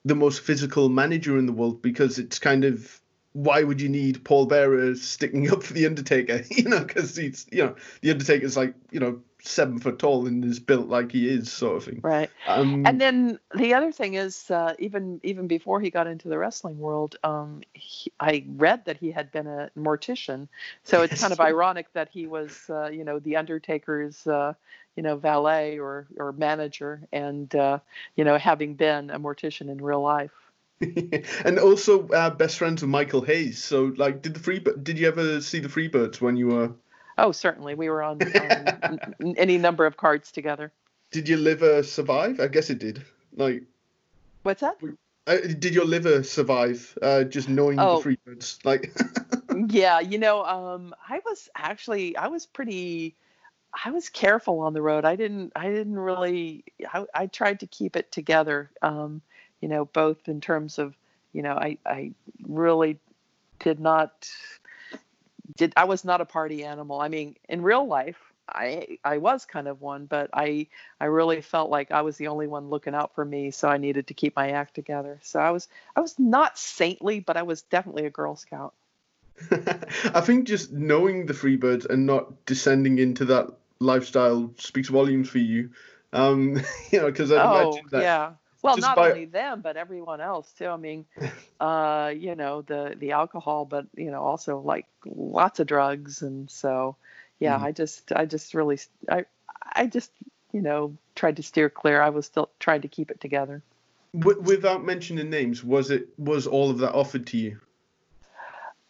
the 0.06 0.16
most 0.16 0.40
physical 0.40 0.88
manager 0.88 1.38
in 1.38 1.46
the 1.46 1.52
world, 1.52 1.82
because 1.82 2.18
it's 2.18 2.40
kind 2.40 2.64
of 2.64 3.02
why 3.34 3.62
would 3.64 3.82
you 3.82 3.90
need 3.90 4.24
Paul 4.24 4.46
Bearer 4.46 4.96
sticking 4.96 5.52
up 5.52 5.64
for 5.64 5.74
the 5.74 5.86
Undertaker? 5.86 6.44
You 6.50 6.64
know, 6.70 6.80
because 6.86 7.14
he's 7.18 7.46
you 7.52 7.66
know 7.66 7.76
the 8.00 8.12
Undertaker's 8.12 8.56
like 8.56 8.74
you 8.90 9.02
know 9.02 9.22
seven 9.42 9.80
foot 9.80 10.00
tall 10.00 10.28
and 10.28 10.44
is 10.44 10.60
built 10.60 10.88
like 10.88 11.12
he 11.12 11.28
is, 11.28 11.52
sort 11.52 11.78
of 11.78 11.84
thing. 11.86 12.00
Right. 12.04 12.30
Um, 12.48 12.86
And 12.86 13.00
then 13.00 13.40
the 13.56 13.74
other 13.74 13.92
thing 13.92 14.16
is, 14.16 14.50
uh, 14.52 14.74
even 14.80 15.20
even 15.24 15.48
before 15.48 15.80
he 15.80 15.90
got 15.90 16.08
into 16.08 16.28
the 16.28 16.38
wrestling 16.38 16.80
world, 16.80 17.16
um, 17.24 17.62
he, 17.74 18.12
I 18.20 18.46
read 18.48 18.86
that 18.86 18.98
he 18.98 19.12
had 19.12 19.32
been 19.32 19.48
a 19.48 19.70
mortician. 19.78 20.48
So 20.84 21.02
it's 21.02 21.22
kind 21.22 21.34
of 21.34 21.40
ironic 21.40 21.92
that 21.94 22.10
he 22.10 22.28
was, 22.28 22.70
uh, 22.70 22.88
you 22.88 23.04
know, 23.04 23.20
the 23.20 23.38
Undertaker's, 23.38 24.28
uh, 24.28 24.54
you 24.96 25.04
know, 25.04 25.16
valet 25.16 25.80
or 25.80 26.08
or 26.18 26.32
manager, 26.34 27.02
and 27.12 27.54
uh, 27.56 27.80
you 28.16 28.24
know, 28.24 28.38
having 28.38 28.76
been 28.76 29.10
a 29.10 29.20
mortician 29.20 29.70
in 29.70 29.78
real 29.84 30.02
life. 30.02 30.32
and 30.82 31.60
also 31.60 32.08
uh, 32.10 32.30
best 32.30 32.58
friends 32.58 32.82
with 32.82 32.90
Michael 32.90 33.22
Hayes. 33.22 33.62
So 33.62 33.94
like, 33.98 34.22
did 34.22 34.34
the 34.34 34.40
free 34.40 34.60
did 34.60 34.98
you 34.98 35.08
ever 35.08 35.42
see 35.42 35.60
the 35.60 35.68
Freebirds 35.68 36.22
when 36.22 36.38
you 36.38 36.48
were? 36.48 36.72
Oh, 37.22 37.32
certainly, 37.32 37.76
we 37.76 37.90
were 37.90 38.02
on, 38.02 38.22
on 38.40 39.00
n- 39.22 39.36
any 39.38 39.58
number 39.58 39.86
of 39.86 39.98
cards 39.98 40.32
together. 40.32 40.72
Did 41.12 41.28
your 41.28 41.40
liver 41.40 41.84
survive? 41.84 42.40
I 42.40 42.48
guess 42.48 42.70
it 42.70 42.80
did. 42.80 43.04
Like, 43.36 43.64
What's 44.44 44.62
that? 44.62 44.78
uh, 45.28 45.38
did 45.38 45.74
your 45.76 45.86
liver 45.86 46.24
survive? 46.24 46.98
Uh, 47.02 47.24
just 47.26 47.50
knowing 47.50 47.78
Oh. 47.78 48.02
the 48.02 48.18
Freebirds, 48.18 48.64
like. 48.66 48.92
yeah 49.68 50.00
you 50.00 50.18
know 50.20 50.44
um 50.46 50.94
i 51.10 51.20
was 51.26 51.50
actually 51.56 52.16
i 52.16 52.28
was 52.28 52.46
pretty 52.46 53.16
i 53.84 53.90
was 53.90 54.08
careful 54.08 54.60
on 54.60 54.74
the 54.74 54.82
road 54.82 55.06
i 55.06 55.16
didn't 55.16 55.52
i 55.56 55.68
didn't 55.70 55.98
really 55.98 56.64
i, 56.94 57.04
I 57.16 57.28
tried 57.28 57.60
to 57.62 57.68
keep 57.68 57.96
it 57.96 58.12
together 58.12 58.70
um 58.84 59.22
you 59.60 59.68
know 59.68 59.86
both 59.86 60.28
in 60.30 60.40
terms 60.40 60.78
of 60.78 60.96
you 61.34 61.42
know 61.42 61.54
i 61.56 61.78
i 61.86 62.12
really 62.48 63.00
did 63.60 63.80
not 63.80 64.30
did 65.58 65.74
i 65.76 65.84
was 65.84 66.04
not 66.04 66.22
a 66.22 66.26
party 66.26 66.64
animal 66.64 67.00
i 67.00 67.08
mean 67.08 67.36
in 67.48 67.62
real 67.62 67.86
life 67.86 68.30
I 68.54 68.98
I 69.04 69.18
was 69.18 69.46
kind 69.46 69.68
of 69.68 69.82
one, 69.82 70.06
but 70.06 70.30
I 70.34 70.68
I 71.00 71.06
really 71.06 71.42
felt 71.42 71.70
like 71.70 71.92
I 71.92 72.02
was 72.02 72.18
the 72.18 72.28
only 72.28 72.48
one 72.48 72.70
looking 72.70 72.96
out 72.96 73.16
for 73.16 73.24
me, 73.24 73.52
so 73.52 73.68
I 73.68 73.78
needed 73.78 74.08
to 74.08 74.14
keep 74.14 74.36
my 74.36 74.52
act 74.52 74.76
together. 74.76 75.20
So 75.22 75.40
I 75.40 75.52
was 75.52 75.68
I 75.96 76.02
was 76.02 76.18
not 76.18 76.58
saintly, 76.58 77.20
but 77.20 77.38
I 77.38 77.44
was 77.44 77.62
definitely 77.64 78.06
a 78.06 78.10
Girl 78.10 78.36
Scout. 78.36 78.74
I 79.52 80.22
think 80.22 80.48
just 80.48 80.72
knowing 80.72 81.26
the 81.26 81.34
Freebirds 81.34 81.86
and 81.90 82.06
not 82.06 82.46
descending 82.46 82.98
into 82.98 83.26
that 83.26 83.48
lifestyle 83.80 84.54
speaks 84.58 84.90
volumes 84.90 85.30
for 85.30 85.38
you. 85.38 85.72
Um, 86.12 86.62
you 86.92 87.00
know, 87.00 87.06
because 87.06 87.32
I 87.32 87.44
oh, 87.44 87.70
imagine 87.72 87.88
that. 87.92 88.02
yeah. 88.02 88.32
Well, 88.62 88.78
not 88.78 88.96
by- 88.96 89.10
only 89.12 89.26
them, 89.26 89.62
but 89.62 89.78
everyone 89.78 90.22
else 90.22 90.52
too. 90.52 90.68
I 90.68 90.78
mean, 90.78 91.06
uh, 91.60 92.12
you 92.16 92.36
know, 92.36 92.62
the 92.62 92.96
the 92.98 93.12
alcohol, 93.12 93.66
but 93.66 93.86
you 93.96 94.12
know, 94.12 94.22
also 94.24 94.60
like 94.60 94.86
lots 95.06 95.60
of 95.60 95.68
drugs, 95.68 96.22
and 96.22 96.50
so, 96.50 96.96
yeah, 97.40 97.58
Mhm. 97.58 97.64
I 97.64 97.72
just, 97.72 98.12
I 98.12 98.26
just 98.26 98.54
really, 98.54 98.80
I, 99.10 99.26
I 99.74 99.88
just, 99.88 100.12
you 100.52 100.62
know, 100.62 100.96
tried 101.16 101.38
to 101.38 101.44
steer 101.44 101.70
clear. 101.70 102.02
I 102.02 102.10
was 102.10 102.26
still 102.26 102.50
trying 102.60 102.82
to 102.82 102.88
keep 102.88 103.12
it 103.12 103.20
together. 103.22 103.62
W- 104.18 104.42
without 104.42 104.84
mentioning 104.84 105.30
names, 105.30 105.64
was 105.64 105.92
it 105.92 106.08
was 106.18 106.48
all 106.48 106.70
of 106.70 106.80
that 106.80 106.94
offered 106.94 107.28
to 107.28 107.38
you? 107.38 107.60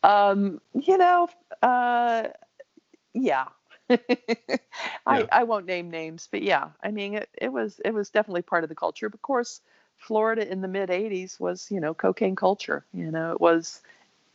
Um, 0.01 0.61
you 0.74 0.97
know, 0.97 1.28
uh, 1.61 2.30
yeah. 3.13 3.47
I, 5.06 5.24
Yeah. 5.24 5.28
I 5.32 5.44
won't 5.44 5.66
name 5.66 5.90
names, 5.90 6.28
but 6.32 6.42
yeah, 6.42 6.70
I 6.84 6.92
mean, 6.92 7.16
it, 7.16 7.30
it 7.40 7.52
was 7.52 7.80
it 7.86 7.94
was 7.94 8.10
definitely 8.10 8.42
part 8.44 8.64
of 8.64 8.70
the 8.70 8.76
culture. 8.76 9.10
But 9.10 9.18
of 9.18 9.22
course, 9.22 9.62
Florida 9.98 10.50
in 10.50 10.62
the 10.62 10.68
mid 10.68 10.90
'80s 10.90 11.40
was 11.40 11.70
you 11.72 11.80
know 11.80 11.94
cocaine 11.94 12.36
culture. 12.36 12.86
You 12.94 13.12
know, 13.12 13.32
it 13.34 13.42
was 13.42 13.82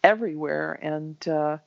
everywhere, 0.03 0.79
and 0.83 1.27
uh, 1.29 1.59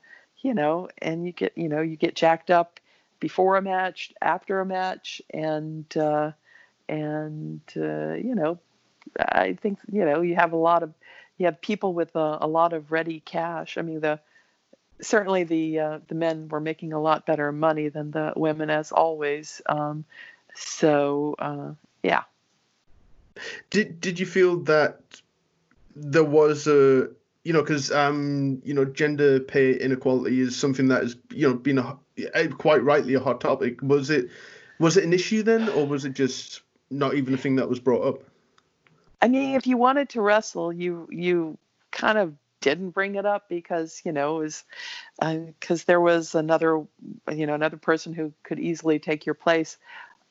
you 0.41 0.53
know, 0.53 0.89
and 0.99 1.25
you 1.25 1.31
get 1.31 1.57
you 1.57 1.69
know 1.69 1.81
you 1.81 1.95
get 1.97 2.15
jacked 2.15 2.51
up 2.51 2.79
before 3.19 3.57
a 3.57 3.61
match, 3.61 4.13
after 4.21 4.59
a 4.61 4.65
match, 4.65 5.21
and 5.33 5.95
uh, 5.97 6.31
and 6.89 7.61
uh, 7.77 8.13
you 8.13 8.35
know, 8.35 8.59
I 9.19 9.53
think 9.53 9.79
you 9.91 10.05
know 10.05 10.21
you 10.21 10.35
have 10.35 10.53
a 10.53 10.57
lot 10.57 10.83
of 10.83 10.93
you 11.37 11.45
have 11.45 11.61
people 11.61 11.93
with 11.93 12.15
a, 12.15 12.37
a 12.41 12.47
lot 12.47 12.73
of 12.73 12.91
ready 12.91 13.19
cash. 13.21 13.77
I 13.77 13.81
mean, 13.81 13.99
the 14.01 14.19
certainly 15.01 15.43
the 15.43 15.79
uh, 15.79 15.99
the 16.07 16.15
men 16.15 16.47
were 16.49 16.59
making 16.59 16.93
a 16.93 17.01
lot 17.01 17.25
better 17.25 17.51
money 17.51 17.89
than 17.89 18.11
the 18.11 18.33
women, 18.35 18.69
as 18.69 18.91
always. 18.91 19.61
Um, 19.67 20.05
so 20.55 21.35
uh, 21.39 21.73
yeah, 22.03 22.23
Did 23.69 24.01
did 24.01 24.19
you 24.19 24.25
feel 24.25 24.57
that 24.63 24.99
there 25.95 26.23
was 26.23 26.67
a 26.67 27.09
you 27.43 27.53
know 27.53 27.61
because 27.61 27.91
um 27.91 28.61
you 28.63 28.73
know 28.73 28.85
gender 28.85 29.39
pay 29.39 29.73
inequality 29.73 30.39
is 30.39 30.55
something 30.55 30.87
that 30.89 31.03
has 31.03 31.15
you 31.31 31.47
know 31.47 31.53
been 31.55 31.77
a 31.79 32.47
quite 32.49 32.83
rightly 32.83 33.13
a 33.13 33.19
hot 33.19 33.41
topic. 33.41 33.81
Was 33.81 34.09
it 34.09 34.29
was 34.79 34.97
it 34.97 35.03
an 35.03 35.13
issue 35.13 35.43
then, 35.43 35.69
or 35.69 35.85
was 35.85 36.05
it 36.05 36.13
just 36.13 36.61
not 36.89 37.15
even 37.15 37.33
a 37.33 37.37
thing 37.37 37.55
that 37.55 37.69
was 37.69 37.79
brought 37.79 38.07
up? 38.07 38.23
I 39.21 39.27
mean, 39.27 39.55
if 39.55 39.65
you 39.65 39.77
wanted 39.77 40.09
to 40.09 40.21
wrestle, 40.21 40.71
you 40.71 41.07
you 41.11 41.57
kind 41.91 42.17
of 42.17 42.33
didn't 42.61 42.91
bring 42.91 43.15
it 43.15 43.25
up 43.25 43.49
because 43.49 44.01
you 44.05 44.11
know 44.11 44.37
it 44.37 44.43
was 44.43 44.63
because 45.59 45.83
there 45.83 46.01
was 46.01 46.35
another 46.35 46.83
you 47.31 47.45
know 47.45 47.53
another 47.53 47.77
person 47.77 48.13
who 48.13 48.33
could 48.43 48.59
easily 48.59 48.99
take 48.99 49.25
your 49.25 49.35
place. 49.35 49.77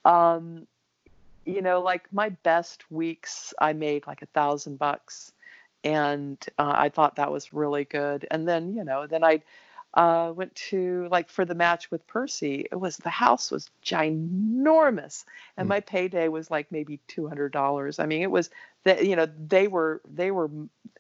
Um, 0.05 0.67
you 1.45 1.63
know, 1.63 1.81
like 1.81 2.13
my 2.13 2.31
best 2.31 2.91
weeks, 2.91 3.55
I 3.61 3.73
made 3.73 4.07
like 4.07 4.23
a 4.23 4.27
thousand 4.27 4.79
bucks, 4.79 5.33
and 5.85 6.39
uh, 6.59 6.73
I 6.77 6.89
thought 6.89 7.17
that 7.17 7.31
was 7.31 7.53
really 7.53 7.85
good. 7.85 8.27
And 8.31 8.49
then 8.49 8.75
you 8.75 8.85
know, 8.85 9.07
then 9.07 9.25
I 9.25 9.43
uh, 9.97 10.33
went 10.37 10.55
to 10.55 11.09
like 11.11 11.29
for 11.31 11.45
the 11.45 11.55
match 11.55 11.91
with 11.91 12.07
Percy. 12.07 12.67
It 12.71 12.77
was 12.77 12.99
the 12.99 13.11
house 13.11 13.51
was 13.51 13.71
ginormous, 13.85 15.25
and 15.57 15.67
Hmm. 15.67 15.69
my 15.69 15.81
payday 15.81 16.29
was 16.29 16.51
like 16.51 16.71
maybe 16.71 17.01
two 17.09 17.27
hundred 17.29 17.53
dollars. 17.53 17.99
I 17.99 18.07
mean, 18.07 18.23
it 18.23 18.31
was 18.31 18.51
that 18.85 19.07
you 19.07 19.17
know 19.17 19.27
they 19.49 19.69
were 19.69 20.03
they 20.09 20.31
were. 20.31 20.51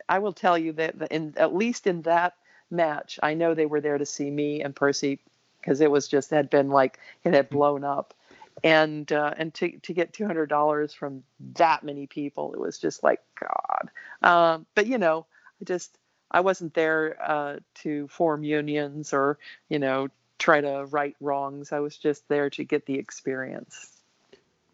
I 0.09 0.19
will 0.19 0.33
tell 0.33 0.59
you 0.59 0.73
that 0.75 0.99
that 0.99 1.13
in 1.13 1.35
at 1.37 1.55
least 1.55 1.87
in 1.87 2.03
that 2.03 2.35
match, 2.71 3.19
I 3.23 3.35
know 3.35 3.55
they 3.55 3.67
were 3.67 3.81
there 3.81 3.99
to 3.99 4.07
see 4.07 4.31
me 4.31 4.63
and 4.63 4.75
Percy 4.75 5.21
because 5.61 5.81
it 5.81 5.91
was 5.91 6.09
just 6.09 6.31
had 6.31 6.51
been 6.51 6.71
like 6.71 6.99
it 7.25 7.35
had 7.35 7.51
blown 7.51 7.85
up 7.85 8.15
and 8.65 9.11
uh, 9.13 9.35
and 9.37 9.53
to 9.55 9.79
to 9.81 9.93
get 9.93 10.13
two 10.13 10.27
hundred 10.27 10.47
dollars 10.49 10.93
from 10.95 11.23
that 11.55 11.85
many 11.85 12.07
people, 12.07 12.55
it 12.55 12.61
was 12.61 12.79
just 12.79 13.03
like 13.05 13.21
God. 13.41 13.91
Um, 14.23 14.67
but 14.75 14.87
you 14.87 14.99
know, 14.99 15.27
I 15.61 15.65
just 15.65 15.99
I 16.31 16.41
wasn't 16.41 16.74
there 16.74 17.16
uh, 17.22 17.57
to 17.83 18.09
form 18.09 18.45
unions 18.45 19.12
or 19.12 19.39
you 19.68 19.79
know 19.79 20.09
try 20.39 20.61
to 20.61 20.87
right 20.91 21.16
wrongs. 21.20 21.72
I 21.72 21.81
was 21.81 21.97
just 21.97 22.29
there 22.29 22.51
to 22.51 22.64
get 22.64 22.87
the 22.87 22.95
experience. 22.95 23.93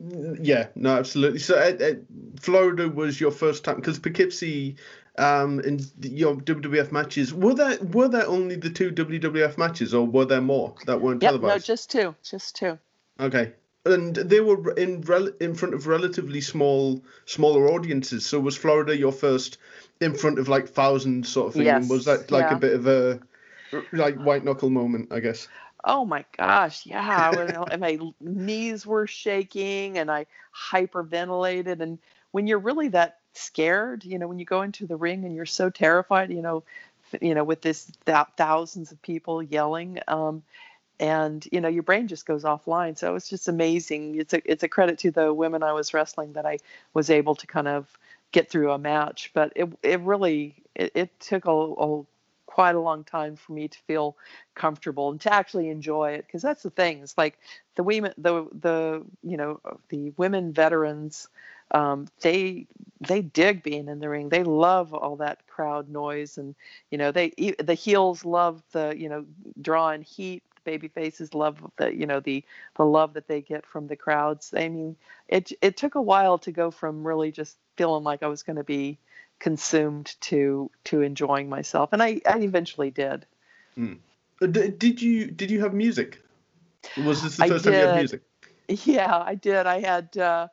Yeah, 0.01 0.69
no, 0.75 0.97
absolutely. 0.97 1.39
So, 1.39 1.57
uh, 1.57 1.85
uh, 1.85 1.95
Florida 2.41 2.89
was 2.89 3.21
your 3.21 3.31
first 3.31 3.63
time 3.63 3.77
because 3.77 4.01
Poughkeepsie, 4.01 4.77
um, 5.17 5.61
in 5.61 5.81
your 6.01 6.35
WWF 6.37 6.91
matches 6.91 7.33
were 7.33 7.55
there 7.55 7.79
were 7.79 8.09
there 8.09 8.27
only 8.27 8.57
the 8.57 8.71
two 8.71 8.91
WWF 8.91 9.59
matches, 9.59 9.95
or 9.95 10.05
were 10.05 10.25
there 10.25 10.41
more 10.41 10.75
that 10.87 11.01
weren't 11.01 11.23
Yep, 11.23 11.41
no, 11.43 11.59
just 11.59 11.91
two, 11.91 12.15
just 12.23 12.57
two. 12.57 12.79
Okay, 13.21 13.53
and 13.85 14.15
they 14.15 14.41
were 14.41 14.73
in 14.73 15.01
rel- 15.03 15.33
in 15.41 15.55
front 15.55 15.75
of 15.75 15.87
relatively 15.87 16.41
small 16.41 17.03
smaller 17.27 17.69
audiences. 17.69 18.25
So, 18.27 18.41
was 18.41 18.57
Florida 18.57 18.97
your 18.97 19.13
first 19.13 19.59
in 20.01 20.15
front 20.15 20.39
of 20.39 20.49
like 20.49 20.69
thousands 20.69 21.29
sort 21.29 21.49
of 21.49 21.55
thing? 21.55 21.69
and 21.69 21.91
was 21.91 22.05
that 22.05 22.31
like 22.31 22.51
yeah. 22.51 22.57
a 22.57 22.59
bit 22.59 22.75
of 22.75 22.87
a 22.87 23.21
like 23.93 24.17
white 24.17 24.45
knuckle 24.45 24.71
moment? 24.71 25.13
I 25.13 25.21
guess. 25.21 25.49
Oh 25.85 26.05
my 26.05 26.25
gosh, 26.37 26.87
yeah. 26.87 27.31
I 27.33 27.37
was- 27.37 27.69
and 27.71 27.81
my 27.81 27.99
knees 28.21 28.87
were 28.87 29.07
shaking 29.07 29.99
and 29.99 30.11
I 30.11 30.27
hyperventilated. 30.71 31.81
And 31.81 31.99
when 32.31 32.47
you're 32.47 32.59
really 32.59 32.89
that 32.89 33.19
scared, 33.35 34.05
you 34.05 34.19
know, 34.19 34.29
when 34.29 34.39
you 34.39 34.45
go 34.45 34.63
into 34.63 34.87
the 34.87 34.97
ring 34.97 35.25
and 35.25 35.35
you're 35.35 35.47
so 35.47 35.71
terrified, 35.71 36.31
you 36.31 36.43
know, 36.43 36.63
you 37.21 37.35
know, 37.35 37.45
with 37.45 37.63
this 37.63 37.91
thou- 38.05 38.29
thousands 38.37 38.93
of 38.93 39.03
people 39.03 39.43
yelling, 39.43 39.99
um, 40.09 40.43
and 41.03 41.47
you 41.51 41.61
know, 41.61 41.69
your 41.69 41.83
brain 41.83 42.07
just 42.07 42.27
goes 42.27 42.45
offline. 42.45 42.97
So 42.97 43.17
it's 43.17 43.29
just 43.29 43.49
amazing. 43.49 44.15
It's 44.21 44.33
a 44.33 44.51
it's 44.51 44.63
a 44.63 44.69
credit 44.69 44.99
to 45.01 45.11
the 45.11 45.35
women 45.35 45.65
I 45.65 45.73
was 45.73 45.93
wrestling 45.93 46.33
that 46.35 46.47
I 46.47 46.59
was 46.95 47.11
able 47.11 47.35
to 47.35 47.47
kind 47.47 47.67
of 47.67 47.99
get 48.31 48.49
through 48.49 48.71
a 48.71 48.79
match. 48.79 49.33
But 49.35 49.53
it 49.57 49.69
it 49.83 50.01
really 50.01 50.55
it, 50.77 50.93
it 50.95 51.21
took 51.21 51.45
a, 51.47 51.51
a 51.51 52.03
quite 52.47 52.77
a 52.77 52.81
long 52.81 53.03
time 53.03 53.35
for 53.35 53.53
me 53.53 53.67
to 53.67 53.79
feel 53.81 54.17
comfortable 54.55 55.11
and 55.11 55.21
to 55.23 55.33
actually 55.33 55.71
enjoy 55.71 56.13
it 56.13 56.25
because 56.27 56.43
that's 56.43 56.63
the 56.63 56.71
thing 56.71 56.99
it's 56.99 57.17
like 57.17 57.39
the 57.77 57.83
women 57.83 58.13
the 58.19 58.47
the 58.61 59.03
you 59.23 59.39
know 59.39 59.59
the 59.89 60.13
women 60.19 60.53
veterans 60.53 61.29
um, 61.71 62.07
they 62.21 62.67
they 63.01 63.23
dig 63.23 63.63
being 63.63 63.89
in 63.89 64.01
the 64.01 64.09
ring 64.09 64.29
they 64.29 64.45
love 64.45 64.93
all 64.93 65.17
that 65.17 65.47
crowd 65.47 65.89
noise 65.89 66.37
and 66.37 66.55
you 66.91 66.99
know 66.99 67.11
they 67.11 67.31
the 67.59 67.73
heels 67.73 68.23
love 68.23 68.63
the 68.73 68.95
you 68.99 69.09
know 69.09 69.25
drawing 69.63 70.03
heat 70.03 70.43
baby 70.65 70.89
faces 70.89 71.35
love 71.35 71.59
the 71.77 71.95
you 71.95 72.07
know 72.07 72.21
the 72.21 72.45
the 72.77 72.85
love 72.85 73.15
that 73.15 73.29
they 73.29 73.41
get 73.41 73.67
from 73.67 73.87
the 73.87 73.97
crowds 73.97 74.53
i 74.57 74.69
mean 74.69 74.97
it 75.29 75.53
it 75.61 75.77
took 75.77 75.95
a 75.95 76.03
while 76.03 76.39
to 76.39 76.53
go 76.53 76.71
from 76.71 77.07
really 77.07 77.31
just 77.31 77.57
feeling 77.77 78.05
like 78.05 78.23
i 78.23 78.29
was 78.29 78.43
going 78.43 78.57
to 78.57 78.65
be 78.65 78.99
consumed 79.39 80.15
to 80.21 80.71
to 80.85 81.03
enjoying 81.03 81.49
myself 81.49 81.93
and 81.93 82.03
i 82.03 82.21
i 82.27 82.39
eventually 82.39 82.91
did 82.91 83.27
d- 84.47 84.69
did 84.71 85.01
you 85.01 85.27
did 85.27 85.51
you 85.51 85.61
have 85.61 85.75
music? 85.75 86.21
Was 86.97 87.23
this 87.23 87.37
the 87.37 87.45
first 87.47 87.65
time 87.65 87.75
you 87.75 87.81
had 87.81 87.97
music? 87.97 88.23
Yeah, 88.69 89.23
I 89.25 89.35
did. 89.35 89.67
I 89.67 89.81
had 89.81 90.17
uh, 90.17 90.49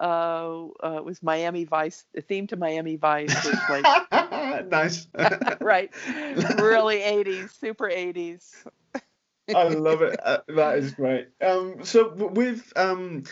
uh, 0.00 0.66
uh, 0.82 0.96
it 0.96 1.04
was 1.04 1.22
Miami 1.22 1.64
Vice. 1.64 2.04
The 2.14 2.20
theme 2.20 2.46
to 2.48 2.56
Miami 2.56 2.96
Vice 2.96 3.28
was 3.44 3.58
like 3.68 3.84
nice. 4.70 5.06
right, 5.60 5.90
really 6.58 6.98
'80s, 6.98 7.50
super 7.58 7.88
'80s. 7.88 8.64
I 9.54 9.68
love 9.68 10.02
it. 10.02 10.18
Uh, 10.22 10.38
that 10.48 10.78
is 10.78 10.92
great. 10.92 11.28
Um, 11.40 11.84
so 11.84 12.12
with 12.14 12.72
um, 12.76 13.24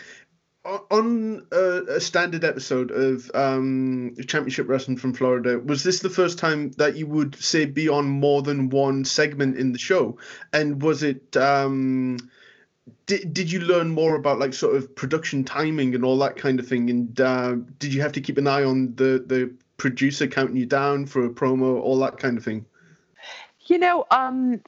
on 0.63 1.47
a, 1.51 1.95
a 1.95 2.01
standard 2.01 2.43
episode 2.43 2.91
of 2.91 3.31
um, 3.33 4.15
Championship 4.27 4.67
Wrestling 4.67 4.97
from 4.97 5.13
Florida, 5.13 5.59
was 5.59 5.83
this 5.83 5.99
the 5.99 6.09
first 6.09 6.37
time 6.37 6.71
that 6.71 6.95
you 6.95 7.07
would 7.07 7.35
say 7.35 7.65
be 7.65 7.89
on 7.89 8.07
more 8.07 8.41
than 8.41 8.69
one 8.69 9.03
segment 9.05 9.57
in 9.57 9.71
the 9.71 9.79
show? 9.79 10.17
And 10.53 10.81
was 10.81 11.03
it 11.03 11.35
um, 11.35 12.17
did 13.05 13.33
did 13.33 13.51
you 13.51 13.59
learn 13.61 13.89
more 13.89 14.15
about 14.15 14.39
like 14.39 14.53
sort 14.53 14.75
of 14.75 14.95
production 14.95 15.43
timing 15.43 15.95
and 15.95 16.05
all 16.05 16.17
that 16.19 16.35
kind 16.35 16.59
of 16.59 16.67
thing? 16.67 16.89
And 16.89 17.19
uh, 17.19 17.55
did 17.79 17.93
you 17.93 18.01
have 18.01 18.11
to 18.13 18.21
keep 18.21 18.37
an 18.37 18.47
eye 18.47 18.63
on 18.63 18.95
the 18.95 19.23
the 19.25 19.53
producer 19.77 20.27
counting 20.27 20.57
you 20.57 20.65
down 20.65 21.07
for 21.07 21.25
a 21.25 21.29
promo, 21.29 21.81
all 21.81 21.97
that 21.99 22.17
kind 22.17 22.37
of 22.37 22.43
thing? 22.43 22.65
You 23.65 23.79
know, 23.79 24.05
um, 24.11 24.61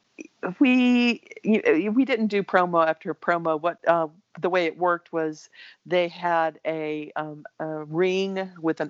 we 0.59 1.21
we 1.43 2.05
didn't 2.05 2.27
do 2.27 2.43
promo 2.43 2.85
after 2.85 3.13
promo. 3.13 3.59
What 3.59 3.77
uh, 3.87 4.07
the 4.39 4.49
way 4.49 4.65
it 4.65 4.77
worked 4.77 5.13
was 5.13 5.49
they 5.85 6.07
had 6.07 6.59
a, 6.65 7.11
um, 7.15 7.45
a 7.59 7.83
ring 7.85 8.49
with 8.59 8.79
a 8.81 8.89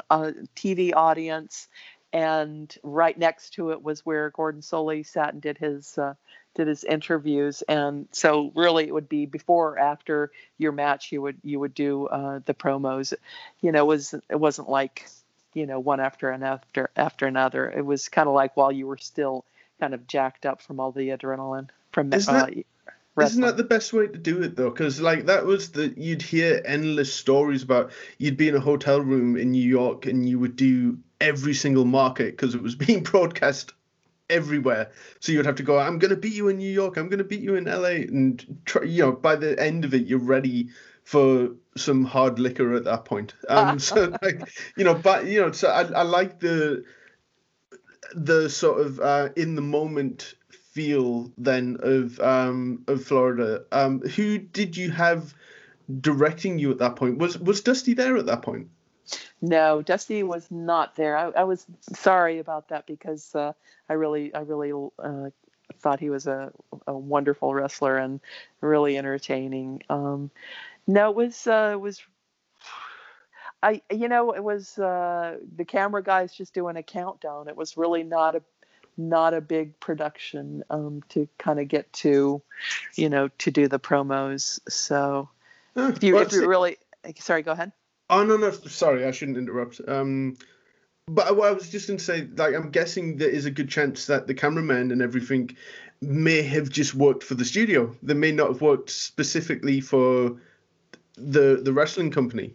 TV 0.55 0.93
audience, 0.93 1.67
and 2.11 2.75
right 2.83 3.17
next 3.17 3.51
to 3.51 3.71
it 3.71 3.81
was 3.81 4.05
where 4.05 4.29
Gordon 4.31 4.61
Solie 4.61 5.05
sat 5.05 5.33
and 5.33 5.41
did 5.41 5.57
his 5.57 5.97
uh, 5.97 6.13
did 6.55 6.67
his 6.67 6.83
interviews. 6.83 7.61
And 7.63 8.07
so 8.11 8.51
really, 8.55 8.87
it 8.87 8.93
would 8.93 9.09
be 9.09 9.25
before 9.25 9.73
or 9.73 9.79
after 9.79 10.31
your 10.57 10.71
match, 10.71 11.11
you 11.11 11.21
would 11.21 11.37
you 11.43 11.59
would 11.59 11.73
do 11.73 12.07
uh, 12.07 12.39
the 12.45 12.53
promos. 12.53 13.13
You 13.61 13.71
know, 13.71 13.83
it 13.83 13.87
was 13.87 14.13
it 14.29 14.39
wasn't 14.39 14.69
like 14.69 15.07
you 15.53 15.65
know 15.65 15.79
one 15.79 15.99
after 15.99 16.29
another 16.29 16.89
after 16.95 17.27
another. 17.27 17.69
It 17.69 17.85
was 17.85 18.09
kind 18.09 18.27
of 18.27 18.35
like 18.35 18.57
while 18.57 18.71
you 18.71 18.87
were 18.87 18.97
still 18.97 19.45
kind 19.79 19.93
of 19.93 20.07
jacked 20.07 20.45
up 20.45 20.61
from 20.61 20.79
all 20.79 20.91
the 20.91 21.09
adrenaline 21.09 21.69
from 21.91 22.13
Isn't 22.13 22.33
that- 22.33 22.53
Isn't 23.21 23.41
that 23.41 23.57
the 23.57 23.63
best 23.63 23.93
way 23.93 24.07
to 24.07 24.17
do 24.17 24.41
it 24.41 24.55
though? 24.55 24.71
Because 24.71 24.99
like 24.99 25.27
that 25.27 25.45
was 25.45 25.71
the 25.71 25.93
you'd 25.95 26.23
hear 26.23 26.61
endless 26.65 27.13
stories 27.13 27.61
about 27.61 27.91
you'd 28.17 28.37
be 28.37 28.47
in 28.47 28.55
a 28.55 28.59
hotel 28.59 28.99
room 29.01 29.37
in 29.37 29.51
New 29.51 29.67
York 29.67 30.07
and 30.07 30.27
you 30.27 30.39
would 30.39 30.55
do 30.55 30.97
every 31.21 31.53
single 31.53 31.85
market 31.85 32.31
because 32.35 32.55
it 32.55 32.63
was 32.63 32.75
being 32.85 33.03
broadcast 33.03 33.73
everywhere. 34.31 34.89
So 35.19 35.31
you'd 35.31 35.45
have 35.45 35.55
to 35.55 35.63
go. 35.63 35.77
I'm 35.77 35.99
going 35.99 36.09
to 36.09 36.17
beat 36.17 36.33
you 36.33 36.47
in 36.47 36.57
New 36.57 36.71
York. 36.71 36.97
I'm 36.97 37.07
going 37.07 37.19
to 37.19 37.23
beat 37.23 37.41
you 37.41 37.55
in 37.55 37.65
LA. 37.65 38.01
And 38.09 38.43
try, 38.65 38.83
you 38.83 39.03
know, 39.03 39.11
by 39.11 39.35
the 39.35 39.59
end 39.61 39.85
of 39.85 39.93
it, 39.93 40.07
you're 40.07 40.17
ready 40.17 40.69
for 41.03 41.49
some 41.75 42.05
hard 42.05 42.39
liquor 42.39 42.73
at 42.73 42.85
that 42.85 43.05
point. 43.05 43.35
Um, 43.47 43.77
so 43.89 44.15
like 44.23 44.49
you 44.75 44.83
know, 44.83 44.95
but 44.95 45.27
you 45.27 45.39
know, 45.39 45.51
so 45.51 45.69
I, 45.69 45.83
I 45.83 46.01
like 46.01 46.39
the 46.39 46.83
the 48.13 48.49
sort 48.49 48.81
of 48.81 48.99
uh, 48.99 49.29
in 49.35 49.55
the 49.55 49.61
moment 49.61 50.35
feel 50.49 51.31
then 51.37 51.77
of 51.81 52.19
um 52.19 52.83
of 52.87 53.03
Florida. 53.03 53.63
Um, 53.71 54.01
who 54.01 54.37
did 54.37 54.75
you 54.75 54.91
have 54.91 55.33
directing 56.01 56.59
you 56.59 56.71
at 56.71 56.79
that 56.79 56.95
point? 56.95 57.17
Was 57.17 57.37
was 57.37 57.61
Dusty 57.61 57.93
there 57.93 58.17
at 58.17 58.25
that 58.25 58.41
point? 58.41 58.69
No, 59.41 59.81
Dusty 59.81 60.23
was 60.23 60.49
not 60.49 60.95
there. 60.95 61.17
I, 61.17 61.29
I 61.29 61.43
was 61.43 61.65
sorry 61.91 62.39
about 62.39 62.69
that 62.69 62.87
because 62.87 63.35
uh, 63.35 63.53
I 63.89 63.93
really, 63.93 64.33
I 64.33 64.39
really 64.39 64.71
uh, 64.99 65.29
thought 65.79 65.99
he 65.99 66.09
was 66.09 66.27
a, 66.27 66.51
a 66.87 66.93
wonderful 66.93 67.53
wrestler 67.53 67.97
and 67.97 68.21
really 68.61 68.97
entertaining. 68.97 69.83
Um, 69.89 70.31
no, 70.87 71.09
it 71.09 71.15
was 71.15 71.47
uh, 71.47 71.71
it 71.73 71.79
was. 71.79 72.01
I 73.63 73.81
you 73.89 74.09
know 74.09 74.31
it 74.33 74.43
was 74.43 74.77
uh, 74.77 75.37
the 75.55 75.65
camera 75.65 76.03
guys 76.03 76.33
just 76.33 76.53
doing 76.53 76.75
a 76.75 76.83
countdown. 76.83 77.47
It 77.47 77.55
was 77.55 77.77
really 77.77 78.03
not 78.03 78.35
a 78.35 78.41
not 78.97 79.33
a 79.33 79.41
big 79.41 79.79
production 79.79 80.63
um, 80.69 81.01
to 81.09 81.27
kind 81.39 81.59
of 81.59 81.67
get 81.67 81.91
to, 81.93 82.41
you 82.95 83.09
know, 83.09 83.29
to 83.39 83.49
do 83.49 83.67
the 83.67 83.79
promos. 83.79 84.59
So 84.69 85.29
if 85.75 86.03
you 86.03 86.13
Well, 86.13 86.23
if 86.23 86.31
you 86.31 86.47
really 86.47 86.77
sorry, 87.17 87.41
go 87.41 87.53
ahead. 87.53 87.71
Oh 88.09 88.23
no, 88.23 88.37
no, 88.37 88.51
sorry, 88.51 89.05
I 89.05 89.11
shouldn't 89.11 89.37
interrupt. 89.37 89.81
Um, 89.87 90.37
but 91.07 91.27
I, 91.27 91.29
I 91.29 91.51
was 91.51 91.69
just 91.69 91.87
going 91.87 91.97
to 91.97 92.03
say, 92.03 92.27
like, 92.35 92.53
I'm 92.53 92.69
guessing 92.69 93.17
there 93.17 93.29
is 93.29 93.45
a 93.45 93.51
good 93.51 93.69
chance 93.69 94.05
that 94.05 94.27
the 94.27 94.33
cameraman 94.33 94.91
and 94.91 95.01
everything 95.01 95.55
may 96.01 96.41
have 96.41 96.69
just 96.69 96.93
worked 96.93 97.23
for 97.23 97.35
the 97.35 97.45
studio. 97.45 97.95
They 98.03 98.13
may 98.13 98.31
not 98.31 98.49
have 98.49 98.61
worked 98.61 98.89
specifically 98.89 99.79
for 99.79 100.37
the 101.15 101.61
the 101.63 101.73
wrestling 101.73 102.11
company. 102.11 102.53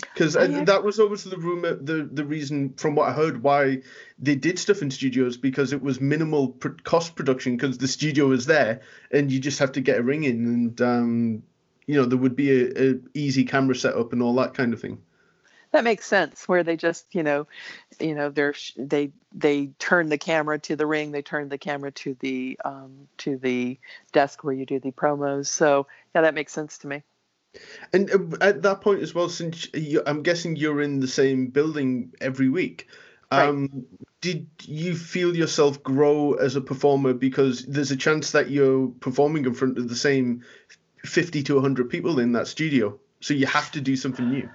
Because 0.00 0.36
Oh, 0.36 0.42
yeah. 0.42 0.64
that 0.64 0.84
was 0.84 0.98
always 0.98 1.24
the 1.24 1.36
rumor, 1.36 1.74
the 1.74 2.08
the 2.10 2.24
reason 2.24 2.74
from 2.74 2.94
what 2.94 3.08
I 3.08 3.12
heard 3.12 3.42
why 3.42 3.82
they 4.18 4.34
did 4.34 4.58
stuff 4.58 4.82
in 4.82 4.90
studios 4.90 5.36
because 5.36 5.72
it 5.72 5.82
was 5.82 6.00
minimal 6.00 6.48
pr- 6.48 6.68
cost 6.84 7.14
production 7.14 7.56
because 7.56 7.78
the 7.78 7.88
studio 7.88 8.26
was 8.26 8.46
there 8.46 8.80
and 9.10 9.30
you 9.30 9.40
just 9.40 9.58
have 9.58 9.72
to 9.72 9.80
get 9.80 9.98
a 9.98 10.02
ring 10.02 10.24
in 10.24 10.46
and 10.46 10.80
um, 10.80 11.42
you 11.86 11.96
know 11.96 12.04
there 12.04 12.18
would 12.18 12.36
be 12.36 12.50
a, 12.50 12.90
a 12.90 12.94
easy 13.14 13.44
camera 13.44 13.74
setup 13.74 14.12
and 14.12 14.22
all 14.22 14.34
that 14.36 14.54
kind 14.54 14.72
of 14.72 14.80
thing. 14.80 15.00
That 15.72 15.84
makes 15.84 16.04
sense. 16.04 16.48
Where 16.48 16.64
they 16.64 16.76
just, 16.76 17.06
you 17.14 17.22
know, 17.22 17.46
you 18.00 18.14
know, 18.14 18.30
they're 18.30 18.54
they 18.76 19.12
they 19.32 19.70
turn 19.78 20.08
the 20.08 20.18
camera 20.18 20.58
to 20.60 20.74
the 20.74 20.86
ring, 20.86 21.12
they 21.12 21.22
turn 21.22 21.48
the 21.48 21.58
camera 21.58 21.92
to 21.92 22.16
the 22.18 22.58
um, 22.64 23.08
to 23.18 23.36
the 23.36 23.78
desk 24.12 24.42
where 24.42 24.54
you 24.54 24.66
do 24.66 24.80
the 24.80 24.90
promos. 24.90 25.46
So 25.46 25.86
yeah, 26.14 26.22
that 26.22 26.34
makes 26.34 26.52
sense 26.52 26.78
to 26.78 26.88
me. 26.88 27.02
And 27.92 28.10
uh, 28.10 28.36
at 28.40 28.62
that 28.62 28.80
point 28.80 29.02
as 29.02 29.14
well, 29.14 29.28
since 29.28 29.68
you, 29.74 30.02
I'm 30.06 30.22
guessing 30.22 30.56
you're 30.56 30.80
in 30.80 31.00
the 31.00 31.08
same 31.08 31.48
building 31.48 32.12
every 32.20 32.48
week, 32.48 32.88
Right. 33.32 33.48
um, 33.48 33.86
did 34.20 34.48
you 34.64 34.94
feel 34.96 35.36
yourself 35.36 35.82
grow 35.82 36.34
as 36.34 36.56
a 36.56 36.60
performer 36.60 37.14
because 37.14 37.64
there's 37.64 37.92
a 37.92 37.96
chance 37.96 38.32
that 38.32 38.50
you're 38.50 38.88
performing 38.88 39.44
in 39.44 39.54
front 39.54 39.78
of 39.78 39.88
the 39.88 39.94
same 39.94 40.44
50 41.04 41.44
to 41.44 41.54
100 41.54 41.88
people 41.88 42.18
in 42.18 42.32
that 42.32 42.48
studio, 42.48 42.98
so 43.20 43.34
you 43.34 43.46
have 43.46 43.70
to 43.72 43.80
do 43.80 43.96
something 43.96 44.28
new. 44.28 44.50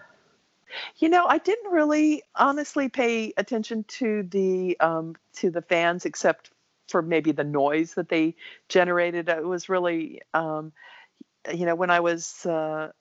You 0.97 1.09
know, 1.09 1.25
I 1.25 1.37
didn't 1.37 1.71
really 1.71 2.23
honestly 2.35 2.89
pay 2.89 3.33
attention 3.37 3.85
to 3.85 4.23
the 4.23 4.77
um, 4.79 5.15
to 5.35 5.49
the 5.49 5.61
fans 5.61 6.05
except 6.05 6.51
for 6.87 7.01
maybe 7.01 7.31
the 7.31 7.43
noise 7.43 7.93
that 7.95 8.09
they 8.09 8.35
generated. 8.69 9.29
It 9.29 9.45
was 9.45 9.69
really, 9.69 10.21
um, 10.33 10.73
you 11.53 11.65
know, 11.65 11.75
when 11.75 11.89
I 11.89 11.99
was, 11.99 12.45
uh, 12.45 12.91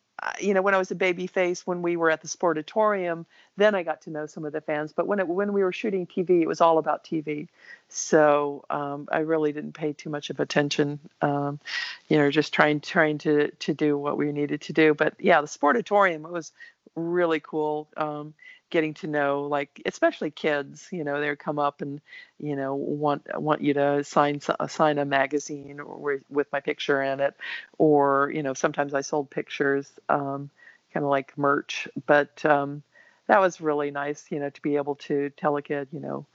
you 0.41 0.55
know, 0.55 0.63
when 0.63 0.75
I 0.75 0.79
was 0.79 0.91
a 0.91 0.95
baby 0.95 1.27
face, 1.27 1.67
when 1.67 1.83
we 1.83 1.97
were 1.97 2.11
at 2.11 2.23
the 2.23 2.29
Sportatorium, 2.29 3.27
then 3.57 3.75
I 3.75 3.83
got 3.83 4.03
to 4.03 4.11
know 4.11 4.27
some 4.27 4.45
of 4.45 4.53
the 4.53 4.61
fans. 4.61 4.93
But 4.93 5.07
when 5.07 5.19
it, 5.19 5.29
when 5.29 5.53
we 5.53 5.63
were 5.63 5.73
shooting 5.73 6.07
TV, 6.07 6.43
it 6.43 6.49
was 6.49 6.61
all 6.61 6.79
about 6.79 7.05
TV. 7.05 7.49
So 7.89 8.65
um, 8.71 9.09
I 9.11 9.19
really 9.21 9.53
didn't 9.53 9.75
pay 9.75 9.93
too 9.93 10.11
much 10.11 10.31
of 10.31 10.41
attention. 10.41 10.99
Um, 11.21 11.61
you 12.09 12.19
know, 12.19 12.31
just 12.31 12.55
trying 12.55 12.81
trying 12.81 13.19
to 13.19 13.51
to 13.51 13.75
do 13.75 13.99
what 13.99 14.17
we 14.17 14.33
needed 14.33 14.63
to 14.63 14.73
do. 14.73 14.95
But 14.95 15.15
yeah, 15.19 15.41
the 15.41 15.47
Sportatorium 15.47 16.25
it 16.25 16.33
was 16.33 16.53
really 16.95 17.41
cool 17.41 17.89
um, 17.97 18.35
getting 18.71 18.95
to 18.95 19.07
know 19.07 19.43
like 19.43 19.81
especially 19.87 20.31
kids 20.31 20.89
you 20.91 21.05
know 21.05 21.21
they 21.21 21.29
would 21.29 21.39
come 21.39 21.59
up 21.59 21.81
and 21.81 22.01
you 22.39 22.57
know 22.57 22.75
want 22.75 23.23
want 23.41 23.61
you 23.61 23.75
to 23.75 24.03
sign 24.03 24.41
uh, 24.59 24.67
sign 24.67 24.99
a 24.99 25.05
magazine 25.05 25.81
or 25.81 26.21
with- 26.29 26.53
my 26.53 26.61
picture 26.61 27.03
in 27.03 27.21
it. 27.21 27.35
Or 27.79 28.31
you 28.35 28.43
know 28.43 28.55
sometimes 28.55 28.95
i 28.95 29.01
sold 29.01 29.31
pictures 29.31 29.91
um, 30.09 30.51
kind 30.93 31.05
of 31.05 31.11
like 31.11 31.37
merch. 31.39 31.89
But 32.07 32.45
um, 32.45 32.83
that 33.27 33.41
was 33.41 33.61
really 33.61 33.91
nice 33.91 34.25
you 34.31 34.41
know 34.41 34.51
to 34.51 34.63
be 34.63 34.77
able 34.77 34.97
to 34.97 35.31
tell 35.31 35.57
a 35.57 35.63
kid 35.63 35.89
you 35.93 36.01
know 36.01 36.27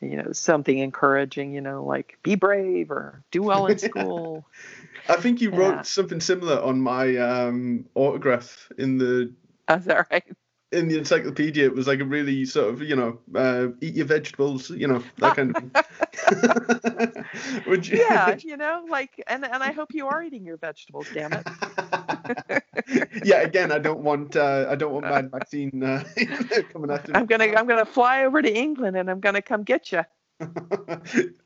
you 0.00 0.16
know 0.16 0.32
something 0.32 0.78
encouraging 0.78 1.54
you 1.54 1.60
know 1.60 1.84
like 1.84 2.18
be 2.22 2.34
brave 2.34 2.90
or 2.90 3.22
do 3.30 3.42
well 3.42 3.66
in 3.66 3.78
school. 3.78 4.46
I 5.08 5.16
think 5.16 5.40
you 5.40 5.50
wrote 5.50 5.86
something 5.86 6.20
similar 6.20 6.60
on 6.60 6.80
my 6.80 7.16
um, 7.16 7.86
autograph 7.94 8.70
in 8.76 8.98
the 8.98 9.32
is 9.70 9.84
that 9.84 10.06
right 10.10 10.36
in 10.72 10.88
the 10.88 10.98
encyclopedia. 10.98 11.64
It 11.64 11.74
was 11.74 11.86
like 11.86 12.00
a 12.00 12.04
really 12.04 12.44
sort 12.44 12.72
of 12.72 12.82
you 12.82 12.96
know 12.96 13.18
uh, 13.34 13.68
eat 13.80 13.94
your 13.94 14.06
vegetables, 14.06 14.70
you 14.70 14.88
know 14.88 15.02
that 15.18 15.36
kind 15.36 15.56
of 15.56 15.62
thing. 15.62 15.70
Would 17.66 17.86
you? 17.86 17.98
yeah 17.98 18.36
you 18.38 18.56
know 18.56 18.84
like 18.88 19.22
and 19.26 19.44
and 19.44 19.62
i 19.62 19.72
hope 19.72 19.92
you 19.92 20.06
are 20.06 20.22
eating 20.22 20.44
your 20.44 20.56
vegetables 20.56 21.06
damn 21.12 21.32
it 21.32 21.46
yeah, 23.24 23.40
again, 23.40 23.70
I 23.72 23.78
don't 23.78 24.00
want 24.00 24.36
uh, 24.36 24.66
I 24.68 24.74
don't 24.74 24.92
want 24.92 25.04
Mad 25.06 25.30
Maxine 25.32 25.82
uh, 25.82 26.04
coming 26.72 26.90
after 26.90 27.12
me. 27.12 27.18
i'm 27.18 27.26
gonna 27.26 27.44
i'm 27.44 27.66
gonna 27.66 27.84
fly 27.84 28.24
over 28.24 28.42
to 28.42 28.52
england 28.52 28.96
and 28.96 29.10
i'm 29.10 29.20
gonna 29.20 29.42
come 29.42 29.62
get 29.62 29.92
you 29.92 30.04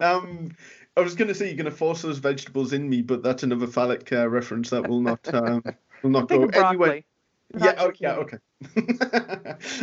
um, 0.00 0.50
I 0.96 1.00
was 1.00 1.14
going 1.14 1.28
to 1.28 1.34
say 1.34 1.46
you're 1.46 1.56
going 1.56 1.64
to 1.66 1.70
force 1.70 2.02
those 2.02 2.18
vegetables 2.18 2.72
in 2.72 2.88
me, 2.88 3.02
but 3.02 3.22
that's 3.22 3.44
another 3.44 3.68
phallic 3.68 4.12
uh, 4.12 4.28
reference 4.28 4.70
that 4.70 4.88
will 4.88 5.00
not 5.00 5.32
um, 5.32 5.62
will 6.02 6.10
not 6.10 6.28
think 6.28 6.52
go 6.52 6.60
anyway. 6.60 7.04
Yeah, 7.58 7.74
oh, 7.78 7.92
yeah, 7.98 8.14
okay. 8.16 8.38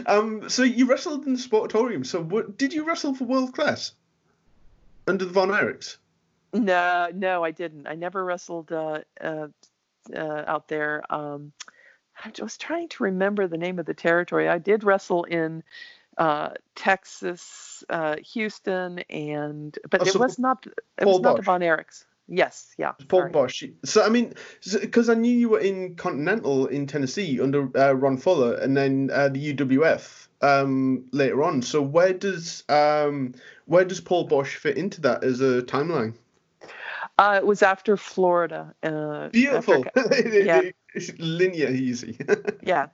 um, 0.05 0.49
so 0.49 0.63
you 0.63 0.85
wrestled 0.85 1.25
in 1.25 1.33
the 1.33 1.39
Sportatorium. 1.39 2.05
So 2.05 2.21
what 2.21 2.57
did 2.57 2.73
you 2.73 2.85
wrestle 2.85 3.13
for 3.13 3.25
world 3.25 3.53
class 3.53 3.91
under 5.07 5.25
the 5.25 5.31
Von 5.31 5.49
Erichs? 5.49 5.97
no 6.53 7.09
no 7.13 7.43
i 7.43 7.51
didn't 7.51 7.87
i 7.87 7.95
never 7.95 8.23
wrestled 8.23 8.71
uh, 8.71 8.99
uh, 9.21 9.47
uh, 10.15 10.43
out 10.47 10.67
there 10.67 11.03
um, 11.13 11.51
i 12.23 12.31
was 12.41 12.57
trying 12.57 12.87
to 12.87 13.03
remember 13.03 13.47
the 13.47 13.57
name 13.57 13.79
of 13.79 13.85
the 13.85 13.93
territory 13.93 14.47
i 14.47 14.57
did 14.57 14.83
wrestle 14.83 15.23
in 15.25 15.63
uh, 16.17 16.49
texas 16.75 17.83
uh, 17.89 18.15
houston 18.33 18.99
and 19.09 19.77
but 19.89 20.01
Oh, 20.01 20.05
it 20.05 20.13
so 20.13 20.19
was 20.19 20.39
not 20.39 20.65
it 20.97 21.05
was 21.05 21.19
not 21.19 21.35
the 21.35 21.41
von 21.41 21.61
erichs 21.61 22.05
yes 22.27 22.73
yeah 22.77 22.93
Paul 23.07 23.21
sorry. 23.21 23.31
Boesch. 23.31 23.73
So 23.85 24.03
I 24.03 24.09
mean, 24.09 24.33
because 24.81 25.09
I 25.09 25.13
knew 25.13 25.31
you 25.31 25.49
were 25.49 25.59
in 25.59 25.95
Continental 25.95 26.67
in 26.67 26.87
Tennessee 26.87 27.39
under 27.39 27.69
uh, 27.77 27.93
Ron 27.93 28.17
Fuller, 28.17 28.55
and 28.55 28.75
then 28.75 29.09
uh, 29.13 29.29
the 29.29 29.53
UWF 29.53 30.27
um, 30.41 31.05
later 31.11 31.43
on. 31.43 31.61
So 31.61 31.81
where 31.81 32.13
does 32.13 32.63
um, 32.69 33.33
where 33.65 33.85
does 33.85 34.01
Paul 34.01 34.27
Boesch 34.27 34.55
fit 34.55 34.77
into 34.77 35.01
that 35.01 35.23
as 35.23 35.41
a 35.41 35.61
timeline? 35.61 36.13
uh, 37.19 37.35
it 37.37 37.45
was 37.45 37.61
after 37.63 37.97
florida 37.97 38.73
uh, 38.83 39.29
Beautiful, 39.29 39.85
after- 39.95 40.39
yeah. 40.43 40.61
Linear, 41.19 41.69
easy. 41.69 42.17
yeah 42.61 42.87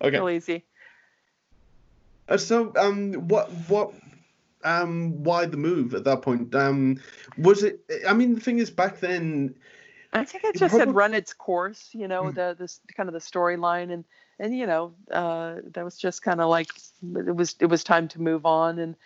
okay. 0.00 0.16
real 0.18 0.30
easy 0.30 0.64
Uh, 2.28 2.36
So, 2.38 2.72
um, 2.76 3.12
what, 3.28 3.50
what, 3.68 3.92
um, 4.64 5.22
why 5.22 5.46
the 5.46 5.56
move 5.56 5.94
at 5.94 6.04
that 6.04 6.22
point? 6.22 6.54
Um, 6.54 7.00
was 7.38 7.62
it? 7.62 7.80
I 8.06 8.12
mean, 8.12 8.34
the 8.34 8.40
thing 8.40 8.58
is, 8.58 8.70
back 8.70 9.00
then, 9.00 9.54
I 10.12 10.24
think 10.24 10.44
it 10.44 10.54
It 10.54 10.58
just 10.58 10.76
had 10.76 10.94
run 10.94 11.14
its 11.14 11.32
course, 11.32 11.90
you 11.92 12.08
know, 12.08 12.24
Mm. 12.24 12.34
the 12.34 12.56
this 12.58 12.80
kind 12.96 13.08
of 13.08 13.12
the 13.12 13.20
storyline 13.20 13.92
and 13.92 14.04
and 14.38 14.56
you 14.56 14.66
know, 14.66 14.94
uh 15.10 15.56
that 15.72 15.84
was 15.84 15.96
just 15.96 16.22
kind 16.22 16.40
of 16.40 16.48
like 16.48 16.68
it 17.16 17.34
was 17.34 17.56
it 17.60 17.66
was 17.66 17.84
time 17.84 18.08
to 18.08 18.20
move 18.20 18.46
on 18.46 18.78
and 18.78 18.96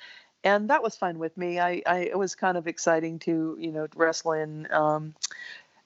and 0.45 0.71
that 0.71 0.83
was 0.83 0.97
fine 0.97 1.19
with 1.19 1.37
me. 1.37 1.59
I, 1.59 1.83
I 1.87 1.99
it 2.01 2.19
was 2.19 2.35
kind 2.35 2.57
of 2.57 2.67
exciting 2.67 3.19
to 3.21 3.57
you 3.59 3.73
know 3.73 3.87
wrestle 3.97 4.33
in 4.33 4.71
um, 4.73 5.15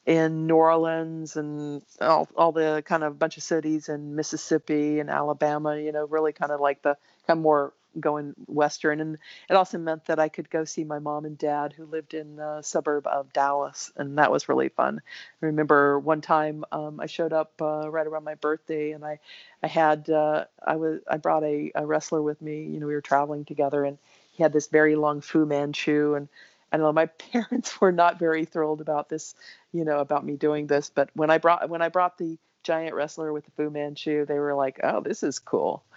in 0.04 0.46
New 0.46 0.56
Orleans 0.56 1.36
and 1.36 1.82
all, 2.00 2.28
all 2.36 2.52
the 2.52 2.82
kind 2.84 3.04
of 3.04 3.18
bunch 3.18 3.36
of 3.36 3.42
cities 3.42 3.88
in 3.88 4.16
Mississippi 4.16 4.98
and 5.00 5.10
Alabama. 5.10 5.76
You 5.76 5.92
know, 5.92 6.06
really 6.06 6.32
kind 6.32 6.50
of 6.50 6.60
like 6.60 6.82
the 6.82 6.96
kind 7.26 7.38
of 7.38 7.42
more 7.42 7.72
going 8.00 8.34
western 8.46 9.00
and 9.00 9.18
it 9.48 9.54
also 9.54 9.78
meant 9.78 10.04
that 10.06 10.18
i 10.18 10.28
could 10.28 10.48
go 10.50 10.64
see 10.64 10.84
my 10.84 10.98
mom 10.98 11.24
and 11.24 11.38
dad 11.38 11.72
who 11.72 11.84
lived 11.86 12.14
in 12.14 12.36
the 12.36 12.62
suburb 12.62 13.06
of 13.06 13.32
dallas 13.32 13.90
and 13.96 14.18
that 14.18 14.30
was 14.30 14.48
really 14.48 14.68
fun 14.68 15.00
i 15.42 15.46
remember 15.46 15.98
one 15.98 16.20
time 16.20 16.64
um, 16.72 17.00
i 17.00 17.06
showed 17.06 17.32
up 17.32 17.52
uh, 17.60 17.90
right 17.90 18.06
around 18.06 18.24
my 18.24 18.34
birthday 18.34 18.92
and 18.92 19.04
i 19.04 19.18
i 19.62 19.66
had 19.66 20.08
uh, 20.10 20.44
i 20.66 20.76
was 20.76 21.00
i 21.10 21.16
brought 21.16 21.44
a, 21.44 21.70
a 21.74 21.86
wrestler 21.86 22.22
with 22.22 22.40
me 22.42 22.64
you 22.64 22.80
know 22.80 22.86
we 22.86 22.94
were 22.94 23.00
traveling 23.00 23.44
together 23.44 23.84
and 23.84 23.98
he 24.32 24.42
had 24.42 24.52
this 24.52 24.68
very 24.68 24.96
long 24.96 25.20
fu 25.20 25.46
manchu 25.46 26.14
and 26.14 26.28
I 26.72 26.76
know 26.76 26.92
my 26.92 27.06
parents 27.32 27.80
were 27.80 27.92
not 27.92 28.18
very 28.18 28.44
thrilled 28.44 28.80
about 28.80 29.08
this, 29.08 29.34
you 29.72 29.84
know, 29.84 30.00
about 30.00 30.24
me 30.24 30.36
doing 30.36 30.66
this. 30.66 30.90
But 30.90 31.10
when 31.14 31.30
I 31.30 31.38
brought 31.38 31.68
when 31.68 31.82
I 31.82 31.88
brought 31.88 32.18
the 32.18 32.38
giant 32.62 32.94
wrestler 32.94 33.32
with 33.32 33.44
the 33.44 33.50
Fu 33.52 33.70
Manchu, 33.70 34.26
they 34.26 34.38
were 34.38 34.54
like, 34.54 34.80
"Oh, 34.82 35.00
this 35.00 35.22
is 35.22 35.38
cool." 35.38 35.82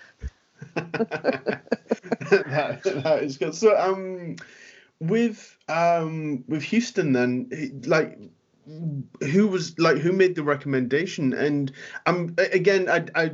that, 2.46 2.84
that 2.84 3.24
is 3.24 3.38
good. 3.38 3.56
So, 3.56 3.78
um, 3.78 4.38
with 5.00 5.58
um, 5.68 6.44
with 6.48 6.64
Houston, 6.64 7.14
then, 7.14 7.82
like, 7.86 8.18
who 9.22 9.48
was 9.48 9.78
like 9.80 9.98
who 9.98 10.12
made 10.12 10.36
the 10.36 10.44
recommendation? 10.44 11.34
And 11.34 11.72
um, 12.06 12.36
again, 12.38 12.90
I, 12.90 13.06
I 13.16 13.32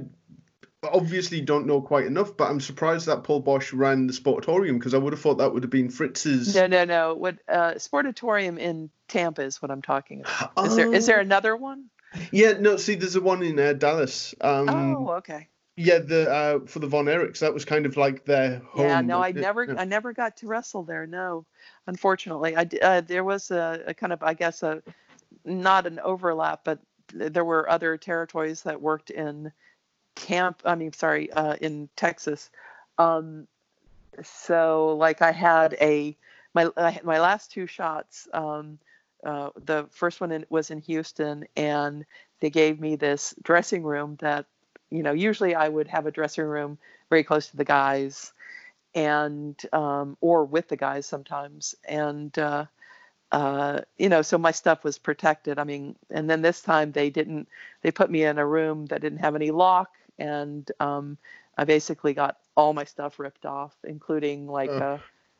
obviously 0.83 1.41
don't 1.41 1.67
know 1.67 1.81
quite 1.81 2.05
enough, 2.05 2.35
but 2.37 2.49
I'm 2.49 2.61
surprised 2.61 3.07
that 3.07 3.23
Paul 3.23 3.43
Boesch 3.43 3.77
ran 3.77 4.07
the 4.07 4.13
Sportatorium 4.13 4.79
because 4.79 4.93
I 4.93 4.97
would 4.97 5.13
have 5.13 5.21
thought 5.21 5.37
that 5.39 5.53
would 5.53 5.63
have 5.63 5.69
been 5.69 5.89
Fritz's. 5.89 6.55
No, 6.55 6.67
no, 6.67 6.85
no. 6.85 7.13
What 7.13 7.37
uh, 7.47 7.73
Sportatorium 7.73 8.57
in 8.57 8.89
Tampa 9.07 9.43
is 9.43 9.61
what 9.61 9.71
I'm 9.71 9.81
talking 9.81 10.21
about. 10.21 10.67
Is 10.67 10.75
there 10.75 10.93
is 10.93 11.05
there 11.05 11.17
oh. 11.17 11.21
another 11.21 11.55
one? 11.55 11.85
Yeah, 12.31 12.53
no. 12.53 12.77
See, 12.77 12.95
there's 12.95 13.15
a 13.15 13.21
one 13.21 13.43
in 13.43 13.59
uh, 13.59 13.73
Dallas. 13.73 14.33
Um, 14.41 14.69
oh, 14.69 15.09
okay. 15.17 15.49
Yeah, 15.79 15.99
the 15.99 16.29
uh, 16.29 16.59
for 16.65 16.79
the 16.79 16.87
Von 16.87 17.05
Erichs, 17.05 17.37
that 17.39 17.53
was 17.53 17.63
kind 17.63 17.85
of 17.85 17.97
like 17.97 18.25
their 18.25 18.57
home. 18.71 18.87
Yeah, 18.87 19.01
no, 19.01 19.21
I 19.21 19.31
never, 19.31 19.63
yeah. 19.63 19.75
I 19.77 19.85
never 19.85 20.11
got 20.11 20.35
to 20.37 20.47
wrestle 20.47 20.81
there. 20.81 21.05
No, 21.05 21.45
unfortunately, 21.85 22.57
I 22.57 22.67
uh, 22.81 23.01
there 23.01 23.23
was 23.23 23.51
a, 23.51 23.83
a, 23.85 23.93
kind 23.93 24.11
of, 24.11 24.23
I 24.23 24.33
guess, 24.33 24.63
a 24.63 24.81
not 25.45 25.85
an 25.85 25.99
overlap, 25.99 26.61
but 26.63 26.79
there 27.13 27.45
were 27.45 27.69
other 27.69 27.95
territories 27.95 28.63
that 28.63 28.81
worked 28.81 29.11
in 29.11 29.51
camp. 30.15 30.63
I 30.65 30.73
mean, 30.73 30.93
sorry, 30.93 31.31
uh, 31.31 31.57
in 31.61 31.89
Texas. 31.95 32.49
Um, 32.97 33.47
so, 34.23 34.95
like, 34.97 35.21
I 35.21 35.31
had 35.31 35.77
a 35.79 36.17
my 36.55 36.71
my 37.03 37.19
last 37.19 37.51
two 37.51 37.67
shots. 37.67 38.27
Um, 38.33 38.79
uh, 39.23 39.51
the 39.63 39.87
first 39.91 40.21
one 40.21 40.31
in, 40.31 40.45
was 40.49 40.71
in 40.71 40.79
Houston, 40.81 41.45
and 41.55 42.03
they 42.39 42.49
gave 42.49 42.79
me 42.79 42.95
this 42.95 43.35
dressing 43.43 43.83
room 43.83 44.17
that 44.21 44.47
you 44.89 45.03
know, 45.03 45.11
usually 45.11 45.55
I 45.55 45.67
would 45.67 45.87
have 45.87 46.05
a 46.05 46.11
dressing 46.11 46.45
room 46.45 46.77
very 47.09 47.23
close 47.23 47.47
to 47.49 47.57
the 47.57 47.65
guys, 47.65 48.33
and 48.95 49.59
um, 49.73 50.17
or 50.21 50.45
with 50.45 50.67
the 50.69 50.77
guys 50.77 51.05
sometimes, 51.05 51.75
and 51.87 52.37
uh, 52.37 52.65
uh, 53.31 53.81
you 53.97 54.09
know, 54.09 54.21
so 54.21 54.37
my 54.37 54.51
stuff 54.51 54.83
was 54.83 54.97
protected. 54.97 55.59
I 55.59 55.63
mean, 55.63 55.95
and 56.09 56.29
then 56.29 56.41
this 56.41 56.61
time 56.61 56.91
they 56.91 57.09
didn't. 57.09 57.47
They 57.81 57.91
put 57.91 58.09
me 58.09 58.23
in 58.23 58.37
a 58.37 58.45
room 58.45 58.85
that 58.87 59.01
didn't 59.01 59.19
have 59.19 59.35
any 59.35 59.51
lock, 59.51 59.91
and 60.17 60.69
um, 60.79 61.17
I 61.57 61.65
basically 61.65 62.13
got 62.13 62.37
all 62.55 62.73
my 62.73 62.85
stuff 62.85 63.19
ripped 63.19 63.45
off, 63.45 63.75
including 63.83 64.47
like, 64.47 64.71
uh, 64.81 64.97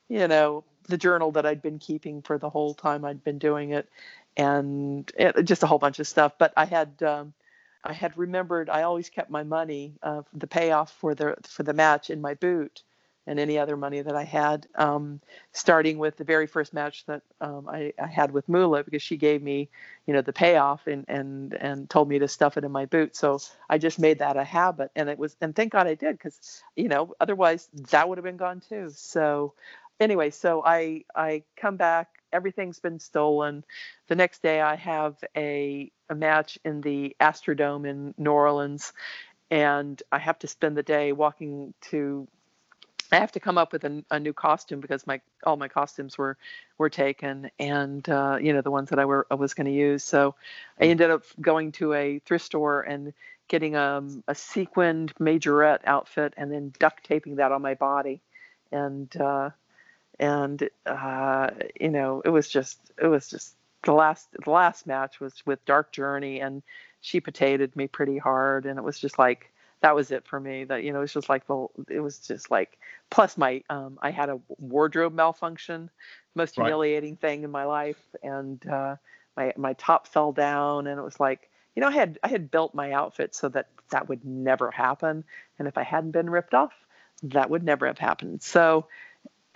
you 0.09 0.27
know, 0.27 0.63
the 0.87 0.97
journal 0.97 1.31
that 1.31 1.45
I'd 1.45 1.61
been 1.61 1.79
keeping 1.79 2.21
for 2.21 2.37
the 2.37 2.49
whole 2.49 2.73
time 2.73 3.05
I'd 3.05 3.23
been 3.23 3.39
doing 3.39 3.71
it, 3.71 3.89
and 4.35 5.09
it, 5.17 5.43
just 5.45 5.63
a 5.63 5.67
whole 5.67 5.79
bunch 5.79 5.99
of 5.99 6.07
stuff. 6.07 6.33
But 6.37 6.53
I 6.57 6.65
had. 6.65 7.01
Um, 7.01 7.33
I 7.87 7.93
had 7.93 8.17
remembered 8.17 8.69
I 8.69 8.83
always 8.83 9.09
kept 9.09 9.29
my 9.29 9.43
money, 9.43 9.93
uh, 10.03 10.21
the 10.33 10.47
payoff 10.47 10.91
for 10.91 11.15
the 11.15 11.35
for 11.47 11.63
the 11.63 11.73
match 11.73 12.09
in 12.09 12.21
my 12.21 12.33
boot, 12.33 12.83
and 13.25 13.39
any 13.39 13.57
other 13.57 13.77
money 13.77 14.01
that 14.01 14.15
I 14.15 14.23
had. 14.23 14.67
Um, 14.75 15.21
starting 15.53 15.97
with 15.97 16.17
the 16.17 16.23
very 16.23 16.47
first 16.47 16.73
match 16.73 17.05
that 17.05 17.21
um, 17.41 17.67
I, 17.69 17.93
I, 18.01 18.07
had 18.07 18.31
with 18.31 18.47
Moolah 18.49 18.83
because 18.83 19.01
she 19.01 19.17
gave 19.17 19.41
me, 19.41 19.69
you 20.05 20.13
know, 20.13 20.21
the 20.21 20.33
payoff 20.33 20.85
and 20.87 21.05
and 21.07 21.53
and 21.55 21.89
told 21.89 22.09
me 22.09 22.19
to 22.19 22.27
stuff 22.27 22.57
it 22.57 22.65
in 22.65 22.71
my 22.71 22.85
boot. 22.85 23.15
So 23.15 23.39
I 23.69 23.77
just 23.77 23.99
made 23.99 24.19
that 24.19 24.37
a 24.37 24.43
habit, 24.43 24.91
and 24.95 25.09
it 25.09 25.17
was 25.17 25.37
and 25.41 25.55
thank 25.55 25.71
God 25.71 25.87
I 25.87 25.95
did, 25.95 26.17
because 26.17 26.63
you 26.75 26.89
know 26.89 27.13
otherwise 27.21 27.69
that 27.91 28.09
would 28.09 28.17
have 28.17 28.25
been 28.25 28.37
gone 28.37 28.61
too. 28.67 28.89
So 28.93 29.53
anyway, 29.99 30.29
so 30.29 30.61
I 30.65 31.05
I 31.15 31.43
come 31.55 31.77
back 31.77 32.17
everything's 32.33 32.79
been 32.79 32.99
stolen. 32.99 33.63
The 34.07 34.15
next 34.15 34.41
day, 34.41 34.61
I 34.61 34.75
have 34.75 35.15
a, 35.35 35.91
a 36.09 36.15
match 36.15 36.57
in 36.63 36.81
the 36.81 37.15
Astrodome 37.19 37.87
in 37.87 38.13
New 38.17 38.31
Orleans, 38.31 38.93
and 39.49 40.01
I 40.11 40.19
have 40.19 40.39
to 40.39 40.47
spend 40.47 40.77
the 40.77 40.83
day 40.83 41.11
walking 41.11 41.73
to. 41.89 42.27
I 43.09 43.15
have 43.19 43.31
to 43.33 43.39
come 43.39 43.57
up 43.57 43.71
with 43.71 43.85
a, 43.85 44.03
a 44.11 44.19
new 44.19 44.33
costume 44.33 44.81
because 44.81 45.07
my 45.07 45.21
all 45.45 45.55
my 45.55 45.69
costumes 45.69 46.17
were 46.17 46.37
were 46.77 46.89
taken, 46.89 47.49
and 47.57 48.07
uh, 48.09 48.37
you 48.41 48.53
know 48.53 48.61
the 48.61 48.71
ones 48.71 48.89
that 48.89 48.99
I 48.99 49.05
were 49.05 49.25
I 49.31 49.35
was 49.35 49.53
going 49.53 49.67
to 49.67 49.73
use. 49.73 50.03
So 50.03 50.35
I 50.79 50.85
hmm. 50.85 50.91
ended 50.91 51.11
up 51.11 51.23
going 51.39 51.71
to 51.73 51.93
a 51.93 52.19
thrift 52.19 52.45
store 52.45 52.81
and 52.81 53.13
getting 53.47 53.75
um, 53.77 54.23
a 54.27 54.35
sequined 54.35 55.13
majorette 55.15 55.79
outfit 55.85 56.33
and 56.35 56.51
then 56.51 56.73
duct 56.79 57.05
taping 57.05 57.37
that 57.37 57.53
on 57.53 57.61
my 57.61 57.75
body, 57.75 58.21
and 58.71 59.15
uh, 59.17 59.51
and 60.19 60.69
uh, 60.85 61.49
you 61.79 61.89
know 61.89 62.21
it 62.25 62.29
was 62.29 62.49
just 62.49 62.79
it 63.01 63.07
was 63.07 63.29
just 63.29 63.55
the 63.87 63.93
last 63.93 64.27
the 64.43 64.51
last 64.51 64.85
match 64.85 65.19
was 65.19 65.33
with 65.45 65.63
Dark 65.65 65.91
Journey 65.91 66.41
and 66.41 66.61
she 67.01 67.21
potatoed 67.21 67.75
me 67.75 67.87
pretty 67.87 68.17
hard 68.17 68.65
and 68.65 68.77
it 68.77 68.83
was 68.83 68.99
just 68.99 69.17
like 69.17 69.51
that 69.81 69.95
was 69.95 70.11
it 70.11 70.27
for 70.27 70.39
me 70.39 70.65
that 70.65 70.83
you 70.83 70.91
know 70.91 70.99
it 70.99 71.01
was 71.01 71.13
just 71.13 71.29
like 71.29 71.47
the 71.47 71.67
it 71.89 72.01
was 72.01 72.19
just 72.19 72.51
like 72.51 72.77
plus 73.09 73.37
my 73.37 73.63
um 73.69 73.97
I 74.01 74.11
had 74.11 74.29
a 74.29 74.39
wardrobe 74.59 75.13
malfunction 75.13 75.89
most 76.35 76.55
humiliating 76.55 77.13
right. 77.13 77.21
thing 77.21 77.43
in 77.43 77.51
my 77.51 77.63
life 77.63 78.01
and 78.21 78.67
uh 78.67 78.97
my 79.37 79.53
my 79.55 79.73
top 79.73 80.07
fell 80.07 80.33
down 80.33 80.87
and 80.87 80.99
it 80.99 81.03
was 81.03 81.19
like 81.19 81.49
you 81.75 81.81
know 81.81 81.87
I 81.87 81.93
had 81.93 82.19
I 82.23 82.27
had 82.27 82.51
built 82.51 82.75
my 82.75 82.91
outfit 82.91 83.33
so 83.33 83.47
that 83.49 83.69
that 83.91 84.09
would 84.09 84.25
never 84.25 84.69
happen 84.69 85.23
and 85.57 85.67
if 85.67 85.77
I 85.77 85.83
hadn't 85.83 86.11
been 86.11 86.29
ripped 86.29 86.53
off 86.53 86.73
that 87.23 87.49
would 87.49 87.63
never 87.63 87.87
have 87.87 87.97
happened 87.97 88.43
so 88.43 88.85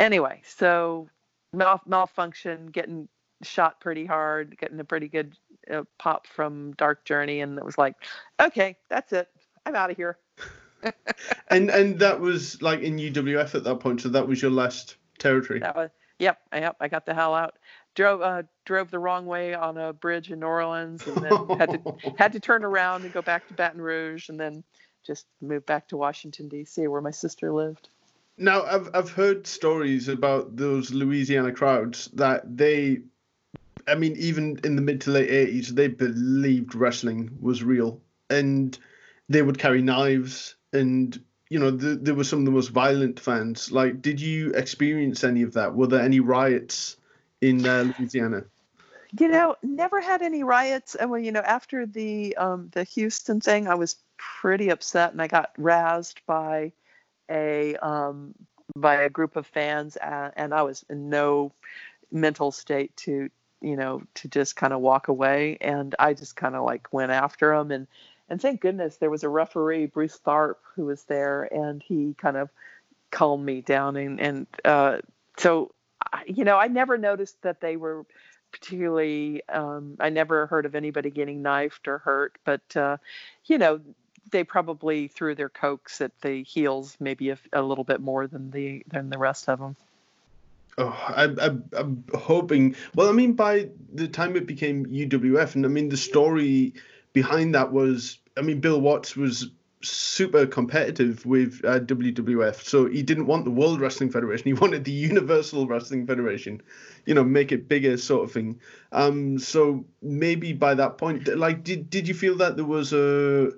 anyway, 0.02 0.42
so 0.44 1.08
mal- 1.54 1.82
malfunction, 1.86 2.68
getting 2.68 3.08
shot 3.44 3.80
pretty 3.80 4.06
hard, 4.06 4.58
getting 4.60 4.80
a 4.80 4.84
pretty 4.84 5.08
good 5.08 5.36
uh, 5.72 5.84
pop 5.98 6.28
from 6.28 6.74
Dark 6.74 7.06
Journey, 7.06 7.42
and 7.42 7.58
it 7.58 7.66
was 7.66 7.78
like, 7.78 7.96
okay, 8.40 8.78
that's 8.90 9.14
it. 9.14 9.30
I'm 9.66 9.76
out 9.76 9.92
of 9.92 9.98
here. 9.98 10.18
and 11.50 11.70
and 11.70 12.00
that 12.00 12.20
was 12.20 12.62
like 12.62 12.82
in 12.82 12.98
UWF 12.98 13.56
at 13.56 13.64
that 13.64 13.80
point, 13.80 14.02
so 14.02 14.10
that 14.10 14.28
was 14.28 14.42
your 14.42 14.52
last 14.52 14.96
territory. 15.20 15.60
That 15.60 15.76
was 15.76 15.90
yep, 16.20 16.40
yep. 16.54 16.76
I 16.80 16.88
got 16.88 17.06
the 17.06 17.14
hell 17.14 17.36
out. 17.36 17.58
Drove 17.94 18.22
uh, 18.22 18.44
drove 18.66 18.90
the 18.90 19.00
wrong 19.00 19.26
way 19.26 19.54
on 19.54 19.78
a 19.78 19.94
bridge 19.94 20.32
in 20.32 20.40
New 20.40 20.48
Orleans, 20.48 21.06
and 21.06 21.18
then 21.18 21.58
had 21.60 21.70
to 21.72 21.96
had 22.18 22.34
to 22.34 22.40
turn 22.40 22.64
around 22.64 23.04
and 23.04 23.14
go 23.14 23.22
back 23.22 23.48
to 23.50 23.54
Baton 23.54 23.82
Rouge, 23.82 24.30
and 24.30 24.40
then 24.40 24.64
just 25.06 25.28
moved 25.42 25.66
back 25.66 25.88
to 25.90 25.98
Washington 25.98 26.48
D.C. 26.48 26.88
where 26.88 27.02
my 27.02 27.12
sister 27.12 27.52
lived. 27.52 27.90
Now, 28.38 28.64
I've 28.64 28.90
I've 28.94 29.12
heard 29.12 29.46
stories 29.46 30.08
about 30.08 30.56
those 30.56 30.92
Louisiana 30.92 31.52
crowds 31.52 32.10
that 32.14 32.58
they, 32.58 33.02
I 33.88 33.96
mean, 33.96 34.16
even 34.18 34.60
in 34.64 34.76
the 34.76 34.82
mid 34.82 35.02
to 35.02 35.12
late 35.12 35.30
eighties, 35.30 35.74
they 35.74 35.88
believed 35.88 36.76
wrestling 36.76 37.38
was 37.40 37.64
real, 37.64 38.02
and 38.30 38.78
they 39.30 39.42
would 39.42 39.58
carry 39.58 39.82
knives, 39.82 40.56
and 40.74 41.20
you 41.50 41.60
know, 41.60 41.70
the, 41.70 41.96
there 41.96 42.16
were 42.16 42.24
some 42.24 42.40
of 42.40 42.46
the 42.46 42.52
most 42.52 42.70
violent 42.70 43.20
fans. 43.20 43.72
Like, 43.72 44.02
did 44.02 44.22
you 44.22 44.52
experience 44.52 45.24
any 45.24 45.42
of 45.42 45.54
that? 45.54 45.76
Were 45.76 45.88
there 45.88 46.02
any 46.02 46.22
riots 46.22 46.96
in 47.42 47.68
uh, 47.68 47.92
Louisiana? 48.00 48.46
You 49.20 49.28
know, 49.28 49.58
never 49.62 50.00
had 50.00 50.22
any 50.22 50.44
riots. 50.44 50.96
And 50.96 51.12
well, 51.12 51.20
you 51.20 51.34
know, 51.34 51.42
after 51.42 51.86
the 51.86 52.38
um, 52.38 52.70
the 52.72 52.86
Houston 52.86 53.42
thing, 53.42 53.68
I 53.68 53.76
was 53.76 53.98
pretty 54.18 54.70
upset, 54.70 55.12
and 55.12 55.22
I 55.22 55.28
got 55.28 55.54
razzed 55.58 56.20
by 56.26 56.72
a 57.30 57.76
um, 57.76 58.34
by 58.76 58.96
a 58.96 59.10
group 59.10 59.36
of 59.36 59.46
fans, 59.46 59.98
uh, 59.98 60.32
and 60.38 60.54
I 60.54 60.62
was 60.62 60.86
in 60.90 61.10
no 61.10 61.52
mental 62.12 62.52
state 62.52 62.96
to 62.98 63.30
you 63.62 63.76
know 63.76 64.04
to 64.16 64.28
just 64.28 64.56
kind 64.56 64.74
of 64.74 64.82
walk 64.82 65.08
away, 65.08 65.58
and 65.62 65.96
I 66.00 66.14
just 66.14 66.36
kind 66.36 66.56
of 66.56 66.66
like 66.66 66.92
went 66.92 67.12
after 67.12 67.54
him. 67.54 67.72
and 67.72 67.88
and 68.30 68.42
thank 68.42 68.62
goodness 68.62 68.98
there 68.98 69.10
was 69.10 69.24
a 69.24 69.30
referee, 69.30 69.88
Bruce 69.88 70.18
Tharp, 70.26 70.56
who 70.76 70.86
was 70.86 71.04
there, 71.04 71.44
and 71.54 71.84
he 71.84 72.16
kind 72.18 72.38
of 72.38 72.50
calmed 73.12 73.46
me 73.46 73.62
down, 73.62 73.96
and 73.98 74.20
and 74.20 74.48
uh, 74.66 75.00
so 75.38 75.72
you 76.26 76.44
know 76.44 76.58
I 76.58 76.68
never 76.68 76.98
noticed 76.98 77.42
that 77.42 77.62
they 77.62 77.78
were 77.78 78.06
particularly 78.52 79.42
um, 79.48 79.96
i 80.02 80.10
never 80.10 80.46
heard 80.48 80.66
of 80.66 80.76
anybody 80.76 81.10
getting 81.10 81.42
knifed 81.42 81.88
or 81.88 82.00
hurt 82.00 82.38
but 82.44 82.76
uh, 82.76 82.98
you 83.46 83.58
know 83.58 83.80
they 84.32 84.44
probably 84.44 85.08
threw 85.08 85.36
their 85.36 85.50
cokes 85.50 86.02
at 86.02 86.12
the 86.22 86.44
heels 86.44 86.98
maybe 87.00 87.30
a, 87.30 87.38
a 87.54 87.62
little 87.62 87.84
bit 87.84 88.02
more 88.02 88.28
than 88.28 88.52
the 88.52 88.84
than 88.88 89.10
the 89.10 89.18
rest 89.18 89.50
of 89.50 89.60
them. 89.60 89.76
Oh, 90.78 90.88
I, 90.88 91.24
I'm 91.74 92.04
hoping. 92.14 92.76
Well, 92.96 93.10
I 93.10 93.12
mean, 93.12 93.34
by 93.34 93.70
the 93.94 94.08
time 94.08 94.36
it 94.36 94.48
became 94.48 94.86
UWF, 94.86 95.56
and 95.56 95.66
I 95.66 95.70
mean, 95.70 95.90
the 95.90 95.98
story 95.98 96.74
behind 97.14 97.56
that 97.56 97.72
was, 97.72 98.20
I 98.38 98.42
mean, 98.42 98.62
Bill 98.62 98.80
Watts 98.80 99.16
was 99.16 99.52
super 99.84 100.46
competitive 100.46 101.26
with 101.26 101.62
uh, 101.66 101.80
WWF, 101.80 102.64
so 102.64 102.86
he 102.86 103.04
didn't 103.04 103.26
want 103.26 103.46
the 103.46 103.52
World 103.52 103.82
Wrestling 103.82 104.12
Federation. 104.12 104.46
He 104.48 104.54
wanted 104.54 104.86
the 104.86 104.92
Universal 104.92 105.68
Wrestling 105.68 106.08
Federation, 106.08 106.62
you 107.06 107.14
know, 107.14 107.24
make 107.24 107.52
it 107.52 107.68
bigger, 107.68 107.98
sort 107.98 108.24
of 108.24 108.32
thing. 108.32 108.60
Um, 108.92 109.40
so 109.40 109.86
maybe 110.02 110.54
by 110.54 110.74
that 110.76 110.98
point, 110.98 111.28
like, 111.38 111.64
did 111.64 111.90
did 111.90 112.08
you 112.08 112.14
feel 112.14 112.38
that 112.38 112.56
there 112.56 112.66
was 112.66 112.94
a 112.94 113.52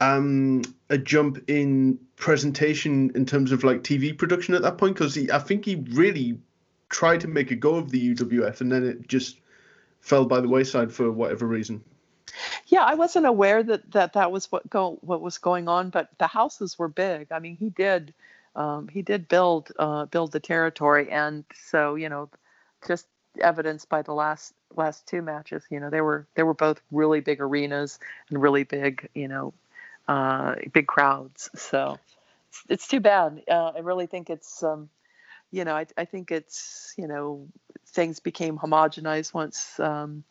um 0.00 0.62
a 0.88 0.98
jump 0.98 1.42
in 1.48 1.98
presentation 2.16 3.12
in 3.14 3.26
terms 3.26 3.52
of 3.52 3.64
like 3.64 3.82
TV 3.82 4.16
production 4.16 4.54
at 4.54 4.62
that 4.62 4.76
point? 4.76 4.94
Because 4.94 5.16
I 5.30 5.38
think 5.38 5.64
he 5.64 5.76
really 5.92 6.38
tried 6.90 7.20
to 7.22 7.28
make 7.28 7.50
a 7.50 7.56
go 7.56 7.76
of 7.76 7.90
the 7.90 8.14
UWF, 8.14 8.60
and 8.60 8.70
then 8.70 8.84
it 8.84 9.08
just 9.08 9.38
fell 10.00 10.26
by 10.26 10.40
the 10.40 10.48
wayside 10.48 10.92
for 10.92 11.10
whatever 11.10 11.46
reason. 11.46 11.82
Yeah, 12.66 12.84
I 12.84 12.94
wasn't 12.94 13.26
aware 13.26 13.62
that 13.62 13.90
that, 13.92 14.12
that 14.12 14.30
was 14.30 14.50
what 14.52 14.68
go 14.68 14.98
what 15.00 15.20
was 15.20 15.38
going 15.38 15.68
on, 15.68 15.90
but 15.90 16.10
the 16.18 16.26
houses 16.26 16.78
were 16.78 16.88
big. 16.88 17.32
I 17.32 17.38
mean, 17.38 17.56
he 17.56 17.70
did 17.70 18.14
um, 18.54 18.88
he 18.88 19.02
did 19.02 19.28
build 19.28 19.72
uh, 19.78 20.06
build 20.06 20.32
the 20.32 20.40
territory, 20.40 21.10
and 21.10 21.44
so 21.54 21.94
you 21.94 22.08
know, 22.08 22.28
just 22.86 23.06
evidenced 23.40 23.88
by 23.88 24.02
the 24.02 24.12
last 24.12 24.54
last 24.76 25.06
two 25.06 25.22
matches, 25.22 25.64
you 25.70 25.80
know, 25.80 25.90
they 25.90 26.00
were 26.00 26.26
they 26.34 26.42
were 26.42 26.54
both 26.54 26.80
really 26.90 27.20
big 27.20 27.40
arenas 27.40 27.98
and 28.28 28.40
really 28.40 28.64
big, 28.64 29.08
you 29.14 29.28
know, 29.28 29.52
uh, 30.08 30.54
big 30.72 30.86
crowds. 30.86 31.50
So 31.54 31.98
it's, 32.48 32.62
it's 32.68 32.88
too 32.88 33.00
bad. 33.00 33.42
Uh, 33.48 33.72
I 33.76 33.80
really 33.80 34.06
think 34.06 34.30
it's 34.30 34.62
um, 34.62 34.88
you 35.50 35.64
know, 35.64 35.74
I, 35.74 35.86
I 35.96 36.04
think 36.04 36.30
it's 36.30 36.94
you 36.96 37.08
know 37.08 37.48
things 37.86 38.20
became 38.20 38.58
homogenized 38.58 39.34
once. 39.34 39.78
Um, 39.78 40.24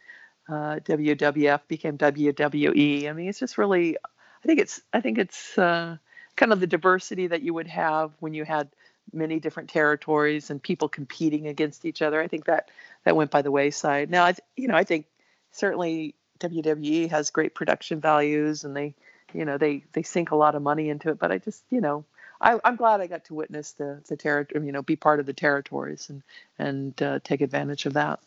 uh, 0.49 0.79
WWF 0.79 1.61
became 1.67 1.97
WWE. 1.97 3.07
I 3.07 3.13
mean, 3.13 3.29
it's 3.29 3.39
just 3.39 3.57
really, 3.57 3.97
I 3.97 4.47
think 4.47 4.59
it's, 4.59 4.81
I 4.91 4.99
think 4.99 5.19
it's 5.19 5.57
uh, 5.57 5.97
kind 6.35 6.51
of 6.51 6.59
the 6.59 6.67
diversity 6.67 7.27
that 7.27 7.43
you 7.43 7.53
would 7.53 7.67
have 7.67 8.11
when 8.19 8.33
you 8.33 8.45
had 8.45 8.69
many 9.13 9.39
different 9.39 9.69
territories 9.69 10.49
and 10.49 10.61
people 10.61 10.89
competing 10.89 11.47
against 11.47 11.85
each 11.85 12.01
other. 12.01 12.19
I 12.19 12.27
think 12.27 12.45
that 12.45 12.69
that 13.03 13.15
went 13.15 13.31
by 13.31 13.41
the 13.41 13.51
wayside. 13.51 14.09
Now, 14.09 14.25
I, 14.25 14.35
you 14.55 14.67
know, 14.67 14.75
I 14.75 14.83
think 14.83 15.05
certainly 15.51 16.15
WWE 16.39 17.09
has 17.09 17.29
great 17.29 17.53
production 17.53 17.99
values 17.99 18.63
and 18.63 18.75
they, 18.75 18.95
you 19.33 19.45
know, 19.45 19.57
they 19.57 19.83
they 19.93 20.03
sink 20.03 20.31
a 20.31 20.35
lot 20.35 20.55
of 20.55 20.61
money 20.61 20.89
into 20.89 21.09
it. 21.09 21.19
But 21.19 21.31
I 21.31 21.37
just, 21.37 21.63
you 21.69 21.81
know, 21.81 22.05
I, 22.41 22.59
am 22.63 22.75
glad 22.75 23.01
I 23.01 23.07
got 23.07 23.25
to 23.25 23.33
witness 23.33 23.73
the 23.73 24.01
the 24.07 24.15
territory, 24.15 24.65
you 24.65 24.71
know, 24.71 24.81
be 24.81 24.95
part 24.95 25.19
of 25.19 25.25
the 25.25 25.33
territories 25.33 26.09
and 26.09 26.23
and 26.57 27.01
uh, 27.01 27.19
take 27.23 27.41
advantage 27.41 27.85
of 27.85 27.93
that. 27.93 28.19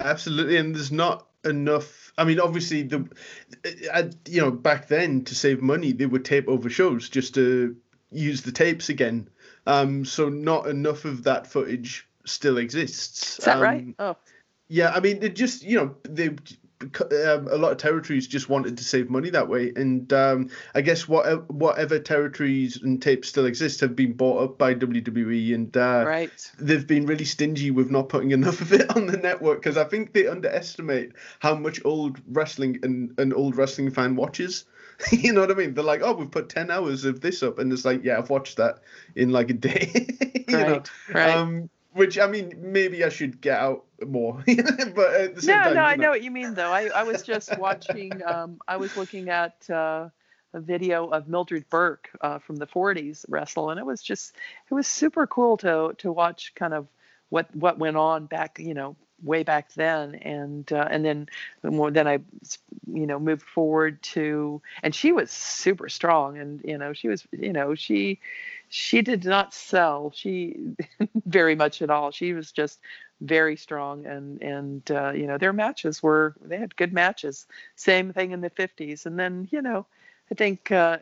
Absolutely, 0.00 0.56
and 0.56 0.74
there's 0.74 0.92
not 0.92 1.26
enough. 1.44 2.12
I 2.18 2.24
mean, 2.24 2.40
obviously, 2.40 2.82
the 2.82 3.08
uh, 3.92 4.04
you 4.28 4.40
know 4.40 4.50
back 4.50 4.88
then 4.88 5.24
to 5.24 5.34
save 5.34 5.62
money, 5.62 5.92
they 5.92 6.06
would 6.06 6.24
tape 6.24 6.48
over 6.48 6.68
shows 6.70 7.08
just 7.08 7.34
to 7.34 7.76
use 8.10 8.42
the 8.42 8.52
tapes 8.52 8.88
again. 8.88 9.28
Um, 9.66 10.04
so 10.04 10.28
not 10.28 10.66
enough 10.66 11.04
of 11.04 11.24
that 11.24 11.46
footage 11.46 12.08
still 12.24 12.58
exists. 12.58 13.38
Is 13.38 13.44
that 13.44 13.56
um, 13.56 13.62
right? 13.62 13.86
Oh, 13.98 14.16
yeah. 14.68 14.90
I 14.90 15.00
mean, 15.00 15.22
it 15.22 15.36
just 15.36 15.62
you 15.62 15.76
know 15.76 15.94
they 16.02 16.30
um, 16.82 17.48
a 17.48 17.56
lot 17.56 17.72
of 17.72 17.78
territories 17.78 18.26
just 18.26 18.48
wanted 18.48 18.78
to 18.78 18.84
save 18.84 19.10
money 19.10 19.30
that 19.30 19.48
way, 19.48 19.72
and 19.76 20.10
um, 20.12 20.48
I 20.74 20.80
guess 20.80 21.06
whatever, 21.06 21.42
whatever 21.48 21.98
territories 21.98 22.80
and 22.82 23.00
tapes 23.00 23.28
still 23.28 23.46
exist 23.46 23.80
have 23.80 23.94
been 23.94 24.14
bought 24.14 24.42
up 24.42 24.58
by 24.58 24.74
WWE, 24.74 25.54
and 25.54 25.76
uh, 25.76 26.04
right. 26.06 26.52
they've 26.58 26.86
been 26.86 27.06
really 27.06 27.26
stingy 27.26 27.70
with 27.70 27.90
not 27.90 28.08
putting 28.08 28.30
enough 28.30 28.60
of 28.60 28.72
it 28.72 28.96
on 28.96 29.06
the 29.06 29.18
network 29.18 29.62
because 29.62 29.76
I 29.76 29.84
think 29.84 30.12
they 30.12 30.26
underestimate 30.26 31.12
how 31.38 31.54
much 31.54 31.80
old 31.84 32.20
wrestling 32.28 32.78
and 32.82 33.18
an 33.18 33.32
old 33.32 33.56
wrestling 33.56 33.90
fan 33.90 34.16
watches. 34.16 34.64
you 35.12 35.32
know 35.32 35.40
what 35.40 35.50
I 35.50 35.54
mean? 35.54 35.74
They're 35.74 35.84
like, 35.84 36.02
oh, 36.02 36.12
we've 36.12 36.30
put 36.30 36.48
ten 36.48 36.70
hours 36.70 37.04
of 37.04 37.20
this 37.20 37.42
up, 37.42 37.58
and 37.58 37.72
it's 37.72 37.84
like, 37.84 38.04
yeah, 38.04 38.18
I've 38.18 38.30
watched 38.30 38.56
that 38.56 38.80
in 39.14 39.30
like 39.30 39.50
a 39.50 39.54
day. 39.54 39.90
you 40.48 40.56
right. 40.56 40.66
know? 40.66 40.82
Right. 41.12 41.36
Um, 41.36 41.70
which 41.92 42.18
I 42.18 42.26
mean, 42.26 42.54
maybe 42.58 43.04
I 43.04 43.08
should 43.08 43.40
get 43.40 43.58
out 43.58 43.84
more. 44.06 44.42
but 44.46 45.14
at 45.14 45.34
the 45.34 45.42
same 45.42 45.56
no, 45.56 45.64
time, 45.64 45.74
no, 45.74 45.82
I 45.82 45.96
know 45.96 46.10
what 46.10 46.22
you 46.22 46.30
mean 46.30 46.54
though. 46.54 46.70
I, 46.70 46.86
I 46.88 47.02
was 47.02 47.22
just 47.22 47.56
watching. 47.58 48.22
Um, 48.30 48.60
I 48.68 48.76
was 48.76 48.96
looking 48.96 49.28
at 49.28 49.68
uh, 49.68 50.08
a 50.52 50.60
video 50.60 51.08
of 51.08 51.26
Mildred 51.26 51.68
Burke 51.68 52.10
uh, 52.20 52.38
from 52.38 52.56
the 52.56 52.66
'40s 52.66 53.24
wrestle, 53.28 53.70
and 53.70 53.80
it 53.80 53.86
was 53.86 54.02
just 54.02 54.36
it 54.70 54.74
was 54.74 54.86
super 54.86 55.26
cool 55.26 55.56
to 55.58 55.94
to 55.98 56.12
watch 56.12 56.54
kind 56.54 56.74
of 56.74 56.86
what 57.28 57.54
what 57.56 57.78
went 57.78 57.96
on 57.96 58.26
back, 58.26 58.58
you 58.60 58.74
know, 58.74 58.94
way 59.22 59.42
back 59.42 59.72
then, 59.74 60.14
and 60.16 60.70
uh, 60.72 60.86
and 60.90 61.04
then 61.04 61.28
more 61.62 61.90
then 61.90 62.06
I, 62.06 62.20
you 62.92 63.06
know, 63.06 63.18
moved 63.18 63.42
forward 63.42 64.02
to, 64.02 64.60
and 64.82 64.94
she 64.94 65.12
was 65.12 65.30
super 65.30 65.88
strong, 65.88 66.38
and 66.38 66.60
you 66.64 66.78
know, 66.78 66.92
she 66.92 67.08
was, 67.08 67.26
you 67.32 67.52
know, 67.52 67.74
she 67.74 68.20
she 68.70 69.02
did 69.02 69.24
not 69.24 69.52
sell 69.52 70.12
she 70.14 70.56
very 71.26 71.56
much 71.56 71.82
at 71.82 71.90
all. 71.90 72.12
She 72.12 72.32
was 72.32 72.52
just 72.52 72.78
very 73.20 73.56
strong 73.56 74.06
and 74.06 74.40
and 74.40 74.90
uh, 74.92 75.10
you 75.10 75.26
know 75.26 75.36
their 75.36 75.52
matches 75.52 76.02
were 76.02 76.34
they 76.40 76.56
had 76.56 76.76
good 76.76 76.92
matches. 76.92 77.46
Same 77.74 78.12
thing 78.12 78.30
in 78.30 78.40
the 78.40 78.48
50s 78.50 79.04
and 79.06 79.18
then 79.18 79.48
you 79.50 79.60
know 79.60 79.86
i 80.30 80.34
think 80.34 80.70
uh, 80.70 80.98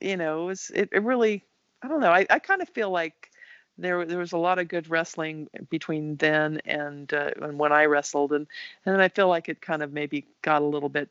you 0.00 0.16
know 0.16 0.42
it 0.42 0.46
was 0.46 0.70
it, 0.74 0.88
it 0.92 1.02
really 1.02 1.44
i 1.82 1.88
don't 1.88 2.00
know. 2.00 2.10
I, 2.10 2.26
I 2.28 2.38
kind 2.40 2.60
of 2.60 2.68
feel 2.68 2.90
like 2.90 3.30
there 3.78 4.04
there 4.04 4.18
was 4.18 4.32
a 4.32 4.38
lot 4.38 4.58
of 4.58 4.66
good 4.68 4.90
wrestling 4.90 5.48
between 5.70 6.16
then 6.16 6.60
and 6.64 7.14
uh, 7.14 7.30
and 7.40 7.56
when 7.58 7.72
i 7.72 7.84
wrestled. 7.84 8.32
And 8.32 8.48
and 8.84 8.94
then 8.94 9.00
i 9.00 9.08
feel 9.08 9.28
like 9.28 9.48
it 9.48 9.60
kind 9.62 9.82
of 9.82 9.92
maybe 9.92 10.26
got 10.42 10.60
a 10.60 10.66
little 10.66 10.88
bit 10.88 11.08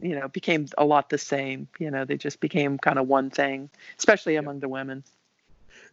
you 0.00 0.18
know 0.18 0.28
became 0.28 0.66
a 0.78 0.84
lot 0.86 1.10
the 1.10 1.18
same. 1.18 1.68
You 1.78 1.90
know 1.90 2.06
they 2.06 2.16
just 2.16 2.40
became 2.40 2.78
kind 2.78 2.98
of 2.98 3.06
one 3.08 3.28
thing 3.28 3.68
especially 3.98 4.36
among 4.36 4.60
the 4.60 4.68
women 4.68 5.04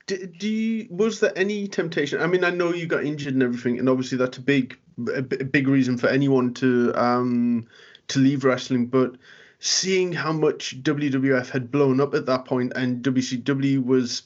do, 0.08 0.26
do 0.26 0.48
you, 0.48 0.88
was 0.90 1.20
there 1.20 1.38
any 1.38 1.68
temptation? 1.68 2.22
I 2.22 2.28
mean, 2.28 2.44
I 2.44 2.50
know 2.50 2.74
you 2.74 2.88
got 2.88 3.04
injured 3.04 3.34
and 3.34 3.44
everything, 3.44 3.78
and 3.78 3.88
obviously 3.90 4.18
that's 4.18 4.38
a 4.38 4.42
big, 4.42 4.78
a 5.14 5.22
big 5.22 5.68
reason 5.68 5.98
for 5.98 6.08
anyone 6.08 6.54
to 6.56 6.94
um 6.96 7.68
to 8.08 8.20
leave 8.20 8.44
wrestling. 8.44 8.88
But 8.88 9.16
seeing 9.60 10.14
how 10.14 10.32
much 10.32 10.82
WWF 10.82 11.50
had 11.50 11.72
blown 11.72 12.00
up 12.00 12.14
at 12.14 12.26
that 12.26 12.46
point, 12.46 12.74
and 12.76 13.04
WCW 13.04 13.86
was 13.86 14.24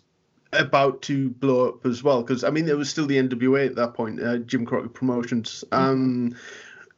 about 0.53 1.01
to 1.03 1.29
blow 1.29 1.69
up 1.69 1.85
as 1.85 2.03
well, 2.03 2.21
because 2.21 2.43
I 2.43 2.51
mean, 2.51 2.65
there 2.65 2.77
was 2.77 2.89
still 2.89 3.07
the 3.07 3.17
NWA 3.17 3.65
at 3.65 3.75
that 3.75 3.95
point, 3.95 4.21
uh, 4.21 4.37
Jim 4.37 4.65
Crockett 4.65 4.93
Promotions. 4.93 5.63
Mm-hmm. 5.71 5.83
Um, 5.83 6.35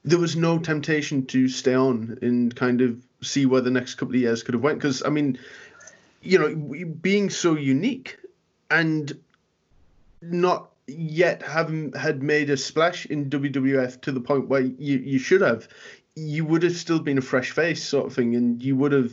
there 0.03 0.19
was 0.19 0.35
no 0.35 0.59
temptation 0.59 1.25
to 1.27 1.47
stay 1.47 1.73
on 1.75 2.19
and 2.21 2.53
kind 2.53 2.81
of 2.81 3.01
see 3.21 3.45
where 3.45 3.61
the 3.61 3.71
next 3.71 3.95
couple 3.95 4.15
of 4.15 4.19
years 4.19 4.43
could 4.43 4.55
have 4.55 4.63
went, 4.63 4.77
because 4.77 5.03
I 5.05 5.09
mean, 5.09 5.39
you 6.21 6.37
know, 6.37 6.85
being 6.85 7.29
so 7.29 7.55
unique 7.55 8.17
and 8.69 9.17
not 10.21 10.71
yet 10.87 11.41
having 11.41 11.93
had 11.93 12.23
made 12.23 12.49
a 12.49 12.57
splash 12.57 13.05
in 13.05 13.29
WWF 13.29 14.01
to 14.01 14.11
the 14.11 14.19
point 14.19 14.47
where 14.47 14.61
you, 14.61 14.97
you 14.97 15.19
should 15.19 15.41
have, 15.41 15.67
you 16.15 16.45
would 16.45 16.63
have 16.63 16.75
still 16.75 16.99
been 16.99 17.17
a 17.17 17.21
fresh 17.21 17.51
face 17.51 17.83
sort 17.83 18.07
of 18.07 18.13
thing, 18.13 18.35
and 18.35 18.61
you 18.61 18.75
would 18.75 18.91
have, 18.91 19.11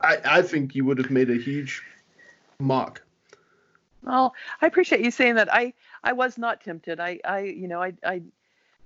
I, 0.00 0.18
I 0.24 0.42
think 0.42 0.74
you 0.74 0.84
would 0.84 0.98
have 0.98 1.10
made 1.10 1.30
a 1.30 1.36
huge 1.36 1.82
mark. 2.58 3.04
Well, 4.02 4.34
I 4.60 4.66
appreciate 4.66 5.00
you 5.00 5.10
saying 5.10 5.36
that. 5.36 5.52
I 5.52 5.72
I 6.02 6.12
was 6.12 6.36
not 6.36 6.60
tempted. 6.60 7.00
I 7.00 7.20
I 7.24 7.40
you 7.40 7.68
know 7.68 7.82
I 7.82 7.94
I 8.04 8.22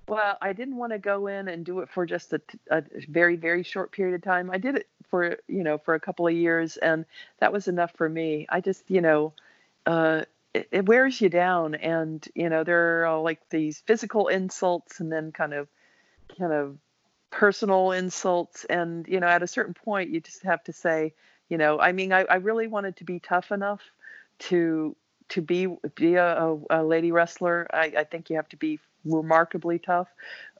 well 0.07 0.37
I 0.41 0.53
didn't 0.53 0.77
want 0.77 0.93
to 0.93 0.99
go 0.99 1.27
in 1.27 1.49
and 1.49 1.65
do 1.65 1.81
it 1.81 1.89
for 1.89 2.05
just 2.05 2.31
a, 2.31 2.41
a 2.71 2.83
very 3.09 3.35
very 3.35 3.63
short 3.63 3.91
period 3.91 4.15
of 4.15 4.21
time. 4.21 4.49
I 4.49 4.57
did 4.57 4.75
it 4.75 4.87
for 5.09 5.37
you 5.47 5.63
know 5.63 5.77
for 5.77 5.93
a 5.93 5.99
couple 5.99 6.25
of 6.25 6.33
years, 6.33 6.77
and 6.77 7.05
that 7.39 7.51
was 7.51 7.67
enough 7.67 7.91
for 7.95 8.07
me. 8.07 8.45
I 8.49 8.61
just 8.61 8.83
you 8.87 9.01
know 9.01 9.33
uh, 9.89 10.23
it, 10.53 10.67
it, 10.71 10.85
wears 10.85 11.19
you 11.19 11.29
down, 11.29 11.73
and 11.73 12.27
you 12.35 12.47
know 12.47 12.63
there 12.63 13.07
are 13.07 13.19
like 13.21 13.41
these 13.49 13.79
physical 13.79 14.27
insults, 14.27 14.99
and 14.99 15.11
then 15.11 15.31
kind 15.31 15.53
of, 15.53 15.67
kind 16.37 16.53
of 16.53 16.77
personal 17.31 17.91
insults, 17.91 18.65
and 18.65 19.07
you 19.07 19.19
know 19.19 19.25
at 19.25 19.41
a 19.41 19.47
certain 19.47 19.73
point 19.73 20.11
you 20.11 20.19
just 20.19 20.43
have 20.43 20.63
to 20.65 20.73
say, 20.73 21.13
you 21.49 21.57
know, 21.57 21.79
I 21.79 21.91
mean, 21.91 22.13
I, 22.13 22.21
I 22.21 22.35
really 22.35 22.67
wanted 22.67 22.97
to 22.97 23.03
be 23.03 23.19
tough 23.19 23.51
enough 23.51 23.81
to 24.49 24.95
to 25.29 25.41
be 25.41 25.67
be 25.95 26.15
a, 26.15 26.57
a 26.69 26.83
lady 26.83 27.11
wrestler. 27.11 27.67
I, 27.73 27.91
I 27.97 28.03
think 28.03 28.29
you 28.29 28.35
have 28.35 28.49
to 28.49 28.57
be 28.57 28.79
remarkably 29.05 29.79
tough. 29.79 30.09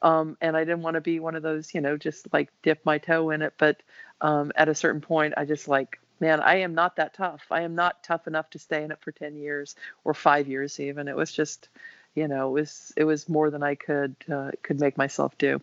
Um, 0.02 0.38
and 0.42 0.58
I 0.58 0.64
didn't 0.64 0.82
want 0.82 0.96
to 0.96 1.02
be 1.02 1.20
one 1.20 1.36
of 1.36 1.44
those, 1.44 1.74
you 1.76 1.82
know, 1.82 1.98
just 1.98 2.34
like 2.34 2.50
dip 2.64 2.84
my 2.84 2.98
toe 2.98 3.30
in 3.30 3.44
it. 3.44 3.54
But 3.60 3.84
um, 4.22 4.52
at 4.56 4.70
a 4.70 4.76
certain 4.76 5.02
point, 5.02 5.36
I 5.38 5.46
just 5.46 5.68
like 5.68 6.00
man, 6.20 6.40
I 6.40 6.58
am 6.58 6.74
not 6.74 6.96
that 6.98 7.14
tough. 7.14 7.46
I 7.52 7.62
am 7.62 7.76
not 7.76 8.04
tough 8.04 8.28
enough 8.28 8.50
to 8.52 8.60
stay 8.60 8.84
in 8.84 8.92
it 8.92 9.00
for 9.02 9.12
10 9.12 9.36
years 9.36 9.76
or 10.04 10.14
five 10.14 10.48
years 10.48 10.80
even. 10.80 11.08
It 11.08 11.16
was 11.16 11.32
just, 11.32 11.70
you 12.16 12.28
know, 12.28 12.50
it 12.50 12.62
was, 12.62 12.94
it 12.98 13.04
was 13.04 13.30
more 13.30 13.50
than 13.50 13.64
I 13.64 13.76
could, 13.76 14.16
uh, 14.32 14.52
could 14.64 14.80
make 14.80 14.98
myself 14.98 15.38
do. 15.38 15.62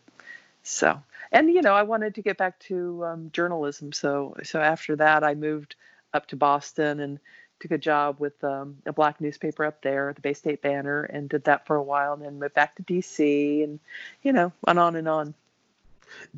So, 0.63 1.01
and, 1.31 1.49
you 1.51 1.63
know, 1.63 1.75
I 1.75 1.85
wanted 1.85 2.17
to 2.17 2.23
get 2.23 2.39
back 2.39 2.59
to 2.61 3.05
um, 3.05 3.31
journalism. 3.33 3.93
So, 3.93 4.37
so 4.43 4.61
after 4.61 4.97
that, 4.97 5.23
I 5.23 5.35
moved 5.35 5.77
up 6.13 6.27
to 6.29 6.37
Boston 6.37 7.01
and 7.01 7.21
took 7.61 7.71
a 7.71 7.79
job 7.79 8.17
with 8.19 8.43
um, 8.45 8.77
a 8.85 8.93
black 8.93 9.21
newspaper 9.21 9.65
up 9.65 9.83
there, 9.83 10.13
the 10.13 10.21
Bay 10.21 10.35
State 10.35 10.63
Banner, 10.63 11.05
and 11.05 11.29
did 11.29 11.45
that 11.45 11.67
for 11.67 11.77
a 11.77 11.83
while, 11.83 12.15
and 12.15 12.23
then 12.23 12.39
moved 12.39 12.55
back 12.55 12.75
to 12.77 12.83
D.C. 12.83 13.63
and 13.63 13.81
you 14.23 14.33
know, 14.33 14.53
went 14.67 14.79
on 14.79 14.97
and 14.97 15.09
on. 15.09 15.35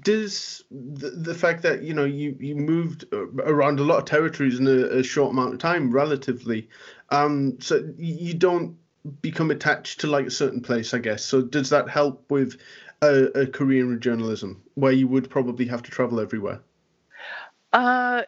Does 0.01 0.64
the, 0.71 1.11
the 1.11 1.35
fact 1.35 1.62
that 1.62 1.83
you 1.83 1.95
know 1.95 2.05
you 2.05 2.37
you 2.39 2.55
moved 2.55 3.05
around 3.12 3.81
a 3.81 3.85
lot 3.85 3.99
of 3.99 4.05
territories 4.05 4.59
in 4.59 4.66
a, 4.66 4.99
a 4.99 5.03
short 5.03 5.33
amount 5.33 5.55
of 5.55 5.61
time, 5.61 5.91
relatively, 5.91 6.69
um, 7.11 7.61
so 7.61 7.89
you 7.97 8.35
don't 8.35 8.77
become 9.23 9.51
attached 9.51 10.01
to 10.01 10.07
like 10.07 10.27
a 10.27 10.31
certain 10.31 10.61
place, 10.61 10.95
I 10.95 10.99
guess. 10.99 11.25
So 11.25 11.43
does 11.43 11.71
that 11.71 11.89
help 11.89 12.31
with 12.31 12.61
a, 13.03 13.25
a 13.41 13.47
career 13.47 13.93
in 13.93 14.01
journalism 14.01 14.62
where 14.75 14.93
you 14.93 15.09
would 15.09 15.31
probably 15.31 15.66
have 15.66 15.83
to 15.83 15.91
travel 15.91 16.21
everywhere? 16.21 16.61
Uh, 17.73 18.23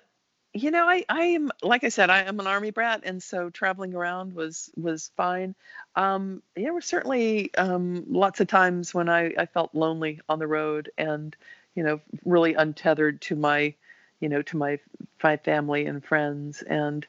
you 0.53 0.71
know, 0.71 0.89
I, 0.89 1.05
I 1.09 1.23
am 1.27 1.51
like 1.63 1.85
I 1.85 1.91
said, 1.91 2.11
I 2.11 2.23
am 2.23 2.41
an 2.41 2.47
army 2.47 2.71
brat, 2.71 3.03
and 3.05 3.23
so 3.23 3.51
traveling 3.51 3.95
around 3.95 4.33
was 4.35 4.71
was 4.77 5.11
fine. 5.17 5.55
Um, 5.95 6.43
yeah, 6.57 6.65
there 6.65 6.75
were 6.75 6.81
certainly 6.81 7.55
um, 7.55 8.05
lots 8.09 8.41
of 8.41 8.49
times 8.49 8.93
when 8.93 9.09
I, 9.09 9.33
I 9.39 9.47
felt 9.47 9.75
lonely 9.75 10.21
on 10.29 10.39
the 10.39 10.47
road, 10.49 10.91
and 10.99 11.37
you 11.75 11.85
know, 11.85 12.01
really 12.25 12.55
untethered 12.55 13.21
to 13.23 13.37
my, 13.37 13.75
you 14.19 14.29
know, 14.29 14.43
to 14.43 14.57
my 14.57 14.79
my 15.23 15.37
family 15.37 15.87
and 15.87 16.05
friends, 16.05 16.63
and 16.63 17.07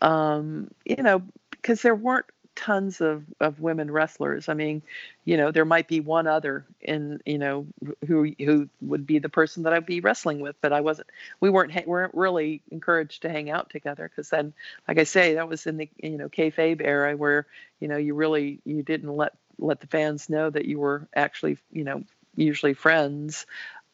um, 0.00 0.70
you 0.84 1.02
know, 1.02 1.22
because 1.50 1.82
there 1.82 1.94
weren't 1.94 2.26
tons 2.56 3.00
of, 3.00 3.22
of 3.40 3.60
women 3.60 3.90
wrestlers. 3.90 4.48
I 4.48 4.54
mean, 4.54 4.82
you 5.24 5.36
know, 5.36 5.52
there 5.52 5.64
might 5.64 5.86
be 5.86 6.00
one 6.00 6.26
other 6.26 6.64
in, 6.80 7.20
you 7.24 7.38
know, 7.38 7.66
who 8.06 8.32
who 8.38 8.68
would 8.80 9.06
be 9.06 9.18
the 9.18 9.28
person 9.28 9.62
that 9.62 9.72
I'd 9.72 9.86
be 9.86 10.00
wrestling 10.00 10.40
with, 10.40 10.56
but 10.60 10.72
I 10.72 10.80
wasn't. 10.80 11.08
We 11.40 11.50
weren't 11.50 11.86
weren't 11.86 12.14
really 12.14 12.62
encouraged 12.70 13.22
to 13.22 13.28
hang 13.28 13.50
out 13.50 13.70
together 13.70 14.08
because 14.08 14.30
then, 14.30 14.54
like 14.88 14.98
I 14.98 15.04
say, 15.04 15.34
that 15.34 15.48
was 15.48 15.66
in 15.66 15.76
the 15.76 15.88
you 16.02 16.16
know 16.16 16.28
kayfabe 16.28 16.80
era 16.82 17.16
where 17.16 17.46
you 17.78 17.88
know 17.88 17.98
you 17.98 18.14
really 18.14 18.58
you 18.64 18.82
didn't 18.82 19.14
let 19.14 19.34
let 19.58 19.80
the 19.80 19.86
fans 19.86 20.28
know 20.28 20.50
that 20.50 20.64
you 20.64 20.80
were 20.80 21.06
actually 21.14 21.58
you 21.70 21.84
know 21.84 22.02
usually 22.34 22.74
friends. 22.74 23.46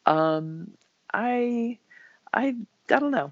Um, 0.05 0.71
I 1.13 1.77
I 2.33 2.55
I 2.89 2.99
don't 2.99 3.11
know. 3.11 3.31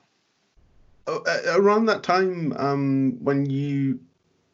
Oh, 1.08 1.24
around 1.48 1.88
that 1.88 2.04
time 2.04 2.54
um, 2.58 3.18
when 3.24 3.50
you 3.50 4.00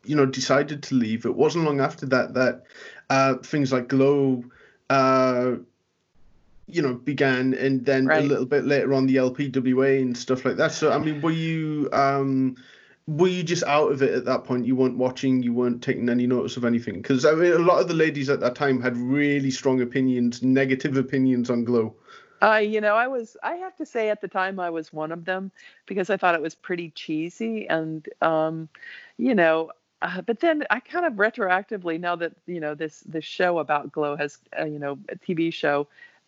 you 0.07 0.15
know 0.15 0.25
decided 0.25 0.83
to 0.83 0.95
leave, 0.95 1.25
it 1.25 1.35
wasn't 1.35 1.65
long 1.65 1.79
after 1.79 2.05
that 2.07 2.33
that 2.33 2.63
uh, 3.09 3.35
things 3.35 3.71
like 3.71 3.87
Glow, 3.87 4.43
uh, 4.89 5.55
you 6.67 6.81
know, 6.81 6.93
began, 6.95 7.53
and 7.53 7.85
then 7.85 8.07
right. 8.07 8.23
a 8.23 8.27
little 8.27 8.45
bit 8.45 8.65
later 8.65 8.93
on 8.93 9.07
the 9.07 9.15
LPWA 9.15 10.01
and 10.01 10.17
stuff 10.17 10.45
like 10.45 10.57
that. 10.57 10.71
So 10.71 10.91
I 10.91 10.97
mean, 10.97 11.21
were 11.21 11.31
you 11.31 11.89
um, 11.93 12.55
were 13.07 13.29
you 13.29 13.41
just 13.41 13.63
out 13.63 13.91
of 13.91 14.01
it 14.01 14.13
at 14.13 14.25
that 14.25 14.43
point? 14.43 14.65
You 14.65 14.75
weren't 14.75 14.97
watching, 14.97 15.41
you 15.41 15.53
weren't 15.53 15.81
taking 15.81 16.09
any 16.09 16.27
notice 16.27 16.57
of 16.57 16.65
anything? 16.65 16.95
Because 16.95 17.25
I 17.25 17.31
mean, 17.33 17.53
a 17.53 17.59
lot 17.59 17.79
of 17.79 17.87
the 17.87 17.93
ladies 17.93 18.29
at 18.29 18.41
that 18.41 18.55
time 18.55 18.81
had 18.81 18.97
really 18.97 19.49
strong 19.49 19.81
opinions, 19.81 20.43
negative 20.43 20.97
opinions 20.97 21.49
on 21.49 21.63
Glow. 21.63 21.95
Uh, 22.41 22.57
you 22.57 22.81
know, 22.81 22.95
I 22.95 23.07
was, 23.07 23.35
I 23.41 23.55
have 23.55 23.75
to 23.77 23.85
say 23.85 24.09
at 24.09 24.21
the 24.21 24.27
time 24.27 24.59
I 24.59 24.69
was 24.69 24.93
one 24.93 25.11
of 25.11 25.25
them 25.25 25.51
because 25.87 26.09
I 26.09 26.17
thought 26.17 26.35
it 26.35 26.41
was 26.41 26.53
pretty 26.53 26.91
cheesy. 26.91 27.67
And, 27.67 28.07
um, 28.21 28.69
you 29.17 29.33
know, 29.33 29.71
uh, 30.01 30.21
but 30.21 30.39
then 30.39 30.63
I 30.69 30.79
kind 30.79 31.05
of 31.05 31.13
retroactively 31.13 31.99
now 31.99 32.15
that 32.17 32.33
you 32.45 32.59
know 32.59 32.75
this 32.75 33.01
this 33.01 33.25
show 33.25 33.59
about 33.59 33.91
Glow 33.91 34.15
has 34.15 34.37
uh, 34.59 34.65
you 34.65 34.79
know 34.79 34.99
a 35.09 35.15
TV 35.15 35.51
show. 35.53 35.85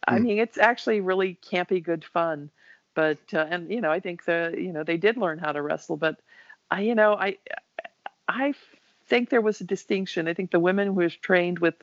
Mm. 0.08 0.14
I 0.16 0.20
mean, 0.20 0.40
it's 0.40 0.58
actually 0.58 1.02
really 1.02 1.38
campy, 1.44 1.84
good 1.84 2.06
fun. 2.06 2.50
But 2.96 3.20
uh, 3.34 3.46
and 3.50 3.70
you 3.72 3.82
know, 3.82 3.92
I 3.92 4.00
think 4.00 4.26
the 4.26 4.54
you 4.58 4.74
know 4.74 4.84
they 4.84 4.98
did 4.98 5.18
learn 5.18 5.40
how 5.40 5.52
to 5.52 5.62
wrestle, 5.62 5.98
but 5.98 6.20
I 6.72 6.82
you 6.82 6.96
know 6.96 7.14
I 7.14 7.38
I 8.28 8.54
think 9.08 9.30
there 9.30 9.42
was 9.42 9.62
a 9.62 9.66
distinction. 9.66 10.28
I 10.28 10.34
think 10.34 10.52
the 10.52 10.60
women 10.60 10.88
who 10.88 10.94
was 10.94 11.16
trained 11.16 11.60
with 11.60 11.76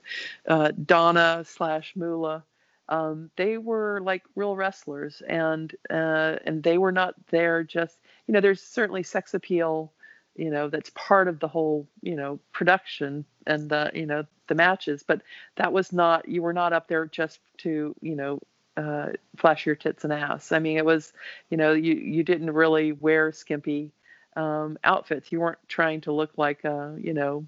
uh, 0.48 0.72
Donna 0.84 1.44
slash 1.46 1.94
Moolah. 1.96 2.44
um, 2.88 3.30
they 3.36 3.58
were 3.58 4.00
like 4.02 4.22
real 4.36 4.56
wrestlers, 4.56 5.22
and 5.28 5.74
uh, 5.90 6.36
and 6.44 6.62
they 6.62 6.78
were 6.78 6.92
not 6.92 7.14
there 7.30 7.62
just 7.64 7.98
you 8.26 8.34
know. 8.34 8.40
There's 8.40 8.62
certainly 8.62 9.02
sex 9.02 9.34
appeal 9.34 9.92
you 10.36 10.50
know 10.50 10.68
that's 10.68 10.90
part 10.94 11.28
of 11.28 11.40
the 11.40 11.48
whole 11.48 11.86
you 12.02 12.16
know 12.16 12.38
production 12.52 13.24
and 13.46 13.70
the 13.70 13.90
you 13.94 14.06
know 14.06 14.24
the 14.48 14.54
matches 14.54 15.02
but 15.06 15.22
that 15.56 15.72
was 15.72 15.92
not 15.92 16.28
you 16.28 16.42
were 16.42 16.52
not 16.52 16.72
up 16.72 16.88
there 16.88 17.06
just 17.06 17.40
to 17.58 17.94
you 18.00 18.14
know 18.16 18.38
uh, 18.76 19.08
flash 19.36 19.64
your 19.64 19.74
tits 19.74 20.04
and 20.04 20.12
ass. 20.12 20.52
I 20.52 20.58
mean 20.58 20.76
it 20.76 20.84
was 20.84 21.12
you 21.50 21.56
know 21.56 21.72
you 21.72 21.94
you 21.94 22.22
didn't 22.22 22.50
really 22.50 22.92
wear 22.92 23.32
skimpy 23.32 23.90
um, 24.36 24.78
outfits. 24.84 25.32
You 25.32 25.40
weren't 25.40 25.58
trying 25.66 26.02
to 26.02 26.12
look 26.12 26.32
like 26.36 26.64
a 26.64 26.94
you 27.00 27.14
know 27.14 27.46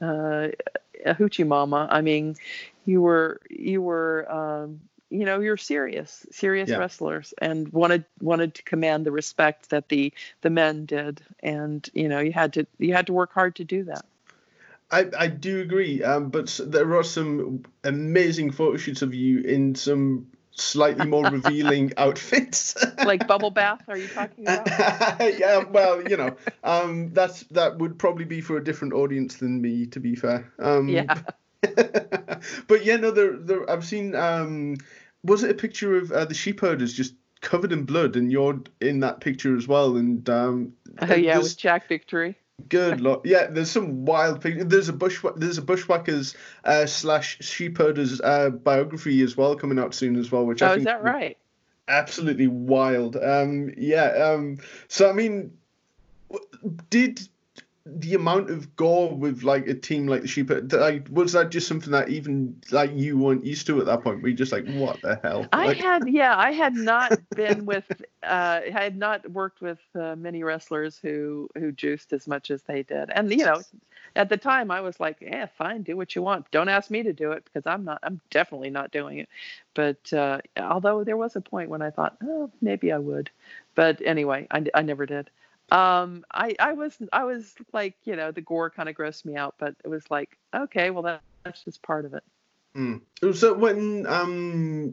uh, 0.00 0.48
a 1.04 1.14
hoochie 1.14 1.46
mama. 1.46 1.88
I 1.90 2.02
mean 2.02 2.36
you 2.84 3.02
were 3.02 3.40
you 3.50 3.82
were 3.82 4.30
um, 4.30 4.80
you 5.10 5.24
know 5.24 5.40
you're 5.40 5.56
serious 5.56 6.26
serious 6.30 6.70
yeah. 6.70 6.76
wrestlers 6.76 7.34
and 7.38 7.68
wanted 7.72 8.04
wanted 8.20 8.54
to 8.54 8.62
command 8.62 9.04
the 9.04 9.12
respect 9.12 9.70
that 9.70 9.88
the 9.88 10.12
the 10.40 10.50
men 10.50 10.86
did 10.86 11.20
and 11.42 11.88
you 11.92 12.08
know 12.08 12.20
you 12.20 12.32
had 12.32 12.52
to 12.52 12.66
you 12.78 12.94
had 12.94 13.06
to 13.06 13.12
work 13.12 13.32
hard 13.32 13.56
to 13.56 13.64
do 13.64 13.84
that 13.84 14.04
I, 14.92 15.08
I 15.16 15.26
do 15.28 15.60
agree, 15.60 16.02
um, 16.02 16.30
but 16.30 16.58
there 16.64 16.96
are 16.96 17.04
some 17.04 17.64
amazing 17.84 18.50
photo 18.50 18.76
shoots 18.76 19.02
of 19.02 19.14
you 19.14 19.40
in 19.40 19.76
some 19.76 20.26
slightly 20.50 21.06
more 21.06 21.24
revealing 21.30 21.92
outfits. 21.96 22.74
like 23.04 23.26
bubble 23.26 23.50
bath, 23.50 23.82
are 23.88 23.96
you 23.96 24.08
talking 24.08 24.44
about? 24.44 24.66
yeah, 25.38 25.64
well, 25.64 26.02
you 26.08 26.16
know, 26.16 26.36
um, 26.64 27.12
that's 27.12 27.44
that 27.44 27.78
would 27.78 27.98
probably 27.98 28.24
be 28.24 28.40
for 28.40 28.56
a 28.56 28.64
different 28.64 28.92
audience 28.92 29.36
than 29.36 29.60
me, 29.60 29.86
to 29.86 30.00
be 30.00 30.16
fair. 30.16 30.52
Um, 30.58 30.88
yeah. 30.88 31.20
but 32.66 32.84
yeah, 32.84 32.96
no, 32.96 33.10
there, 33.10 33.36
there. 33.36 33.70
I've 33.70 33.84
seen. 33.84 34.14
Um, 34.14 34.76
was 35.24 35.42
it 35.42 35.50
a 35.50 35.54
picture 35.54 35.96
of 35.96 36.12
uh, 36.12 36.24
the 36.24 36.34
sheep 36.34 36.60
herders 36.60 36.92
just 36.92 37.14
covered 37.40 37.72
in 37.72 37.84
blood, 37.84 38.16
and 38.16 38.30
you're 38.30 38.60
in 38.80 39.00
that 39.00 39.20
picture 39.20 39.56
as 39.56 39.66
well? 39.68 39.96
And 39.96 40.28
um, 40.28 40.72
oh 41.00 41.14
yeah, 41.14 41.38
with 41.38 41.56
Jack 41.56 41.88
Victory. 41.88 42.36
Good 42.68 43.00
lord, 43.02 43.20
yeah. 43.24 43.46
There's 43.46 43.70
some 43.70 44.04
wild 44.04 44.40
pictures. 44.40 44.66
There's 44.66 44.88
a 44.88 44.92
bush. 44.92 45.24
There's 45.36 45.58
a 45.58 45.62
bushwhackers 45.62 46.34
uh, 46.64 46.86
slash 46.86 47.38
sheep 47.40 47.78
herders 47.78 48.20
uh, 48.20 48.50
biography 48.50 49.22
as 49.22 49.36
well 49.36 49.56
coming 49.56 49.78
out 49.78 49.94
soon 49.94 50.16
as 50.16 50.30
well. 50.30 50.44
Which 50.44 50.62
oh, 50.62 50.66
I 50.66 50.68
think 50.70 50.80
is 50.80 50.84
that 50.86 51.02
right? 51.02 51.36
Absolutely 51.88 52.46
wild. 52.46 53.16
Um, 53.16 53.72
yeah. 53.76 54.32
Um, 54.32 54.58
so 54.88 55.08
I 55.08 55.12
mean, 55.12 55.52
did 56.90 57.20
the 57.98 58.14
amount 58.14 58.50
of 58.50 58.74
gore 58.76 59.14
with 59.14 59.42
like 59.42 59.66
a 59.66 59.74
team 59.74 60.06
like 60.06 60.22
the 60.22 60.28
sheep 60.28 60.50
like 60.72 61.06
was 61.10 61.32
that 61.32 61.50
just 61.50 61.66
something 61.66 61.92
that 61.92 62.08
even 62.08 62.60
like 62.70 62.90
you 62.94 63.18
weren't 63.18 63.44
used 63.44 63.66
to 63.66 63.80
at 63.80 63.86
that 63.86 64.02
point? 64.02 64.22
Were 64.22 64.28
you 64.28 64.34
just 64.34 64.52
like 64.52 64.66
what 64.68 65.00
the 65.02 65.18
hell? 65.22 65.46
I 65.52 65.66
like... 65.66 65.76
had 65.78 66.08
yeah 66.08 66.36
i 66.36 66.52
had 66.52 66.74
not 66.74 67.18
been 67.34 67.66
with 67.66 67.84
uh 68.22 68.60
i 68.64 68.70
had 68.70 68.96
not 68.96 69.28
worked 69.30 69.60
with 69.60 69.78
uh, 69.94 70.14
many 70.16 70.42
wrestlers 70.42 70.98
who 70.98 71.48
who 71.56 71.72
juiced 71.72 72.12
as 72.12 72.26
much 72.26 72.50
as 72.50 72.62
they 72.62 72.82
did. 72.82 73.10
And 73.10 73.30
you 73.30 73.44
know 73.44 73.60
at 74.16 74.28
the 74.28 74.36
time 74.36 74.70
i 74.70 74.80
was 74.80 74.98
like 75.00 75.18
yeah 75.20 75.46
fine 75.46 75.82
do 75.82 75.96
what 75.96 76.14
you 76.14 76.22
want. 76.22 76.50
Don't 76.50 76.68
ask 76.68 76.90
me 76.90 77.02
to 77.02 77.12
do 77.12 77.32
it 77.32 77.44
because 77.44 77.66
i'm 77.66 77.84
not 77.84 78.00
i'm 78.02 78.20
definitely 78.30 78.70
not 78.70 78.92
doing 78.92 79.18
it. 79.18 79.28
But 79.74 80.12
uh 80.12 80.40
although 80.56 81.04
there 81.04 81.16
was 81.16 81.36
a 81.36 81.40
point 81.40 81.70
when 81.70 81.82
i 81.82 81.90
thought 81.90 82.16
oh 82.22 82.50
maybe 82.60 82.92
i 82.92 82.98
would. 82.98 83.30
But 83.74 84.00
anyway 84.04 84.46
i, 84.50 84.64
I 84.74 84.82
never 84.82 85.06
did 85.06 85.30
um, 85.70 86.24
I, 86.32 86.54
I 86.58 86.72
was, 86.72 86.96
I 87.12 87.24
was 87.24 87.54
like, 87.72 87.96
you 88.04 88.16
know, 88.16 88.32
the 88.32 88.40
gore 88.40 88.70
kind 88.70 88.88
of 88.88 88.94
grossed 88.94 89.24
me 89.24 89.36
out, 89.36 89.54
but 89.58 89.74
it 89.84 89.88
was 89.88 90.04
like, 90.10 90.36
okay, 90.54 90.90
well, 90.90 91.02
that, 91.04 91.22
that's 91.44 91.64
just 91.64 91.82
part 91.82 92.04
of 92.04 92.14
it. 92.14 92.24
Mm. 92.76 93.00
So 93.34 93.54
when 93.54 94.06
um, 94.06 94.92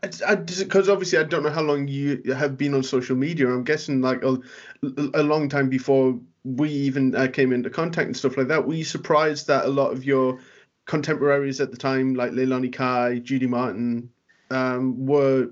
because 0.00 0.88
obviously 0.90 1.18
I 1.18 1.22
don't 1.22 1.42
know 1.42 1.50
how 1.50 1.62
long 1.62 1.88
you 1.88 2.22
have 2.34 2.58
been 2.58 2.74
on 2.74 2.82
social 2.82 3.16
media. 3.16 3.48
I'm 3.48 3.64
guessing 3.64 4.02
like 4.02 4.22
a, 4.22 4.36
a 5.14 5.22
long 5.22 5.48
time 5.48 5.70
before 5.70 6.18
we 6.44 6.70
even 6.70 7.14
uh, 7.14 7.28
came 7.28 7.52
into 7.52 7.70
contact 7.70 8.06
and 8.08 8.16
stuff 8.16 8.36
like 8.36 8.48
that. 8.48 8.66
Were 8.66 8.74
you 8.74 8.84
surprised 8.84 9.46
that 9.46 9.64
a 9.64 9.68
lot 9.68 9.92
of 9.92 10.04
your 10.04 10.40
contemporaries 10.84 11.60
at 11.60 11.70
the 11.70 11.78
time, 11.78 12.14
like 12.14 12.32
Leilani 12.32 12.72
Kai, 12.72 13.20
Judy 13.20 13.46
Martin, 13.46 14.10
um, 14.50 15.06
were 15.06 15.48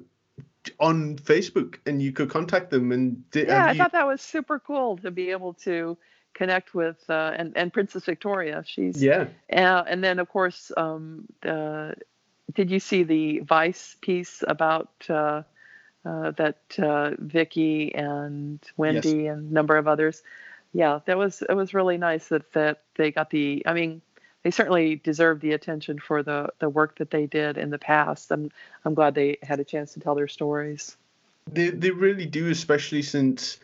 on 0.78 1.16
Facebook 1.16 1.78
and 1.86 2.02
you 2.02 2.12
could 2.12 2.30
contact 2.30 2.70
them 2.70 2.92
and 2.92 3.28
did, 3.30 3.48
yeah, 3.48 3.66
I 3.66 3.72
you... 3.72 3.78
thought 3.78 3.92
that 3.92 4.06
was 4.06 4.20
super 4.20 4.58
cool 4.58 4.98
to 4.98 5.10
be 5.10 5.30
able 5.30 5.54
to 5.54 5.96
connect 6.34 6.74
with 6.74 6.98
uh, 7.08 7.32
and 7.36 7.56
and 7.56 7.72
Princess 7.72 8.04
Victoria. 8.04 8.62
She's 8.66 9.02
yeah, 9.02 9.26
uh, 9.52 9.84
and 9.86 10.02
then 10.02 10.18
of 10.18 10.28
course, 10.28 10.72
um, 10.76 11.26
uh, 11.44 11.92
did 12.54 12.70
you 12.70 12.80
see 12.80 13.02
the 13.02 13.40
Vice 13.40 13.96
piece 14.00 14.42
about 14.46 14.90
uh, 15.08 15.42
uh, 16.04 16.30
that 16.32 16.58
uh, 16.78 17.12
Vicky 17.18 17.94
and 17.94 18.60
Wendi 18.78 19.24
yes. 19.24 19.32
and 19.32 19.50
a 19.50 19.54
number 19.54 19.76
of 19.76 19.88
others? 19.88 20.22
Yeah, 20.72 21.00
that 21.06 21.18
was 21.18 21.42
it 21.42 21.54
was 21.54 21.74
really 21.74 21.98
nice 21.98 22.28
that 22.28 22.52
that 22.52 22.82
they 22.96 23.10
got 23.10 23.30
the. 23.30 23.62
I 23.66 23.72
mean, 23.72 24.02
they 24.42 24.50
certainly 24.50 24.96
deserve 24.96 25.40
the 25.40 25.52
attention 25.52 25.98
for 25.98 26.22
the 26.22 26.48
the 26.58 26.68
work 26.68 26.98
that 26.98 27.10
they 27.10 27.26
did 27.26 27.58
in 27.58 27.70
the 27.70 27.78
past. 27.78 28.30
I'm 28.30 28.50
I'm 28.84 28.94
glad 28.94 29.14
they 29.14 29.38
had 29.42 29.60
a 29.60 29.64
chance 29.64 29.94
to 29.94 30.00
tell 30.00 30.14
their 30.14 30.28
stories. 30.28 30.96
They 31.52 31.70
they 31.70 31.90
really 31.90 32.26
do, 32.26 32.50
especially 32.50 33.02
since 33.02 33.58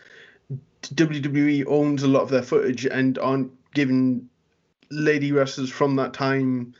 WWE 0.82 1.66
owns 1.66 2.02
a 2.02 2.08
lot 2.08 2.22
of 2.22 2.30
their 2.30 2.42
footage 2.42 2.86
and 2.86 3.18
aren't 3.18 3.52
giving 3.74 4.28
lady 4.90 5.32
wrestlers 5.32 5.70
from 5.70 5.96
that 5.96 6.12
time 6.12 6.74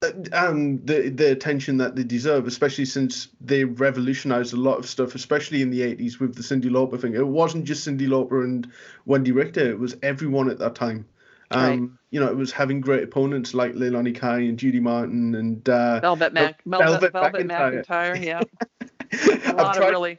uh, 0.00 0.12
um, 0.32 0.84
the 0.84 1.08
the 1.08 1.32
attention 1.32 1.76
that 1.78 1.96
they 1.96 2.04
deserve, 2.04 2.46
especially 2.46 2.84
since 2.84 3.28
they 3.40 3.64
revolutionized 3.64 4.52
a 4.54 4.56
lot 4.56 4.78
of 4.78 4.88
stuff, 4.88 5.14
especially 5.14 5.60
in 5.60 5.70
the 5.70 5.80
'80s 5.80 6.20
with 6.20 6.36
the 6.36 6.42
Cyndi 6.42 6.70
Lauper 6.70 7.00
thing. 7.00 7.14
It 7.14 7.26
wasn't 7.26 7.64
just 7.64 7.86
Cyndi 7.86 8.06
Lauper 8.06 8.44
and 8.44 8.70
Wendi 9.08 9.34
Richter; 9.34 9.68
it 9.68 9.78
was 9.78 9.96
everyone 10.02 10.50
at 10.50 10.58
that 10.58 10.76
time. 10.76 11.04
Um, 11.50 11.62
right. 11.62 11.90
You 12.10 12.20
know, 12.20 12.26
it 12.26 12.36
was 12.36 12.52
having 12.52 12.80
great 12.80 13.02
opponents 13.02 13.54
like 13.54 13.74
Leilani 13.74 14.14
Kai 14.14 14.40
and 14.40 14.58
Judy 14.58 14.80
Martin 14.80 15.34
and 15.34 15.66
uh, 15.68 16.00
Velvet 16.00 16.32
Mac, 16.32 16.62
Velvet, 16.64 17.12
Velvet 17.12 17.46
McIntyre. 17.46 17.86
McIntyre. 17.86 18.24
Yeah, 18.24 18.42
a 19.52 19.54
lot 19.54 19.74
tried, 19.74 19.86
of 19.86 19.90
really. 19.90 20.18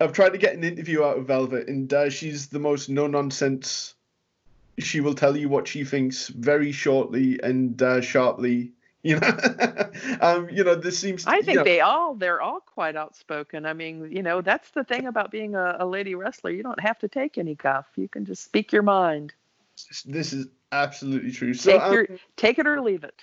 I've 0.00 0.12
tried 0.12 0.30
to 0.30 0.38
get 0.38 0.54
an 0.54 0.64
interview 0.64 1.04
out 1.04 1.18
of 1.18 1.26
Velvet, 1.26 1.68
and 1.68 1.92
uh, 1.92 2.10
she's 2.10 2.48
the 2.48 2.58
most 2.58 2.88
no 2.88 3.06
nonsense. 3.06 3.94
She 4.78 5.00
will 5.00 5.14
tell 5.14 5.36
you 5.36 5.48
what 5.48 5.66
she 5.68 5.84
thinks 5.84 6.28
very 6.28 6.72
shortly 6.72 7.40
and 7.42 7.80
uh, 7.80 8.00
sharply 8.00 8.72
you 9.06 9.20
know 9.20 9.88
um, 10.20 10.48
you 10.50 10.64
know 10.64 10.74
this 10.74 10.98
seems 10.98 11.24
to, 11.24 11.30
i 11.30 11.36
think 11.36 11.48
you 11.48 11.54
know, 11.54 11.64
they 11.64 11.80
all 11.80 12.14
they're 12.14 12.40
all 12.40 12.60
quite 12.60 12.96
outspoken 12.96 13.64
i 13.64 13.72
mean 13.72 14.10
you 14.10 14.22
know 14.22 14.40
that's 14.40 14.70
the 14.70 14.82
thing 14.82 15.06
about 15.06 15.30
being 15.30 15.54
a, 15.54 15.76
a 15.78 15.86
lady 15.86 16.14
wrestler 16.14 16.50
you 16.50 16.62
don't 16.62 16.80
have 16.80 16.98
to 16.98 17.08
take 17.08 17.38
any 17.38 17.54
guff 17.54 17.86
you 17.94 18.08
can 18.08 18.24
just 18.24 18.42
speak 18.42 18.72
your 18.72 18.82
mind 18.82 19.32
this 20.04 20.32
is 20.32 20.46
absolutely 20.72 21.30
true 21.30 21.54
so 21.54 21.78
take, 21.78 21.92
your, 21.92 22.06
um, 22.10 22.18
take 22.36 22.58
it 22.58 22.66
or 22.66 22.80
leave 22.80 23.04
it 23.04 23.20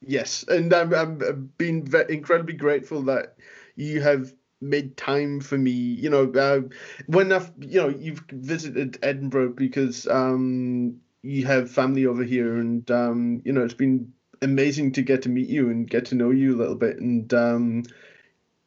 yes 0.00 0.44
and 0.48 0.72
i'm, 0.72 0.92
I'm 0.92 1.52
being 1.58 1.88
incredibly 2.08 2.54
grateful 2.54 3.02
that 3.02 3.36
you 3.76 4.00
have 4.00 4.32
made 4.60 4.96
time 4.96 5.40
for 5.40 5.58
me 5.58 5.70
you 5.70 6.10
know 6.10 6.30
uh, 6.32 6.60
when 7.06 7.32
i've 7.32 7.50
you 7.58 7.80
know 7.80 7.88
you've 7.88 8.24
visited 8.30 8.98
edinburgh 9.02 9.54
because 9.54 10.06
um 10.06 11.00
you 11.22 11.46
have 11.46 11.70
family 11.70 12.06
over 12.06 12.22
here 12.22 12.56
and 12.56 12.88
um 12.90 13.42
you 13.44 13.52
know 13.52 13.64
it's 13.64 13.74
been 13.74 14.12
amazing 14.42 14.92
to 14.92 15.02
get 15.02 15.22
to 15.22 15.28
meet 15.28 15.48
you 15.48 15.70
and 15.70 15.88
get 15.88 16.04
to 16.06 16.14
know 16.14 16.30
you 16.30 16.54
a 16.54 16.58
little 16.58 16.74
bit. 16.74 16.98
And 16.98 17.32
um, 17.32 17.84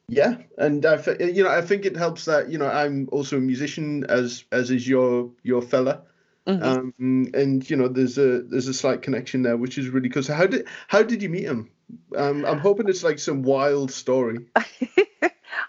yeah, 0.07 0.37
and 0.57 0.85
I, 0.85 1.03
you 1.19 1.43
know, 1.43 1.49
I 1.49 1.61
think 1.61 1.85
it 1.85 1.95
helps 1.95 2.25
that 2.25 2.49
you 2.49 2.57
know 2.57 2.67
I'm 2.67 3.07
also 3.11 3.37
a 3.37 3.41
musician 3.41 4.05
as 4.05 4.45
as 4.51 4.71
is 4.71 4.87
your 4.87 5.31
your 5.43 5.61
fella. 5.61 6.03
Mm-hmm. 6.47 6.63
Um, 6.63 7.31
and 7.33 7.67
you 7.69 7.75
know, 7.75 7.87
there's 7.87 8.17
a 8.17 8.41
there's 8.41 8.67
a 8.67 8.73
slight 8.73 9.01
connection 9.01 9.41
there, 9.41 9.57
which 9.57 9.77
is 9.77 9.89
really 9.89 10.09
cool. 10.09 10.21
So 10.21 10.33
how 10.33 10.45
did 10.45 10.67
how 10.87 11.01
did 11.01 11.23
you 11.23 11.29
meet 11.29 11.43
him? 11.43 11.71
Um, 12.15 12.45
I'm 12.45 12.59
hoping 12.59 12.87
it's 12.87 13.03
like 13.03 13.19
some 13.19 13.41
wild 13.41 13.91
story. 13.91 14.45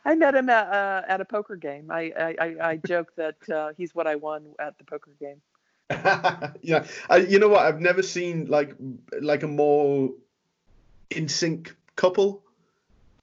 I 0.05 0.15
met 0.15 0.35
him 0.35 0.51
at 0.51 0.69
uh, 0.69 1.03
at 1.09 1.20
a 1.20 1.24
poker 1.24 1.57
game. 1.57 1.90
I 1.90 2.12
I, 2.39 2.57
I 2.62 2.77
joke 2.86 3.12
that 3.16 3.48
uh, 3.48 3.73
he's 3.77 3.94
what 3.94 4.07
I 4.07 4.16
won 4.16 4.44
at 4.59 4.77
the 4.77 4.85
poker 4.85 5.12
game. 5.19 5.40
yeah, 6.62 6.85
I, 7.09 7.19
you 7.19 7.39
know 7.39 7.48
what? 7.48 7.65
I've 7.65 7.81
never 7.81 8.03
seen 8.03 8.47
like 8.47 8.74
like 9.20 9.43
a 9.43 9.48
more 9.48 10.11
in 11.11 11.28
sync 11.28 11.74
couple. 11.94 12.43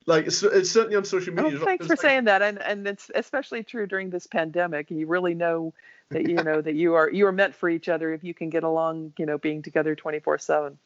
Like 0.05 0.27
it's, 0.27 0.41
it's 0.43 0.71
certainly 0.71 0.97
on 0.97 1.05
social 1.05 1.33
media. 1.33 1.59
Oh, 1.61 1.65
thanks 1.65 1.85
for 1.85 1.93
like... 1.93 2.01
saying 2.01 2.25
that, 2.25 2.41
and 2.41 2.59
and 2.61 2.87
it's 2.87 3.11
especially 3.13 3.63
true 3.63 3.85
during 3.85 4.09
this 4.09 4.27
pandemic. 4.27 4.89
You 4.89 5.07
really 5.07 5.35
know 5.35 5.73
that 6.13 6.29
you 6.29 6.35
know 6.35 6.61
that 6.61 6.75
you 6.75 6.95
are 6.95 7.09
you 7.09 7.27
are 7.27 7.31
meant 7.31 7.55
for 7.55 7.69
each 7.69 7.89
other 7.89 8.13
if 8.13 8.23
you 8.23 8.33
can 8.33 8.49
get 8.49 8.63
along. 8.63 9.13
You 9.17 9.25
know, 9.25 9.37
being 9.37 9.61
together 9.61 9.95
twenty 9.95 10.19
four 10.19 10.37
seven. 10.37 10.77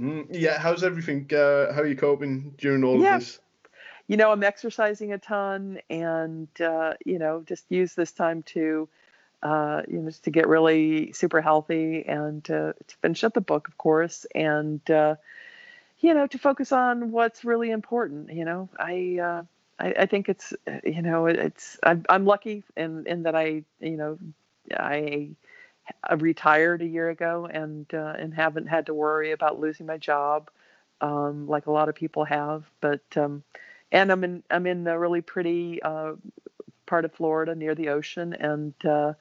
Mm-hmm. 0.00 0.32
Yeah, 0.34 0.58
how's 0.58 0.82
everything? 0.82 1.30
Uh, 1.32 1.72
how 1.72 1.82
are 1.82 1.86
you 1.86 1.96
coping 1.96 2.54
during 2.58 2.82
all 2.84 3.00
yeah. 3.00 3.16
of 3.16 3.20
this? 3.20 3.38
You 4.08 4.16
know, 4.16 4.32
I'm 4.32 4.42
exercising 4.42 5.12
a 5.12 5.18
ton, 5.18 5.80
and 5.90 6.48
uh, 6.60 6.94
you 7.04 7.18
know, 7.18 7.44
just 7.46 7.64
use 7.68 7.94
this 7.94 8.12
time 8.12 8.42
to 8.54 8.88
uh, 9.42 9.82
you 9.88 9.98
know, 9.98 10.10
just 10.10 10.24
to 10.24 10.30
get 10.30 10.48
really 10.48 11.12
super 11.12 11.40
healthy 11.40 12.04
and 12.06 12.42
to, 12.44 12.74
to 12.86 12.96
finish 12.96 13.22
up 13.24 13.34
the 13.34 13.40
book, 13.40 13.68
of 13.68 13.78
course, 13.78 14.26
and 14.34 14.88
uh, 14.90 15.14
you 16.00 16.14
know, 16.14 16.26
to 16.26 16.38
focus 16.38 16.72
on 16.72 17.12
what's 17.12 17.44
really 17.44 17.70
important. 17.70 18.32
You 18.32 18.44
know, 18.44 18.68
I 18.78 19.18
uh, 19.22 19.42
I, 19.78 19.94
I, 20.00 20.06
think 20.06 20.28
it's 20.28 20.52
you 20.84 21.02
know 21.02 21.26
it's 21.26 21.78
I'm, 21.82 22.04
I'm 22.08 22.24
lucky 22.24 22.64
in 22.76 23.06
in 23.06 23.24
that 23.24 23.36
I 23.36 23.64
you 23.80 23.96
know 23.96 24.18
I, 24.76 25.30
I 26.02 26.14
retired 26.14 26.82
a 26.82 26.86
year 26.86 27.10
ago 27.10 27.48
and 27.50 27.86
uh, 27.94 28.14
and 28.18 28.34
haven't 28.34 28.66
had 28.66 28.86
to 28.86 28.94
worry 28.94 29.32
about 29.32 29.60
losing 29.60 29.86
my 29.86 29.98
job 29.98 30.50
um, 31.00 31.46
like 31.48 31.66
a 31.66 31.72
lot 31.72 31.88
of 31.88 31.94
people 31.94 32.24
have, 32.24 32.64
but. 32.80 33.02
Um, 33.16 33.42
and 33.90 34.12
I'm 34.12 34.24
in 34.24 34.42
I'm 34.50 34.66
in 34.66 34.86
a 34.86 34.98
really 34.98 35.20
pretty 35.22 35.82
uh, 35.82 36.12
part 36.86 37.04
of 37.04 37.12
Florida 37.12 37.54
near 37.54 37.74
the 37.74 37.90
ocean, 37.90 38.34
and 38.34 38.74
uh, 38.84 39.14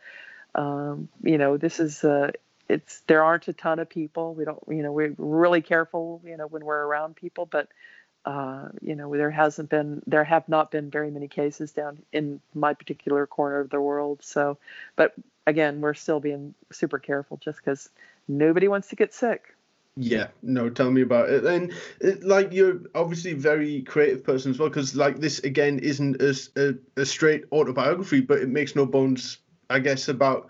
um, 0.56 1.10
you 1.24 1.38
know 1.38 1.58
this 1.58 1.80
is 1.80 2.04
uh, 2.04 2.32
it's 2.68 3.02
there 3.08 3.24
aren't 3.24 3.48
a 3.48 3.54
ton 3.54 3.80
of 3.80 3.90
people. 3.90 4.34
We 4.34 4.46
don't 4.46 4.62
you 4.70 4.84
know 4.84 4.92
we're 4.92 5.16
really 5.18 5.62
careful 5.62 6.22
you 6.26 6.38
know 6.38 6.48
when 6.48 6.66
we're 6.66 6.86
around 6.86 7.16
people, 7.16 7.46
but 7.46 7.70
uh, 8.28 8.68
you 8.82 8.94
know 8.94 9.16
there 9.16 9.32
hasn't 9.32 9.70
been 9.70 10.04
there 10.06 10.26
have 10.26 10.48
not 10.50 10.70
been 10.70 10.92
very 10.92 11.10
many 11.10 11.30
cases 11.30 11.72
down 11.72 11.98
in 12.12 12.42
my 12.54 12.74
particular 12.74 13.26
corner 13.26 13.62
of 13.62 13.70
the 13.70 13.80
world. 13.80 14.20
So, 14.22 14.58
but 14.98 15.14
again, 15.48 15.80
we're 15.80 15.94
still 15.94 16.20
being 16.20 16.54
super 16.70 17.00
careful 17.00 17.38
just 17.38 17.60
because 17.60 17.90
nobody 18.28 18.68
wants 18.68 18.90
to 18.90 18.98
get 18.98 19.14
sick. 19.14 19.56
Yeah, 19.96 20.28
no, 20.44 20.70
tell 20.70 20.92
me 20.92 21.02
about 21.02 21.30
it. 21.30 21.46
And 21.46 21.74
it, 22.02 22.22
like 22.24 22.52
you're 22.52 22.82
obviously 22.94 23.32
very 23.34 23.82
creative 23.84 24.26
person 24.26 24.52
as 24.52 24.60
well, 24.60 24.68
because 24.68 24.94
like 24.94 25.20
this 25.20 25.40
again 25.40 25.80
isn't 25.80 26.22
a, 26.22 26.36
a, 26.58 27.02
a 27.02 27.06
straight 27.06 27.46
autobiography, 27.54 28.20
but 28.20 28.40
it 28.40 28.50
makes 28.50 28.76
no 28.76 28.86
bones, 28.86 29.38
I 29.70 29.80
guess, 29.80 30.10
about 30.10 30.50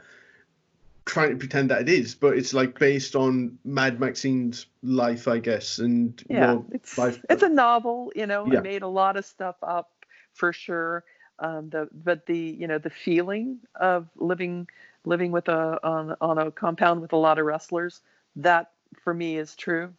trying 1.07 1.31
to 1.31 1.37
pretend 1.37 1.71
that 1.71 1.81
it 1.81 1.89
is. 1.89 2.13
But 2.13 2.37
it's 2.37 2.53
like 2.53 2.77
based 2.77 3.15
on 3.15 3.57
Mad 3.65 3.99
Maxine's 3.99 4.67
life, 4.83 5.27
I 5.27 5.39
guess, 5.39 5.79
and 5.79 6.21
yeah, 6.29 6.59
it's 6.71 6.97
life. 6.97 7.23
it's 7.29 7.43
a 7.43 7.49
novel. 7.49 8.11
You 8.15 8.27
know, 8.27 8.45
yeah. 8.45 8.59
I 8.59 8.61
made 8.61 8.83
a 8.83 8.87
lot 8.87 9.17
of 9.17 9.25
stuff 9.25 9.55
up 9.63 9.91
for 10.33 10.53
sure. 10.53 11.03
Um, 11.39 11.69
the 11.69 11.89
but 11.91 12.25
the 12.25 12.37
you 12.37 12.67
know 12.67 12.77
the 12.77 12.89
feeling 12.89 13.59
of 13.75 14.07
living 14.15 14.67
living 15.05 15.31
with 15.31 15.47
a 15.47 15.79
on 15.83 16.15
on 16.21 16.37
a 16.37 16.51
compound 16.51 17.01
with 17.01 17.13
a 17.13 17.17
lot 17.17 17.39
of 17.39 17.45
wrestlers 17.45 18.01
that 18.35 18.71
for 19.03 19.13
me 19.13 19.37
is 19.37 19.55
true, 19.55 19.93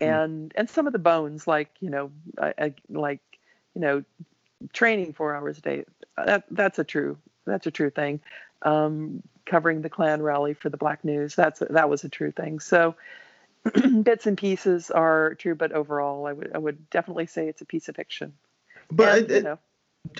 hmm. 0.00 0.04
and 0.04 0.50
mm. 0.50 0.52
and 0.56 0.70
some 0.70 0.86
of 0.86 0.92
the 0.92 0.98
bones 0.98 1.46
like 1.46 1.70
you 1.80 1.90
know 1.90 2.10
I, 2.40 2.54
I, 2.58 2.74
like 2.88 3.20
you 3.74 3.80
know 3.80 4.04
training 4.72 5.12
four 5.12 5.34
hours 5.34 5.58
a 5.58 5.60
day 5.60 5.84
that 6.16 6.44
that's 6.50 6.78
a 6.78 6.84
true 6.84 7.18
that's 7.46 7.66
a 7.66 7.70
true 7.70 7.90
thing. 7.90 8.20
Um, 8.62 9.22
covering 9.46 9.82
the 9.82 9.90
Klan 9.90 10.22
rally 10.22 10.54
for 10.54 10.68
the 10.68 10.76
Black 10.76 11.04
News 11.04 11.34
that's 11.34 11.62
that 11.70 11.88
was 11.88 12.04
a 12.04 12.08
true 12.08 12.30
thing. 12.30 12.60
So 12.60 12.94
bits 14.02 14.26
and 14.26 14.36
pieces 14.36 14.90
are 14.90 15.34
true, 15.34 15.54
but 15.54 15.72
overall, 15.72 16.26
I 16.26 16.32
would 16.32 16.52
I 16.54 16.58
would 16.58 16.90
definitely 16.90 17.26
say 17.26 17.48
it's 17.48 17.62
a 17.62 17.66
piece 17.66 17.88
of 17.88 17.96
fiction. 17.96 18.34
But 18.90 19.18
and, 19.18 19.30
it, 19.30 19.36
you 19.36 19.42
know, 19.42 19.58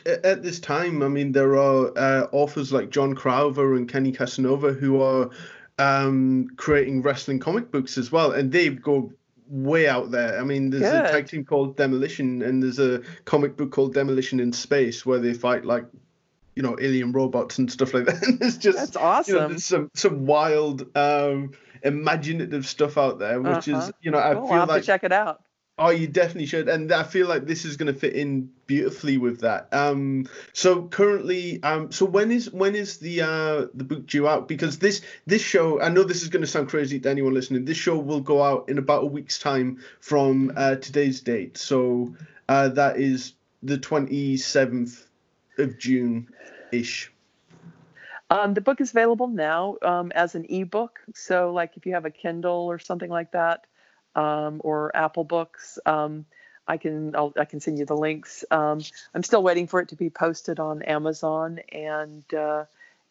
at 0.06 0.42
this 0.42 0.60
time, 0.60 1.02
I 1.02 1.08
mean, 1.08 1.32
there 1.32 1.56
are 1.56 1.92
uh, 1.96 2.26
authors 2.32 2.72
like 2.72 2.90
John 2.90 3.14
Crowther 3.14 3.74
and 3.74 3.88
Kenny 3.88 4.12
Casanova 4.12 4.72
who 4.72 5.02
are 5.02 5.30
um, 5.78 6.48
creating 6.56 7.02
wrestling 7.02 7.38
comic 7.38 7.70
books 7.70 7.98
as 7.98 8.10
well, 8.10 8.32
and 8.32 8.50
they 8.50 8.70
go 8.70 9.12
way 9.46 9.86
out 9.86 10.10
there. 10.10 10.40
I 10.40 10.44
mean, 10.44 10.70
there's 10.70 10.82
Good. 10.82 11.04
a 11.04 11.08
tag 11.10 11.28
team 11.28 11.44
called 11.44 11.76
Demolition, 11.76 12.42
and 12.42 12.62
there's 12.62 12.78
a 12.78 13.02
comic 13.24 13.56
book 13.56 13.70
called 13.72 13.92
Demolition 13.94 14.40
in 14.40 14.52
Space 14.52 15.04
where 15.04 15.18
they 15.18 15.34
fight 15.34 15.64
like, 15.64 15.84
you 16.54 16.62
know, 16.62 16.76
alien 16.80 17.12
robots 17.12 17.58
and 17.58 17.70
stuff 17.70 17.94
like 17.94 18.06
that. 18.06 18.22
And 18.26 18.40
it's 18.42 18.56
just 18.56 18.78
that's 18.78 18.96
awesome. 18.96 19.34
You 19.34 19.40
know, 19.40 19.48
there's 19.48 19.64
some 19.64 19.90
some 19.94 20.26
wild, 20.26 20.96
um, 20.96 21.52
imaginative 21.82 22.66
stuff 22.66 22.96
out 22.96 23.18
there, 23.18 23.40
which 23.40 23.68
uh-huh. 23.68 23.86
is 23.86 23.92
you 24.00 24.10
know 24.10 24.18
I 24.18 24.34
cool. 24.34 24.48
feel 24.48 24.60
I'll 24.60 24.66
like 24.66 24.84
check 24.84 25.04
it 25.04 25.12
out. 25.12 25.42
Oh, 25.76 25.90
you 25.90 26.06
definitely 26.06 26.46
should, 26.46 26.68
and 26.68 26.92
I 26.92 27.02
feel 27.02 27.26
like 27.26 27.46
this 27.46 27.64
is 27.64 27.76
going 27.76 27.92
to 27.92 27.98
fit 27.98 28.14
in 28.14 28.48
beautifully 28.68 29.18
with 29.18 29.40
that. 29.40 29.66
Um, 29.72 30.28
so 30.52 30.86
currently, 30.86 31.60
um, 31.64 31.90
so 31.90 32.06
when 32.06 32.30
is 32.30 32.48
when 32.52 32.76
is 32.76 32.98
the 32.98 33.22
uh 33.22 33.66
the 33.74 33.82
book 33.82 34.06
due 34.06 34.28
out? 34.28 34.46
Because 34.46 34.78
this 34.78 35.02
this 35.26 35.42
show, 35.42 35.80
I 35.80 35.88
know 35.88 36.04
this 36.04 36.22
is 36.22 36.28
going 36.28 36.42
to 36.42 36.46
sound 36.46 36.68
crazy 36.68 37.00
to 37.00 37.10
anyone 37.10 37.34
listening. 37.34 37.64
This 37.64 37.76
show 37.76 37.98
will 37.98 38.20
go 38.20 38.40
out 38.40 38.68
in 38.68 38.78
about 38.78 39.02
a 39.02 39.06
week's 39.06 39.40
time 39.40 39.82
from 40.00 40.52
uh, 40.54 40.76
today's 40.76 41.20
date. 41.20 41.58
So 41.58 42.14
uh, 42.48 42.68
that 42.68 43.00
is 43.00 43.32
the 43.64 43.76
twenty 43.76 44.36
seventh 44.36 45.04
of 45.58 45.78
June, 45.78 46.28
ish. 46.72 47.12
Um, 48.30 48.54
the 48.54 48.60
book 48.60 48.80
is 48.80 48.90
available 48.90 49.28
now 49.28 49.76
um, 49.82 50.10
as 50.12 50.34
an 50.34 50.46
ebook. 50.48 51.00
So, 51.14 51.52
like 51.52 51.76
if 51.76 51.86
you 51.86 51.92
have 51.92 52.04
a 52.04 52.10
Kindle 52.10 52.66
or 52.70 52.78
something 52.78 53.10
like 53.10 53.32
that 53.32 53.66
um, 54.14 54.60
or 54.64 54.94
Apple 54.96 55.24
Books. 55.24 55.78
Um, 55.86 56.26
I 56.66 56.78
can 56.78 57.14
I'll, 57.14 57.32
i 57.38 57.44
can 57.44 57.60
send 57.60 57.78
you 57.78 57.84
the 57.84 57.96
links. 57.96 58.44
Um, 58.50 58.80
I'm 59.14 59.22
still 59.22 59.42
waiting 59.42 59.66
for 59.66 59.80
it 59.80 59.88
to 59.90 59.96
be 59.96 60.10
posted 60.10 60.58
on 60.58 60.82
Amazon, 60.82 61.60
and 61.70 62.24
uh, 62.32 62.64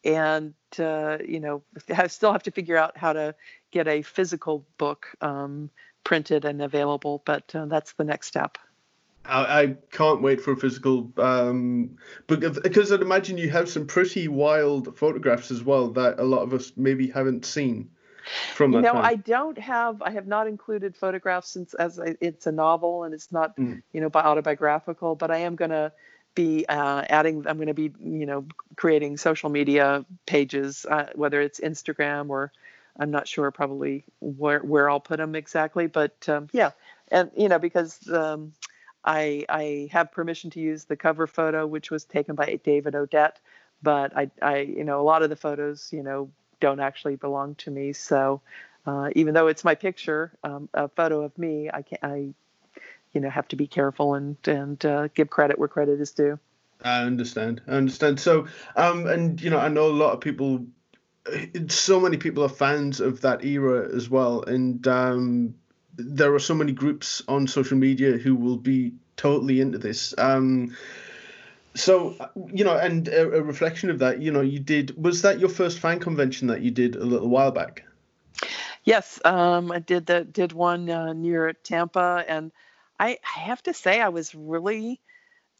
and 0.03 0.53
uh, 0.79 1.17
you 1.25 1.39
know 1.39 1.61
I 1.95 2.07
still 2.07 2.31
have 2.31 2.43
to 2.43 2.51
figure 2.51 2.77
out 2.77 2.97
how 2.97 3.13
to 3.13 3.35
get 3.71 3.87
a 3.87 4.01
physical 4.01 4.65
book 4.77 5.07
um, 5.21 5.69
printed 6.03 6.45
and 6.45 6.61
available. 6.61 7.21
But 7.25 7.53
uh, 7.55 7.65
that's 7.65 7.93
the 7.93 8.03
next 8.03 8.27
step. 8.27 8.57
I, 9.25 9.61
I 9.61 9.75
can't 9.91 10.21
wait 10.21 10.41
for 10.41 10.51
a 10.51 10.57
physical 10.57 11.11
um, 11.17 11.97
because 12.27 12.91
I'd 12.91 13.01
imagine 13.01 13.37
you 13.37 13.49
have 13.49 13.69
some 13.69 13.87
pretty 13.87 14.27
wild 14.27 14.97
photographs 14.97 15.51
as 15.51 15.63
well 15.63 15.89
that 15.89 16.19
a 16.19 16.23
lot 16.23 16.41
of 16.41 16.53
us 16.53 16.73
maybe 16.75 17.07
haven't 17.07 17.45
seen 17.45 17.89
from 18.53 18.71
that 18.71 18.77
you 18.77 18.83
know 18.83 18.95
i 18.95 19.15
don't 19.15 19.57
have 19.57 20.01
i 20.01 20.09
have 20.09 20.27
not 20.27 20.47
included 20.47 20.95
photographs 20.95 21.49
since 21.49 21.73
as 21.73 21.99
I, 21.99 22.15
it's 22.21 22.47
a 22.47 22.51
novel 22.51 23.03
and 23.03 23.13
it's 23.13 23.31
not 23.31 23.55
Mm. 23.57 23.81
you 23.91 24.01
know 24.01 24.09
bi- 24.09 24.21
autobiographical 24.21 25.15
but 25.15 25.29
i 25.29 25.39
am 25.39 25.55
going 25.55 25.71
to 25.71 25.91
be 26.35 26.65
uh, 26.67 27.03
adding 27.09 27.45
i'm 27.47 27.57
going 27.57 27.67
to 27.67 27.73
be 27.73 27.91
you 27.99 28.25
know 28.25 28.45
creating 28.77 29.17
social 29.17 29.49
media 29.49 30.05
pages 30.25 30.85
uh, 30.89 31.07
whether 31.15 31.41
it's 31.41 31.59
instagram 31.59 32.29
or 32.29 32.51
i'm 32.97 33.11
not 33.11 33.27
sure 33.27 33.51
probably 33.51 34.05
where, 34.21 34.59
where 34.59 34.89
i'll 34.89 35.01
put 35.01 35.17
them 35.17 35.35
exactly 35.35 35.87
but 35.87 36.15
um, 36.29 36.47
yeah 36.53 36.71
and 37.09 37.29
you 37.35 37.49
know 37.49 37.59
because 37.59 38.09
um, 38.09 38.53
I, 39.05 39.45
I 39.49 39.89
have 39.91 40.11
permission 40.11 40.49
to 40.51 40.59
use 40.59 40.85
the 40.85 40.95
cover 40.95 41.27
photo 41.27 41.67
which 41.67 41.91
was 41.91 42.05
taken 42.05 42.35
by 42.35 42.59
david 42.63 42.95
odette 42.95 43.39
but 43.81 44.15
I, 44.15 44.31
I 44.41 44.57
you 44.59 44.83
know 44.83 45.01
a 45.01 45.03
lot 45.03 45.23
of 45.23 45.29
the 45.29 45.35
photos 45.35 45.91
you 45.91 46.03
know 46.03 46.29
don't 46.63 46.79
actually 46.79 47.17
belong 47.17 47.55
to 47.55 47.69
me. 47.69 47.91
So 47.91 48.39
uh, 48.85 49.09
even 49.17 49.33
though 49.33 49.47
it's 49.47 49.65
my 49.65 49.75
picture, 49.75 50.31
um, 50.45 50.69
a 50.73 50.87
photo 50.87 51.21
of 51.21 51.37
me, 51.37 51.69
I 51.71 51.81
can 51.81 51.97
I, 52.01 52.33
you 53.13 53.19
know, 53.19 53.29
have 53.29 53.49
to 53.49 53.57
be 53.57 53.67
careful 53.67 54.15
and 54.15 54.37
and 54.47 54.83
uh, 54.85 55.09
give 55.09 55.29
credit 55.29 55.59
where 55.59 55.67
credit 55.67 55.99
is 55.99 56.11
due. 56.11 56.39
I 56.81 57.01
understand. 57.03 57.61
I 57.67 57.71
understand. 57.71 58.21
So, 58.21 58.47
um, 58.77 59.07
and 59.07 59.41
you 59.41 59.49
know, 59.49 59.59
I 59.59 59.67
know 59.67 59.87
a 59.87 59.99
lot 60.03 60.13
of 60.13 60.21
people. 60.21 60.65
So 61.67 61.99
many 61.99 62.17
people 62.17 62.43
are 62.43 62.49
fans 62.49 62.99
of 62.99 63.21
that 63.21 63.43
era 63.43 63.93
as 63.93 64.09
well, 64.09 64.43
and 64.43 64.85
um, 64.87 65.55
there 65.95 66.33
are 66.33 66.39
so 66.39 66.53
many 66.53 66.71
groups 66.71 67.21
on 67.27 67.47
social 67.47 67.77
media 67.77 68.17
who 68.17 68.35
will 68.35 68.57
be 68.57 68.93
totally 69.15 69.61
into 69.61 69.77
this. 69.77 70.13
Um, 70.17 70.75
so, 71.75 72.15
you 72.51 72.63
know, 72.63 72.77
and 72.77 73.07
a, 73.07 73.37
a 73.37 73.41
reflection 73.41 73.89
of 73.89 73.99
that, 73.99 74.21
you 74.21 74.31
know, 74.31 74.41
you 74.41 74.59
did. 74.59 75.01
Was 75.01 75.21
that 75.23 75.39
your 75.39 75.49
first 75.49 75.79
fan 75.79 75.99
convention 75.99 76.47
that 76.47 76.61
you 76.61 76.71
did 76.71 76.95
a 76.95 77.03
little 77.03 77.29
while 77.29 77.51
back? 77.51 77.83
Yes, 78.83 79.19
um, 79.23 79.71
I 79.71 79.79
did 79.79 80.05
the 80.05 80.25
did 80.25 80.51
one 80.51 80.89
uh, 80.89 81.13
near 81.13 81.53
Tampa, 81.53 82.25
and 82.27 82.51
I, 82.99 83.17
I 83.35 83.39
have 83.39 83.63
to 83.63 83.73
say 83.73 84.01
I 84.01 84.09
was 84.09 84.35
really 84.35 84.99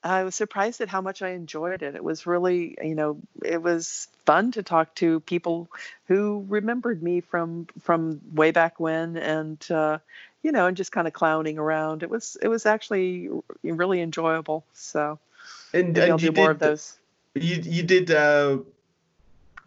I 0.03 0.23
was 0.23 0.35
surprised 0.35 0.81
at 0.81 0.89
how 0.89 1.01
much 1.01 1.21
I 1.21 1.29
enjoyed 1.29 1.81
it. 1.81 1.95
It 1.95 2.03
was 2.03 2.27
really, 2.27 2.77
you 2.83 2.95
know, 2.95 3.17
it 3.43 3.61
was 3.61 4.09
fun 4.25 4.51
to 4.51 4.63
talk 4.63 4.93
to 4.95 5.21
people 5.21 5.69
who 6.07 6.45
remembered 6.49 7.01
me 7.01 7.21
from 7.21 7.67
from 7.81 8.19
way 8.33 8.51
back 8.51 8.79
when, 8.79 9.15
and 9.17 9.65
uh, 9.71 9.99
you 10.41 10.51
know, 10.51 10.67
and 10.67 10.75
just 10.75 10.91
kind 10.91 11.07
of 11.07 11.13
clowning 11.13 11.57
around. 11.57 12.03
It 12.03 12.09
was 12.09 12.37
it 12.41 12.49
was 12.49 12.65
actually 12.65 13.29
really 13.63 14.01
enjoyable. 14.01 14.65
So 14.73 15.19
And, 15.73 15.97
and 15.97 16.11
I'll 16.11 16.17
do 16.17 16.25
you 16.25 16.31
more 16.33 16.47
did, 16.47 16.51
of 16.51 16.59
those. 16.59 16.97
You 17.35 17.61
you 17.63 17.83
did 17.83 18.11
uh, 18.11 18.57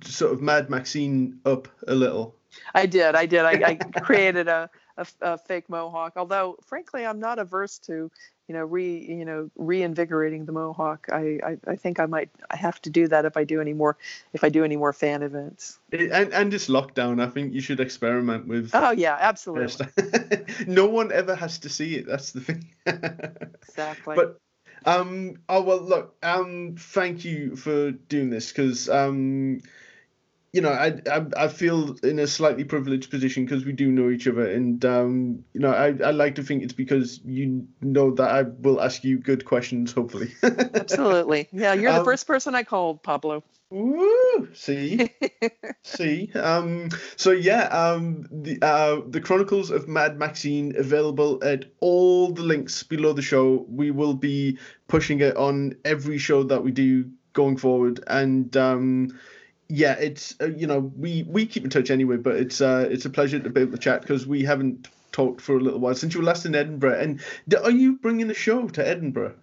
sort 0.04 0.32
of 0.32 0.42
Mad 0.42 0.68
Maxine 0.68 1.40
up 1.46 1.68
a 1.88 1.94
little. 1.94 2.34
I 2.74 2.86
did. 2.86 3.14
I 3.14 3.26
did. 3.26 3.40
I, 3.40 3.52
I 3.52 3.74
created 4.00 4.48
a, 4.48 4.70
a, 4.96 5.06
a 5.20 5.38
fake 5.38 5.68
mohawk. 5.68 6.14
Although, 6.16 6.58
frankly, 6.64 7.04
I'm 7.06 7.20
not 7.20 7.38
averse 7.38 7.78
to, 7.80 8.10
you 8.48 8.54
know, 8.54 8.64
re 8.64 9.04
you 9.08 9.24
know 9.24 9.50
reinvigorating 9.56 10.44
the 10.44 10.52
mohawk. 10.52 11.08
I, 11.12 11.38
I, 11.44 11.56
I 11.66 11.76
think 11.76 12.00
I 12.00 12.06
might 12.06 12.30
have 12.50 12.80
to 12.82 12.90
do 12.90 13.08
that 13.08 13.24
if 13.24 13.36
I 13.36 13.44
do 13.44 13.60
any 13.60 13.72
more 13.72 13.96
if 14.32 14.44
I 14.44 14.48
do 14.48 14.64
any 14.64 14.76
more 14.76 14.92
fan 14.92 15.22
events. 15.22 15.78
It- 15.90 16.12
and 16.12 16.32
and 16.32 16.54
it's 16.54 16.68
lockdown. 16.68 17.20
I 17.20 17.30
think 17.30 17.54
you 17.54 17.60
should 17.60 17.80
experiment 17.80 18.46
with. 18.46 18.70
Oh 18.74 18.90
yeah, 18.90 19.16
absolutely, 19.18 19.86
no 20.66 20.86
one 20.86 21.12
ever 21.12 21.34
has 21.34 21.58
to 21.60 21.68
see 21.68 21.96
it. 21.96 22.06
That's 22.06 22.32
the 22.32 22.40
thing. 22.40 22.68
exactly. 23.62 24.16
but 24.16 24.40
um, 24.84 25.36
oh 25.48 25.62
well, 25.62 25.80
look. 25.80 26.16
Um, 26.22 26.76
thank 26.78 27.24
you 27.24 27.56
for 27.56 27.90
doing 27.92 28.30
this 28.30 28.52
because 28.52 28.88
um, 28.88 29.60
you 30.52 30.60
know, 30.62 30.70
I, 30.70 31.00
I 31.10 31.26
I 31.36 31.48
feel 31.48 31.96
in 32.02 32.18
a 32.18 32.26
slightly 32.26 32.64
privileged 32.64 33.10
position 33.10 33.44
because 33.44 33.64
we 33.64 33.72
do 33.72 33.90
know 33.90 34.08
each 34.10 34.26
other, 34.26 34.48
and 34.50 34.82
um, 34.84 35.44
you 35.52 35.60
know, 35.60 35.70
I 35.70 35.88
I 36.02 36.12
like 36.12 36.34
to 36.36 36.42
think 36.42 36.62
it's 36.62 36.72
because 36.72 37.20
you 37.24 37.66
know 37.82 38.10
that 38.14 38.30
I 38.30 38.42
will 38.42 38.80
ask 38.80 39.04
you 39.04 39.18
good 39.18 39.44
questions, 39.44 39.92
hopefully. 39.92 40.32
absolutely, 40.42 41.48
yeah. 41.52 41.74
You're 41.74 41.92
the 41.92 41.98
Um, 41.98 42.04
first 42.04 42.26
person 42.26 42.54
I 42.54 42.62
called, 42.62 43.02
Pablo. 43.02 43.42
Woo! 43.70 44.48
See, 44.54 45.10
see. 45.82 46.30
Um. 46.34 46.88
So 47.16 47.32
yeah. 47.32 47.64
Um. 47.66 48.26
The 48.30 48.58
uh 48.62 49.00
the 49.08 49.20
Chronicles 49.20 49.70
of 49.70 49.88
Mad 49.88 50.18
Maxine 50.18 50.74
available 50.78 51.42
at 51.44 51.64
all 51.80 52.30
the 52.32 52.42
links 52.42 52.82
below 52.82 53.12
the 53.12 53.22
show. 53.22 53.66
We 53.68 53.90
will 53.90 54.14
be 54.14 54.58
pushing 54.88 55.20
it 55.20 55.36
on 55.36 55.74
every 55.84 56.16
show 56.18 56.44
that 56.44 56.62
we 56.62 56.70
do 56.70 57.10
going 57.32 57.56
forward, 57.56 58.02
and 58.06 58.56
um. 58.56 59.18
Yeah, 59.68 59.94
it's 59.98 60.34
uh, 60.40 60.46
you 60.46 60.66
know 60.66 60.92
we 60.96 61.24
we 61.28 61.46
keep 61.46 61.64
in 61.64 61.70
touch 61.70 61.90
anyway, 61.90 62.16
but 62.16 62.36
it's 62.36 62.60
uh 62.60 62.88
it's 62.90 63.04
a 63.04 63.10
pleasure 63.10 63.38
to 63.40 63.50
be 63.50 63.62
able 63.62 63.72
to 63.72 63.78
chat 63.78 64.02
because 64.02 64.26
we 64.26 64.44
haven't 64.44 64.88
talked 65.12 65.40
for 65.40 65.56
a 65.56 65.60
little 65.60 65.80
while 65.80 65.94
since 65.94 66.14
you 66.14 66.20
were 66.20 66.26
last 66.26 66.46
in 66.46 66.54
Edinburgh. 66.54 67.00
And 67.00 67.20
d- 67.48 67.56
are 67.56 67.70
you 67.70 67.94
bringing 67.96 68.30
a 68.30 68.34
show 68.34 68.68
to 68.68 68.86
Edinburgh? 68.86 69.34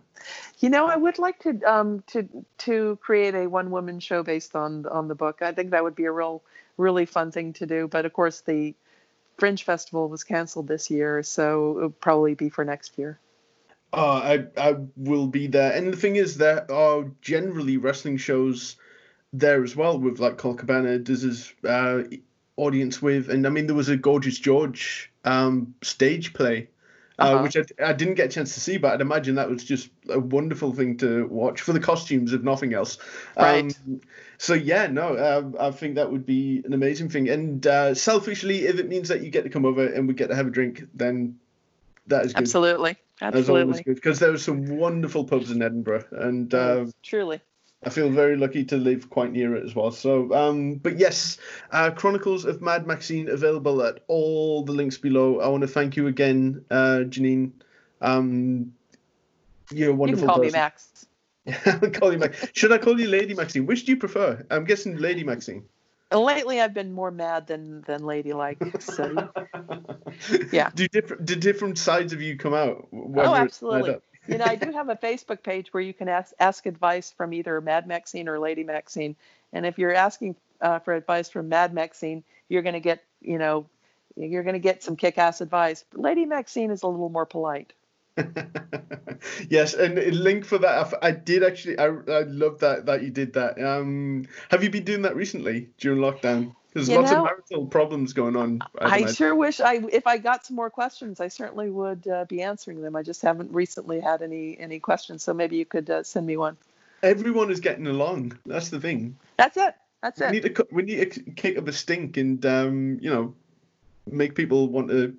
You 0.59 0.69
know, 0.69 0.85
I 0.85 0.95
would 0.95 1.19
like 1.19 1.39
to 1.39 1.59
um, 1.63 2.03
to 2.07 2.29
to 2.59 2.97
create 3.01 3.35
a 3.35 3.47
one 3.47 3.71
woman 3.71 3.99
show 3.99 4.23
based 4.23 4.55
on 4.55 4.85
on 4.85 5.07
the 5.07 5.15
book. 5.15 5.41
I 5.41 5.51
think 5.51 5.71
that 5.71 5.83
would 5.83 5.95
be 5.95 6.05
a 6.05 6.11
real 6.11 6.41
really 6.77 7.05
fun 7.05 7.31
thing 7.31 7.53
to 7.53 7.65
do. 7.65 7.87
But 7.87 8.05
of 8.05 8.13
course, 8.13 8.41
the 8.41 8.75
Fringe 9.37 9.63
Festival 9.63 10.07
was 10.07 10.23
canceled 10.23 10.67
this 10.67 10.89
year, 10.89 11.23
so 11.23 11.77
it'll 11.77 11.89
probably 11.89 12.35
be 12.35 12.49
for 12.49 12.63
next 12.63 12.97
year. 12.97 13.19
Oh, 13.91 13.99
I 14.05 14.45
I 14.57 14.77
will 14.95 15.27
be 15.27 15.47
there. 15.47 15.73
And 15.73 15.91
the 15.91 15.97
thing 15.97 16.15
is, 16.15 16.37
there 16.37 16.71
are 16.71 17.05
generally 17.21 17.77
wrestling 17.77 18.17
shows 18.17 18.77
there 19.33 19.63
as 19.63 19.75
well 19.75 19.99
with 19.99 20.19
like 20.19 20.37
Colt 20.37 20.59
Cabana 20.59 20.99
does 20.99 21.23
his 21.23 21.51
uh, 21.67 22.03
audience 22.55 23.01
with, 23.01 23.29
and 23.29 23.45
I 23.45 23.49
mean 23.49 23.65
there 23.65 23.75
was 23.75 23.89
a 23.89 23.97
Gorgeous 23.97 24.37
George 24.39 25.11
um, 25.25 25.73
stage 25.81 26.33
play, 26.33 26.69
uh, 27.17 27.23
Uh-huh. 27.23 27.43
which 27.43 27.57
I, 27.57 27.63
I 27.83 27.93
didn't 27.93 28.13
get 28.13 28.27
a 28.27 28.29
chance 28.29 28.53
to 28.53 28.59
see, 28.59 28.77
but 28.77 28.93
I'd 28.93 29.01
imagine 29.01 29.35
that 29.35 29.49
was 29.49 29.63
just 29.63 29.89
a 30.09 30.19
wonderful 30.19 30.73
thing 30.73 30.97
to 30.97 31.27
watch 31.27 31.61
for 31.61 31.73
the 31.73 31.79
costumes, 31.79 32.31
if 32.31 32.43
nothing 32.43 32.73
else. 32.73 32.99
Right. 33.35 33.75
Um, 33.87 34.01
so 34.37 34.53
yeah, 34.53 34.87
no, 34.87 35.17
um, 35.17 35.55
I 35.59 35.71
think 35.71 35.95
that 35.95 36.11
would 36.11 36.25
be 36.25 36.61
an 36.65 36.73
amazing 36.73 37.09
thing. 37.09 37.29
And 37.29 37.65
uh, 37.65 37.95
selfishly, 37.95 38.65
if 38.65 38.77
it 38.77 38.87
means 38.87 39.07
that 39.07 39.21
you 39.23 39.29
get 39.29 39.43
to 39.45 39.49
come 39.49 39.65
over 39.65 39.87
and 39.87 40.07
we 40.07 40.13
get 40.13 40.27
to 40.27 40.35
have 40.35 40.47
a 40.47 40.51
drink, 40.51 40.83
then 40.93 41.39
that 42.07 42.25
is 42.25 42.33
good. 42.33 42.43
Absolutely, 42.43 42.97
absolutely, 43.21 43.81
good 43.83 43.95
because 43.95 44.19
there 44.19 44.31
are 44.31 44.37
some 44.37 44.77
wonderful 44.77 45.23
pubs 45.23 45.49
in 45.49 45.61
Edinburgh, 45.61 46.05
and 46.11 46.53
uh, 46.53 46.85
truly. 47.01 47.39
I 47.85 47.89
feel 47.89 48.09
very 48.09 48.37
lucky 48.37 48.63
to 48.65 48.77
live 48.77 49.09
quite 49.09 49.31
near 49.31 49.55
it 49.55 49.63
as 49.63 49.75
well. 49.75 49.91
So, 49.91 50.33
um, 50.33 50.75
but 50.75 50.97
yes, 50.97 51.37
uh, 51.71 51.91
Chronicles 51.91 52.45
of 52.45 52.61
Mad 52.61 52.87
Maxine 52.87 53.29
available 53.29 53.83
at 53.83 53.99
all 54.07 54.63
the 54.63 54.71
links 54.71 54.97
below. 54.97 55.39
I 55.39 55.47
want 55.47 55.61
to 55.61 55.67
thank 55.67 55.95
you 55.95 56.07
again, 56.07 56.63
uh, 56.71 57.03
Janine. 57.05 57.51
Um, 58.01 58.73
you're 59.71 59.89
a 59.89 59.91
You 59.91 59.97
wonderful 59.97 60.27
can 60.27 60.33
call 60.33 60.43
me 60.43 60.47
person. 60.51 60.59
Max. 60.59 61.05
I'll 61.65 61.89
call 61.99 62.11
you 62.11 62.19
Max. 62.19 62.47
Should 62.53 62.71
I 62.71 62.77
call 62.77 62.99
you 62.99 63.07
Lady 63.07 63.33
Maxine? 63.33 63.65
Which 63.65 63.85
do 63.85 63.91
you 63.91 63.97
prefer? 63.97 64.45
I'm 64.49 64.65
guessing 64.65 64.97
Lady 64.97 65.23
Maxine. 65.23 65.65
Lately, 66.11 66.61
I've 66.61 66.75
been 66.75 66.93
more 66.93 67.09
mad 67.09 67.47
than 67.47 67.81
than 67.81 68.05
ladylike. 68.05 68.61
So 68.79 69.29
Yeah. 70.51 70.69
Do 70.75 70.87
different 70.87 71.25
do 71.25 71.35
different 71.35 71.77
sides 71.77 72.13
of 72.13 72.21
you 72.21 72.37
come 72.37 72.53
out? 72.53 72.87
Oh, 72.93 73.33
absolutely. 73.35 73.95
You 74.27 74.37
know, 74.37 74.45
I 74.45 74.55
do 74.55 74.71
have 74.71 74.89
a 74.89 74.95
Facebook 74.95 75.43
page 75.43 75.73
where 75.73 75.83
you 75.83 75.93
can 75.93 76.07
ask 76.07 76.33
ask 76.39 76.65
advice 76.65 77.11
from 77.11 77.33
either 77.33 77.59
Mad 77.61 77.87
Maxine 77.87 78.27
or 78.27 78.39
Lady 78.39 78.63
Maxine. 78.63 79.15
And 79.51 79.65
if 79.65 79.77
you're 79.77 79.93
asking 79.93 80.35
uh, 80.61 80.79
for 80.79 80.93
advice 80.93 81.29
from 81.29 81.49
Mad 81.49 81.73
Maxine, 81.73 82.23
you're 82.49 82.61
going 82.61 82.73
to 82.73 82.79
get, 82.79 83.03
you 83.21 83.37
know, 83.37 83.65
you're 84.15 84.43
going 84.43 84.53
to 84.53 84.59
get 84.59 84.83
some 84.83 84.95
kick-ass 84.95 85.41
advice. 85.41 85.83
But 85.91 86.01
Lady 86.01 86.25
Maxine 86.25 86.71
is 86.71 86.83
a 86.83 86.87
little 86.87 87.09
more 87.09 87.25
polite. 87.25 87.73
yes, 89.49 89.73
and 89.73 89.95
link 90.15 90.45
for 90.45 90.59
that. 90.59 90.93
I 91.01 91.11
did 91.11 91.43
actually. 91.43 91.79
I 91.79 91.87
I 91.87 92.21
love 92.21 92.59
that 92.59 92.85
that 92.85 93.01
you 93.01 93.09
did 93.09 93.33
that. 93.33 93.59
Um, 93.59 94.27
have 94.49 94.63
you 94.63 94.69
been 94.69 94.83
doing 94.83 95.01
that 95.01 95.15
recently 95.15 95.69
during 95.79 95.99
lockdown? 95.99 96.53
There's 96.73 96.89
You 96.89 96.97
lots 96.97 97.11
know, 97.11 97.19
of 97.19 97.23
marital 97.25 97.67
problems 97.67 98.13
going 98.13 98.35
on. 98.35 98.59
I'd 98.79 99.03
I 99.03 99.11
sure 99.11 99.35
wish 99.35 99.59
I, 99.59 99.83
if 99.91 100.07
I 100.07 100.17
got 100.17 100.45
some 100.45 100.55
more 100.55 100.71
questions, 100.71 101.19
I 101.19 101.27
certainly 101.27 101.69
would 101.69 102.07
uh, 102.07 102.25
be 102.25 102.41
answering 102.41 102.81
them. 102.81 102.95
I 102.95 103.03
just 103.03 103.21
haven't 103.21 103.51
recently 103.51 103.99
had 103.99 104.23
any 104.23 104.57
any 104.59 104.79
questions, 104.79 105.23
so 105.23 105.33
maybe 105.33 105.55
you 105.57 105.65
could 105.65 105.89
uh, 105.89 106.03
send 106.03 106.25
me 106.25 106.35
one. 106.35 106.57
Everyone 107.03 107.51
is 107.51 107.59
getting 107.59 107.85
along. 107.85 108.37
That's 108.45 108.69
the 108.69 108.79
thing. 108.79 109.17
That's 109.37 109.57
it. 109.57 109.75
That's 110.01 110.19
We 110.19 110.25
it. 110.25 110.31
need 110.31 110.55
to 110.55 110.67
we 110.71 110.83
need 110.83 111.11
to 111.11 111.21
kick 111.31 111.57
up 111.57 111.65
the 111.65 111.73
stink 111.73 112.17
and 112.17 112.43
um, 112.45 112.97
you 113.01 113.09
know, 113.09 113.35
make 114.09 114.33
people 114.33 114.67
want 114.67 114.89
to 114.89 115.15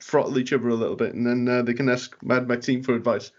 throttle 0.00 0.38
each 0.38 0.52
other 0.52 0.68
a 0.68 0.74
little 0.74 0.96
bit, 0.96 1.14
and 1.14 1.24
then 1.26 1.48
uh, 1.48 1.62
they 1.62 1.74
can 1.74 1.88
ask 1.88 2.16
Mad 2.22 2.48
Maxine 2.48 2.82
for 2.82 2.94
advice. 2.94 3.30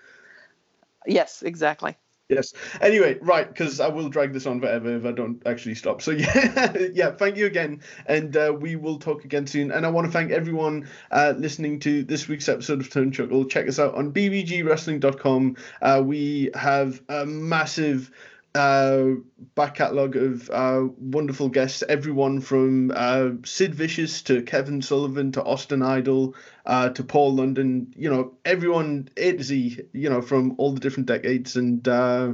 Yes, 1.05 1.43
exactly. 1.43 1.97
Yes. 2.29 2.51
Anyway, 2.81 3.17
right, 3.21 3.47
because 3.47 3.79
I 3.79 3.87
will 3.87 4.09
drag 4.09 4.33
this 4.33 4.45
on 4.45 4.59
forever 4.59 4.97
if 4.97 5.05
I 5.05 5.13
don't 5.13 5.41
actually 5.45 5.75
stop. 5.75 6.01
So 6.01 6.11
yeah, 6.11 6.75
yeah. 6.91 7.11
Thank 7.11 7.37
you 7.37 7.45
again, 7.45 7.79
and 8.05 8.35
uh, 8.35 8.53
we 8.59 8.75
will 8.75 8.99
talk 8.99 9.23
again 9.23 9.47
soon. 9.47 9.71
And 9.71 9.85
I 9.85 9.89
want 9.89 10.07
to 10.07 10.11
thank 10.11 10.31
everyone 10.31 10.89
uh, 11.09 11.35
listening 11.37 11.79
to 11.81 12.03
this 12.03 12.27
week's 12.27 12.49
episode 12.49 12.81
of 12.81 12.89
Turn 12.89 13.13
Chuckle. 13.13 13.45
Check 13.45 13.69
us 13.69 13.79
out 13.79 13.95
on 13.95 14.11
bbgwrestling.com. 14.11 15.55
Uh, 15.81 16.01
we 16.05 16.49
have 16.53 17.01
a 17.07 17.25
massive 17.25 18.11
uh, 18.57 19.15
back 19.55 19.75
catalogue 19.75 20.15
of 20.15 20.49
uh, 20.49 20.87
wonderful 20.97 21.49
guests, 21.49 21.83
everyone 21.87 22.41
from 22.41 22.91
uh, 22.93 23.29
Sid 23.45 23.73
Vicious 23.73 24.21
to 24.23 24.41
Kevin 24.41 24.81
Sullivan 24.81 25.31
to 25.33 25.43
Austin 25.43 25.81
Idol 25.81 26.35
uh, 26.65 26.89
to 26.89 27.03
Paul 27.03 27.35
London, 27.35 27.93
you 27.95 28.09
know, 28.09 28.33
everyone 28.43 29.09
A 29.15 29.33
to 29.33 29.43
Z, 29.43 29.79
you 29.93 30.09
know, 30.09 30.21
from 30.21 30.55
all 30.57 30.73
the 30.73 30.79
different 30.79 31.07
decades. 31.07 31.55
And 31.55 31.87
uh, 31.87 32.33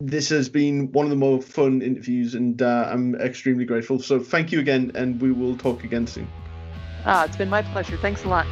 this 0.00 0.28
has 0.28 0.48
been 0.48 0.92
one 0.92 1.06
of 1.06 1.10
the 1.10 1.16
more 1.16 1.40
fun 1.40 1.82
interviews, 1.82 2.34
and 2.34 2.60
uh, 2.60 2.88
I'm 2.90 3.14
extremely 3.16 3.64
grateful. 3.64 3.98
So 3.98 4.20
thank 4.20 4.52
you 4.52 4.60
again, 4.60 4.92
and 4.94 5.20
we 5.20 5.32
will 5.32 5.56
talk 5.56 5.84
again 5.84 6.06
soon. 6.06 6.28
Ah, 7.06 7.24
it's 7.24 7.36
been 7.36 7.50
my 7.50 7.62
pleasure. 7.62 7.96
Thanks 7.96 8.24
a 8.24 8.28
lot. 8.28 8.46